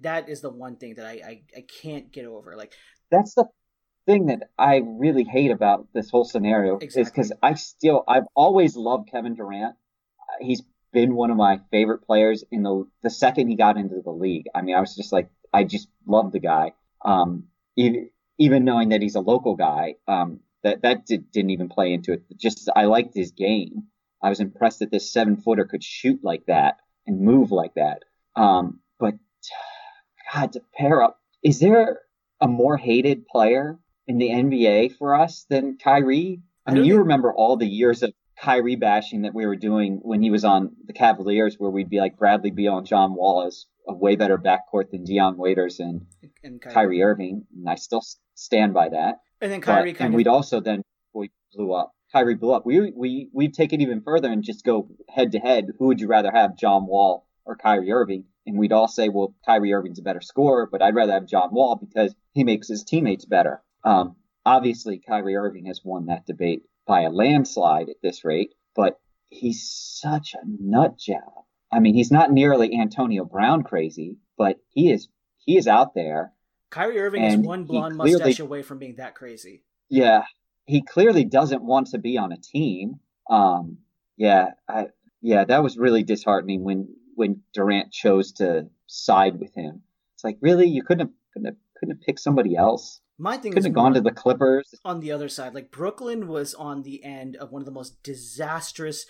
that 0.02 0.28
is 0.28 0.40
the 0.40 0.50
one 0.50 0.76
thing 0.76 0.94
that 0.94 1.06
I 1.06 1.12
I, 1.12 1.42
I 1.56 1.64
can't 1.82 2.12
get 2.12 2.26
over. 2.26 2.56
Like 2.56 2.72
That's 3.10 3.34
the 3.34 3.46
thing 4.06 4.26
that 4.26 4.50
I 4.58 4.82
really 4.84 5.24
hate 5.24 5.50
about 5.50 5.88
this 5.94 6.10
whole 6.10 6.24
scenario 6.24 6.78
is 6.78 6.94
because 6.94 7.32
I 7.42 7.54
still 7.54 8.04
I've 8.06 8.26
always 8.34 8.76
loved 8.76 9.10
Kevin 9.10 9.34
Durant. 9.34 9.76
He's 10.40 10.62
been 10.92 11.14
one 11.14 11.30
of 11.30 11.36
my 11.36 11.60
favorite 11.70 12.06
players 12.06 12.44
in 12.50 12.62
the 12.62 12.88
the 13.02 13.10
second 13.10 13.48
he 13.48 13.56
got 13.56 13.76
into 13.76 14.00
the 14.02 14.10
league. 14.10 14.46
I 14.54 14.62
mean, 14.62 14.76
I 14.76 14.80
was 14.80 14.94
just 14.94 15.12
like 15.12 15.28
I 15.52 15.64
just 15.64 15.88
love 16.06 16.32
the 16.32 16.40
guy. 16.40 16.72
Um, 17.04 17.44
even 17.76 18.10
even 18.38 18.64
knowing 18.64 18.90
that 18.90 19.02
he's 19.02 19.14
a 19.14 19.20
local 19.20 19.56
guy, 19.56 19.96
um, 20.08 20.40
that 20.62 20.82
that 20.82 21.06
did, 21.06 21.30
didn't 21.30 21.50
even 21.50 21.68
play 21.68 21.92
into 21.92 22.12
it. 22.12 22.22
Just 22.36 22.70
I 22.74 22.84
liked 22.84 23.14
his 23.14 23.32
game. 23.32 23.84
I 24.24 24.30
was 24.30 24.40
impressed 24.40 24.78
that 24.78 24.90
this 24.90 25.12
seven 25.12 25.36
footer 25.36 25.66
could 25.66 25.84
shoot 25.84 26.20
like 26.24 26.46
that 26.46 26.78
and 27.06 27.20
move 27.20 27.52
like 27.52 27.74
that. 27.74 28.04
Um, 28.34 28.80
but 28.98 29.14
God, 30.32 30.54
to 30.54 30.62
pair 30.74 31.02
up, 31.02 31.20
is 31.42 31.60
there 31.60 32.00
a 32.40 32.48
more 32.48 32.78
hated 32.78 33.26
player 33.26 33.78
in 34.06 34.16
the 34.16 34.30
NBA 34.30 34.96
for 34.96 35.14
us 35.14 35.44
than 35.50 35.76
Kyrie? 35.76 36.40
I 36.66 36.72
mean, 36.72 36.86
you 36.86 36.98
remember 36.98 37.34
all 37.34 37.58
the 37.58 37.66
years 37.66 38.02
of 38.02 38.14
Kyrie 38.40 38.76
bashing 38.76 39.22
that 39.22 39.34
we 39.34 39.44
were 39.44 39.56
doing 39.56 40.00
when 40.02 40.22
he 40.22 40.30
was 40.30 40.42
on 40.44 40.70
the 40.86 40.94
Cavaliers, 40.94 41.56
where 41.58 41.70
we'd 41.70 41.90
be 41.90 42.00
like 42.00 42.16
Bradley 42.16 42.50
Beal 42.50 42.78
and 42.78 42.86
John 42.86 43.14
Wall 43.14 43.46
is 43.46 43.66
a 43.86 43.92
way 43.92 44.16
better 44.16 44.38
backcourt 44.38 44.90
than 44.90 45.04
Dion 45.04 45.36
Waiters 45.36 45.80
and 45.80 46.06
and 46.42 46.62
Kyrie, 46.62 46.74
Kyrie 46.74 47.02
Irving, 47.02 47.46
and 47.54 47.68
I 47.68 47.74
still 47.74 48.02
stand 48.34 48.72
by 48.72 48.88
that. 48.88 49.20
and 49.42 49.52
then 49.52 49.60
Kyrie 49.60 49.60
But- 49.60 49.66
Kyrie 49.82 49.90
and 49.90 49.98
kind 49.98 50.14
we'd 50.14 50.28
also 50.28 50.60
then 50.60 50.82
we 51.12 51.30
blew 51.54 51.74
up. 51.74 51.92
Kyrie 52.14 52.36
blew 52.36 52.52
up. 52.52 52.64
We 52.64 52.92
we 52.94 53.28
we'd 53.32 53.54
take 53.54 53.72
it 53.72 53.80
even 53.80 54.00
further 54.00 54.30
and 54.30 54.44
just 54.44 54.64
go 54.64 54.88
head 55.08 55.32
to 55.32 55.40
head. 55.40 55.72
Who 55.78 55.88
would 55.88 56.00
you 56.00 56.06
rather 56.06 56.30
have, 56.30 56.56
John 56.56 56.86
Wall 56.86 57.26
or 57.44 57.56
Kyrie 57.56 57.90
Irving? 57.90 58.24
And 58.46 58.56
we'd 58.56 58.72
all 58.72 58.86
say, 58.86 59.08
well, 59.08 59.34
Kyrie 59.44 59.72
Irving's 59.72 59.98
a 59.98 60.02
better 60.02 60.20
scorer, 60.20 60.68
but 60.70 60.80
I'd 60.80 60.94
rather 60.94 61.12
have 61.12 61.26
John 61.26 61.52
Wall 61.52 61.74
because 61.74 62.14
he 62.32 62.44
makes 62.44 62.68
his 62.68 62.84
teammates 62.84 63.24
better. 63.24 63.62
Um, 63.82 64.14
obviously, 64.46 64.98
Kyrie 65.04 65.34
Irving 65.34 65.66
has 65.66 65.80
won 65.82 66.06
that 66.06 66.24
debate 66.24 66.62
by 66.86 67.00
a 67.02 67.10
landslide 67.10 67.88
at 67.88 67.96
this 68.00 68.24
rate, 68.24 68.54
but 68.76 69.00
he's 69.28 69.68
such 69.68 70.34
a 70.34 70.46
nut 70.46 70.96
job. 70.96 71.44
I 71.72 71.80
mean, 71.80 71.94
he's 71.94 72.12
not 72.12 72.30
nearly 72.30 72.78
Antonio 72.78 73.24
Brown 73.24 73.64
crazy, 73.64 74.18
but 74.38 74.60
he 74.68 74.92
is 74.92 75.08
he 75.38 75.56
is 75.56 75.66
out 75.66 75.94
there. 75.94 76.32
Kyrie 76.70 77.00
Irving 77.00 77.24
is 77.24 77.36
one 77.38 77.64
blonde 77.64 77.98
clearly- 77.98 78.20
mustache 78.20 78.38
away 78.38 78.62
from 78.62 78.78
being 78.78 78.96
that 78.96 79.16
crazy. 79.16 79.64
Yeah, 79.88 80.24
he 80.66 80.82
clearly 80.82 81.24
doesn't 81.24 81.62
want 81.62 81.88
to 81.88 81.98
be 81.98 82.18
on 82.18 82.32
a 82.32 82.38
team. 82.38 83.00
Um, 83.30 83.78
yeah, 84.16 84.52
I, 84.68 84.86
yeah, 85.20 85.44
that 85.44 85.62
was 85.62 85.76
really 85.76 86.02
disheartening 86.02 86.64
when 86.64 86.88
when 87.14 87.42
Durant 87.52 87.92
chose 87.92 88.32
to 88.32 88.68
side 88.86 89.38
with 89.38 89.54
him. 89.54 89.82
It's 90.14 90.24
like, 90.24 90.38
really, 90.40 90.68
you 90.68 90.82
couldn't 90.82 91.06
have 91.06 91.14
couldn't 91.32 91.46
have, 91.46 91.56
couldn't 91.78 91.96
have 91.96 92.02
picked 92.06 92.20
somebody 92.20 92.56
else. 92.56 93.00
My 93.18 93.36
thing 93.36 93.52
Couldn't 93.52 93.58
is 93.58 93.64
have 93.66 93.74
gone 93.74 93.94
to 93.94 94.00
the 94.00 94.10
Clippers. 94.10 94.74
on 94.84 94.98
the 95.00 95.12
other 95.12 95.28
side. 95.28 95.54
Like 95.54 95.70
Brooklyn 95.70 96.26
was 96.26 96.52
on 96.52 96.82
the 96.82 97.04
end 97.04 97.36
of 97.36 97.52
one 97.52 97.62
of 97.62 97.66
the 97.66 97.72
most 97.72 98.02
disastrous 98.02 99.06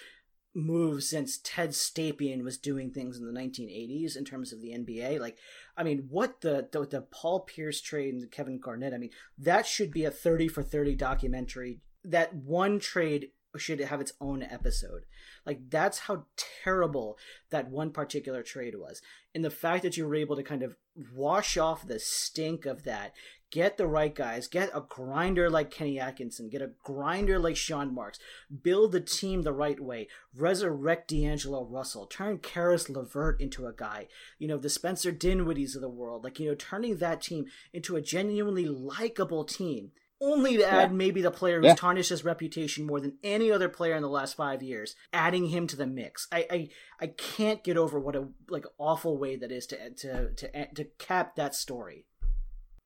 moves 0.55 1.09
since 1.09 1.41
Ted 1.43 1.71
Stepien 1.71 2.45
was 2.45 2.59
doing 2.59 2.91
things 2.91 3.19
in 3.19 3.27
the 3.27 3.39
1980s 3.39 4.17
in 4.17 4.25
terms 4.25 4.53
of 4.53 4.61
the 4.61 4.71
NBA. 4.71 5.21
Like, 5.21 5.37
I 5.77 5.83
mean, 5.83 6.07
what 6.09 6.41
the 6.41 6.69
the, 6.71 6.87
the 6.87 7.03
Paul 7.03 7.41
Pierce 7.41 7.81
trade 7.81 8.15
and 8.15 8.31
Kevin 8.31 8.59
Garnett. 8.59 8.95
I 8.95 8.99
mean, 8.99 9.11
that 9.39 9.67
should 9.67 9.91
be 9.91 10.05
a 10.05 10.11
30 10.11 10.49
for 10.49 10.63
30 10.63 10.95
documentary. 10.95 11.81
That 12.05 12.35
one 12.35 12.79
trade 12.79 13.31
should 13.57 13.81
have 13.81 14.01
its 14.01 14.13
own 14.21 14.43
episode. 14.43 15.05
Like 15.47 15.71
that's 15.71 16.01
how 16.01 16.25
terrible 16.65 17.19
that 17.51 17.71
one 17.71 17.91
particular 17.91 18.43
trade 18.43 18.75
was. 18.77 19.01
And 19.35 19.45
the 19.45 19.51
fact 19.51 19.83
that 19.83 19.97
you 19.97 20.07
were 20.07 20.15
able 20.15 20.37
to 20.37 20.43
kind 20.43 20.63
of 20.63 20.77
wash 21.15 21.57
off 21.57 21.87
the 21.87 21.99
stink 21.99 22.67
of 22.67 22.85
that, 22.85 23.13
get 23.51 23.77
the 23.77 23.87
right 23.87 24.15
guys, 24.15 24.49
get 24.49 24.71
a 24.75 24.81
grinder 24.81 25.49
like 25.49 25.71
Kenny 25.71 25.99
Atkinson, 26.01 26.49
get 26.49 26.63
a 26.63 26.73
grinder 26.83 27.39
like 27.39 27.57
Sean 27.57 27.95
Marks, 27.95 28.19
build 28.63 28.93
the 28.93 29.01
team 29.01 29.43
the 29.43 29.53
right 29.53 29.79
way, 29.79 30.09
resurrect 30.35 31.09
D'Angelo 31.09 31.65
Russell, 31.65 32.07
turn 32.07 32.39
Caris 32.39 32.89
LeVert 32.89 33.41
into 33.41 33.67
a 33.67 33.73
guy, 33.73 34.09
you 34.39 34.49
know, 34.49 34.57
the 34.59 34.69
Spencer 34.69 35.13
Dinwiddies 35.13 35.75
of 35.75 35.81
the 35.83 35.89
world, 35.89 36.25
like, 36.25 36.39
you 36.41 36.49
know, 36.49 36.55
turning 36.55 36.97
that 36.97 37.23
team 37.23 37.47
into 37.73 37.97
a 37.97 38.01
genuinely 38.03 38.67
likable 38.67 39.45
team. 39.45 39.93
Only 40.21 40.57
to 40.57 40.65
add 40.65 40.91
Yeah. 40.91 40.97
maybe 40.97 41.21
the 41.21 41.31
player 41.31 41.59
who's 41.59 41.67
Yeah. 41.67 41.75
tarnished 41.75 42.09
his 42.09 42.25
reputation 42.25 42.87
more 42.87 43.01
than 43.01 43.19
any 43.23 43.51
other 43.51 43.69
player 43.69 43.95
in 43.95 44.03
the 44.03 44.09
last 44.09 44.37
five 44.37 44.63
years, 44.63 44.95
adding 45.13 45.47
him 45.49 45.67
to 45.67 45.77
the 45.77 45.87
mix. 45.87 46.29
I 46.33 46.47
I, 46.51 46.69
I 47.01 47.07
can't 47.09 47.63
get 47.65 47.77
over 47.77 47.99
what 48.01 48.17
a 48.17 48.29
like 48.49 48.65
awful 48.79 49.19
way 49.19 49.37
that 49.37 49.53
is 49.53 49.67
to 49.67 49.91
to 49.91 50.31
to 50.33 50.75
to 50.75 50.85
cap 50.99 51.35
that 51.37 51.55
story. 51.55 52.07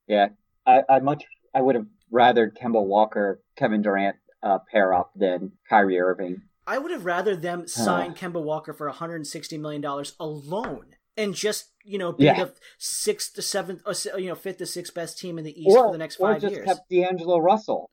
Yeah, 0.08 0.30
I, 0.68 0.82
I 0.88 0.98
much 1.00 1.24
I 1.54 1.62
would 1.62 1.74
have 1.74 1.86
rather 2.10 2.50
Kemba 2.50 2.84
Walker, 2.84 3.40
Kevin 3.56 3.82
Durant 3.82 4.16
uh, 4.42 4.58
pair 4.70 4.94
up 4.94 5.10
than 5.16 5.52
Kyrie 5.68 5.98
Irving. 5.98 6.42
I 6.66 6.78
would 6.78 6.90
have 6.90 7.06
rather 7.06 7.34
them 7.34 7.66
sign 7.66 8.10
uh. 8.10 8.14
Kemba 8.14 8.42
Walker 8.42 8.74
for 8.74 8.86
160 8.86 9.58
million 9.58 9.80
dollars 9.80 10.14
alone 10.20 10.94
and 11.16 11.34
just 11.34 11.72
you 11.82 11.98
know 11.98 12.12
be 12.12 12.24
yeah. 12.24 12.44
the 12.44 12.54
sixth 12.78 13.34
to 13.34 13.42
seventh 13.42 13.82
or 13.84 13.94
you 14.18 14.28
know 14.28 14.34
fifth 14.34 14.58
to 14.58 14.66
sixth 14.66 14.94
best 14.94 15.18
team 15.18 15.38
in 15.38 15.44
the 15.44 15.60
East 15.60 15.76
or, 15.76 15.86
for 15.86 15.92
the 15.92 15.98
next 15.98 16.16
five 16.16 16.42
years. 16.42 16.64
kept 16.64 16.88
D'Angelo 16.90 17.38
Russell. 17.38 17.90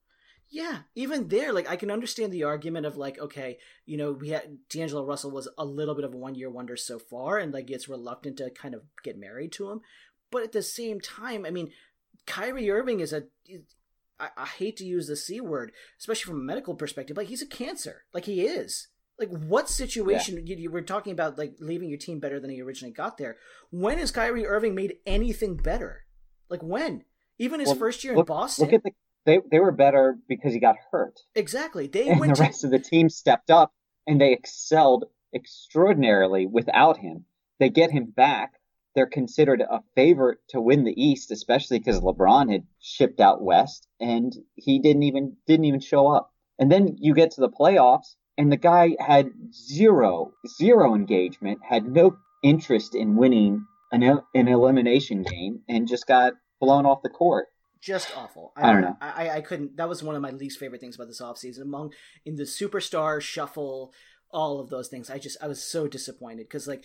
Yeah, 0.47 0.80
even 0.93 1.28
there, 1.28 1.51
like 1.51 1.69
I 1.69 1.76
can 1.76 1.89
understand 1.89 2.32
the 2.32 2.43
argument 2.43 2.86
of 2.86 2.97
like, 2.97 3.17
okay, 3.17 3.57
you 3.86 3.97
know, 3.97 4.11
we 4.11 4.30
had 4.30 4.57
D'Angelo 4.69 5.03
Russell 5.03 5.32
was 5.32 5.49
a 5.57 5.65
little 5.65 5.95
bit 5.95 6.05
of 6.05 6.13
a 6.13 6.17
one 6.17 6.36
year 6.36 6.51
wonder 6.51 6.78
so 6.78 6.99
far, 6.99 7.39
and 7.39 7.51
like 7.51 7.71
it's 7.71 7.89
reluctant 7.89 8.38
to 8.38 8.51
kind 8.51 8.76
of 8.76 8.84
get 9.03 9.17
married 9.17 9.51
to 9.53 9.71
him. 9.71 9.82
But 10.32 10.43
at 10.43 10.51
the 10.51 10.61
same 10.61 11.01
time, 11.01 11.45
I 11.45 11.49
mean, 11.49 11.71
Kyrie 12.26 12.71
Irving 12.71 12.99
is 12.99 13.13
a. 13.13 13.23
I, 14.19 14.30
I 14.38 14.45
hate 14.45 14.78
to 14.78 14.86
use 14.86 15.07
the 15.07 15.15
c 15.15 15.41
word, 15.41 15.71
especially 15.99 16.32
from 16.32 16.41
a 16.41 16.43
medical 16.43 16.76
perspective. 16.76 17.17
Like 17.17 17.28
he's 17.28 17.41
a 17.41 17.47
cancer, 17.47 18.03
like 18.13 18.26
he 18.26 18.41
is. 18.41 18.88
Like 19.19 19.30
what 19.30 19.69
situation 19.69 20.36
yeah. 20.36 20.55
you, 20.55 20.63
you 20.63 20.71
were 20.71 20.82
talking 20.82 21.13
about, 21.13 21.38
like 21.38 21.55
leaving 21.59 21.89
your 21.89 21.97
team 21.97 22.19
better 22.19 22.39
than 22.39 22.49
he 22.49 22.61
originally 22.61 22.93
got 22.93 23.17
there? 23.17 23.38
When 23.71 23.97
has 23.97 24.11
Kyrie 24.11 24.45
Irving 24.45 24.76
made 24.76 24.95
anything 25.05 25.55
better? 25.55 26.03
Like 26.49 26.61
when? 26.61 27.03
Even 27.38 27.59
his 27.59 27.69
well, 27.69 27.78
first 27.78 28.03
year 28.03 28.15
look, 28.15 28.28
in 28.30 28.36
Boston. 28.36 28.65
Look 28.65 28.73
at 28.73 28.84
the 28.84 28.91
they 29.26 29.39
they 29.51 29.59
were 29.59 29.71
better 29.71 30.17
because 30.28 30.53
he 30.53 30.59
got 30.59 30.76
hurt. 30.91 31.19
Exactly. 31.34 31.88
They 31.88 32.07
and 32.09 32.21
the 32.21 32.34
to... 32.34 32.41
rest 32.41 32.63
of 32.63 32.71
the 32.71 32.80
team 32.80 33.09
stepped 33.09 33.49
up 33.49 33.73
and 34.07 34.21
they 34.21 34.32
excelled 34.32 35.05
extraordinarily 35.34 36.45
without 36.45 36.97
him. 36.97 37.26
They 37.59 37.69
get 37.69 37.91
him 37.91 38.13
back. 38.15 38.53
They're 38.95 39.05
considered 39.05 39.61
a 39.61 39.81
favorite 39.93 40.39
to 40.49 40.61
win 40.61 40.83
the 40.83 40.99
East, 41.01 41.31
especially 41.31 41.79
because 41.79 41.99
LeBron 41.99 42.51
had 42.51 42.63
shipped 42.79 43.19
out 43.19 43.43
west 43.43 43.87
and 43.99 44.33
he 44.55 44.79
didn't 44.79 45.03
even 45.03 45.35
didn't 45.45 45.65
even 45.65 45.81
show 45.81 46.07
up. 46.07 46.31
And 46.57 46.71
then 46.71 46.95
you 46.99 47.13
get 47.13 47.31
to 47.31 47.41
the 47.41 47.49
playoffs 47.49 48.15
and 48.37 48.51
the 48.51 48.57
guy 48.57 48.95
had 48.99 49.31
zero 49.53 50.31
zero 50.57 50.95
engagement, 50.95 51.59
had 51.67 51.85
no 51.85 52.17
interest 52.43 52.95
in 52.95 53.15
winning 53.15 53.65
an 53.91 54.01
an 54.33 54.47
elimination 54.47 55.23
game, 55.23 55.61
and 55.67 55.87
just 55.87 56.07
got 56.07 56.33
blown 56.59 56.85
off 56.85 57.03
the 57.03 57.09
court 57.09 57.47
just 57.85 58.17
awful. 58.17 58.51
I, 58.57 58.67
I 58.67 58.73
don't 58.73 58.81
know. 58.81 58.97
I, 58.99 59.29
I 59.29 59.41
couldn't. 59.41 59.77
That 59.77 59.87
was 59.87 60.01
one 60.01 60.15
of 60.15 60.21
my 60.21 60.31
least 60.31 60.59
favorite 60.59 60.81
things 60.81 60.95
about 60.95 61.07
this 61.07 61.21
offseason. 61.21 61.61
Among 61.61 61.93
in 62.25 62.35
the 62.35 62.43
superstar 62.43 63.21
shuffle, 63.21 63.93
all 64.31 64.59
of 64.59 64.69
those 64.69 64.87
things, 64.87 65.11
I 65.11 65.19
just 65.19 65.37
I 65.39 65.47
was 65.47 65.61
so 65.61 65.87
disappointed 65.87 66.47
because 66.47 66.67
like 66.67 66.83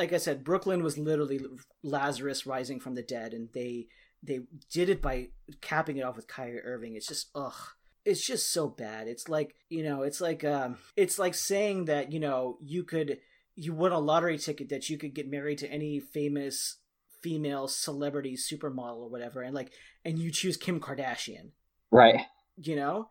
like 0.00 0.14
I 0.14 0.16
said, 0.16 0.44
Brooklyn 0.44 0.82
was 0.82 0.96
literally 0.96 1.40
Lazarus 1.82 2.46
rising 2.46 2.80
from 2.80 2.94
the 2.94 3.02
dead, 3.02 3.34
and 3.34 3.50
they 3.52 3.88
they 4.22 4.40
did 4.72 4.88
it 4.88 5.02
by 5.02 5.28
capping 5.60 5.98
it 5.98 6.02
off 6.02 6.16
with 6.16 6.26
Kyrie 6.26 6.62
Irving. 6.62 6.96
It's 6.96 7.06
just 7.06 7.28
ugh. 7.34 7.52
It's 8.06 8.26
just 8.26 8.50
so 8.50 8.66
bad. 8.66 9.08
It's 9.08 9.28
like 9.28 9.54
you 9.68 9.84
know, 9.84 10.02
it's 10.02 10.22
like 10.22 10.42
um, 10.42 10.78
it's 10.96 11.18
like 11.18 11.34
saying 11.34 11.84
that 11.84 12.12
you 12.12 12.18
know 12.18 12.56
you 12.62 12.82
could 12.82 13.18
you 13.56 13.74
won 13.74 13.92
a 13.92 13.98
lottery 13.98 14.38
ticket 14.38 14.70
that 14.70 14.88
you 14.88 14.96
could 14.96 15.14
get 15.14 15.30
married 15.30 15.58
to 15.58 15.70
any 15.70 16.00
famous 16.00 16.78
female 17.22 17.68
celebrity 17.68 18.34
supermodel 18.34 18.96
or 18.96 19.10
whatever 19.10 19.42
and 19.42 19.54
like 19.54 19.70
and 20.06 20.18
you 20.18 20.30
choose 20.30 20.56
Kim 20.56 20.80
Kardashian. 20.80 21.50
Right. 21.90 22.22
You 22.56 22.76
know? 22.76 23.10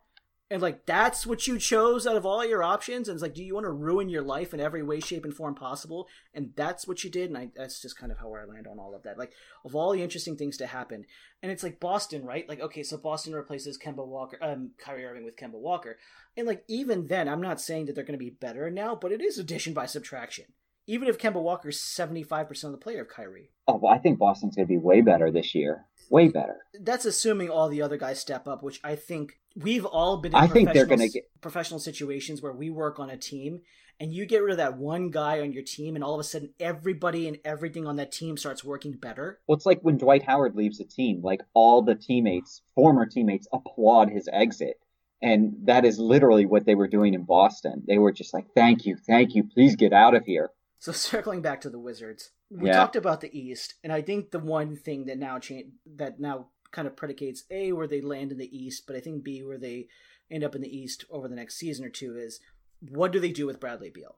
And 0.50 0.60
like 0.60 0.84
that's 0.84 1.24
what 1.26 1.46
you 1.46 1.58
chose 1.58 2.08
out 2.08 2.16
of 2.16 2.26
all 2.26 2.44
your 2.44 2.62
options? 2.62 3.08
And 3.08 3.14
it's 3.14 3.22
like 3.22 3.34
do 3.34 3.44
you 3.44 3.54
want 3.54 3.64
to 3.64 3.70
ruin 3.70 4.08
your 4.08 4.22
life 4.22 4.52
in 4.52 4.58
every 4.58 4.82
way 4.82 4.98
shape 4.98 5.24
and 5.24 5.32
form 5.32 5.54
possible? 5.54 6.08
And 6.34 6.50
that's 6.56 6.88
what 6.88 7.04
you 7.04 7.10
did? 7.10 7.30
And 7.30 7.38
I, 7.38 7.50
that's 7.54 7.80
just 7.80 7.96
kind 7.96 8.10
of 8.10 8.18
how 8.18 8.34
I 8.34 8.44
land 8.44 8.66
on 8.66 8.78
all 8.78 8.94
of 8.94 9.04
that. 9.04 9.16
Like 9.16 9.32
of 9.64 9.76
all 9.76 9.92
the 9.92 10.02
interesting 10.02 10.36
things 10.36 10.56
to 10.56 10.66
happen. 10.66 11.04
And 11.40 11.52
it's 11.52 11.62
like 11.62 11.78
Boston 11.78 12.24
right? 12.24 12.48
Like 12.48 12.60
okay 12.60 12.82
so 12.82 12.96
Boston 12.96 13.32
replaces 13.32 13.78
Kemba 13.78 14.04
Walker 14.04 14.38
um 14.42 14.70
Kyrie 14.78 15.04
Irving 15.04 15.24
with 15.24 15.36
Kemba 15.36 15.60
Walker. 15.60 15.98
And 16.36 16.48
like 16.48 16.64
even 16.66 17.06
then 17.06 17.28
I'm 17.28 17.42
not 17.42 17.60
saying 17.60 17.86
that 17.86 17.94
they're 17.94 18.04
going 18.04 18.18
to 18.18 18.24
be 18.24 18.30
better 18.30 18.68
now 18.70 18.96
but 18.96 19.12
it 19.12 19.20
is 19.20 19.38
addition 19.38 19.72
by 19.72 19.86
subtraction. 19.86 20.46
Even 20.86 21.06
if 21.06 21.18
Kemba 21.18 21.40
Walker's 21.40 21.78
75% 21.78 22.64
of 22.64 22.72
the 22.72 22.76
player 22.76 23.02
of 23.02 23.08
Kyrie. 23.08 23.50
Oh, 23.68 23.76
well, 23.76 23.92
I 23.92 23.98
think 23.98 24.18
Boston's 24.18 24.56
going 24.56 24.66
to 24.66 24.68
be 24.68 24.78
way 24.78 25.02
better 25.02 25.30
this 25.30 25.54
year. 25.54 25.84
Way 26.10 26.28
better. 26.28 26.56
That's 26.80 27.04
assuming 27.04 27.48
all 27.48 27.68
the 27.68 27.82
other 27.82 27.96
guys 27.96 28.18
step 28.18 28.48
up, 28.48 28.64
which 28.64 28.80
I 28.82 28.96
think 28.96 29.38
we've 29.56 29.84
all 29.84 30.18
been 30.18 30.32
in 30.32 30.38
I 30.38 30.46
think 30.46 30.72
they're 30.72 30.86
gonna 30.86 31.08
get... 31.08 31.28
professional 31.40 31.80
situations 31.80 32.42
where 32.42 32.52
we 32.52 32.70
work 32.70 32.98
on 32.98 33.10
a 33.10 33.16
team 33.16 33.60
and 33.98 34.14
you 34.14 34.24
get 34.24 34.42
rid 34.42 34.52
of 34.52 34.56
that 34.56 34.78
one 34.78 35.10
guy 35.10 35.40
on 35.40 35.52
your 35.52 35.62
team 35.62 35.94
and 35.94 36.02
all 36.02 36.14
of 36.14 36.20
a 36.20 36.24
sudden 36.24 36.54
everybody 36.58 37.28
and 37.28 37.38
everything 37.44 37.86
on 37.86 37.96
that 37.96 38.12
team 38.12 38.36
starts 38.36 38.64
working 38.64 38.92
better. 38.92 39.40
Well, 39.46 39.56
it's 39.56 39.66
like 39.66 39.80
when 39.82 39.98
Dwight 39.98 40.22
Howard 40.22 40.56
leaves 40.56 40.80
a 40.80 40.84
team, 40.84 41.20
like 41.22 41.42
all 41.52 41.82
the 41.82 41.94
teammates, 41.94 42.62
former 42.74 43.06
teammates 43.06 43.46
applaud 43.52 44.10
his 44.10 44.28
exit. 44.32 44.80
And 45.22 45.54
that 45.64 45.84
is 45.84 45.98
literally 45.98 46.46
what 46.46 46.64
they 46.64 46.74
were 46.74 46.88
doing 46.88 47.12
in 47.12 47.24
Boston. 47.24 47.82
They 47.86 47.98
were 47.98 48.12
just 48.12 48.32
like, 48.32 48.46
thank 48.54 48.86
you, 48.86 48.96
thank 48.96 49.34
you, 49.34 49.44
please 49.44 49.76
get 49.76 49.92
out 49.92 50.14
of 50.14 50.24
here. 50.24 50.50
So 50.78 50.92
circling 50.92 51.42
back 51.42 51.60
to 51.60 51.70
the 51.70 51.78
Wizards, 51.78 52.30
we 52.50 52.68
yeah. 52.68 52.76
talked 52.76 52.96
about 52.96 53.20
the 53.20 53.38
East, 53.38 53.74
and 53.84 53.92
I 53.92 54.02
think 54.02 54.30
the 54.30 54.38
one 54.38 54.76
thing 54.76 55.04
that 55.04 55.18
now 55.18 55.38
change 55.38 55.66
that 55.96 56.18
now 56.18 56.48
kind 56.72 56.86
of 56.86 56.96
predicates 56.96 57.44
a 57.50 57.72
where 57.72 57.86
they 57.86 58.00
land 58.00 58.32
in 58.32 58.38
the 58.38 58.56
East, 58.56 58.84
but 58.86 58.96
I 58.96 59.00
think 59.00 59.24
b 59.24 59.42
where 59.42 59.58
they 59.58 59.88
end 60.30 60.44
up 60.44 60.54
in 60.54 60.62
the 60.62 60.76
East 60.76 61.04
over 61.10 61.28
the 61.28 61.36
next 61.36 61.56
season 61.56 61.84
or 61.84 61.88
two 61.88 62.16
is 62.16 62.40
what 62.80 63.12
do 63.12 63.20
they 63.20 63.32
do 63.32 63.46
with 63.46 63.60
Bradley 63.60 63.90
Beal? 63.90 64.16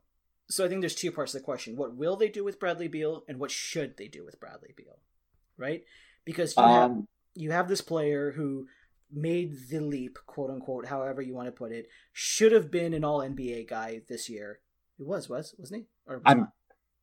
So 0.48 0.64
I 0.64 0.68
think 0.68 0.80
there's 0.80 0.94
two 0.94 1.12
parts 1.12 1.34
of 1.34 1.40
the 1.40 1.44
question: 1.44 1.76
what 1.76 1.96
will 1.96 2.16
they 2.16 2.28
do 2.28 2.44
with 2.44 2.60
Bradley 2.60 2.88
Beal, 2.88 3.24
and 3.28 3.38
what 3.38 3.50
should 3.50 3.96
they 3.96 4.08
do 4.08 4.24
with 4.24 4.40
Bradley 4.40 4.74
Beal? 4.76 4.98
Right? 5.56 5.84
Because 6.24 6.54
you 6.56 6.62
um, 6.62 6.70
have 6.70 7.02
you 7.34 7.50
have 7.52 7.68
this 7.68 7.80
player 7.80 8.32
who 8.32 8.68
made 9.10 9.68
the 9.70 9.80
leap, 9.80 10.18
quote 10.26 10.50
unquote, 10.50 10.86
however 10.86 11.22
you 11.22 11.34
want 11.34 11.48
to 11.48 11.52
put 11.52 11.72
it, 11.72 11.88
should 12.12 12.52
have 12.52 12.70
been 12.70 12.94
an 12.94 13.04
All 13.04 13.20
NBA 13.20 13.68
guy 13.68 14.02
this 14.08 14.28
year 14.28 14.60
he 15.02 15.08
was, 15.08 15.28
was 15.28 15.54
wasn't 15.58 15.82
he? 15.82 15.86
Or 16.06 16.18
was 16.18 16.22
I'm. 16.26 16.48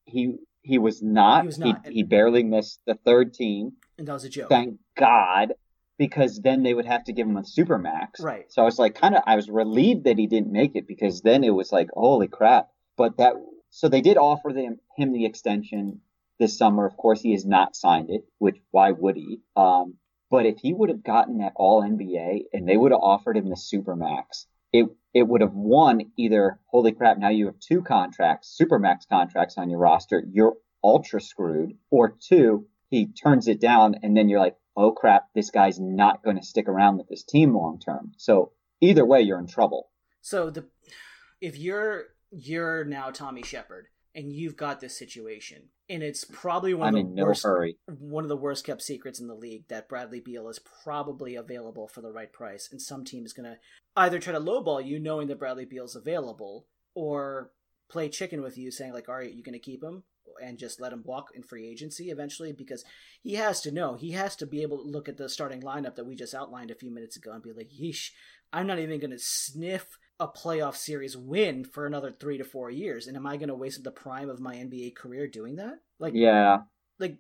He 0.06 0.36
he 0.62 0.78
was 0.78 1.02
not. 1.02 1.42
He 1.42 1.48
was 1.48 1.60
not. 1.60 1.86
He, 1.86 1.96
he, 1.96 2.04
barely 2.04 2.44
missed 2.44 2.80
the 2.86 2.96
third 2.96 3.34
team. 3.34 3.74
And 4.00 4.08
that 4.08 4.14
was 4.14 4.24
a 4.24 4.30
joke. 4.30 4.50
Thank 4.50 4.80
God, 4.98 5.54
because 5.98 6.40
then 6.40 6.64
they 6.64 6.74
would 6.74 6.86
have 6.86 7.04
to 7.04 7.14
give 7.14 7.28
him 7.28 7.38
a 7.38 7.46
super 7.46 7.78
max. 7.78 8.22
Right. 8.22 8.52
So 8.52 8.62
I 8.62 8.66
was 8.66 8.80
like, 8.80 8.96
kind 8.96 9.16
of, 9.16 9.24
I 9.28 9.36
was 9.36 9.50
relieved 9.50 10.06
that 10.06 10.18
he 10.18 10.26
didn't 10.26 10.52
make 10.52 10.76
it 10.76 10.88
because 10.88 11.22
then 11.22 11.44
it 11.44 11.52
was 11.52 11.72
like, 11.72 11.90
holy 11.94 12.30
crap. 12.30 12.70
But 12.98 13.18
that, 13.18 13.34
so 13.70 13.90
they 13.90 14.02
did 14.02 14.18
offer 14.18 14.54
them 14.54 14.80
him 14.98 15.14
the 15.14 15.26
extension 15.26 16.02
this 16.40 16.58
summer. 16.58 16.86
Of 16.86 16.98
course, 16.98 17.22
he 17.22 17.34
has 17.34 17.46
not 17.46 17.76
signed 17.76 18.10
it, 18.10 18.24
which 18.40 18.58
why 18.72 18.92
would 18.92 19.18
he? 19.18 19.42
Um, 19.56 19.96
but 20.32 20.46
if 20.46 20.60
he 20.60 20.74
would 20.74 20.90
have 20.90 21.04
gotten 21.04 21.40
that 21.40 21.54
All 21.56 21.84
NBA 21.84 22.46
and 22.54 22.68
they 22.68 22.78
would 22.78 22.92
have 22.92 23.02
offered 23.02 23.36
him 23.36 23.50
the 23.50 23.58
super 23.58 23.96
max, 23.96 24.48
it 24.72 24.88
it 25.14 25.24
would 25.24 25.42
have 25.42 25.54
won 25.54 26.12
either 26.18 26.60
holy 26.68 26.92
crap 26.92 27.18
now 27.18 27.30
you 27.30 27.48
have 27.48 27.60
two 27.60 27.82
contracts 27.82 28.56
supermax 28.60 29.08
contracts 29.10 29.58
on 29.58 29.70
your 29.70 29.80
roster 29.80 30.24
you're 30.32 30.56
ultra 30.84 31.20
screwed 31.20 31.74
or 31.90 32.16
two 32.22 32.68
he 32.90 33.08
turns 33.08 33.48
it 33.48 33.62
down 33.62 33.96
and 34.02 34.16
then 34.16 34.30
you're 34.30 34.40
like 34.40 34.56
oh 34.76 34.92
crap 34.92 35.28
this 35.36 35.52
guy's 35.52 35.80
not 35.80 36.24
going 36.24 36.38
to 36.38 36.46
stick 36.46 36.68
around 36.68 36.98
with 36.98 37.08
this 37.08 37.24
team 37.24 37.54
long 37.54 37.80
term. 37.80 38.12
So 38.18 38.54
either 38.82 39.06
way 39.06 39.22
you're 39.22 39.40
in 39.40 39.48
trouble. 39.48 39.90
So 40.22 40.50
the 40.50 40.68
if 41.42 41.58
you're 41.58 42.06
you're 42.32 42.86
now 42.86 43.10
Tommy 43.10 43.44
Sheppard 43.44 43.88
and 44.16 44.32
you've 44.32 44.56
got 44.56 44.80
this 44.80 44.98
situation 44.98 45.70
and 45.90 46.04
it's 46.04 46.24
probably 46.24 46.74
one 46.74 46.90
I'm 46.90 46.96
of 46.96 47.10
the 47.10 47.16
no 47.16 47.26
worst 47.26 47.44
hurry. 47.44 47.78
one 47.88 48.24
of 48.24 48.30
the 48.30 48.38
worst 48.38 48.66
kept 48.66 48.82
secrets 48.82 49.20
in 49.20 49.28
the 49.28 49.36
league 49.36 49.68
that 49.68 49.90
Bradley 49.90 50.20
Beal 50.20 50.48
is 50.50 50.60
probably 50.84 51.36
available 51.36 51.88
for 51.88 52.02
the 52.02 52.12
right 52.12 52.32
price 52.32 52.70
and 52.72 52.82
some 52.82 53.04
team 53.04 53.26
is 53.26 53.34
going 53.34 53.50
to 53.50 53.58
either 53.96 54.20
try 54.20 54.34
to 54.34 54.40
lowball 54.40 54.86
you 54.86 55.00
knowing 55.00 55.28
that 55.28 55.40
Bradley 55.40 55.66
Beal's 55.66 55.96
available 55.96 56.68
or 56.96 57.52
play 57.90 58.10
chicken 58.10 58.42
with 58.42 58.58
you 58.58 58.72
saying 58.72 58.94
like 58.94 59.10
all 59.10 59.16
right 59.16 59.34
you 59.34 59.44
going 59.44 59.54
to 59.54 59.60
keep 59.60 59.84
him 59.84 60.04
and 60.44 60.58
just 60.58 60.80
let 60.82 60.94
him 60.94 61.04
walk 61.06 61.30
in 61.36 61.44
free 61.44 61.68
agency 61.68 62.10
eventually 62.10 62.52
because 62.52 62.84
he 63.22 63.36
has 63.36 63.62
to 63.62 63.72
know 63.72 63.96
he 63.96 64.12
has 64.12 64.36
to 64.36 64.46
be 64.46 64.62
able 64.62 64.78
to 64.78 64.90
look 64.90 65.10
at 65.10 65.18
the 65.18 65.30
starting 65.30 65.62
lineup 65.62 65.96
that 65.96 66.06
we 66.06 66.16
just 66.16 66.34
outlined 66.34 66.72
a 66.72 66.76
few 66.76 66.92
minutes 66.92 67.18
ago 67.18 67.32
and 67.32 67.44
be 67.44 67.52
like 67.52 67.70
yeesh 67.70 68.12
I'm 68.52 68.68
not 68.68 68.80
even 68.80 69.00
going 69.00 69.12
to 69.12 69.20
sniff 69.20 70.00
a 70.20 70.28
playoff 70.28 70.76
series 70.76 71.16
win 71.16 71.64
for 71.64 71.86
another 71.86 72.12
three 72.12 72.38
to 72.38 72.44
four 72.44 72.70
years. 72.70 73.08
And 73.08 73.16
am 73.16 73.26
I 73.26 73.38
going 73.38 73.50
to 73.50 73.56
waste 73.56 73.84
the 73.84 73.92
prime 73.92 74.30
of 74.30 74.40
my 74.40 74.56
NBA 74.56 74.96
career 74.96 75.28
doing 75.28 75.58
that? 75.58 75.76
Like, 76.00 76.14
yeah, 76.16 76.60
like 77.00 77.18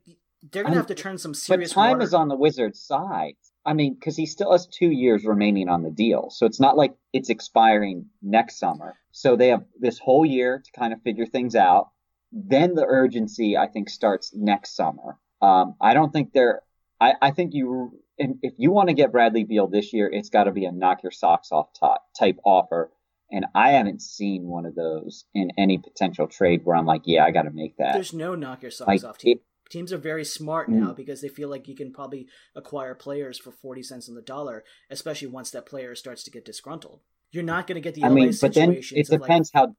they're 0.51 0.63
going 0.63 0.73
to 0.73 0.79
have 0.79 0.87
to 0.87 0.95
turn 0.95 1.17
some 1.17 1.33
serious. 1.33 1.73
But 1.73 1.81
time 1.81 1.91
water. 1.91 2.03
is 2.03 2.13
on 2.13 2.27
the 2.27 2.35
Wizards' 2.35 2.81
side. 2.81 3.35
I 3.65 3.73
mean, 3.73 3.93
because 3.93 4.17
he 4.17 4.25
still 4.25 4.51
has 4.51 4.67
two 4.67 4.89
years 4.89 5.25
remaining 5.25 5.69
on 5.69 5.83
the 5.83 5.91
deal, 5.91 6.29
so 6.29 6.45
it's 6.45 6.59
not 6.59 6.77
like 6.77 6.95
it's 7.13 7.29
expiring 7.29 8.07
next 8.21 8.57
summer. 8.57 8.95
So 9.11 9.35
they 9.35 9.49
have 9.49 9.65
this 9.79 9.99
whole 9.99 10.25
year 10.25 10.61
to 10.63 10.79
kind 10.79 10.93
of 10.93 11.01
figure 11.01 11.25
things 11.25 11.55
out. 11.55 11.89
Then 12.31 12.75
the 12.75 12.85
urgency, 12.85 13.57
I 13.57 13.67
think, 13.67 13.89
starts 13.89 14.31
next 14.35 14.75
summer. 14.75 15.17
Um, 15.41 15.75
I 15.81 15.93
don't 15.93 16.11
think 16.11 16.33
they're. 16.33 16.61
I, 17.01 17.13
I 17.21 17.31
think 17.31 17.53
you 17.53 17.99
if 18.19 18.53
you 18.57 18.71
want 18.71 18.89
to 18.89 18.95
get 18.95 19.11
Bradley 19.11 19.43
Beal 19.43 19.67
this 19.67 19.93
year, 19.93 20.09
it's 20.11 20.29
got 20.29 20.43
to 20.43 20.51
be 20.51 20.65
a 20.65 20.71
knock 20.71 21.03
your 21.03 21.11
socks 21.11 21.51
off 21.51 21.69
type 22.17 22.37
offer. 22.43 22.91
And 23.31 23.45
I 23.53 23.71
haven't 23.71 24.01
seen 24.01 24.47
one 24.47 24.65
of 24.65 24.75
those 24.75 25.25
in 25.33 25.51
any 25.57 25.77
potential 25.77 26.27
trade 26.27 26.61
where 26.63 26.75
I'm 26.75 26.85
like, 26.85 27.03
yeah, 27.05 27.23
I 27.23 27.31
got 27.31 27.43
to 27.43 27.51
make 27.51 27.77
that. 27.77 27.93
There's 27.93 28.13
no 28.13 28.35
knock 28.35 28.63
your 28.63 28.71
socks 28.71 28.87
like, 28.87 29.03
off 29.03 29.17
team. 29.19 29.39
Teams 29.69 29.93
are 29.93 29.99
very 29.99 30.25
smart 30.25 30.67
now 30.67 30.91
mm. 30.93 30.95
because 30.95 31.21
they 31.21 31.27
feel 31.27 31.47
like 31.47 31.67
you 31.67 31.75
can 31.75 31.93
probably 31.93 32.27
acquire 32.55 32.95
players 32.95 33.37
for 33.37 33.51
40 33.51 33.83
cents 33.83 34.09
on 34.09 34.15
the 34.15 34.21
dollar, 34.21 34.63
especially 34.89 35.27
once 35.27 35.51
that 35.51 35.67
player 35.67 35.93
starts 35.93 36.23
to 36.23 36.31
get 36.31 36.43
disgruntled. 36.43 37.01
You're 37.31 37.43
not 37.43 37.67
going 37.67 37.75
to 37.75 37.81
get 37.81 37.93
the 37.93 38.03
I 38.03 38.07
LA 38.07 38.15
mean, 38.15 38.33
but 38.41 38.55
then 38.55 38.71
it 38.71 39.07
depends 39.07 39.51
like, 39.53 39.63
how 39.63 39.75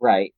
right. 0.00 0.32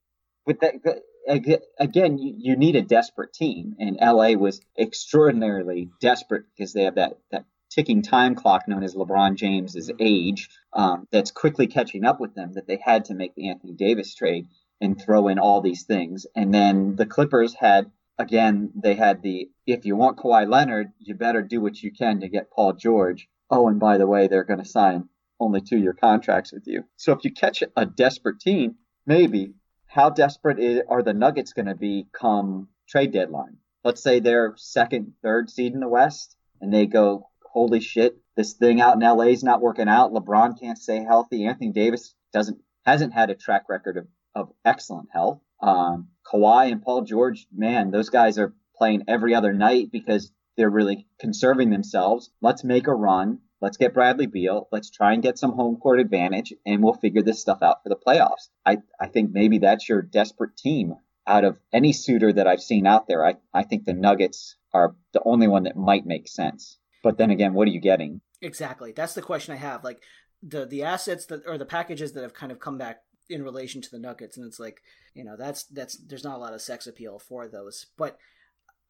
But 0.47 0.59
the, 0.59 1.01
again, 1.27 2.17
you 2.17 2.55
need 2.55 2.75
a 2.75 2.81
desperate 2.81 3.33
team, 3.33 3.75
and 3.79 3.97
LA 4.01 4.31
was 4.31 4.61
extraordinarily 4.77 5.89
desperate 5.99 6.45
because 6.55 6.73
they 6.73 6.83
have 6.83 6.95
that 6.95 7.17
that 7.31 7.45
ticking 7.69 8.01
time 8.01 8.35
clock 8.35 8.67
known 8.67 8.83
as 8.83 8.95
LeBron 8.95 9.35
James's 9.35 9.91
age 9.99 10.49
um, 10.73 11.07
that's 11.11 11.31
quickly 11.31 11.67
catching 11.67 12.05
up 12.05 12.19
with 12.19 12.35
them. 12.35 12.53
That 12.53 12.67
they 12.67 12.77
had 12.83 13.05
to 13.05 13.15
make 13.15 13.35
the 13.35 13.49
Anthony 13.49 13.73
Davis 13.73 14.13
trade 14.15 14.47
and 14.81 14.99
throw 15.01 15.27
in 15.27 15.39
all 15.39 15.61
these 15.61 15.83
things, 15.83 16.25
and 16.35 16.53
then 16.53 16.95
the 16.95 17.05
Clippers 17.05 17.53
had 17.53 17.91
again 18.17 18.71
they 18.75 18.95
had 18.95 19.21
the 19.21 19.49
if 19.65 19.85
you 19.85 19.95
want 19.95 20.17
Kawhi 20.17 20.49
Leonard, 20.49 20.91
you 20.99 21.15
better 21.15 21.41
do 21.41 21.61
what 21.61 21.81
you 21.81 21.91
can 21.91 22.21
to 22.21 22.29
get 22.29 22.51
Paul 22.51 22.73
George. 22.73 23.27
Oh, 23.49 23.67
and 23.67 23.79
by 23.79 23.97
the 23.97 24.07
way, 24.07 24.27
they're 24.27 24.43
going 24.43 24.63
to 24.63 24.65
sign 24.65 25.09
only 25.39 25.61
two 25.61 25.77
year 25.77 25.93
contracts 25.93 26.53
with 26.53 26.63
you. 26.65 26.83
So 26.95 27.11
if 27.13 27.23
you 27.23 27.31
catch 27.31 27.63
a 27.75 27.85
desperate 27.85 28.39
team, 28.39 28.75
maybe 29.05 29.53
how 29.95 30.09
desperate 30.09 30.85
are 30.89 31.01
the 31.01 31.13
Nuggets 31.13 31.53
going 31.53 31.67
to 31.67 31.75
be 31.75 32.05
come 32.11 32.67
trade 32.89 33.13
deadline? 33.13 33.55
Let's 33.85 34.03
say 34.03 34.19
they're 34.19 34.53
second, 34.57 35.13
third 35.23 35.49
seed 35.49 35.73
in 35.73 35.79
the 35.79 35.87
West, 35.87 36.35
and 36.59 36.73
they 36.73 36.85
go, 36.85 37.29
holy 37.45 37.79
shit, 37.79 38.17
this 38.35 38.53
thing 38.53 38.81
out 38.81 38.95
in 38.95 38.99
LA 38.99 39.27
is 39.27 39.41
not 39.41 39.61
working 39.61 39.87
out. 39.87 40.11
LeBron 40.11 40.59
can't 40.59 40.77
stay 40.77 41.01
healthy. 41.01 41.45
Anthony 41.45 41.71
Davis 41.71 42.13
doesn't 42.33 42.57
hasn't 42.85 43.13
had 43.13 43.29
a 43.29 43.35
track 43.35 43.69
record 43.69 43.95
of, 43.95 44.07
of 44.35 44.51
excellent 44.65 45.07
health. 45.13 45.39
Um, 45.61 46.09
Kawhi 46.29 46.73
and 46.73 46.81
Paul 46.81 47.03
George, 47.03 47.47
man, 47.55 47.89
those 47.89 48.09
guys 48.09 48.37
are 48.37 48.53
playing 48.75 49.05
every 49.07 49.33
other 49.33 49.53
night 49.53 49.91
because 49.93 50.29
they're 50.57 50.69
really 50.69 51.07
conserving 51.19 51.69
themselves. 51.69 52.31
Let's 52.41 52.65
make 52.65 52.87
a 52.87 52.93
run. 52.93 53.39
Let's 53.61 53.77
get 53.77 53.93
Bradley 53.93 54.27
Beal. 54.27 54.67
Let's 54.71 54.89
try 54.89 55.13
and 55.13 55.23
get 55.23 55.37
some 55.37 55.53
home 55.53 55.77
court 55.77 55.99
advantage, 55.99 56.53
and 56.65 56.83
we'll 56.83 56.93
figure 56.93 57.21
this 57.21 57.39
stuff 57.39 57.61
out 57.61 57.83
for 57.83 57.89
the 57.89 57.95
playoffs. 57.95 58.49
I, 58.65 58.79
I 58.99 59.07
think 59.07 59.31
maybe 59.31 59.59
that's 59.59 59.87
your 59.87 60.01
desperate 60.01 60.57
team 60.57 60.95
out 61.25 61.43
of 61.43 61.57
any 61.73 61.93
suitor 61.93 62.31
that 62.33 62.47
I've 62.47 62.61
seen 62.61 62.85
out 62.85 63.07
there. 63.07 63.25
I, 63.25 63.35
I 63.53 63.63
think 63.63 63.85
the 63.85 63.93
Nuggets 63.93 64.55
are 64.73 64.95
the 65.13 65.21
only 65.25 65.47
one 65.47 65.63
that 65.63 65.77
might 65.77 66.05
make 66.05 66.27
sense. 66.27 66.77
But 67.01 67.17
then 67.17 67.31
again, 67.31 67.53
what 67.53 67.67
are 67.67 67.71
you 67.71 67.79
getting? 67.79 68.21
Exactly. 68.41 68.91
That's 68.91 69.13
the 69.13 69.21
question 69.21 69.53
I 69.53 69.57
have. 69.57 69.83
Like 69.83 70.01
the 70.43 70.65
the 70.65 70.83
assets 70.83 71.25
that 71.27 71.43
or 71.47 71.57
the 71.57 71.65
packages 71.65 72.13
that 72.13 72.23
have 72.23 72.33
kind 72.33 72.51
of 72.51 72.59
come 72.59 72.77
back 72.77 72.97
in 73.29 73.43
relation 73.43 73.81
to 73.81 73.91
the 73.91 73.99
Nuggets, 73.99 74.37
and 74.37 74.45
it's 74.45 74.59
like 74.59 74.81
you 75.13 75.23
know 75.23 75.35
that's 75.37 75.63
that's 75.65 75.97
there's 75.97 76.23
not 76.23 76.35
a 76.35 76.39
lot 76.39 76.53
of 76.53 76.61
sex 76.61 76.87
appeal 76.87 77.19
for 77.19 77.47
those. 77.47 77.87
But 77.97 78.17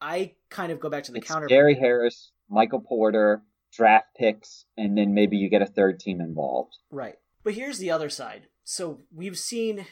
I 0.02 0.34
kind 0.50 0.72
of 0.72 0.80
go 0.80 0.90
back 0.90 1.04
to 1.06 1.12
the 1.12 1.20
it's 1.20 1.28
counter. 1.28 1.48
Gary 1.48 1.76
Harris, 1.76 2.32
Michael 2.50 2.82
Porter, 2.82 3.42
draft 3.76 4.16
picks, 4.18 4.66
and 4.78 4.98
then 4.98 5.14
maybe 5.14 5.38
you 5.38 5.50
get 5.50 5.62
a 5.62 5.68
third 5.68 6.00
team 6.00 6.22
involved. 6.22 6.78
Right. 6.92 7.16
But 7.44 7.54
here's 7.54 7.78
the 7.78 7.92
other 7.92 8.10
side. 8.10 8.48
So 8.64 9.02
we've 9.14 9.38
seen 9.38 9.86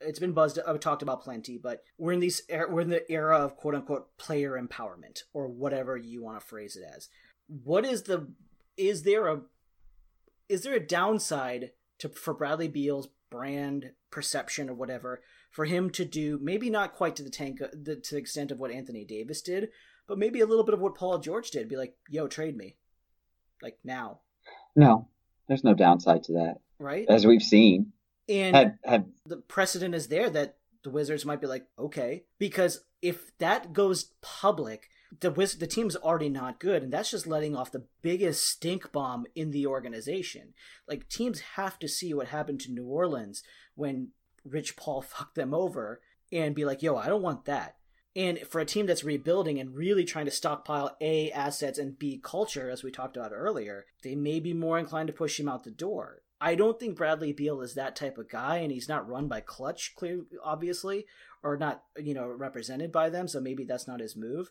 it's 0.00 0.18
been 0.18 0.32
buzzed 0.32 0.58
I've 0.66 0.80
talked 0.80 1.02
about 1.02 1.22
plenty, 1.22 1.58
but 1.58 1.82
we're 1.96 2.12
in 2.12 2.20
these 2.20 2.42
er, 2.52 2.68
we're 2.70 2.82
in 2.82 2.90
the 2.90 3.10
era 3.10 3.38
of 3.38 3.56
quote 3.56 3.74
unquote 3.74 4.16
player 4.16 4.60
empowerment 4.60 5.22
or 5.32 5.48
whatever 5.48 5.96
you 5.96 6.22
want 6.22 6.40
to 6.40 6.46
phrase 6.46 6.76
it 6.76 6.84
as. 6.94 7.08
What 7.46 7.84
is 7.84 8.02
the 8.02 8.28
is 8.76 9.02
there 9.02 9.26
a 9.26 9.42
is 10.48 10.62
there 10.62 10.74
a 10.74 10.86
downside 10.86 11.72
to 11.98 12.08
for 12.08 12.34
Bradley 12.34 12.68
Beal's 12.68 13.08
brand 13.30 13.92
perception 14.10 14.70
or 14.70 14.74
whatever 14.74 15.20
for 15.50 15.66
him 15.66 15.90
to 15.90 16.04
do 16.04 16.38
maybe 16.40 16.70
not 16.70 16.94
quite 16.94 17.14
to 17.16 17.22
the 17.22 17.30
tank 17.30 17.58
the, 17.58 17.96
to 17.96 18.14
the 18.14 18.20
extent 18.20 18.50
of 18.50 18.58
what 18.58 18.70
Anthony 18.70 19.04
Davis 19.04 19.42
did, 19.42 19.68
but 20.06 20.18
maybe 20.18 20.40
a 20.40 20.46
little 20.46 20.64
bit 20.64 20.74
of 20.74 20.80
what 20.80 20.94
Paul 20.94 21.18
George 21.18 21.50
did. 21.50 21.68
Be 21.68 21.76
like, 21.76 21.94
yo, 22.08 22.26
trade 22.26 22.56
me 22.56 22.76
like 23.62 23.78
now. 23.84 24.20
No, 24.76 25.08
there's 25.46 25.64
no 25.64 25.74
downside 25.74 26.24
to 26.24 26.32
that. 26.34 26.56
Right. 26.78 27.06
As 27.08 27.26
we've 27.26 27.42
seen. 27.42 27.92
And 28.28 28.54
had, 28.54 28.78
had... 28.84 29.06
the 29.26 29.38
precedent 29.38 29.94
is 29.94 30.08
there 30.08 30.30
that 30.30 30.56
the 30.82 30.90
Wizards 30.90 31.24
might 31.24 31.40
be 31.40 31.46
like, 31.46 31.66
okay, 31.78 32.24
because 32.38 32.84
if 33.02 33.36
that 33.38 33.72
goes 33.72 34.12
public, 34.20 34.88
the 35.20 35.30
Wiz- 35.30 35.58
the 35.58 35.66
team's 35.66 35.96
already 35.96 36.28
not 36.28 36.60
good, 36.60 36.82
and 36.82 36.92
that's 36.92 37.10
just 37.10 37.26
letting 37.26 37.56
off 37.56 37.72
the 37.72 37.86
biggest 38.02 38.44
stink 38.44 38.92
bomb 38.92 39.24
in 39.34 39.50
the 39.50 39.66
organization. 39.66 40.54
Like 40.86 41.08
teams 41.08 41.40
have 41.56 41.78
to 41.78 41.88
see 41.88 42.12
what 42.12 42.28
happened 42.28 42.60
to 42.60 42.72
New 42.72 42.86
Orleans 42.86 43.42
when 43.74 44.08
Rich 44.44 44.76
Paul 44.76 45.02
fucked 45.02 45.34
them 45.34 45.54
over, 45.54 46.00
and 46.30 46.54
be 46.54 46.64
like, 46.64 46.82
yo, 46.82 46.96
I 46.96 47.08
don't 47.08 47.22
want 47.22 47.46
that. 47.46 47.76
And 48.18 48.40
for 48.40 48.60
a 48.60 48.64
team 48.64 48.86
that's 48.86 49.04
rebuilding 49.04 49.60
and 49.60 49.76
really 49.76 50.04
trying 50.04 50.24
to 50.24 50.32
stockpile 50.32 50.96
A, 51.00 51.30
assets, 51.30 51.78
and 51.78 51.96
B, 51.96 52.20
culture, 52.20 52.68
as 52.68 52.82
we 52.82 52.90
talked 52.90 53.16
about 53.16 53.30
earlier, 53.32 53.86
they 54.02 54.16
may 54.16 54.40
be 54.40 54.52
more 54.52 54.76
inclined 54.76 55.06
to 55.06 55.12
push 55.12 55.38
him 55.38 55.48
out 55.48 55.62
the 55.62 55.70
door. 55.70 56.22
I 56.40 56.56
don't 56.56 56.80
think 56.80 56.96
Bradley 56.96 57.32
Beal 57.32 57.60
is 57.60 57.74
that 57.74 57.94
type 57.94 58.18
of 58.18 58.28
guy, 58.28 58.56
and 58.56 58.72
he's 58.72 58.88
not 58.88 59.08
run 59.08 59.28
by 59.28 59.40
Clutch, 59.40 59.94
clear, 59.94 60.22
obviously, 60.42 61.06
or 61.44 61.56
not, 61.56 61.84
you 61.96 62.12
know, 62.12 62.26
represented 62.26 62.90
by 62.90 63.08
them, 63.08 63.28
so 63.28 63.40
maybe 63.40 63.62
that's 63.62 63.86
not 63.86 64.00
his 64.00 64.16
move. 64.16 64.50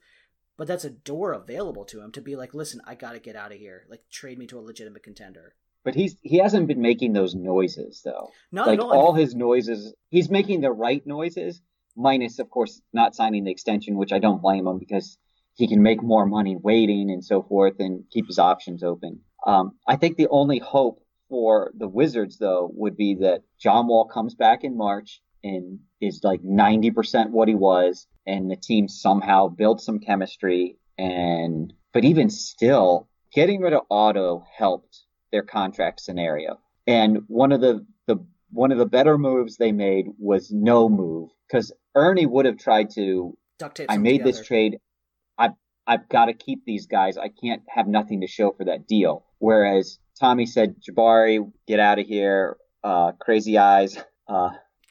But 0.55 0.67
that's 0.67 0.85
a 0.85 0.89
door 0.89 1.33
available 1.33 1.83
to 1.85 1.99
him 1.99 2.13
to 2.13 2.21
be 2.21 2.37
like, 2.37 2.53
listen, 2.53 2.79
I 2.87 2.95
got 2.95 3.13
to 3.13 3.19
get 3.19 3.35
out 3.35 3.51
of 3.51 3.57
here. 3.57 3.85
Like, 3.89 4.03
trade 4.09 4.39
me 4.39 4.47
to 4.47 4.59
a 4.59 4.61
legitimate 4.61 5.03
contender. 5.03 5.55
But 5.83 5.95
he's 5.95 6.17
he 6.21 6.37
hasn't 6.37 6.67
been 6.67 6.81
making 6.81 7.13
those 7.13 7.35
noises 7.35 8.01
though. 8.03 8.29
Not 8.51 8.67
like 8.67 8.79
all. 8.79 8.91
all 8.91 9.13
his 9.13 9.35
noises, 9.35 9.93
he's 10.09 10.29
making 10.29 10.59
the 10.59 10.71
right 10.71 11.05
noises, 11.05 11.61
minus 11.97 12.39
of 12.39 12.49
course 12.49 12.81
not 12.93 13.15
signing 13.15 13.43
the 13.43 13.51
extension, 13.51 13.97
which 13.97 14.13
I 14.13 14.19
don't 14.19 14.41
blame 14.41 14.67
him 14.67 14.79
because 14.79 15.17
he 15.55 15.67
can 15.67 15.81
make 15.81 16.03
more 16.03 16.25
money 16.25 16.55
waiting 16.55 17.09
and 17.09 17.23
so 17.25 17.41
forth 17.41 17.79
and 17.79 18.03
keep 18.11 18.27
his 18.27 18.39
options 18.39 18.83
open. 18.83 19.21
Um, 19.45 19.73
I 19.87 19.95
think 19.95 20.15
the 20.15 20.27
only 20.29 20.59
hope 20.59 21.03
for 21.29 21.71
the 21.75 21.87
Wizards 21.87 22.37
though 22.37 22.69
would 22.73 22.95
be 22.95 23.15
that 23.15 23.41
John 23.59 23.87
Wall 23.87 24.05
comes 24.05 24.35
back 24.35 24.63
in 24.63 24.77
March 24.77 25.21
and 25.43 25.79
is 25.99 26.21
like 26.23 26.41
90% 26.41 27.31
what 27.31 27.47
he 27.47 27.55
was 27.55 28.07
and 28.25 28.49
the 28.49 28.55
team 28.55 28.87
somehow 28.87 29.47
builds 29.47 29.83
some 29.83 29.99
chemistry 29.99 30.77
and 30.97 31.73
but 31.93 32.05
even 32.05 32.29
still 32.29 33.07
getting 33.33 33.61
rid 33.61 33.73
of 33.73 33.81
Otto 33.89 34.43
helped 34.55 35.01
their 35.31 35.43
contract 35.43 35.99
scenario. 35.99 36.59
And 36.85 37.19
one 37.27 37.51
of 37.51 37.61
the 37.61 37.85
the 38.05 38.17
one 38.51 38.71
of 38.71 38.77
the 38.77 38.85
better 38.85 39.17
moves 39.17 39.57
they 39.57 39.71
made 39.71 40.07
was 40.17 40.51
no 40.51 40.89
move 40.89 41.29
because 41.47 41.71
Ernie 41.95 42.25
would 42.25 42.45
have 42.45 42.57
tried 42.57 42.89
to. 42.91 43.37
I 43.89 43.97
made 43.97 44.19
together. 44.19 44.31
this 44.31 44.45
trade. 44.45 44.79
I 45.37 45.49
I've 45.85 46.07
got 46.09 46.25
to 46.25 46.33
keep 46.33 46.63
these 46.65 46.85
guys. 46.85 47.17
I 47.17 47.29
can't 47.29 47.63
have 47.69 47.87
nothing 47.87 48.21
to 48.21 48.27
show 48.27 48.51
for 48.51 48.65
that 48.65 48.87
deal. 48.87 49.25
Whereas 49.39 49.99
Tommy 50.19 50.45
said, 50.45 50.75
Jabari, 50.81 51.51
get 51.67 51.79
out 51.79 51.99
of 51.99 52.07
here. 52.07 52.57
Uh, 52.83 53.13
crazy 53.13 53.57
eyes. 53.57 53.97
Uh, 54.27 54.49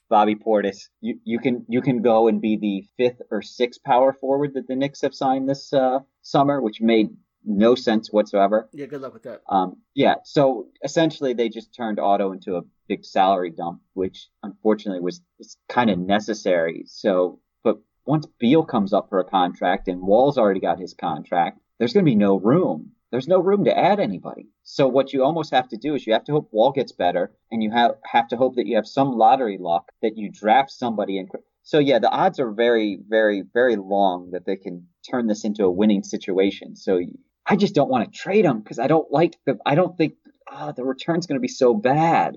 Bobby 0.09 0.37
Portis, 0.37 0.89
you, 1.01 1.19
you 1.25 1.39
can 1.39 1.65
you 1.69 1.81
can 1.81 2.01
go 2.01 2.29
and 2.29 2.41
be 2.41 2.57
the 2.57 2.85
fifth 2.97 3.21
or 3.31 3.43
sixth 3.43 3.83
power 3.83 4.13
forward 4.13 4.55
that 4.55 4.69
the 4.69 4.77
Knicks 4.77 5.01
have 5.03 5.15
signed 5.15 5.49
this 5.49 5.73
uh, 5.73 5.99
summer, 6.23 6.61
which 6.61 6.81
made 6.81 7.09
no 7.47 7.75
sense 7.75 8.13
whatsoever. 8.13 8.69
Yeah, 8.73 8.87
good 8.87 9.01
luck 9.01 9.15
with 9.15 9.23
that. 9.23 9.43
Um, 9.49 9.77
yeah, 9.95 10.17
so 10.25 10.67
essentially 10.83 11.33
they 11.33 11.49
just 11.49 11.75
turned 11.75 11.99
Otto 11.99 12.33
into 12.33 12.57
a 12.57 12.63
big 12.89 13.05
salary 13.05 13.51
dump, 13.51 13.81
which 13.95 14.29
unfortunately 14.43 15.01
was 15.01 15.21
kind 15.69 15.89
of 15.91 15.99
necessary. 15.99 16.85
So, 16.87 17.41
but 17.63 17.79
once 18.05 18.27
Beal 18.39 18.65
comes 18.65 18.93
up 18.93 19.09
for 19.09 19.21
a 19.21 19.25
contract 19.25 19.89
and 19.89 20.03
Wall's 20.03 20.39
already 20.39 20.61
got 20.61 20.81
his 20.81 20.95
contract, 20.95 21.61
there's 21.79 21.93
going 21.93 22.05
to 22.05 22.11
be 22.11 22.17
no 22.17 22.39
room. 22.39 22.93
There's 23.13 23.29
no 23.29 23.39
room 23.39 23.65
to 23.65 23.79
add 23.79 24.01
anybody. 24.01 24.49
So 24.65 24.89
what 24.89 25.13
you 25.13 25.23
almost 25.23 25.53
have 25.53 25.69
to 25.69 25.77
do 25.77 25.95
is 25.95 26.07
you 26.07 26.13
have 26.13 26.25
to 26.25 26.33
hope 26.33 26.49
Wall 26.53 26.73
gets 26.73 26.93
better, 26.93 27.33
and 27.53 27.63
you 27.63 27.71
have 27.71 27.93
have 28.05 28.29
to 28.29 28.37
hope 28.37 28.57
that 28.57 28.67
you 28.67 28.77
have 28.77 28.87
some 28.87 29.13
lottery 29.13 29.59
luck 29.59 29.93
that 30.03 30.17
you 30.17 30.31
draft 30.31 30.71
somebody 30.71 31.19
and. 31.19 31.31
So 31.63 31.81
yeah, 31.81 31.99
the 31.99 32.11
odds 32.11 32.39
are 32.39 32.53
very, 32.53 32.99
very, 33.09 33.43
very 33.53 33.75
long 33.75 34.31
that 34.31 34.47
they 34.47 34.55
can 34.55 34.87
turn 35.11 35.27
this 35.27 35.45
into 35.45 35.65
a 35.65 35.71
winning 35.71 36.05
situation. 36.05 36.77
So 36.77 37.01
I 37.47 37.57
just 37.57 37.75
don't 37.75 37.89
want 37.89 38.13
to 38.13 38.19
trade 38.19 38.45
him 38.45 38.61
because 38.61 38.79
I 38.79 38.87
don't 38.87 39.11
like 39.11 39.37
the. 39.45 39.59
I 39.65 39.75
don't 39.75 39.97
think 39.97 40.15
oh, 40.51 40.73
the 40.73 40.85
return's 40.85 41.27
going 41.27 41.37
to 41.37 41.43
be 41.43 41.49
so 41.49 41.75
bad. 41.75 42.37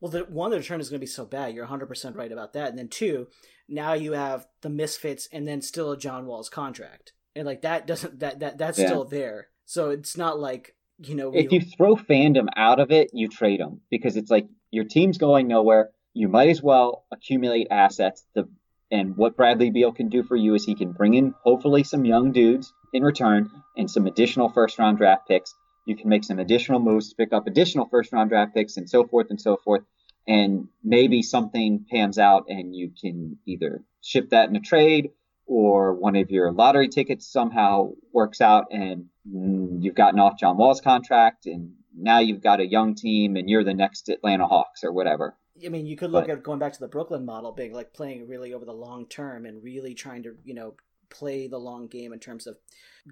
Well, 0.00 0.10
the 0.10 0.24
one, 0.24 0.50
the 0.50 0.56
return 0.58 0.80
is 0.80 0.88
going 0.88 0.98
to 0.98 1.04
be 1.04 1.06
so 1.06 1.24
bad. 1.24 1.54
You're 1.54 1.64
100 1.64 1.86
percent 1.86 2.16
right 2.16 2.32
about 2.32 2.54
that. 2.54 2.70
And 2.70 2.78
then 2.78 2.88
two, 2.88 3.28
now 3.68 3.92
you 3.92 4.12
have 4.12 4.46
the 4.62 4.70
misfits, 4.70 5.28
and 5.32 5.46
then 5.46 5.62
still 5.62 5.92
a 5.92 5.96
John 5.96 6.26
Wall's 6.26 6.48
contract, 6.48 7.12
and 7.36 7.46
like 7.46 7.62
that 7.62 7.86
doesn't 7.86 8.18
that 8.20 8.40
that 8.40 8.58
that's 8.58 8.78
yeah. 8.78 8.86
still 8.86 9.04
there. 9.04 9.48
So 9.64 9.90
it's 9.90 10.16
not 10.16 10.40
like 10.40 10.74
you 10.98 11.14
know. 11.14 11.30
If 11.32 11.52
you 11.52 11.60
throw 11.60 11.94
fandom 11.94 12.48
out 12.56 12.80
of 12.80 12.90
it, 12.90 13.10
you 13.12 13.28
trade 13.28 13.60
them 13.60 13.80
because 13.90 14.16
it's 14.16 14.30
like 14.30 14.48
your 14.70 14.84
team's 14.84 15.18
going 15.18 15.46
nowhere. 15.46 15.90
You 16.14 16.28
might 16.28 16.48
as 16.48 16.62
well 16.62 17.04
accumulate 17.12 17.68
assets. 17.70 18.24
The 18.34 18.48
and 18.90 19.16
what 19.16 19.36
Bradley 19.36 19.70
Beal 19.70 19.92
can 19.92 20.08
do 20.08 20.22
for 20.22 20.36
you 20.36 20.54
is 20.54 20.64
he 20.64 20.74
can 20.74 20.92
bring 20.92 21.14
in 21.14 21.32
hopefully 21.42 21.82
some 21.84 22.04
young 22.04 22.32
dudes 22.32 22.72
in 22.92 23.02
return 23.02 23.50
and 23.76 23.90
some 23.90 24.06
additional 24.06 24.48
first 24.48 24.78
round 24.78 24.98
draft 24.98 25.28
picks. 25.28 25.54
You 25.86 25.96
can 25.96 26.08
make 26.08 26.24
some 26.24 26.38
additional 26.38 26.78
moves 26.78 27.10
to 27.10 27.16
pick 27.16 27.32
up 27.32 27.46
additional 27.46 27.88
first 27.88 28.12
round 28.12 28.30
draft 28.30 28.54
picks 28.54 28.76
and 28.76 28.88
so 28.88 29.04
forth 29.04 29.28
and 29.30 29.40
so 29.40 29.56
forth. 29.56 29.82
And 30.28 30.68
maybe 30.84 31.22
something 31.22 31.84
pans 31.90 32.18
out 32.18 32.44
and 32.48 32.76
you 32.76 32.92
can 33.00 33.38
either 33.46 33.82
ship 34.02 34.30
that 34.30 34.48
in 34.48 34.56
a 34.56 34.60
trade 34.60 35.10
or 35.46 35.94
one 35.94 36.14
of 36.14 36.30
your 36.30 36.52
lottery 36.52 36.88
tickets 36.88 37.30
somehow 37.30 37.90
works 38.12 38.40
out 38.40 38.66
and 38.70 39.06
you've 39.24 39.96
gotten 39.96 40.20
off 40.20 40.38
John 40.38 40.56
Wall's 40.56 40.80
contract 40.80 41.46
and 41.46 41.72
now 41.96 42.20
you've 42.20 42.42
got 42.42 42.60
a 42.60 42.66
young 42.66 42.94
team 42.94 43.36
and 43.36 43.50
you're 43.50 43.64
the 43.64 43.74
next 43.74 44.08
Atlanta 44.08 44.46
Hawks 44.46 44.84
or 44.84 44.92
whatever. 44.92 45.36
I 45.64 45.68
mean, 45.68 45.86
you 45.86 45.96
could 45.96 46.10
look 46.10 46.26
but, 46.26 46.32
at 46.32 46.42
going 46.42 46.58
back 46.58 46.72
to 46.72 46.80
the 46.80 46.88
Brooklyn 46.88 47.24
model, 47.24 47.52
big 47.52 47.74
like 47.74 47.92
playing 47.92 48.26
really 48.28 48.54
over 48.54 48.64
the 48.64 48.72
long 48.72 49.06
term 49.06 49.44
and 49.44 49.62
really 49.62 49.94
trying 49.94 50.22
to, 50.22 50.36
you 50.44 50.54
know, 50.54 50.74
play 51.12 51.46
the 51.46 51.58
long 51.58 51.86
game 51.86 52.12
in 52.12 52.18
terms 52.18 52.46
of 52.46 52.56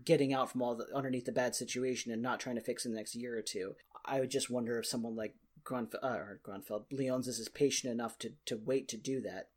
getting 0.05 0.32
out 0.32 0.51
from 0.51 0.62
all 0.62 0.74
the 0.74 0.86
underneath 0.94 1.26
the 1.26 1.32
bad 1.32 1.55
situation 1.55 2.11
and 2.12 2.22
not 2.22 2.40
trying 2.40 2.57
to 2.57 2.62
fix 2.62 2.84
in 2.84 2.92
the 2.92 2.96
next 2.96 3.14
year 3.14 3.36
or 3.36 3.42
two. 3.42 3.74
I 4.05 4.20
would 4.20 4.30
just 4.30 4.51
wonder 4.51 4.78
if 4.78 4.86
someone 4.86 5.14
like 5.14 5.34
Grunfeld, 5.64 6.03
uh, 6.03 6.09
or 6.09 6.40
Grunfeld, 6.46 6.84
Leonsis 6.92 7.53
patient 7.53 7.92
enough 7.92 8.18
to, 8.18 8.32
to 8.46 8.57
wait 8.57 8.88
to 8.88 8.96
do 8.96 9.20
that. 9.22 9.48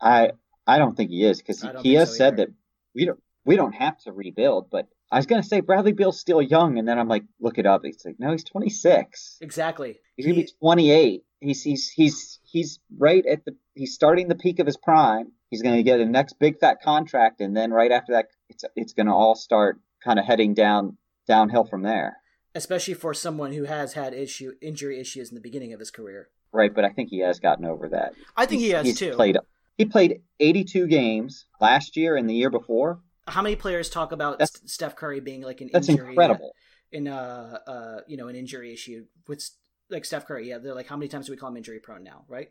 I 0.00 0.32
I 0.66 0.78
don't 0.78 0.96
think 0.96 1.10
he 1.10 1.24
is 1.24 1.38
because 1.38 1.62
he, 1.62 1.68
he 1.82 1.94
has 1.94 2.10
so 2.10 2.16
said 2.16 2.36
that 2.36 2.48
we 2.94 3.04
don't 3.04 3.20
we 3.44 3.56
don't 3.56 3.74
have 3.74 3.98
to 4.00 4.12
rebuild. 4.12 4.68
But 4.70 4.88
I 5.10 5.16
was 5.16 5.26
gonna 5.26 5.42
say 5.42 5.60
Bradley 5.60 5.92
Beal's 5.92 6.20
still 6.20 6.42
young, 6.42 6.78
and 6.78 6.86
then 6.86 6.98
I'm 6.98 7.08
like, 7.08 7.24
look 7.40 7.58
it 7.58 7.66
up. 7.66 7.82
He's 7.84 8.04
like, 8.04 8.16
no, 8.18 8.30
he's 8.30 8.44
26. 8.44 9.38
Exactly. 9.40 9.98
He's 10.16 10.26
gonna 10.26 10.36
he, 10.36 10.42
be 10.42 10.52
28. 10.60 11.22
He's 11.40 11.62
he's 11.62 11.88
he's 11.90 12.40
he's 12.44 12.80
right 12.96 13.24
at 13.26 13.44
the 13.44 13.56
he's 13.74 13.94
starting 13.94 14.28
the 14.28 14.36
peak 14.36 14.58
of 14.58 14.66
his 14.66 14.76
prime. 14.76 15.32
He's 15.52 15.60
gonna 15.60 15.82
get 15.82 16.00
a 16.00 16.06
next 16.06 16.38
big 16.38 16.58
fat 16.58 16.80
contract, 16.82 17.42
and 17.42 17.54
then 17.54 17.72
right 17.72 17.92
after 17.92 18.14
that, 18.14 18.28
it's 18.48 18.64
it's 18.74 18.94
gonna 18.94 19.14
all 19.14 19.34
start 19.34 19.78
kind 20.02 20.18
of 20.18 20.24
heading 20.24 20.54
down 20.54 20.96
downhill 21.28 21.66
from 21.66 21.82
there. 21.82 22.16
Especially 22.54 22.94
for 22.94 23.12
someone 23.12 23.52
who 23.52 23.64
has 23.64 23.92
had 23.92 24.14
issue 24.14 24.52
injury 24.62 24.98
issues 24.98 25.28
in 25.28 25.34
the 25.34 25.42
beginning 25.42 25.74
of 25.74 25.78
his 25.78 25.90
career. 25.90 26.30
Right, 26.52 26.74
but 26.74 26.86
I 26.86 26.88
think 26.88 27.10
he 27.10 27.18
has 27.18 27.38
gotten 27.38 27.66
over 27.66 27.90
that. 27.90 28.14
I 28.34 28.46
think 28.46 28.62
he's, 28.62 28.70
he 28.70 28.74
has 28.74 28.86
he's 28.86 28.98
too. 28.98 29.12
Played 29.12 29.36
he 29.76 29.84
played 29.84 30.22
82 30.40 30.86
games 30.86 31.44
last 31.60 31.98
year 31.98 32.16
and 32.16 32.30
the 32.30 32.34
year 32.34 32.48
before. 32.48 33.00
How 33.28 33.42
many 33.42 33.54
players 33.54 33.90
talk 33.90 34.10
about 34.12 34.38
that's, 34.38 34.58
Steph 34.72 34.96
Curry 34.96 35.20
being 35.20 35.42
like 35.42 35.60
an 35.60 35.68
that's 35.70 35.86
injury? 35.86 36.08
incredible. 36.08 36.52
In 36.92 37.08
a, 37.08 37.60
uh, 37.66 38.00
you 38.06 38.16
know, 38.16 38.28
an 38.28 38.36
injury 38.36 38.72
issue 38.72 39.04
with 39.28 39.50
like 39.92 40.04
Steph 40.04 40.26
Curry. 40.26 40.48
Yeah, 40.48 40.58
they're 40.58 40.74
like, 40.74 40.88
how 40.88 40.96
many 40.96 41.08
times 41.08 41.26
do 41.26 41.32
we 41.32 41.36
call 41.36 41.50
him 41.50 41.56
injury 41.56 41.78
prone 41.78 42.02
now? 42.02 42.24
Right? 42.28 42.50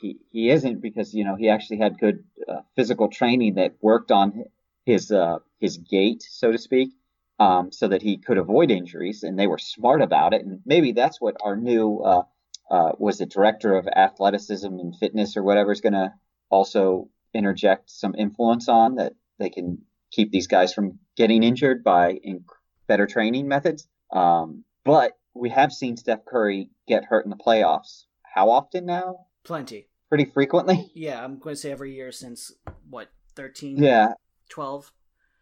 He 0.00 0.18
he, 0.30 0.50
isn't 0.50 0.80
because 0.80 1.14
you 1.14 1.24
know 1.24 1.36
he 1.36 1.48
actually 1.48 1.78
had 1.78 1.98
good 1.98 2.24
uh, 2.48 2.60
physical 2.76 3.08
training 3.08 3.54
that 3.54 3.76
worked 3.80 4.10
on 4.10 4.44
his 4.84 5.10
uh, 5.10 5.38
his 5.58 5.78
gait, 5.78 6.22
so 6.22 6.52
to 6.52 6.58
speak. 6.58 6.90
Um, 7.38 7.72
so 7.72 7.88
that 7.88 8.02
he 8.02 8.18
could 8.18 8.36
avoid 8.36 8.70
injuries, 8.70 9.22
and 9.22 9.38
they 9.38 9.46
were 9.46 9.56
smart 9.56 10.02
about 10.02 10.34
it. 10.34 10.44
And 10.44 10.60
maybe 10.66 10.92
that's 10.92 11.22
what 11.22 11.38
our 11.42 11.56
new 11.56 12.00
uh, 12.00 12.22
uh, 12.70 12.92
was 12.98 13.16
the 13.16 13.24
director 13.24 13.76
of 13.76 13.88
athleticism 13.88 14.66
and 14.66 14.94
fitness 14.94 15.38
or 15.38 15.42
whatever 15.42 15.72
is 15.72 15.80
going 15.80 15.94
to 15.94 16.12
also 16.50 17.08
interject 17.32 17.90
some 17.90 18.14
influence 18.14 18.68
on 18.68 18.96
that 18.96 19.14
they 19.38 19.48
can 19.48 19.78
keep 20.10 20.30
these 20.30 20.48
guys 20.48 20.74
from 20.74 20.98
getting 21.16 21.42
injured 21.42 21.82
by 21.82 22.12
in 22.12 22.44
better 22.86 23.06
training 23.06 23.48
methods. 23.48 23.88
Um, 24.12 24.64
but 24.84 25.12
we 25.34 25.50
have 25.50 25.72
seen 25.72 25.96
Steph 25.96 26.24
Curry 26.24 26.70
get 26.90 27.06
hurt 27.06 27.24
in 27.24 27.30
the 27.30 27.36
playoffs. 27.36 28.04
How 28.34 28.50
often 28.50 28.86
now? 28.86 29.26
Plenty. 29.44 29.88
Pretty 30.08 30.26
frequently? 30.26 30.90
Yeah, 30.94 31.24
I'm 31.24 31.38
going 31.38 31.54
to 31.54 31.60
say 31.60 31.70
every 31.70 31.94
year 31.94 32.12
since, 32.12 32.52
what, 32.88 33.10
13? 33.36 33.82
Yeah. 33.82 34.14
12? 34.50 34.92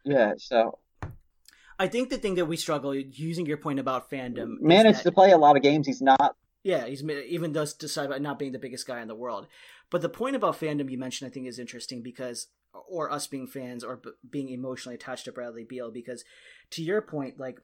Yeah, 0.05 0.35
so. 0.37 0.79
I 1.79 1.87
think 1.87 2.11
the 2.11 2.19
thing 2.19 2.35
that 2.37 2.47
we 2.47 2.57
struggle, 2.57 2.95
using 2.95 3.47
your 3.47 3.57
point 3.57 3.79
about 3.79 4.11
fandom, 4.11 4.61
managed 4.61 5.03
to 5.05 5.13
play 5.13 5.31
a 5.31 5.39
lot 5.39 5.57
of 5.57 5.63
games. 5.63 5.87
He's 5.87 6.03
not. 6.03 6.37
Yeah, 6.65 6.87
he's 6.87 7.05
even 7.05 7.53
does 7.53 7.73
decide 7.73 8.07
about 8.07 8.21
not 8.21 8.39
being 8.39 8.53
the 8.53 8.59
biggest 8.59 8.87
guy 8.87 9.01
in 9.01 9.09
the 9.09 9.15
world. 9.15 9.47
But 9.91 10.03
the 10.03 10.09
point 10.09 10.37
about 10.37 10.61
fandom 10.61 10.91
you 10.91 10.99
mentioned, 10.99 11.31
I 11.31 11.33
think, 11.33 11.47
is 11.47 11.59
interesting 11.59 12.03
because, 12.03 12.49
or 12.73 13.11
us 13.13 13.27
being 13.29 13.47
fans 13.47 13.85
or 13.85 13.97
b- 13.97 14.11
being 14.29 14.49
emotionally 14.49 14.97
attached 14.97 15.27
to 15.27 15.33
Bradley 15.33 15.65
Beal, 15.65 15.91
because 15.91 16.25
to 16.71 16.83
your 16.83 17.01
point, 17.01 17.39
like 17.39 17.61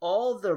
all 0.00 0.38
the 0.38 0.54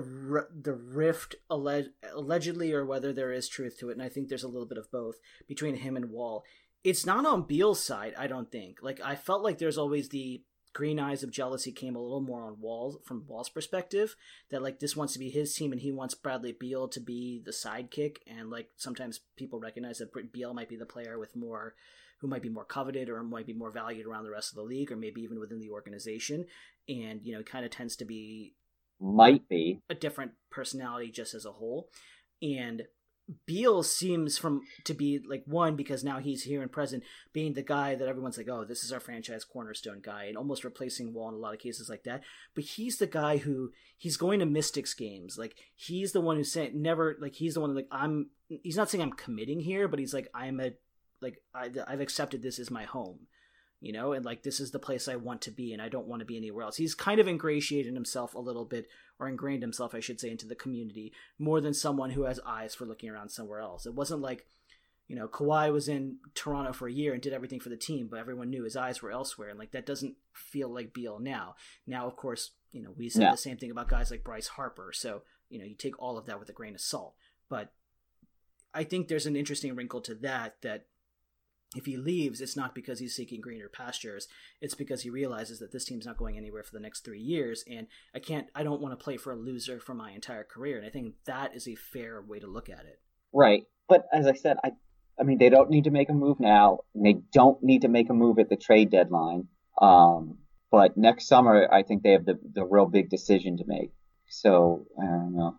the 0.54 0.74
rift 0.74 1.36
alleg- 1.50 1.91
allegedly, 2.14 2.72
or 2.72 2.86
whether 2.86 3.14
there 3.14 3.32
is 3.32 3.48
truth 3.48 3.78
to 3.80 3.89
it, 3.89 3.94
and 3.94 4.02
I 4.02 4.10
think 4.10 4.30
there's 4.30 4.44
a 4.44 4.48
little 4.48 4.68
bit 4.68 4.78
of 4.78 4.91
both 4.91 5.16
between 5.48 5.76
him 5.76 5.96
and 5.96 6.10
Wall. 6.10 6.44
It's 6.84 7.06
not 7.06 7.26
on 7.26 7.44
Beal's 7.44 7.84
side, 7.84 8.14
I 8.18 8.28
don't 8.28 8.52
think. 8.52 8.80
Like 8.82 9.00
I 9.02 9.16
felt 9.16 9.44
like 9.44 9.58
there's 9.58 9.78
always 9.78 10.10
the 10.10 10.44
green 10.74 11.00
eyes 11.00 11.24
of 11.24 11.32
jealousy 11.32 11.72
came 11.72 11.96
a 11.96 12.02
little 12.02 12.22
more 12.22 12.44
on 12.44 12.60
Wall 12.60 13.00
from 13.06 13.26
Wall's 13.28 13.50
perspective 13.50 14.16
that 14.50 14.64
like 14.64 14.80
this 14.80 14.96
wants 14.96 15.14
to 15.14 15.20
be 15.20 15.30
his 15.30 15.54
team 15.54 15.72
and 15.72 15.80
he 15.80 15.91
wants 15.91 16.16
Bradley 16.16 16.52
Beal 16.52 16.88
to 16.89 17.00
be 17.00 17.41
the 17.46 17.52
sidekick 17.52 18.18
and 18.28 18.50
like 18.50 18.70
sometimes 18.76 19.20
people 19.38 19.60
recognize 19.60 20.00
that 20.00 20.34
Beal 20.34 20.54
might 20.54 20.70
be 20.70 20.76
the 20.76 20.86
player 20.86 21.20
with 21.20 21.36
more 21.36 21.76
who 22.20 22.28
might 22.28 22.41
be 22.41 22.50
more 22.50 22.66
coveted 22.66 23.08
or 23.08 23.22
might 23.22 23.46
be 23.46 23.54
more 23.54 23.70
valued 23.70 24.08
around 24.08 24.24
the 24.24 24.32
rest 24.32 24.52
of 24.52 24.56
the 24.56 24.64
league 24.64 24.91
or 24.91 24.96
maybe 24.96 25.22
even 25.22 25.39
within 25.39 25.60
the 25.60 25.70
organization 25.70 26.46
and 26.89 27.22
you 27.24 27.34
know 27.34 27.44
kind 27.44 27.66
of 27.66 27.72
tends 27.72 27.96
to 27.96 28.06
be 28.06 28.56
might 29.04 29.47
be 29.49 29.82
a 29.89 29.95
different 29.95 30.32
personality 30.49 31.12
just 31.12 31.34
as 31.34 31.45
a 31.45 31.51
whole 31.51 31.89
and 32.41 32.84
Beal 33.45 33.84
seems 33.84 34.38
from 34.38 34.64
to 34.84 34.93
be 34.93 35.22
like 35.26 35.43
one 35.45 35.78
because 35.78 36.04
now 36.04 36.20
he's 36.20 36.43
here 36.43 36.62
and 36.62 36.72
present, 36.72 37.04
being 37.32 37.54
the 37.54 37.62
guy 37.64 37.95
that 37.95 38.08
everyone's 38.08 38.38
like, 38.38 38.49
oh, 38.49 38.66
this 38.66 38.84
is 38.84 38.91
our 38.91 38.99
franchise 38.99 39.45
cornerstone 39.45 40.01
guy, 40.04 40.26
and 40.26 40.36
almost 40.36 40.66
replacing 40.66 41.14
Wall 41.14 41.30
in 41.30 41.36
a 41.36 41.38
lot 41.38 41.54
of 41.54 41.62
cases 41.62 41.89
like 41.89 42.04
that. 42.04 42.22
But 42.54 42.66
he's 42.66 42.97
the 42.97 43.08
guy 43.08 43.38
who 43.38 43.72
he's 43.97 44.18
going 44.18 44.39
to 44.39 44.45
Mystics 44.45 44.93
games, 44.93 45.38
like 45.38 45.56
he's 45.74 46.12
the 46.12 46.20
one 46.20 46.36
who 46.36 46.43
said 46.43 46.76
never 46.76 47.16
like 47.22 47.36
he's 47.36 47.54
the 47.54 47.62
one 47.62 47.74
like 47.74 47.88
I'm. 47.91 48.30
He's 48.49 48.76
not 48.76 48.89
saying 48.89 49.01
I'm 49.01 49.14
committing 49.14 49.62
here, 49.62 49.88
but 49.88 49.99
he's 49.99 50.14
like 50.14 50.28
I'm 50.36 50.60
a 50.60 50.74
like 51.22 51.38
I, 51.56 51.70
I've 51.88 52.01
accepted 52.01 52.41
this 52.41 52.60
as 52.60 52.70
my 52.70 52.84
home 52.84 53.28
you 53.84 53.92
know, 53.92 54.14
and 54.14 54.24
like 54.24 54.44
this 54.44 54.62
is 54.62 54.72
the 54.72 54.80
place 54.80 55.10
I 55.10 55.18
want 55.18 55.42
to 55.42 55.52
be 55.52 55.74
and 55.74 55.82
I 55.82 55.90
don't 55.90 56.08
want 56.08 56.22
to 56.22 56.26
be 56.26 56.38
anywhere 56.38 56.64
else. 56.64 56.78
He's 56.78 56.96
kind 56.96 57.20
of 57.20 57.28
ingratiated 57.28 57.94
himself 57.94 58.34
a 58.34 58.40
little 58.40 58.64
bit, 58.64 58.88
or 59.20 59.28
ingrained 59.28 59.62
himself, 59.62 59.94
I 59.94 60.00
should 60.00 60.22
say, 60.22 60.30
into 60.30 60.48
the 60.48 60.56
community 60.56 61.12
more 61.38 61.60
than 61.60 61.74
someone 61.74 62.12
who 62.12 62.24
has 62.24 62.40
eyes 62.46 62.74
for 62.74 62.86
looking 62.86 63.10
around 63.10 63.30
somewhere 63.30 63.60
else. 63.60 63.86
It 63.86 63.94
wasn't 63.94 64.22
like, 64.22 64.46
you 65.10 65.18
know, 65.18 65.28
Kawhi 65.28 65.74
was 65.74 65.90
in 65.90 66.20
Toronto 66.34 66.72
for 66.72 66.88
a 66.88 66.94
year 66.94 67.12
and 67.12 67.22
did 67.22 67.34
everything 67.34 67.60
for 67.60 67.68
the 67.68 67.76
team, 67.76 68.08
but 68.10 68.22
everyone 68.22 68.50
knew 68.50 68.64
his 68.64 68.78
eyes 68.78 69.02
were 69.02 69.12
elsewhere. 69.12 69.50
And 69.50 69.60
like 69.60 69.72
that 69.74 69.86
doesn't 69.86 70.16
feel 70.32 70.74
like 70.74 70.94
Beal 70.94 71.20
now. 71.20 71.56
Now, 71.86 72.08
of 72.08 72.16
course, 72.16 72.52
you 72.72 72.82
know, 72.82 72.94
we 72.98 73.10
said 73.10 73.24
yeah. 73.24 73.32
the 73.32 73.38
same 73.38 73.58
thing 73.58 73.70
about 73.70 73.90
guys 73.90 74.12
like 74.12 74.24
Bryce 74.24 74.48
Harper. 74.48 74.92
So, 74.94 75.24
you 75.50 75.60
know, 75.60 75.66
you 75.66 75.76
take 75.76 76.02
all 76.02 76.18
of 76.18 76.26
that 76.28 76.40
with 76.40 76.48
a 76.48 76.54
grain 76.54 76.74
of 76.74 76.80
salt. 76.80 77.16
But 77.50 77.74
I 78.74 78.86
think 78.86 79.10
there's 79.10 79.26
an 79.26 79.36
interesting 79.36 79.76
wrinkle 79.76 80.00
to 80.02 80.16
that 80.16 80.56
that 80.62 80.86
if 81.76 81.86
he 81.86 81.97
leaves, 81.97 82.41
it's 82.41 82.55
not 82.55 82.76
because 82.76 82.99
he's 82.99 83.15
seeking 83.15 83.41
greener 83.41 83.69
pastures. 83.69 84.28
It's 84.61 84.76
because 84.76 85.01
he 85.01 85.09
realizes 85.09 85.59
that 85.59 85.71
this 85.71 85.86
team's 85.86 86.05
not 86.05 86.17
going 86.17 86.38
anywhere 86.38 86.63
for 86.63 86.74
the 86.74 86.80
next 86.80 87.03
three 87.03 87.19
years, 87.19 87.63
and 87.69 87.88
I 88.13 88.19
can't. 88.19 88.47
I 88.55 88.63
don't 88.63 88.82
want 88.82 88.97
to 88.97 89.03
play 89.03 89.17
for 89.17 89.32
a 89.32 89.36
loser 89.36 89.80
for 89.80 89.93
my 89.93 90.11
entire 90.11 90.43
career. 90.43 90.78
And 90.78 90.86
I 90.86 90.89
think 90.89 91.15
that 91.26 91.55
is 91.55 91.67
a 91.67 91.76
fair 91.76 92.21
way 92.21 92.39
to 92.39 92.47
look 92.47 92.69
at 92.69 92.86
it. 92.86 92.99
Right, 93.34 93.63
but 93.87 94.05
as 94.13 94.28
I 94.28 94.33
said, 94.33 94.58
I, 94.63 94.71
I 95.20 95.24
mean, 95.24 95.37
they 95.37 95.50
don't 95.50 95.70
need 95.70 95.86
to 95.86 95.91
make 95.91 96.09
a 96.09 96.13
move 96.13 96.39
now. 96.39 96.79
They 96.95 97.17
don't 97.33 97.62
need 97.63 97.82
to 97.82 97.87
make 97.87 98.09
a 98.09 98.13
move 98.13 98.39
at 98.39 98.50
the 98.50 98.55
trade 98.55 98.91
deadline. 98.91 99.47
Um, 99.82 100.37
but 100.71 100.97
next 100.97 101.28
summer, 101.28 101.67
I 101.71 101.83
think 101.83 102.04
they 102.04 102.12
have 102.12 102.25
the 102.25 102.39
the 102.54 102.66
real 102.66 102.86
big 102.86 103.09
decision 103.09 103.58
to 103.58 103.63
make. 103.66 103.91
So 104.29 104.86
I 105.01 105.05
don't 105.05 105.36
know. 105.36 105.55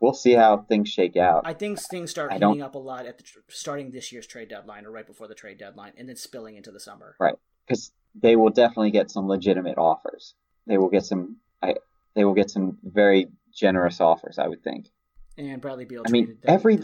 We'll 0.00 0.12
see 0.12 0.32
how 0.32 0.58
things 0.58 0.88
shake 0.88 1.16
out. 1.16 1.42
I 1.46 1.54
think 1.54 1.80
things 1.80 2.10
start 2.10 2.30
I 2.30 2.34
heating 2.34 2.62
up 2.62 2.74
a 2.74 2.78
lot 2.78 3.06
at 3.06 3.18
the 3.18 3.24
starting 3.48 3.90
this 3.90 4.12
year's 4.12 4.26
trade 4.26 4.48
deadline 4.48 4.84
or 4.84 4.90
right 4.90 5.06
before 5.06 5.26
the 5.26 5.34
trade 5.34 5.58
deadline, 5.58 5.92
and 5.96 6.08
then 6.08 6.16
spilling 6.16 6.56
into 6.56 6.70
the 6.70 6.80
summer. 6.80 7.16
Right, 7.18 7.36
because 7.66 7.92
they 8.14 8.36
will 8.36 8.50
definitely 8.50 8.90
get 8.90 9.10
some 9.10 9.26
legitimate 9.26 9.78
offers. 9.78 10.34
They 10.66 10.78
will 10.78 10.90
get 10.90 11.04
some. 11.04 11.36
I, 11.62 11.76
they 12.14 12.24
will 12.24 12.34
get 12.34 12.50
some 12.50 12.78
very 12.82 13.28
generous 13.54 14.00
offers, 14.00 14.38
I 14.38 14.48
would 14.48 14.62
think. 14.62 14.88
And 15.38 15.60
Bradley 15.60 15.84
Beal. 15.84 16.02
I 16.06 16.10
mean, 16.10 16.38
every, 16.44 16.78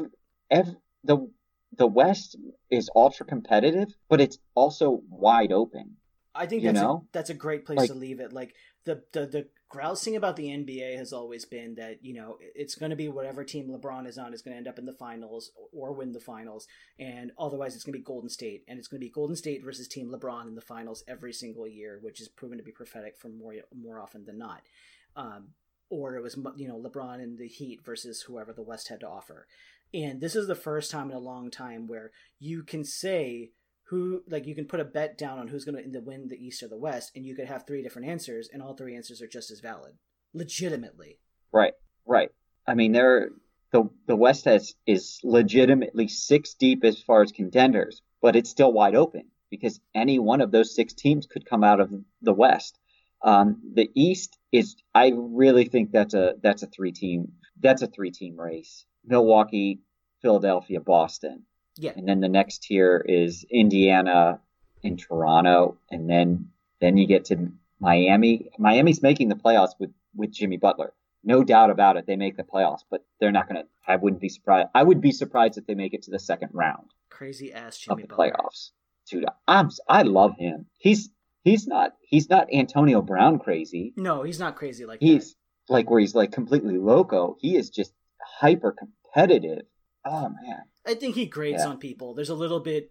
every 0.50 0.76
the 1.04 1.28
the 1.76 1.86
West 1.86 2.36
is 2.70 2.90
ultra 2.94 3.26
competitive, 3.26 3.88
but 4.08 4.20
it's 4.20 4.38
also 4.54 5.02
wide 5.08 5.52
open. 5.52 5.96
I 6.34 6.46
think 6.46 6.62
that's 6.62 6.80
a, 6.80 7.00
that's 7.12 7.30
a 7.30 7.34
great 7.34 7.66
place 7.66 7.78
like, 7.78 7.88
to 7.88 7.94
leave 7.94 8.20
it. 8.20 8.32
Like 8.32 8.54
the, 8.84 9.02
the 9.12 9.26
the 9.26 9.46
grousing 9.68 10.16
about 10.16 10.36
the 10.36 10.48
NBA 10.48 10.98
has 10.98 11.12
always 11.12 11.44
been 11.44 11.76
that 11.76 12.04
you 12.04 12.14
know 12.14 12.36
it's 12.54 12.74
going 12.74 12.90
to 12.90 12.96
be 12.96 13.08
whatever 13.08 13.44
team 13.44 13.68
LeBron 13.68 14.06
is 14.06 14.18
on 14.18 14.34
is 14.34 14.42
going 14.42 14.52
to 14.52 14.58
end 14.58 14.68
up 14.68 14.78
in 14.78 14.86
the 14.86 14.92
finals 14.92 15.50
or 15.72 15.92
win 15.92 16.12
the 16.12 16.20
finals, 16.20 16.66
and 16.98 17.32
otherwise 17.38 17.74
it's 17.74 17.84
going 17.84 17.92
to 17.92 17.98
be 17.98 18.04
Golden 18.04 18.28
State, 18.28 18.64
and 18.68 18.78
it's 18.78 18.88
going 18.88 19.00
to 19.00 19.06
be 19.06 19.10
Golden 19.10 19.36
State 19.36 19.64
versus 19.64 19.88
Team 19.88 20.10
LeBron 20.10 20.46
in 20.46 20.54
the 20.54 20.60
finals 20.60 21.04
every 21.08 21.32
single 21.32 21.66
year, 21.66 21.98
which 22.02 22.20
is 22.20 22.28
proven 22.28 22.58
to 22.58 22.64
be 22.64 22.72
prophetic 22.72 23.16
for 23.18 23.28
more 23.28 23.54
more 23.74 24.00
often 24.00 24.24
than 24.24 24.38
not. 24.38 24.62
Um, 25.16 25.48
or 25.90 26.16
it 26.16 26.22
was 26.22 26.36
you 26.56 26.68
know 26.68 26.80
LeBron 26.80 27.22
and 27.22 27.38
the 27.38 27.48
Heat 27.48 27.84
versus 27.84 28.22
whoever 28.22 28.52
the 28.52 28.62
West 28.62 28.88
had 28.88 29.00
to 29.00 29.08
offer, 29.08 29.46
and 29.94 30.20
this 30.20 30.34
is 30.34 30.48
the 30.48 30.54
first 30.54 30.90
time 30.90 31.10
in 31.10 31.16
a 31.16 31.20
long 31.20 31.50
time 31.50 31.86
where 31.86 32.10
you 32.38 32.62
can 32.62 32.84
say 32.84 33.52
who 33.92 34.22
like 34.26 34.46
you 34.46 34.54
can 34.54 34.64
put 34.64 34.80
a 34.80 34.84
bet 34.84 35.18
down 35.18 35.38
on 35.38 35.48
who's 35.48 35.66
going 35.66 35.92
to 35.92 36.00
win 36.00 36.28
the 36.28 36.42
East 36.42 36.62
or 36.62 36.68
the 36.68 36.78
West, 36.78 37.12
and 37.14 37.26
you 37.26 37.34
could 37.36 37.46
have 37.46 37.66
three 37.66 37.82
different 37.82 38.08
answers, 38.08 38.48
and 38.50 38.62
all 38.62 38.74
three 38.74 38.96
answers 38.96 39.20
are 39.20 39.28
just 39.28 39.50
as 39.50 39.60
valid, 39.60 39.92
legitimately. 40.32 41.18
Right, 41.52 41.74
right. 42.06 42.30
I 42.66 42.72
mean, 42.72 42.92
there 42.92 43.28
the 43.70 43.90
the 44.06 44.16
West 44.16 44.46
has 44.46 44.74
is 44.86 45.20
legitimately 45.22 46.08
six 46.08 46.54
deep 46.54 46.84
as 46.84 47.02
far 47.02 47.20
as 47.20 47.32
contenders, 47.32 48.00
but 48.22 48.34
it's 48.34 48.48
still 48.48 48.72
wide 48.72 48.94
open. 48.94 49.24
because 49.52 49.78
any 49.94 50.18
one 50.18 50.40
of 50.40 50.50
those 50.50 50.74
six 50.74 50.94
teams 50.94 51.26
could 51.26 51.44
come 51.44 51.62
out 51.62 51.78
of 51.78 51.92
the 52.22 52.32
West. 52.32 52.78
Um, 53.22 53.60
the 53.74 53.88
East 53.94 54.38
is, 54.50 54.76
I 54.94 55.12
really 55.14 55.66
think 55.66 55.92
that's 55.92 56.14
a 56.14 56.34
that's 56.42 56.62
a 56.64 56.66
three 56.66 56.90
team 56.90 57.32
that's 57.60 57.82
a 57.82 57.86
three 57.86 58.10
team 58.10 58.40
race. 58.40 58.86
Milwaukee, 59.04 59.80
Philadelphia, 60.22 60.80
Boston. 60.80 61.44
Yeah. 61.76 61.92
And 61.96 62.06
then 62.08 62.20
the 62.20 62.28
next 62.28 62.64
tier 62.64 62.98
is 62.98 63.44
Indiana 63.50 64.40
and 64.84 64.98
Toronto, 64.98 65.78
and 65.90 66.08
then 66.08 66.50
then 66.80 66.96
you 66.96 67.06
get 67.06 67.26
to 67.26 67.52
Miami. 67.80 68.50
Miami's 68.58 69.02
making 69.02 69.28
the 69.28 69.34
playoffs 69.34 69.72
with 69.78 69.90
with 70.14 70.32
Jimmy 70.32 70.56
Butler. 70.56 70.92
No 71.24 71.44
doubt 71.44 71.70
about 71.70 71.96
it, 71.96 72.06
they 72.06 72.16
make 72.16 72.36
the 72.36 72.42
playoffs, 72.42 72.82
but 72.90 73.04
they're 73.20 73.30
not 73.32 73.48
going 73.48 73.62
to. 73.62 73.68
I 73.86 73.96
wouldn't 73.96 74.20
be 74.20 74.28
surprised. 74.28 74.68
I 74.74 74.82
would 74.82 75.00
be 75.00 75.12
surprised 75.12 75.56
if 75.56 75.66
they 75.66 75.74
make 75.74 75.94
it 75.94 76.02
to 76.02 76.10
the 76.10 76.18
second 76.18 76.50
round 76.52 76.90
Crazy 77.10 77.52
ass 77.52 77.78
Jimmy 77.78 78.02
of 78.02 78.08
the 78.08 78.14
Butler. 78.14 78.32
playoffs. 78.32 78.70
Dude, 79.08 79.24
I'm 79.46 79.70
I 79.88 80.02
love 80.02 80.36
him. 80.36 80.66
He's 80.78 81.10
he's 81.44 81.66
not 81.66 81.94
he's 82.00 82.28
not 82.28 82.52
Antonio 82.52 83.02
Brown 83.02 83.38
crazy. 83.38 83.92
No, 83.96 84.22
he's 84.22 84.38
not 84.40 84.56
crazy 84.56 84.84
like 84.84 85.00
He's 85.00 85.36
like 85.68 85.88
where 85.90 86.00
he's 86.00 86.14
like 86.14 86.32
completely 86.32 86.78
loco. 86.78 87.36
He 87.40 87.56
is 87.56 87.70
just 87.70 87.92
hyper 88.20 88.72
competitive. 88.72 89.62
Oh 90.04 90.28
man. 90.28 90.62
I 90.86 90.94
think 90.94 91.14
he 91.14 91.26
grades 91.26 91.62
Yeah. 91.62 91.70
on 91.70 91.78
people. 91.78 92.14
There's 92.14 92.28
a 92.30 92.34
little 92.34 92.60
bit. 92.60 92.90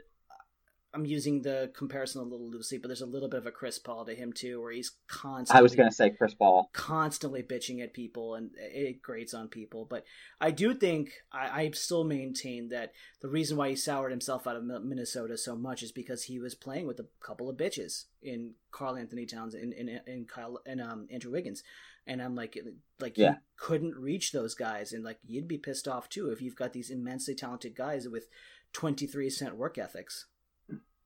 I'm 0.93 1.05
using 1.05 1.41
the 1.41 1.71
comparison 1.73 2.19
a 2.19 2.25
little 2.25 2.49
loosely, 2.51 2.77
but 2.77 2.89
there's 2.89 2.99
a 2.99 3.05
little 3.05 3.29
bit 3.29 3.37
of 3.37 3.45
a 3.45 3.51
Chris 3.51 3.79
Paul 3.79 4.03
to 4.05 4.13
him 4.13 4.33
too, 4.33 4.59
where 4.61 4.73
he's 4.73 4.91
constantly. 5.07 5.57
I 5.57 5.61
was 5.61 5.73
gonna 5.73 5.89
say 5.91 6.09
Chris 6.09 6.33
Paul. 6.33 6.69
constantly 6.73 7.41
bitching 7.43 7.81
at 7.81 7.93
people 7.93 8.35
and 8.35 8.49
it 8.57 9.01
grates 9.01 9.33
on 9.33 9.47
people. 9.47 9.85
But 9.89 10.03
I 10.41 10.51
do 10.51 10.73
think 10.73 11.11
I, 11.31 11.61
I 11.63 11.71
still 11.71 12.03
maintain 12.03 12.67
that 12.69 12.91
the 13.21 13.29
reason 13.29 13.55
why 13.55 13.69
he 13.69 13.75
soured 13.77 14.11
himself 14.11 14.45
out 14.45 14.57
of 14.57 14.65
Minnesota 14.65 15.37
so 15.37 15.55
much 15.55 15.81
is 15.81 15.93
because 15.93 16.23
he 16.23 16.39
was 16.39 16.55
playing 16.55 16.87
with 16.87 16.99
a 16.99 17.07
couple 17.25 17.49
of 17.49 17.55
bitches 17.55 18.05
in 18.21 18.55
Karl-Anthony 18.71 19.25
Towns 19.25 19.53
and 19.53 19.71
in, 19.71 19.87
in, 19.87 20.01
in 20.07 20.25
Kyle 20.25 20.59
and 20.65 20.81
um, 20.81 21.07
Andrew 21.09 21.31
Wiggins. 21.31 21.63
And 22.07 22.21
I'm 22.21 22.35
like, 22.35 22.57
like 22.99 23.17
Yeah. 23.17 23.35
couldn't 23.57 23.95
reach 23.95 24.31
those 24.31 24.55
guys, 24.55 24.91
and 24.91 25.03
like 25.03 25.19
you'd 25.25 25.47
be 25.47 25.57
pissed 25.57 25.87
off 25.87 26.09
too 26.09 26.29
if 26.31 26.41
you've 26.41 26.55
got 26.55 26.73
these 26.73 26.89
immensely 26.89 27.35
talented 27.35 27.75
guys 27.75 28.07
with 28.07 28.27
23 28.73 29.29
cent 29.29 29.55
work 29.55 29.77
ethics. 29.77 30.25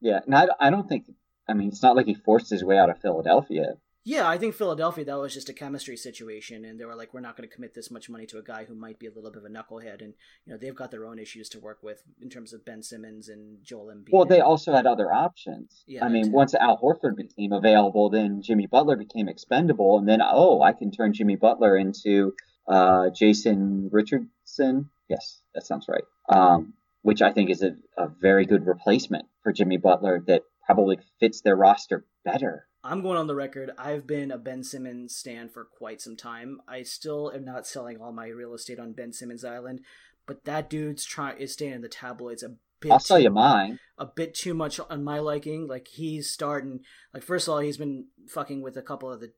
Yeah, 0.02 0.20
and 0.26 0.36
I, 0.36 0.48
I 0.60 0.70
don't 0.70 0.88
think. 0.88 1.12
I 1.48 1.54
mean, 1.54 1.68
it's 1.68 1.84
not 1.84 1.96
like 1.96 2.06
he 2.08 2.14
forced 2.14 2.50
his 2.50 2.64
way 2.64 2.78
out 2.78 2.90
of 2.90 3.00
Philadelphia. 3.02 3.76
Yeah, 4.08 4.30
I 4.30 4.38
think 4.38 4.54
Philadelphia 4.54 5.04
that 5.04 5.18
was 5.18 5.34
just 5.34 5.50
a 5.50 5.54
chemistry 5.54 5.98
situation, 5.98 6.64
and 6.64 6.80
they 6.80 6.86
were 6.86 6.96
like, 6.96 7.12
we're 7.12 7.22
not 7.22 7.36
going 7.36 7.50
to 7.50 7.54
commit 7.54 7.74
this 7.74 7.90
much 7.90 8.08
money 8.08 8.28
to 8.28 8.38
a 8.38 8.44
guy 8.44 8.64
who 8.64 8.76
might 8.76 9.00
be 9.00 9.08
a 9.08 9.12
little 9.12 9.32
bit 9.32 9.44
of 9.44 9.46
a 9.46 9.50
knucklehead, 9.50 10.02
and 10.02 10.14
you 10.46 10.54
know 10.54 10.58
they've 10.58 10.76
got 10.76 10.92
their 10.92 11.06
own 11.08 11.18
issues 11.18 11.50
to 11.50 11.60
work 11.60 11.80
with 11.82 12.04
in 12.22 12.30
terms 12.30 12.54
of 12.54 12.64
Ben 12.64 12.84
Simmons 12.84 13.30
and 13.30 13.64
Joel 13.64 13.88
Embiid. 13.88 14.14
Well, 14.14 14.26
they 14.26 14.42
also 14.42 14.74
had 14.74 14.86
other 14.86 15.12
options. 15.12 15.84
Yeah, 15.88 16.06
I 16.06 16.10
mean, 16.10 16.32
once 16.32 16.54
Al 16.54 16.78
Horford 16.78 17.16
became 17.16 17.52
available, 17.52 18.12
then 18.12 18.44
Jimmy 18.44 18.68
Butler 18.68 18.96
became 18.96 19.28
expendable, 19.28 19.98
and 19.98 20.08
then 20.08 20.22
oh, 20.22 20.62
I 20.62 20.74
can 20.74 20.92
turn 20.92 21.14
Jimmy 21.14 21.36
Butler 21.36 21.76
into 21.76 22.36
uh, 22.68 23.10
Jason 23.10 23.90
Richardson. 23.92 24.92
Yes, 25.10 25.42
that 25.56 25.66
sounds 25.66 25.88
right. 25.88 26.04
Um, 26.30 26.74
which 27.02 27.22
I 27.22 27.32
think 27.32 27.50
is 27.50 27.64
a, 27.64 27.76
a 27.98 28.08
very 28.08 28.46
good 28.46 28.66
replacement 28.66 29.26
for 29.42 29.52
Jimmy 29.52 29.78
Butler 29.78 30.24
that 30.28 30.44
probably 30.66 30.98
fits 31.20 31.42
their 31.42 31.56
roster 31.56 32.06
better. 32.24 32.68
I'm 32.86 33.02
going 33.02 33.18
on 33.18 33.26
the 33.26 33.36
record. 33.36 33.72
I've 33.80 34.06
been 34.06 34.30
a 34.30 34.38
Ben 34.38 34.64
Simmons 34.64 35.16
stan 35.16 35.50
for 35.50 35.66
quite 35.66 36.02
some 36.02 36.16
time. 36.16 36.62
I 36.68 36.84
still 36.84 37.32
am 37.34 37.44
not 37.44 37.66
selling 37.66 38.00
all 38.00 38.14
my 38.14 38.28
real 38.28 38.54
estate 38.54 38.80
on 38.80 38.94
Ben 38.94 39.12
Simmons 39.12 39.44
Island, 39.44 39.82
but 40.28 40.46
that 40.46 40.70
dude's 40.70 41.04
trying 41.04 41.40
is 41.40 41.54
staying 41.54 41.74
in 41.74 41.82
the 41.82 41.90
tabloids 41.90 42.44
a 42.44 42.50
bit. 42.80 42.92
I'll 42.92 43.00
tell 43.00 43.20
you 43.20 43.32
mine. 43.32 43.80
a 43.98 44.06
bit 44.06 44.36
too 44.36 44.54
much 44.54 44.80
on 44.80 45.04
my 45.04 45.18
liking. 45.18 45.68
Like 45.68 45.88
he's 45.88 46.30
starting. 46.30 46.82
Like 47.12 47.24
first 47.24 47.48
of 47.48 47.56
all, 47.56 47.60
he's 47.60 47.78
been 47.78 48.06
fucking 48.28 48.62
with 48.62 48.78
a 48.78 48.84
couple 48.84 49.12
of 49.12 49.20
the 49.20 49.32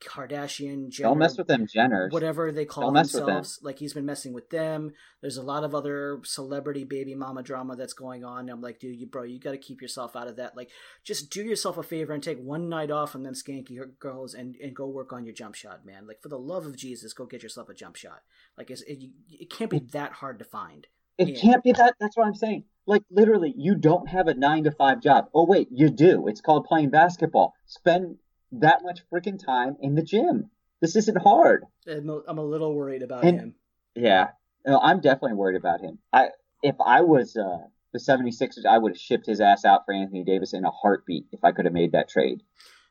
Kardashian. 0.00 0.88
Jenner, 0.90 1.08
Don't 1.10 1.18
mess 1.18 1.38
with 1.38 1.46
them 1.46 1.66
Jenner, 1.66 2.08
whatever 2.10 2.52
they 2.52 2.64
call 2.64 2.84
Don't 2.84 2.92
mess 2.94 3.12
with 3.12 3.20
them. 3.24 3.26
themselves. 3.26 3.60
Like 3.62 3.78
he's 3.78 3.94
been 3.94 4.06
messing 4.06 4.32
with 4.32 4.50
them. 4.50 4.92
There's 5.20 5.36
a 5.36 5.42
lot 5.42 5.64
of 5.64 5.74
other 5.74 6.20
celebrity 6.24 6.84
baby 6.84 7.14
mama 7.14 7.42
drama 7.42 7.76
that's 7.76 7.92
going 7.92 8.24
on. 8.24 8.48
I'm 8.48 8.60
like, 8.60 8.78
dude, 8.78 8.98
you 8.98 9.06
bro, 9.06 9.22
you 9.24 9.38
got 9.40 9.52
to 9.52 9.58
keep 9.58 9.80
yourself 9.80 10.14
out 10.16 10.28
of 10.28 10.36
that. 10.36 10.56
Like, 10.56 10.70
just 11.04 11.30
do 11.30 11.42
yourself 11.42 11.78
a 11.78 11.82
favor 11.82 12.12
and 12.12 12.22
take 12.22 12.38
one 12.38 12.68
night 12.68 12.90
off 12.90 13.10
from 13.12 13.22
them 13.22 13.34
skanky 13.34 13.78
girls 13.98 14.34
and 14.34 14.56
and 14.62 14.74
go 14.74 14.86
work 14.86 15.12
on 15.12 15.24
your 15.24 15.34
jump 15.34 15.54
shot, 15.54 15.84
man. 15.86 16.06
Like 16.06 16.20
for 16.22 16.28
the 16.28 16.38
love 16.38 16.66
of 16.66 16.76
Jesus, 16.76 17.12
go 17.12 17.26
get 17.26 17.42
yourself 17.42 17.68
a 17.68 17.74
jump 17.74 17.96
shot. 17.96 18.20
Like 18.58 18.70
it's, 18.70 18.82
it, 18.82 18.98
it 19.28 19.50
can't 19.50 19.70
be 19.70 19.80
that 19.92 20.12
hard 20.12 20.38
to 20.38 20.44
find. 20.44 20.86
It 21.18 21.28
Yeah. 21.28 21.40
can't 21.40 21.64
be 21.64 21.72
that. 21.72 21.94
That's 21.98 22.16
what 22.16 22.26
I'm 22.26 22.34
saying. 22.34 22.64
Like 22.86 23.02
literally, 23.10 23.52
you 23.56 23.74
don't 23.74 24.08
have 24.10 24.28
a 24.28 24.34
nine 24.34 24.64
to 24.64 24.70
five 24.70 25.00
job. 25.02 25.26
Oh 25.34 25.44
wait, 25.46 25.68
you 25.72 25.88
do. 25.90 26.28
It's 26.28 26.40
called 26.40 26.66
playing 26.66 26.90
basketball. 26.90 27.54
Spend 27.64 28.16
that 28.52 28.80
much 28.82 29.00
freaking 29.12 29.42
time 29.44 29.76
in 29.80 29.94
the 29.94 30.02
gym. 30.02 30.50
This 30.80 30.96
isn't 30.96 31.18
hard. 31.22 31.64
I'm 31.90 32.08
a, 32.10 32.20
I'm 32.28 32.38
a 32.38 32.44
little 32.44 32.74
worried 32.74 33.02
about 33.02 33.24
And- 33.24 33.38
him. 33.40 33.54
Yeah, 33.94 34.28
no, 34.66 34.78
I'm 34.78 35.00
definitely 35.00 35.34
worried 35.36 35.56
about 35.56 35.80
him. 35.80 35.98
I 36.12 36.28
if 36.62 36.76
I 36.84 37.00
was 37.00 37.34
uh, 37.36 37.66
the 37.94 37.98
76ers, 37.98 38.66
I 38.68 38.76
would 38.76 38.92
have 38.92 38.98
shipped 39.00 39.24
his 39.26 39.40
ass 39.40 39.64
out 39.64 39.86
for 39.86 39.94
Anthony 39.94 40.22
Davis 40.22 40.52
in 40.52 40.64
a 40.66 40.70
heartbeat 40.70 41.26
if 41.32 41.42
I 41.44 41.52
could 41.52 41.64
have 41.64 41.72
made 41.72 41.92
that 41.92 42.10
trade. 42.10 42.42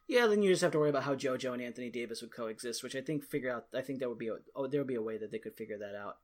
Yeah, 0.08 0.26
then 0.28 0.42
you 0.42 0.50
just 0.52 0.64
have 0.64 0.72
to 0.72 0.80
worry 0.80 0.90
about 0.90 1.04
how 1.04 1.14
JoJo 1.16 1.54
and 1.54 1.62
Anthony 1.62 1.90
Davis 1.92 2.22
would 2.22 2.32
coexist, 2.34 2.82
which 2.84 2.96
I 2.96 3.02
think 3.02 3.24
figure 3.24 3.52
out. 3.52 3.66
I 3.76 3.82
think 3.82 4.00
there 4.00 4.10
would 4.10 4.18
be 4.18 4.30
a 4.30 4.38
oh, 4.56 4.66
there 4.68 4.80
would 4.80 4.88
be 4.88 4.96
a 4.96 5.02
way 5.02 5.18
that 5.20 5.32
they 5.32 5.38
could 5.40 5.56
figure 5.56 5.78
that 5.78 5.96
out. 5.96 6.18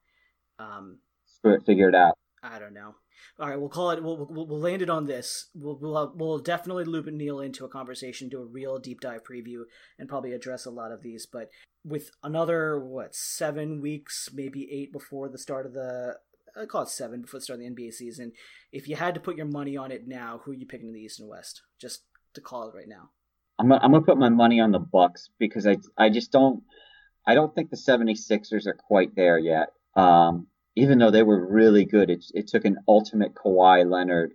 Um, 0.58 0.98
Screw 1.26 1.54
it, 1.56 1.66
figure 1.66 1.90
it 1.90 1.96
out. 1.96 2.18
I 2.42 2.58
don't 2.58 2.74
know. 2.74 2.96
All 3.40 3.48
right, 3.48 3.60
we'll 3.60 3.70
call 3.70 3.92
it. 3.92 4.04
We'll 4.04 4.28
we'll, 4.30 4.48
we'll 4.48 4.60
land 4.60 4.82
it 4.82 4.90
on 4.90 5.06
this. 5.06 5.50
We'll 5.54 5.78
we'll 5.80 6.14
we'll 6.16 6.40
definitely 6.40 6.86
loop 6.86 7.08
Neil 7.08 7.40
into 7.40 7.66
a 7.66 7.70
conversation, 7.70 8.30
do 8.30 8.42
a 8.42 8.46
real 8.46 8.78
deep 8.78 9.02
dive 9.02 9.24
preview, 9.24 9.64
and 9.98 10.10
probably 10.10 10.34
address 10.34 10.66
a 10.66 10.72
lot 10.72 10.92
of 10.92 11.02
these. 11.02 11.26
But 11.26 11.50
with 11.84 12.12
another 12.24 12.80
what 12.80 13.16
seven 13.16 13.82
weeks, 13.82 14.30
maybe 14.34 14.70
eight 14.72 14.92
before 14.92 15.30
the 15.30 15.38
start 15.38 15.66
of 15.66 15.74
the. 15.74 16.18
I 16.56 16.66
call 16.66 16.84
it 16.84 16.90
seven 16.90 17.22
before 17.22 17.40
the 17.40 17.46
start 17.46 17.62
of 17.62 17.66
the 17.66 17.72
NBA 17.72 17.94
season. 17.94 18.34
If 18.74 18.90
you 18.90 18.98
had 18.98 19.14
to 19.14 19.22
put 19.22 19.38
your 19.38 19.46
money 19.46 19.78
on 19.78 19.90
it 19.90 20.06
now, 20.06 20.42
who 20.44 20.52
are 20.52 20.56
you 20.56 20.66
picking 20.66 20.90
in 20.90 20.94
the 20.94 21.00
East 21.00 21.20
and 21.20 21.30
West? 21.30 21.62
Just 21.80 22.04
to 22.34 22.42
call 22.42 22.68
it 22.68 22.76
right 22.76 22.90
now. 22.90 23.12
I'm 23.58 23.70
gonna, 23.70 23.80
I'm 23.82 23.92
gonna 23.92 24.04
put 24.04 24.18
my 24.18 24.30
money 24.30 24.60
on 24.60 24.72
the 24.72 24.80
Bucks 24.80 25.30
because 25.40 25.66
I 25.66 25.78
I 25.98 26.10
just 26.10 26.32
don't 26.32 26.64
I 27.26 27.36
don't 27.36 27.54
think 27.54 27.70
the 27.70 27.78
76ers 27.78 28.66
are 28.66 28.74
quite 28.74 29.16
there 29.16 29.38
yet. 29.38 29.70
Um, 29.96 30.48
even 30.76 31.00
though 31.00 31.12
they 31.12 31.24
were 31.24 31.46
really 31.46 31.86
good, 31.86 32.10
it 32.10 32.26
it 32.34 32.48
took 32.48 32.66
an 32.66 32.78
ultimate 32.88 33.34
Kawhi 33.34 33.90
Leonard. 33.90 34.34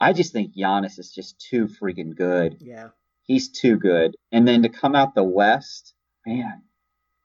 I 0.00 0.12
just 0.12 0.32
think 0.32 0.54
Giannis 0.54 0.98
is 0.98 1.12
just 1.12 1.40
too 1.40 1.66
freaking 1.66 2.14
good. 2.14 2.58
Yeah. 2.60 2.88
He's 3.22 3.48
too 3.48 3.76
good. 3.76 4.16
And 4.32 4.46
then 4.46 4.62
to 4.62 4.68
come 4.68 4.94
out 4.94 5.14
the 5.14 5.24
West, 5.24 5.94
man, 6.26 6.62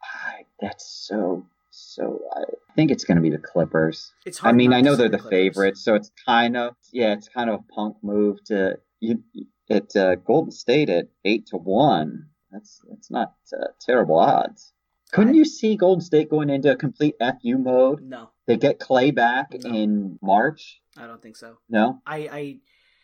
I, 0.01 0.45
that's 0.59 0.85
so 0.85 1.45
so. 1.71 2.21
I 2.35 2.43
think 2.75 2.91
it's 2.91 3.05
gonna 3.05 3.21
be 3.21 3.29
the 3.29 3.37
Clippers. 3.37 4.11
It's 4.25 4.37
hard 4.39 4.53
I 4.53 4.57
mean, 4.57 4.73
I 4.73 4.81
know 4.81 4.95
they're 4.95 5.09
the 5.09 5.17
Clippers. 5.17 5.29
favorites, 5.55 5.83
so 5.83 5.95
it's 5.95 6.11
kind 6.25 6.57
of 6.57 6.75
yeah, 6.91 7.13
it's 7.13 7.29
kind 7.29 7.49
of 7.49 7.59
a 7.61 7.73
punk 7.73 7.97
move 8.03 8.43
to 8.45 8.79
you 8.99 9.23
at 9.69 9.95
uh, 9.95 10.15
Golden 10.15 10.51
State 10.51 10.89
at 10.89 11.07
eight 11.25 11.47
to 11.47 11.57
one. 11.57 12.27
That's 12.51 12.81
that's 12.89 13.09
not 13.09 13.33
uh, 13.51 13.67
terrible 13.79 14.19
odds. 14.19 14.73
Couldn't 15.13 15.35
you 15.35 15.45
see 15.45 15.77
Golden 15.77 16.01
State 16.01 16.29
going 16.29 16.49
into 16.49 16.71
a 16.71 16.75
complete 16.75 17.15
FU 17.19 17.57
mode? 17.57 18.01
No, 18.01 18.31
They 18.47 18.57
get 18.57 18.79
Clay 18.79 19.11
back 19.11 19.53
No. 19.53 19.69
in 19.69 20.19
March. 20.21 20.81
I 20.97 21.07
don't 21.07 21.21
think 21.21 21.37
so. 21.37 21.57
No, 21.69 22.01
I, 22.05 22.17
I 22.17 22.59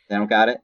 they 0.10 0.15
don't 0.15 0.30
got 0.30 0.49
it. 0.49 0.60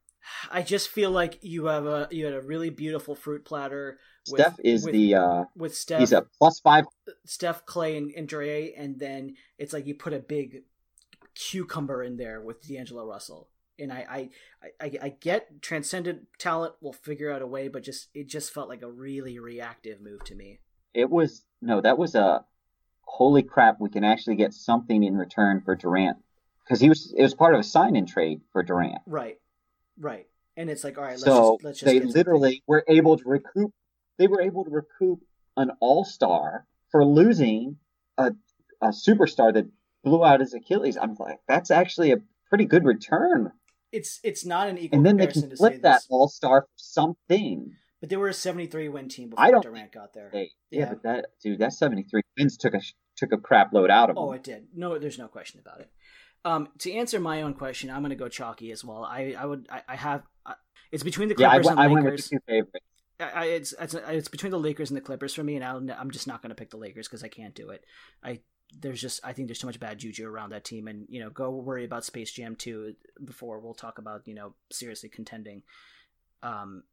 I 0.51 0.63
just 0.63 0.89
feel 0.89 1.11
like 1.11 1.37
you 1.43 1.65
have 1.65 1.85
a 1.85 2.07
you 2.09 2.25
had 2.25 2.33
a 2.33 2.41
really 2.41 2.71
beautiful 2.71 3.13
fruit 3.13 3.45
platter 3.45 3.99
with 4.31 4.41
Steph 4.41 4.59
is 4.63 4.83
with, 4.85 4.93
the 4.93 5.15
uh, 5.15 5.43
with 5.55 5.75
Steph, 5.75 5.99
he's 5.99 6.13
a 6.13 6.25
plus 6.39 6.59
five. 6.61 6.85
Steph, 7.25 7.65
Clay, 7.67 7.95
and, 7.97 8.11
and 8.17 8.27
Dre, 8.27 8.73
and 8.73 8.99
then 8.99 9.35
it's 9.59 9.71
like 9.71 9.85
you 9.85 9.93
put 9.93 10.13
a 10.13 10.19
big 10.19 10.63
cucumber 11.35 12.01
in 12.01 12.17
there 12.17 12.41
with 12.41 12.61
D'Angelo 12.67 13.05
Russell. 13.05 13.49
And 13.77 13.91
I, 13.91 14.29
I, 14.63 14.69
I, 14.85 14.91
I 15.03 15.09
get 15.09 15.61
transcendent 15.61 16.27
talent 16.39 16.75
will 16.81 16.93
figure 16.93 17.29
out 17.31 17.41
a 17.41 17.47
way, 17.47 17.67
but 17.67 17.83
just 17.83 18.07
it 18.13 18.27
just 18.27 18.53
felt 18.53 18.69
like 18.69 18.81
a 18.81 18.91
really 18.91 19.37
reactive 19.37 20.01
move 20.01 20.23
to 20.25 20.35
me. 20.35 20.59
It 20.95 21.09
was 21.09 21.43
no, 21.61 21.81
that 21.81 21.97
was 21.97 22.15
a 22.15 22.45
holy 23.01 23.43
crap. 23.43 23.79
We 23.79 23.89
can 23.89 24.03
actually 24.03 24.35
get 24.35 24.53
something 24.53 25.03
in 25.03 25.15
return 25.15 25.61
for 25.63 25.75
Durant 25.75 26.17
because 26.63 26.79
he 26.79 26.89
was 26.89 27.13
it 27.15 27.21
was 27.21 27.33
part 27.33 27.53
of 27.53 27.59
a 27.59 27.63
sign-in 27.63 28.05
trade 28.05 28.41
for 28.51 28.63
Durant. 28.63 29.01
Right, 29.05 29.37
right. 29.99 30.27
And 30.57 30.69
it's 30.69 30.83
like, 30.83 30.97
all 30.97 31.03
right, 31.03 31.11
let's 31.11 31.23
so 31.23 31.55
just 31.55 31.63
let's 31.63 31.79
just 31.79 31.85
they 31.85 31.93
get 31.95 32.03
something. 32.03 32.17
literally 32.17 32.63
were 32.65 32.83
able 32.87 33.17
to 33.17 33.23
recoup. 33.27 33.73
They 34.17 34.27
were 34.27 34.41
able 34.41 34.63
to 34.63 34.71
recoup 34.71 35.19
an 35.57 35.71
all-star 35.81 36.65
for 36.91 37.05
losing 37.05 37.77
a 38.17 38.31
a 38.81 38.89
superstar 38.89 39.53
that 39.53 39.67
blew 40.03 40.23
out 40.23 40.39
his 40.39 40.53
Achilles. 40.53 40.97
I'm 40.97 41.15
like, 41.15 41.39
that's 41.47 41.71
actually 41.71 42.11
a 42.11 42.17
pretty 42.49 42.65
good 42.65 42.85
return. 42.85 43.51
It's 43.91 44.19
it's 44.23 44.45
not 44.45 44.69
an 44.69 44.77
equal 44.77 44.97
And 44.97 45.05
then 45.05 45.17
they 45.17 45.27
can 45.27 45.55
flip 45.55 45.81
that 45.81 46.03
all-star 46.09 46.61
for 46.61 46.67
something. 46.75 47.73
But 48.05 48.09
they 48.11 48.17
were 48.17 48.27
a 48.27 48.33
seventy 48.33 48.67
three 48.67 48.87
win 48.87 49.09
team 49.09 49.31
before 49.31 49.43
I 49.43 49.49
don't 49.49 49.63
Durant 49.63 49.91
got 49.91 50.13
there. 50.13 50.29
Hey, 50.31 50.51
yeah, 50.69 50.79
Yeah. 50.81 50.89
but 50.89 51.03
that 51.03 51.25
dude, 51.41 51.57
that 51.59 51.73
73 51.73 52.21
wins 52.37 52.55
took 52.55 52.75
a 52.75 52.81
took 53.17 53.31
a 53.31 53.37
crap 53.37 53.73
load 53.73 53.89
out 53.89 54.11
of 54.11 54.15
him. 54.17 54.21
Oh, 54.23 54.31
it 54.33 54.43
did. 54.43 54.67
No, 54.75 54.99
there's 54.99 55.17
no 55.17 55.27
question 55.27 55.59
about 55.59 55.79
it. 55.81 55.89
Um, 56.43 56.69
to 56.79 56.93
answer 56.93 57.19
my 57.19 57.41
own 57.41 57.55
question, 57.55 57.89
I'm 57.89 58.01
going 58.01 58.11
to 58.11 58.15
go 58.15 58.27
chalky 58.29 58.71
as 58.71 58.83
well. 58.85 59.03
I, 59.03 59.33
I 59.35 59.45
would, 59.47 59.67
I, 59.71 59.81
I 59.89 59.95
have, 59.95 60.21
I, 60.45 60.53
it's 60.91 61.01
between 61.01 61.27
the 61.29 61.35
Yeah, 61.39 61.47
I, 61.49 61.53
Clippers 61.53 61.65
w- 61.69 61.81
I 61.81 61.85
and 61.85 61.93
went 61.95 62.05
with 62.05 62.11
Lakers. 62.13 62.29
two 62.29 62.39
favorites. 62.47 62.85
I, 63.19 63.23
I, 63.33 63.45
it's, 63.45 63.73
it's 63.79 63.93
it's 63.95 64.27
between 64.27 64.51
the 64.51 64.59
Lakers 64.59 64.91
and 64.91 64.97
the 64.97 65.01
Clippers 65.01 65.33
for 65.33 65.43
me, 65.43 65.55
and 65.55 65.65
I'll, 65.65 65.77
I'm 65.99 66.11
just 66.11 66.27
not 66.27 66.43
going 66.43 66.49
to 66.49 66.55
pick 66.55 66.69
the 66.69 66.77
Lakers 66.77 67.07
because 67.07 67.23
I 67.23 67.29
can't 67.29 67.55
do 67.55 67.69
it. 67.71 67.83
I 68.23 68.41
there's 68.79 69.01
just 69.01 69.21
I 69.25 69.33
think 69.33 69.47
there's 69.47 69.59
too 69.59 69.67
much 69.67 69.79
bad 69.79 69.97
juju 69.97 70.27
around 70.27 70.51
that 70.51 70.63
team, 70.65 70.87
and 70.87 71.05
you 71.09 71.19
know 71.19 71.31
go 71.31 71.49
worry 71.49 71.85
about 71.85 72.05
Space 72.05 72.31
Jam 72.31 72.55
2 72.55 72.93
before 73.23 73.59
we'll 73.59 73.73
talk 73.73 73.97
about 73.97 74.27
you 74.27 74.35
know 74.35 74.53
seriously 74.71 75.09
contending. 75.09 75.63
Um, 76.43 76.83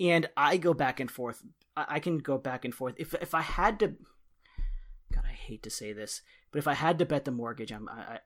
and 0.00 0.28
I 0.36 0.56
go 0.56 0.74
back 0.74 0.98
and 0.98 1.10
forth. 1.10 1.42
I, 1.76 1.84
I 1.88 1.98
can 2.00 2.18
go 2.18 2.38
back 2.38 2.64
and 2.64 2.74
forth 2.74 2.94
if 2.98 3.14
if 3.14 3.34
I 3.34 3.42
had 3.42 3.78
to. 3.80 3.88
God, 5.12 5.24
I 5.28 5.32
hate 5.32 5.62
to 5.64 5.70
say 5.70 5.92
this, 5.92 6.22
but 6.50 6.58
if 6.58 6.66
I 6.66 6.74
had 6.74 6.98
to 7.00 7.06
bet 7.06 7.24
the 7.24 7.30
mortgage, 7.30 7.70
I'm 7.72 7.88
I 7.88 8.20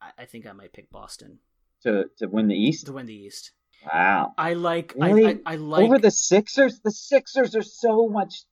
I, 0.00 0.10
I 0.18 0.24
think 0.26 0.46
I 0.46 0.52
might 0.52 0.72
pick 0.72 0.90
Boston 0.90 1.38
to 1.82 2.04
to 2.18 2.26
win 2.26 2.48
the 2.48 2.54
East. 2.56 2.86
to 2.86 2.92
win 2.92 3.06
the 3.06 3.14
East. 3.14 3.52
Wow. 3.92 4.32
I 4.38 4.54
like 4.54 4.94
Really? 4.96 5.26
I, 5.26 5.30
I, 5.46 5.54
I 5.54 5.56
like 5.56 5.84
Over 5.84 5.98
the 5.98 6.10
Sixers, 6.10 6.80
the 6.80 6.90
Sixers 6.90 7.54
are 7.54 7.62
so 7.62 8.08
much. 8.08 8.44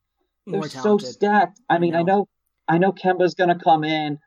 They're 0.47 0.69
so 0.69 0.99
stacked. 0.99 1.61
I 1.71 1.79
mean, 1.79 1.95
I 1.95 2.03
know. 2.03 2.19
know, 2.19 2.29
I 2.69 2.79
know 2.79 2.93
Kemba's 2.93 3.35
going 3.35 3.57
to 3.57 3.63
come 3.63 3.85
in. 3.85 4.19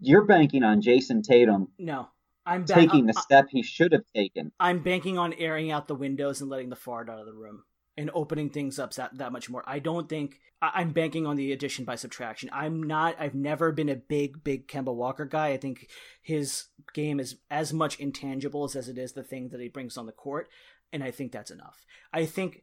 You're 0.00 0.24
banking 0.24 0.62
on 0.62 0.82
Jayson 0.82 1.22
Tatum 1.22 1.68
No, 1.78 2.08
I'm 2.44 2.64
ba- 2.64 2.74
taking 2.74 3.08
uh, 3.08 3.12
the 3.12 3.18
uh, 3.18 3.22
step 3.22 3.46
he 3.50 3.62
should 3.62 3.92
have 3.92 4.04
taken. 4.14 4.52
I'm 4.58 4.80
banking 4.80 5.18
on 5.18 5.32
airing 5.34 5.70
out 5.70 5.88
the 5.88 5.94
windows 5.94 6.40
and 6.40 6.50
letting 6.50 6.70
the 6.70 6.76
fart 6.76 7.08
out 7.08 7.20
of 7.20 7.26
the 7.26 7.34
room 7.34 7.64
and 7.96 8.10
opening 8.14 8.50
things 8.50 8.78
up 8.78 8.94
that, 8.94 9.16
that 9.18 9.32
much 9.32 9.50
more. 9.50 9.62
I 9.66 9.78
don't 9.78 10.08
think 10.08 10.40
I, 10.62 10.72
I'm 10.74 10.92
banking 10.92 11.26
on 11.26 11.36
the 11.36 11.52
addition 11.52 11.84
by 11.84 11.96
subtraction. 11.96 12.50
I'm 12.52 12.82
not. 12.82 13.16
I've 13.18 13.34
never 13.34 13.72
been 13.72 13.88
a 13.88 13.96
big, 13.96 14.42
big 14.44 14.68
Kemba 14.68 14.94
Walker 14.94 15.24
guy. 15.24 15.48
I 15.48 15.56
think 15.56 15.88
his 16.22 16.66
game 16.94 17.20
is 17.20 17.36
as 17.50 17.72
much 17.72 17.98
intangibles 17.98 18.76
as 18.76 18.88
it 18.88 18.98
is 18.98 19.12
the 19.12 19.24
thing 19.24 19.48
that 19.50 19.60
he 19.60 19.68
brings 19.68 19.96
on 19.96 20.06
the 20.06 20.12
court, 20.12 20.48
and 20.92 21.02
I 21.02 21.10
think 21.10 21.32
that's 21.32 21.50
enough. 21.50 21.84
I 22.12 22.26
think 22.26 22.62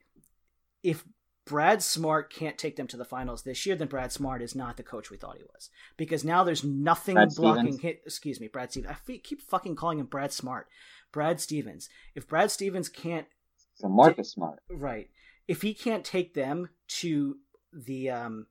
if 0.83 1.03
Brad 1.47 1.81
Smart 1.81 2.31
can't 2.31 2.57
take 2.57 2.75
them 2.75 2.87
to 2.87 2.97
the 2.97 3.05
finals 3.05 3.43
this 3.43 3.65
year, 3.65 3.75
then 3.75 3.87
Brad 3.87 4.11
Smart 4.11 4.41
is 4.41 4.53
not 4.53 4.77
the 4.77 4.83
coach 4.83 5.09
we 5.09 5.17
thought 5.17 5.37
he 5.37 5.43
was. 5.43 5.69
Because 5.95 6.25
now 6.25 6.43
there's 6.43 6.63
nothing 6.63 7.15
Brad 7.15 7.29
blocking 7.35 7.79
hit. 7.79 8.01
Excuse 8.05 8.39
me, 8.39 8.47
Brad 8.47 8.71
Stevens. 8.71 8.95
I 9.07 9.17
keep 9.23 9.41
fucking 9.41 9.75
calling 9.75 9.99
him 9.99 10.07
Brad 10.07 10.33
Smart. 10.33 10.67
Brad 11.11 11.39
Stevens. 11.39 11.89
If 12.15 12.27
Brad 12.27 12.51
Stevens 12.51 12.89
can't 12.89 13.27
So 13.75 13.87
Marcus 13.87 14.31
Smart. 14.31 14.59
right, 14.69 15.09
if 15.47 15.61
he 15.61 15.73
can't 15.73 16.03
take 16.03 16.33
them 16.33 16.69
to 16.87 17.37
the 17.73 18.09
um, 18.09 18.47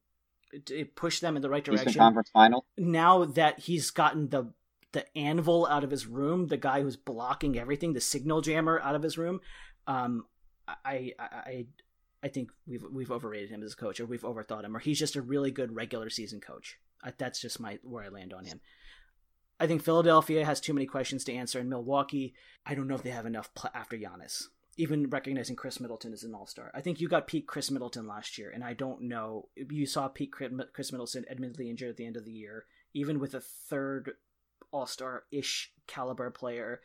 to 0.65 0.85
push 0.85 1.21
them 1.21 1.37
in 1.37 1.43
the 1.43 1.51
right 1.51 1.61
Eastern 1.61 1.77
direction, 1.77 1.99
Conference 1.99 2.31
Final. 2.31 2.65
now 2.77 3.25
that 3.25 3.61
he's 3.61 3.91
gotten 3.91 4.29
the 4.29 4.53
the 4.93 5.05
anvil 5.17 5.67
out 5.67 5.85
of 5.85 5.91
his 5.91 6.07
room, 6.07 6.47
the 6.47 6.57
guy 6.57 6.81
who's 6.81 6.97
blocking 6.97 7.59
everything, 7.59 7.93
the 7.93 8.01
signal 8.01 8.41
jammer 8.41 8.81
out 8.81 8.95
of 8.95 9.03
his 9.03 9.19
room, 9.19 9.41
um, 9.87 10.25
I 10.67 10.75
I 10.85 11.13
I, 11.19 11.67
I 12.23 12.29
think 12.29 12.51
we've 12.67 12.85
we've 12.91 13.11
overrated 13.11 13.51
him 13.51 13.63
as 13.63 13.75
a 13.75 13.77
coach, 13.77 14.01
or 14.01 14.07
we've 14.07 14.23
overthought 14.23 14.65
him, 14.65 14.77
or 14.77 14.81
he's 14.81 14.99
just 14.99 15.17
a 15.17 15.23
really 15.23 15.51
good 15.51 15.75
regular 15.75 16.11
season 16.11 16.41
coach. 16.41 16.79
I, 17.03 17.13
that's 17.17 17.41
just 17.41 17.61
my 17.61 17.79
where 17.83 18.05
I 18.05 18.09
land 18.09 18.33
on 18.33 18.45
him. 18.47 18.61
I 19.59 19.67
think 19.67 19.83
Philadelphia 19.83 20.45
has 20.45 20.61
too 20.61 20.75
many 20.75 20.87
questions 20.87 21.25
to 21.25 21.33
answer, 21.33 21.59
and 21.59 21.71
Milwaukee, 21.71 22.35
I 22.65 22.75
don't 22.75 22.89
know 22.89 22.95
if 22.95 23.03
they 23.03 23.11
have 23.11 23.27
enough 23.27 23.55
pl- 23.55 23.71
after 23.75 23.97
Giannis. 23.97 24.45
Even 24.79 25.09
recognizing 25.09 25.57
Khris 25.57 25.81
Middleton 25.81 26.13
as 26.13 26.23
an 26.23 26.35
All 26.35 26.47
Star, 26.47 26.71
I 26.75 26.81
think 26.83 27.01
you 27.01 27.09
got 27.09 27.27
peak 27.27 27.47
Khris 27.47 27.71
Middleton 27.71 28.07
last 28.07 28.37
year, 28.37 28.51
and 28.55 28.63
I 28.63 28.75
don't 28.75 29.03
know. 29.03 29.49
You 29.57 29.87
saw 29.87 30.09
peak 30.09 30.33
Khris 30.33 30.93
Middleton, 30.93 31.25
admittedly 31.31 31.71
injured 31.71 31.91
at 31.91 31.97
the 31.97 32.07
end 32.07 32.17
of 32.17 32.25
the 32.27 32.33
year. 32.33 32.67
Even 32.93 33.19
with 33.19 33.35
a 33.35 33.41
third 33.41 34.13
All 34.73 34.87
Star 34.87 35.25
ish 35.33 35.73
caliber 35.87 36.31
player, 36.31 36.81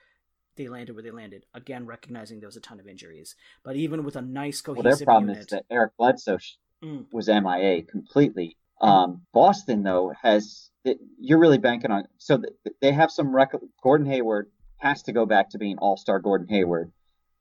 they 0.56 0.70
landed 0.70 0.94
where 0.94 1.04
they 1.04 1.12
landed. 1.12 1.46
Again, 1.54 1.86
recognizing 1.86 2.40
there 2.40 2.48
was 2.48 2.56
a 2.56 2.62
ton 2.62 2.80
of 2.80 2.88
injuries, 2.88 3.36
but 3.64 3.76
even 3.76 4.04
with 4.06 4.16
a 4.16 4.22
nice 4.22 4.66
Well, 4.66 4.82
their 4.82 4.96
problem 4.98 5.30
unit, 5.30 5.42
is 5.42 5.48
that 5.48 5.66
Eric 5.70 5.94
Bledsoe 5.98 6.38
Mm. 6.84 7.06
was 7.14 7.30
MIA 7.30 7.84
completely. 7.84 8.58
Um, 8.82 9.22
Boston 9.34 9.84
though 9.84 10.14
has 10.24 10.72
you're 11.20 11.38
really 11.38 11.60
banking 11.60 11.92
on 11.92 12.08
so 12.18 12.38
th- 12.40 12.54
they 12.82 12.92
have 12.92 13.12
some 13.12 13.36
rec- 13.36 13.54
Gordon 13.84 14.08
Hayward 14.08 14.50
has 14.78 15.04
to 15.04 15.12
go 15.12 15.28
back 15.28 15.52
to 15.52 15.60
being 15.60 15.78
All 15.78 15.96
Star 15.98 16.20
Gordon 16.20 16.48
Hayward, 16.48 16.92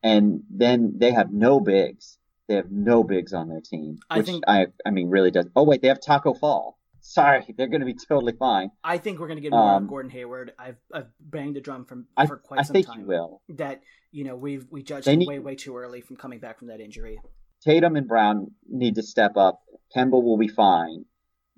and 0.02 0.42
then 0.50 0.94
they 0.96 1.12
have 1.12 1.32
no 1.32 1.60
bigs. 1.60 2.18
They 2.48 2.56
have 2.56 2.70
no 2.70 3.04
bigs 3.04 3.32
on 3.32 3.48
their 3.48 3.60
team, 3.60 3.98
I 4.08 4.18
which 4.18 4.26
think- 4.26 4.44
I 4.48 4.66
I 4.84 4.90
mean 4.90 5.08
really 5.08 5.30
does. 5.30 5.46
Oh 5.54 5.62
wait, 5.64 5.82
they 5.82 5.88
have 5.88 6.00
Taco 6.00 6.34
Fall. 6.34 6.78
Sorry, 7.00 7.44
they're 7.56 7.68
going 7.68 7.80
to 7.80 7.86
be 7.86 7.94
totally 7.94 8.32
fine. 8.38 8.70
I 8.84 8.98
think 8.98 9.18
we're 9.20 9.28
going 9.28 9.36
to 9.38 9.42
get 9.42 9.52
more 9.52 9.74
Um, 9.76 9.84
of 9.84 9.88
Gordon 9.88 10.10
Hayward. 10.10 10.52
I've 10.58 10.76
I've 10.92 11.06
banged 11.20 11.56
the 11.56 11.60
drum 11.60 11.84
from 11.84 12.06
for 12.26 12.36
quite 12.38 12.60
I 12.60 12.62
some 12.64 12.74
think 12.74 12.86
time. 12.86 13.00
you 13.00 13.06
will. 13.06 13.42
That 13.50 13.80
you 14.10 14.24
know 14.24 14.36
we've 14.36 14.66
we 14.70 14.82
judged 14.82 15.06
They 15.06 15.12
him 15.12 15.20
need- 15.20 15.28
way 15.28 15.38
way 15.38 15.54
too 15.54 15.76
early 15.76 16.00
from 16.00 16.16
coming 16.16 16.40
back 16.40 16.58
from 16.58 16.68
that 16.68 16.80
injury. 16.80 17.18
Tatum 17.62 17.94
and 17.96 18.08
Brown 18.08 18.50
need 18.68 18.94
to 18.96 19.02
step 19.02 19.36
up. 19.36 19.60
Kemba 19.94 20.12
will 20.22 20.38
be 20.38 20.48
fine. 20.48 21.04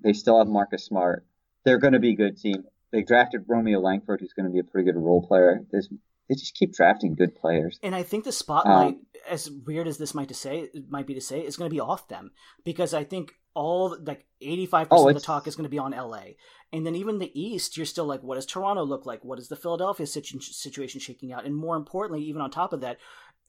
They 0.03 0.11
still 0.13 0.37
have 0.37 0.47
Marcus 0.47 0.85
Smart. 0.85 1.25
They're 1.63 1.77
going 1.77 1.93
to 1.93 1.99
be 1.99 2.09
a 2.09 2.15
good 2.15 2.37
team. 2.37 2.65
They 2.91 3.03
drafted 3.03 3.45
Romeo 3.47 3.79
Langford, 3.79 4.19
who's 4.19 4.33
going 4.33 4.45
to 4.47 4.51
be 4.51 4.59
a 4.59 4.63
pretty 4.65 4.85
good 4.91 4.97
role 4.99 5.25
player. 5.25 5.61
There's, 5.71 5.87
they 6.29 6.35
just 6.35 6.55
keep 6.55 6.73
drafting 6.73 7.15
good 7.15 7.35
players. 7.35 7.79
And 7.83 7.93
I 7.93 8.03
think 8.03 8.23
the 8.23 8.31
spotlight, 8.31 8.95
Um, 8.95 9.05
as 9.29 9.49
weird 9.49 9.87
as 9.87 9.97
this 9.97 10.13
might 10.13 10.29
to 10.29 10.33
say, 10.33 10.69
might 10.89 11.07
be 11.07 11.13
to 11.13 11.21
say, 11.21 11.41
is 11.41 11.57
going 11.57 11.69
to 11.69 11.73
be 11.73 11.79
off 11.79 12.07
them 12.07 12.31
because 12.63 12.93
I 12.93 13.03
think 13.03 13.33
all 13.53 13.97
like 14.03 14.25
eighty 14.41 14.65
five 14.65 14.89
percent 14.89 15.09
of 15.09 15.15
the 15.15 15.21
talk 15.21 15.47
is 15.47 15.55
going 15.55 15.65
to 15.65 15.69
be 15.69 15.79
on 15.79 15.91
LA, 15.91 16.23
and 16.71 16.85
then 16.85 16.95
even 16.95 17.19
the 17.19 17.39
East, 17.39 17.77
you're 17.77 17.85
still 17.85 18.05
like, 18.05 18.23
what 18.23 18.35
does 18.35 18.45
Toronto 18.45 18.83
look 18.83 19.05
like? 19.05 19.23
What 19.23 19.37
is 19.39 19.47
the 19.47 19.55
Philadelphia 19.55 20.07
situ- 20.07 20.39
situation 20.39 20.99
shaking 20.99 21.31
out? 21.31 21.45
And 21.45 21.55
more 21.55 21.75
importantly, 21.75 22.25
even 22.25 22.41
on 22.41 22.49
top 22.49 22.73
of 22.73 22.81
that, 22.81 22.97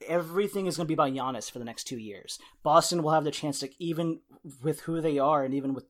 everything 0.06 0.66
is 0.66 0.76
going 0.76 0.86
to 0.86 0.88
be 0.88 0.94
about 0.94 1.12
Giannis 1.12 1.50
for 1.50 1.58
the 1.58 1.64
next 1.64 1.84
two 1.84 1.98
years. 1.98 2.38
Boston 2.62 3.02
will 3.02 3.12
have 3.12 3.24
the 3.24 3.30
chance 3.30 3.60
to, 3.60 3.70
even 3.82 4.20
with 4.62 4.80
who 4.80 5.00
they 5.00 5.18
are, 5.18 5.44
and 5.44 5.54
even 5.54 5.72
with 5.74 5.86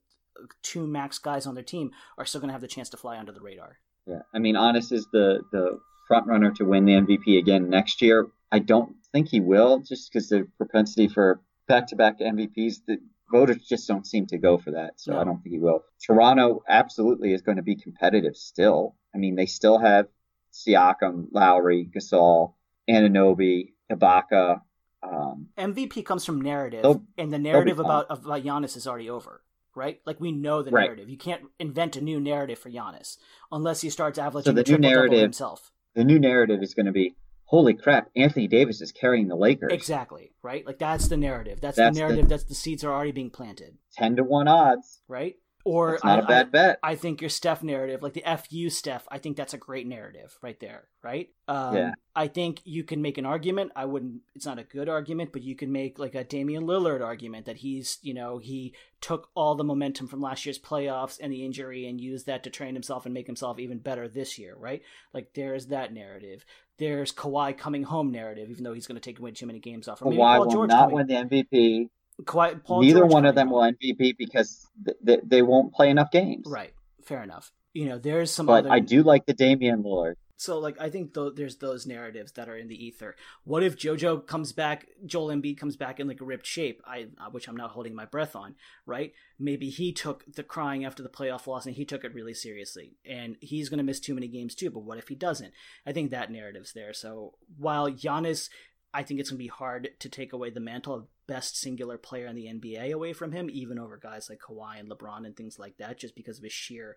two 0.62 0.86
max 0.86 1.19
guys 1.19 1.47
on 1.47 1.55
their 1.55 1.65
team, 1.65 1.90
are 2.19 2.24
still 2.24 2.40
going 2.40 2.48
to 2.48 2.52
have 2.55 2.61
the 2.61 2.69
chance 2.69 2.89
to 2.90 2.97
fly 2.97 3.19
under 3.19 3.32
the 3.32 3.40
radar. 3.40 3.78
Yeah, 4.06 4.20
I 4.32 4.39
mean, 4.39 4.55
Giannis 4.55 4.93
is 4.93 5.06
the 5.12 5.40
the 5.51 5.81
front 6.06 6.26
runner 6.26 6.51
to 6.52 6.64
win 6.64 6.85
the 6.85 6.93
MVP 6.94 7.39
again 7.39 7.68
next 7.70 8.02
year. 8.02 8.28
I 8.52 8.59
don't 8.60 8.94
think 9.12 9.28
he 9.28 9.40
will, 9.40 9.81
just 9.81 10.12
because 10.12 10.28
the 10.28 10.47
propensity 10.59 11.09
for 11.09 11.40
back 11.66 11.86
to 11.89 11.97
back 11.97 12.18
MVPs, 12.20 12.85
the 12.86 12.98
voters 13.31 13.64
just 13.66 13.89
don't 13.89 14.06
seem 14.06 14.26
to 14.26 14.39
go 14.39 14.59
for 14.59 14.72
that. 14.72 15.01
So 15.01 15.12
No. 15.12 15.20
I 15.20 15.24
don't 15.24 15.43
think 15.43 15.52
he 15.55 15.59
will. 15.59 15.85
Toronto 16.05 16.62
absolutely 16.68 17.32
is 17.32 17.43
going 17.43 17.56
to 17.56 17.62
be 17.62 17.74
competitive 17.74 18.36
still. 18.36 18.97
I 19.14 19.18
mean, 19.18 19.35
they 19.35 19.47
still 19.47 19.78
have 19.78 20.06
Siakam, 20.52 21.28
Lowry, 21.32 21.89
Gasol, 21.94 22.55
Anunoby, 22.89 23.72
Ibaka. 23.90 24.60
Um, 25.02 25.48
MVP 25.59 26.05
comes 26.05 26.24
from 26.24 26.40
narrative, 26.40 27.01
and 27.18 27.32
the 27.32 27.39
narrative 27.39 27.78
about 27.78 28.06
about 28.09 28.43
Giannis 28.43 28.76
is 28.76 28.86
already 28.86 29.10
over, 29.10 29.43
right? 29.74 30.01
Like 30.06 30.18
we 30.20 30.32
know 30.32 30.62
the 30.62 30.70
Right. 30.70 30.85
narrative. 30.85 31.10
You 31.10 31.18
can't 31.18 31.43
invent 31.59 31.97
a 31.97 32.01
new 32.01 32.20
narrative 32.20 32.59
for 32.59 32.70
Giannis 32.70 33.18
unless 33.52 33.82
he 33.82 33.90
starts 33.90 34.18
averaging 34.18 34.56
So 34.56 34.62
the 34.62 34.70
new 34.70 34.78
narrative- 34.78 35.20
himself. 35.20 35.70
The 35.95 36.05
new 36.05 36.19
narrative 36.19 36.62
is 36.62 36.75
going 36.75 36.87
to 36.87 36.93
be, 36.93 37.15
holy 37.45 37.75
crap, 37.75 38.11
Anthony 38.16 38.49
Davis 38.49 38.81
is 38.81 38.93
carrying 38.93 39.29
the 39.29 39.37
Lakers. 39.37 39.73
Exactly, 39.73 40.33
right? 40.43 40.66
Like 40.66 40.79
that's 40.79 41.09
the 41.09 41.16
narrative. 41.16 41.61
That's, 41.61 41.77
That's 41.77 41.97
the 41.97 42.03
the- 42.03 42.07
narrative. 42.09 42.29
That's 42.29 42.45
the 42.45 42.55
seeds 42.55 42.85
are 42.85 42.93
already 42.93 43.12
being 43.12 43.31
planted, 43.31 43.77
Ten 43.93 44.16
to 44.16 44.25
one 44.25 44.49
odds. 44.49 45.01
right? 45.09 45.37
Or 45.65 45.93
That's 45.93 46.05
not 46.05 46.19
a 46.19 46.27
bad 46.27 46.53
bet. 46.53 46.78
I 46.82 46.95
think 46.95 47.23
your 47.23 47.31
Steph 47.31 47.62
narrative, 47.62 48.03
like 48.03 48.12
the 48.12 48.24
FU 48.36 48.69
Steph, 48.69 49.09
I 49.11 49.16
think 49.16 49.39
that's 49.39 49.55
a 49.55 49.59
great 49.59 49.86
narrative 49.86 50.36
right 50.43 50.61
there, 50.61 50.89
right? 51.03 51.31
Um, 51.49 51.74
Yeah. 51.74 51.93
I 52.15 52.28
think 52.28 52.61
you 52.65 52.85
can 52.85 53.01
make 53.01 53.16
an 53.16 53.24
argument. 53.24 53.73
I 53.74 53.86
wouldn't. 53.86 54.20
It's 54.35 54.45
not 54.45 54.59
a 54.59 54.65
good 54.65 54.91
argument, 54.91 55.32
but 55.32 55.43
you 55.43 55.57
can 55.57 55.73
make 55.73 55.99
like 55.99 56.15
a 56.15 56.23
Damian 56.23 56.65
Lillard 56.65 57.01
argument 57.01 57.47
that 57.47 57.57
he's, 57.57 57.99
you 58.03 58.12
know, 58.12 58.36
he 58.36 58.74
took 59.01 59.31
all 59.35 59.55
the 59.55 59.65
momentum 59.65 60.07
from 60.07 60.20
last 60.20 60.45
year's 60.45 60.59
playoffs 60.59 61.19
and 61.20 61.32
the 61.32 61.45
injury 61.45 61.89
and 61.89 62.01
used 62.01 62.27
that 62.27 62.45
to 62.45 62.51
train 62.51 62.74
himself 62.74 63.07
and 63.07 63.15
make 63.15 63.27
himself 63.27 63.59
even 63.59 63.78
better 63.78 64.07
this 64.07 64.39
year, 64.39 64.55
right? 64.57 64.82
Like 65.15 65.32
there's 65.35 65.69
that 65.69 65.95
narrative. 65.95 66.45
There's 66.78 67.11
Kawhi 67.11 67.57
coming 67.57 67.85
home 67.85 68.11
narrative, 68.11 68.51
even 68.51 68.65
though 68.65 68.74
he's 68.74 68.86
going 68.86 69.01
to 69.01 69.05
take 69.05 69.19
away 69.19 69.31
too 69.31 69.47
many 69.47 69.61
games 69.61 69.89
off. 69.89 70.03
Or 70.03 70.11
maybe 70.11 70.20
Kawhi 70.20 70.36
Paul 70.36 70.45
will 70.45 70.53
George 70.53 70.69
not 70.69 70.91
coming. 70.91 70.97
win 70.97 71.07
the 71.07 71.15
MVP. 71.15 71.89
Kawhi, 72.23 72.62
Paul 72.62 72.82
Neither 72.82 73.01
George 73.01 73.12
one 73.12 73.27
of 73.27 73.35
them 73.35 73.51
will 73.51 73.61
MVP 73.61 74.16
because 74.16 74.69
th- 74.85 74.97
th- 75.05 75.20
they 75.24 75.43
won't 75.43 75.73
play 75.73 75.91
enough 75.91 76.11
games. 76.11 76.47
Right. 76.47 76.73
Fair 77.05 77.23
enough. 77.23 77.53
You 77.73 77.86
know, 77.86 77.99
there's 77.99 78.31
some 78.31 78.47
But 78.47 78.66
other. 78.66 78.73
I 78.73 78.81
do 78.81 79.03
like 79.03 79.27
the 79.27 79.35
Damian 79.35 79.82
Lillard. 79.82 80.15
So, 80.36 80.59
like, 80.59 80.81
I 80.81 80.91
think 80.91 81.15
th- 81.15 81.35
there's 81.36 81.57
those 81.57 81.86
narratives 81.86 82.32
that 82.32 82.49
are 82.49 82.57
in 82.57 82.69
the 82.69 82.85
ether. 82.86 83.15
What 83.45 83.62
if 83.62 83.77
JoJo 83.77 84.27
comes 84.27 84.53
back, 84.53 84.86
Joel 85.07 85.28
Embiid 85.28 85.59
comes 85.59 85.77
back 85.77 86.01
in 86.01 86.09
like 86.09 86.20
a 86.20 86.24
ripped 86.24 86.47
shape, 86.47 86.82
I 86.85 87.07
uh, 87.19 87.31
which 87.31 87.49
I'm 87.49 87.57
not 87.57 87.70
holding 87.70 87.95
my 87.95 88.05
breath 88.05 88.35
on, 88.35 88.57
right? 88.85 89.12
Maybe 89.39 89.70
he 89.70 89.93
took 89.93 90.24
the 90.35 90.43
crying 90.43 90.85
after 90.85 91.03
the 91.03 91.09
playoff 91.09 91.47
loss 91.47 91.66
and 91.66 91.74
he 91.74 91.85
took 91.85 92.05
it 92.05 92.15
really 92.15 92.35
seriously, 92.35 92.97
and 93.09 93.36
he's 93.41 93.69
going 93.69 93.78
to 93.78 93.85
miss 93.85 94.01
too 94.01 94.15
many 94.15 94.27
games 94.28 94.55
too. 94.55 94.70
But 94.70 94.85
what 94.85 94.99
if 94.99 95.09
he 95.09 95.15
doesn't? 95.15 95.53
I 95.86 95.93
think 95.93 96.11
that 96.11 96.32
narrative's 96.32 96.73
there. 96.73 96.93
So 96.93 97.35
while 97.57 97.91
Giannis, 97.91 98.49
I 98.95 99.03
think 99.03 99.19
it's 99.19 99.31
going 99.31 99.39
to 99.39 99.45
be 99.45 99.49
hard 99.49 99.91
to 99.99 100.09
take 100.09 100.33
away 100.33 100.51
the 100.51 100.61
mantle 100.61 100.95
of 100.95 101.07
best 101.27 101.59
singular 101.59 101.99
player 101.99 102.27
in 102.27 102.37
the 102.37 102.47
NBA 102.47 102.93
away 102.93 103.12
from 103.12 103.33
him, 103.33 103.51
even 103.51 103.79
over 103.79 103.97
guys 103.97 104.31
like 104.31 104.39
Kawhi 104.39 104.79
and 104.79 104.89
LeBron 104.89 105.27
and 105.27 105.37
things 105.37 105.59
like 105.59 105.77
that, 105.79 105.99
just 105.99 106.15
because 106.15 106.39
of 106.39 106.45
his 106.45 106.53
sheer 106.53 106.97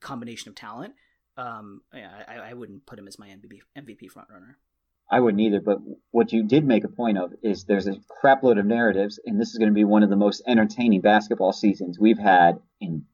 combination 0.00 0.48
of 0.48 0.54
talent. 0.54 0.94
um, 1.36 1.82
I, 1.92 2.50
I 2.50 2.54
wouldn't 2.54 2.86
put 2.86 2.98
him 2.98 3.08
as 3.08 3.18
my 3.18 3.26
MVP 3.28 3.58
MVP 3.76 4.10
front 4.10 4.28
runner. 4.30 4.58
I 5.10 5.20
wouldn't 5.20 5.40
either. 5.40 5.60
But 5.60 5.78
what 6.10 6.32
you 6.32 6.44
did 6.44 6.64
make 6.64 6.84
a 6.84 6.88
point 6.88 7.18
of 7.18 7.32
is 7.42 7.64
there's 7.64 7.88
a 7.88 7.96
crapload 8.22 8.58
of 8.58 8.66
narratives, 8.66 9.18
and 9.24 9.40
this 9.40 9.50
is 9.50 9.58
going 9.58 9.70
to 9.70 9.74
be 9.74 9.84
one 9.84 10.02
of 10.02 10.10
the 10.10 10.16
most 10.16 10.42
entertaining 10.46 11.00
basketball 11.00 11.52
seasons 11.52 11.98
we've 11.98 12.18
had 12.18 12.60
in 12.80 13.06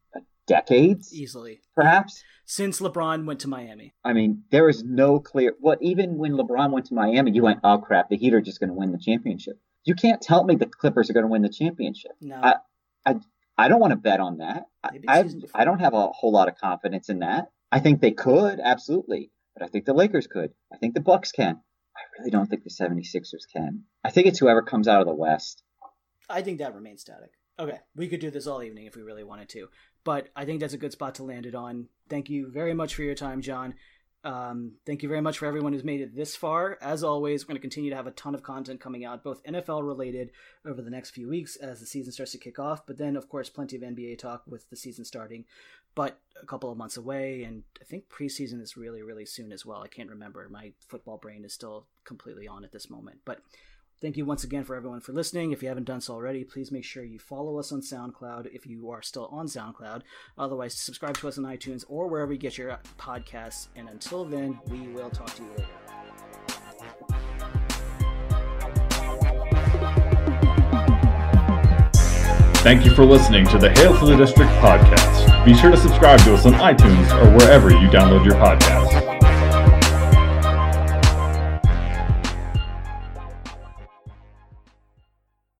decades, 0.47 1.13
easily, 1.13 1.61
perhaps 1.75 2.23
since 2.45 2.81
LeBron 2.81 3.25
went 3.25 3.41
to 3.41 3.49
Miami. 3.49 3.95
I 4.05 4.13
mean, 4.13 4.45
there 4.51 4.69
is 4.69 4.85
no 4.85 5.19
clear. 5.19 5.55
What 5.61 5.79
even 5.83 6.17
when 6.19 6.33
LeBron 6.33 6.71
went 6.73 6.87
to 6.87 6.95
Miami, 6.95 7.33
you 7.33 7.43
went, 7.43 7.61
"Oh 7.65 7.79
crap, 7.79 8.09
the 8.09 8.17
Heat 8.17 8.35
are 8.35 8.41
just 8.41 8.61
going 8.61 8.69
to 8.69 8.75
win 8.75 8.93
the 8.93 8.99
championship." 8.99 9.59
You 9.85 9.95
can't 9.95 10.21
tell 10.21 10.45
me 10.45 10.57
the 10.57 10.67
Clippers 10.67 11.11
are 11.11 11.13
going 11.13 11.25
to 11.25 11.31
win 11.31 11.43
the 11.43 11.49
championship. 11.49 12.13
No, 12.21 12.37
I, 12.37 12.55
I, 13.05 13.17
I 13.59 13.69
don't 13.69 13.81
want 13.81 13.93
to 13.93 13.97
bet 13.97 14.21
on 14.21 14.39
that. 14.39 14.65
I, 14.83 15.25
I 15.55 15.65
don't 15.65 15.81
have 15.81 15.95
a 15.95 16.09
whole 16.09 16.33
lot 16.33 16.49
of 16.49 16.57
confidence 16.57 17.09
in 17.09 17.19
that. 17.21 17.51
I 17.71 17.81
think 17.81 18.01
they 18.01 18.13
could 18.13 18.61
absolutely, 18.61 19.31
but 19.55 19.65
I 19.65 19.69
think 19.69 19.85
the 19.85 19.95
Lakers 19.95 20.27
could. 20.27 20.53
I 20.73 20.79
think 20.79 20.95
the 20.95 21.01
Bucks 21.01 21.33
can. 21.33 21.61
I 21.97 22.01
really 22.19 22.31
don't 22.31 22.47
think 22.47 22.65
the 22.65 22.71
76ers 22.71 23.47
can. 23.53 23.85
I 24.03 24.11
think 24.11 24.27
it's 24.27 24.39
whoever 24.39 24.63
comes 24.63 24.89
out 24.89 25.01
of 25.01 25.07
the 25.07 25.15
West. 25.15 25.63
I 26.29 26.43
think 26.43 26.59
that 26.59 26.75
remains 26.75 27.03
static. 27.03 27.31
Okay, 27.59 27.79
we 27.95 28.09
could 28.09 28.21
do 28.21 28.31
this 28.31 28.47
all 28.47 28.63
evening 28.63 28.87
if 28.87 28.97
we 28.97 29.03
really 29.03 29.23
wanted 29.23 29.49
to, 29.51 29.69
but 30.05 30.29
I 30.37 30.45
think 30.45 30.61
that's 30.61 30.75
a 30.75 30.79
good 30.79 30.93
spot 30.93 31.17
to 31.17 31.25
land 31.25 31.47
it 31.47 31.55
on. 31.55 31.89
Thank 32.09 32.29
you 32.29 32.51
very 32.51 32.75
much 32.75 32.95
for 32.95 33.03
your 33.03 33.15
time, 33.15 33.41
John. 33.41 33.75
Um, 34.25 34.73
thank 34.87 35.03
you 35.03 35.09
very 35.09 35.21
much 35.21 35.39
for 35.39 35.45
everyone 35.45 35.75
who's 35.75 35.85
made 35.85 36.01
it 36.01 36.17
this 36.17 36.35
far. 36.35 36.79
As 36.81 37.05
always, 37.05 37.45
we're 37.45 37.49
going 37.49 37.59
to 37.59 37.61
continue 37.61 37.91
to 37.91 37.97
have 37.97 38.07
a 38.07 38.13
ton 38.13 38.35
of 38.35 38.43
content 38.43 38.81
coming 38.81 39.05
out, 39.05 39.23
both 39.23 39.45
NFL 39.45 39.87
related 39.87 40.31
over 40.65 40.81
the 40.81 40.91
next 40.91 41.11
few 41.11 41.29
weeks 41.29 41.57
as 41.57 41.81
the 41.81 41.87
season 41.87 42.11
starts 42.11 42.33
to 42.33 42.39
kick 42.39 42.59
off, 42.59 42.87
but 42.87 42.97
then, 42.97 43.17
of 43.17 43.29
course, 43.29 43.51
plenty 43.51 43.77
of 43.77 43.83
NBA 43.83 44.19
talk 44.19 44.43
with 44.47 44.69
the 44.71 44.77
season 44.77 45.05
starting, 45.05 45.45
but 45.95 46.19
a 46.43 46.47
couple 46.47 46.73
of 46.73 46.79
months 46.79 46.97
away. 46.97 47.45
And 47.45 47.65
I 47.83 47.85
think 47.85 48.09
preseason 48.09 48.63
is 48.63 48.79
really, 48.79 49.03
really 49.03 49.27
soon 49.27 49.53
as 49.53 49.67
well. 49.67 49.83
I 49.83 49.89
can't 49.89 50.09
remember. 50.09 50.49
My 50.49 50.73
football 50.89 51.19
brain 51.19 51.45
is 51.45 51.53
still 51.53 51.87
completely 52.05 52.49
on 52.49 52.65
at 52.65 52.73
this 52.73 52.89
moment. 52.89 53.19
But 53.27 53.41
Thank 54.05 54.19
you 54.19 54.27
once 54.27 54.45
again 54.45 54.65
for 54.65 54.77
everyone 54.77 55.01
for 55.01 55.15
listening. 55.15 55.53
If 55.53 55.63
you 55.63 55.69
haven't 55.69 55.85
done 55.85 56.03
so 56.03 56.13
already, 56.13 56.45
please 56.45 56.71
make 56.71 56.85
sure 56.85 57.03
you 57.03 57.19
follow 57.19 57.59
us 57.59 57.73
on 57.73 57.81
SoundCloud 57.81 58.55
if 58.55 58.67
you 58.67 58.91
are 58.91 59.01
still 59.01 59.31
on 59.33 59.47
SoundCloud. 59.47 60.03
Otherwise, 60.37 60.75
subscribe 60.75 61.17
to 61.17 61.29
us 61.29 61.39
on 61.39 61.45
iTunes 61.45 61.87
or 61.89 62.07
wherever 62.07 62.31
you 62.31 62.39
get 62.39 62.59
your 62.59 62.79
podcasts. 62.99 63.69
And 63.77 63.89
until 63.89 64.27
then, 64.27 64.61
we 64.69 64.89
will 64.89 65.09
talk 65.09 65.35
to 65.37 65.43
you 65.43 65.49
later. 65.53 65.65
Thank 72.57 72.85
you 72.85 72.95
for 72.95 73.07
listening 73.07 73.47
to 73.47 73.57
the 73.57 73.71
Hail 73.71 73.99
to 74.01 74.05
the 74.05 74.17
District 74.19 74.51
podcast. 74.61 75.47
Be 75.47 75.55
sure 75.55 75.71
to 75.71 75.79
subscribe 75.79 76.21
to 76.25 76.35
us 76.35 76.45
on 76.45 76.53
iTunes 76.53 77.11
or 77.23 77.39
wherever 77.39 77.71
you 77.71 77.89
download 77.89 78.27
your 78.27 78.35
podcasts. 78.35 79.04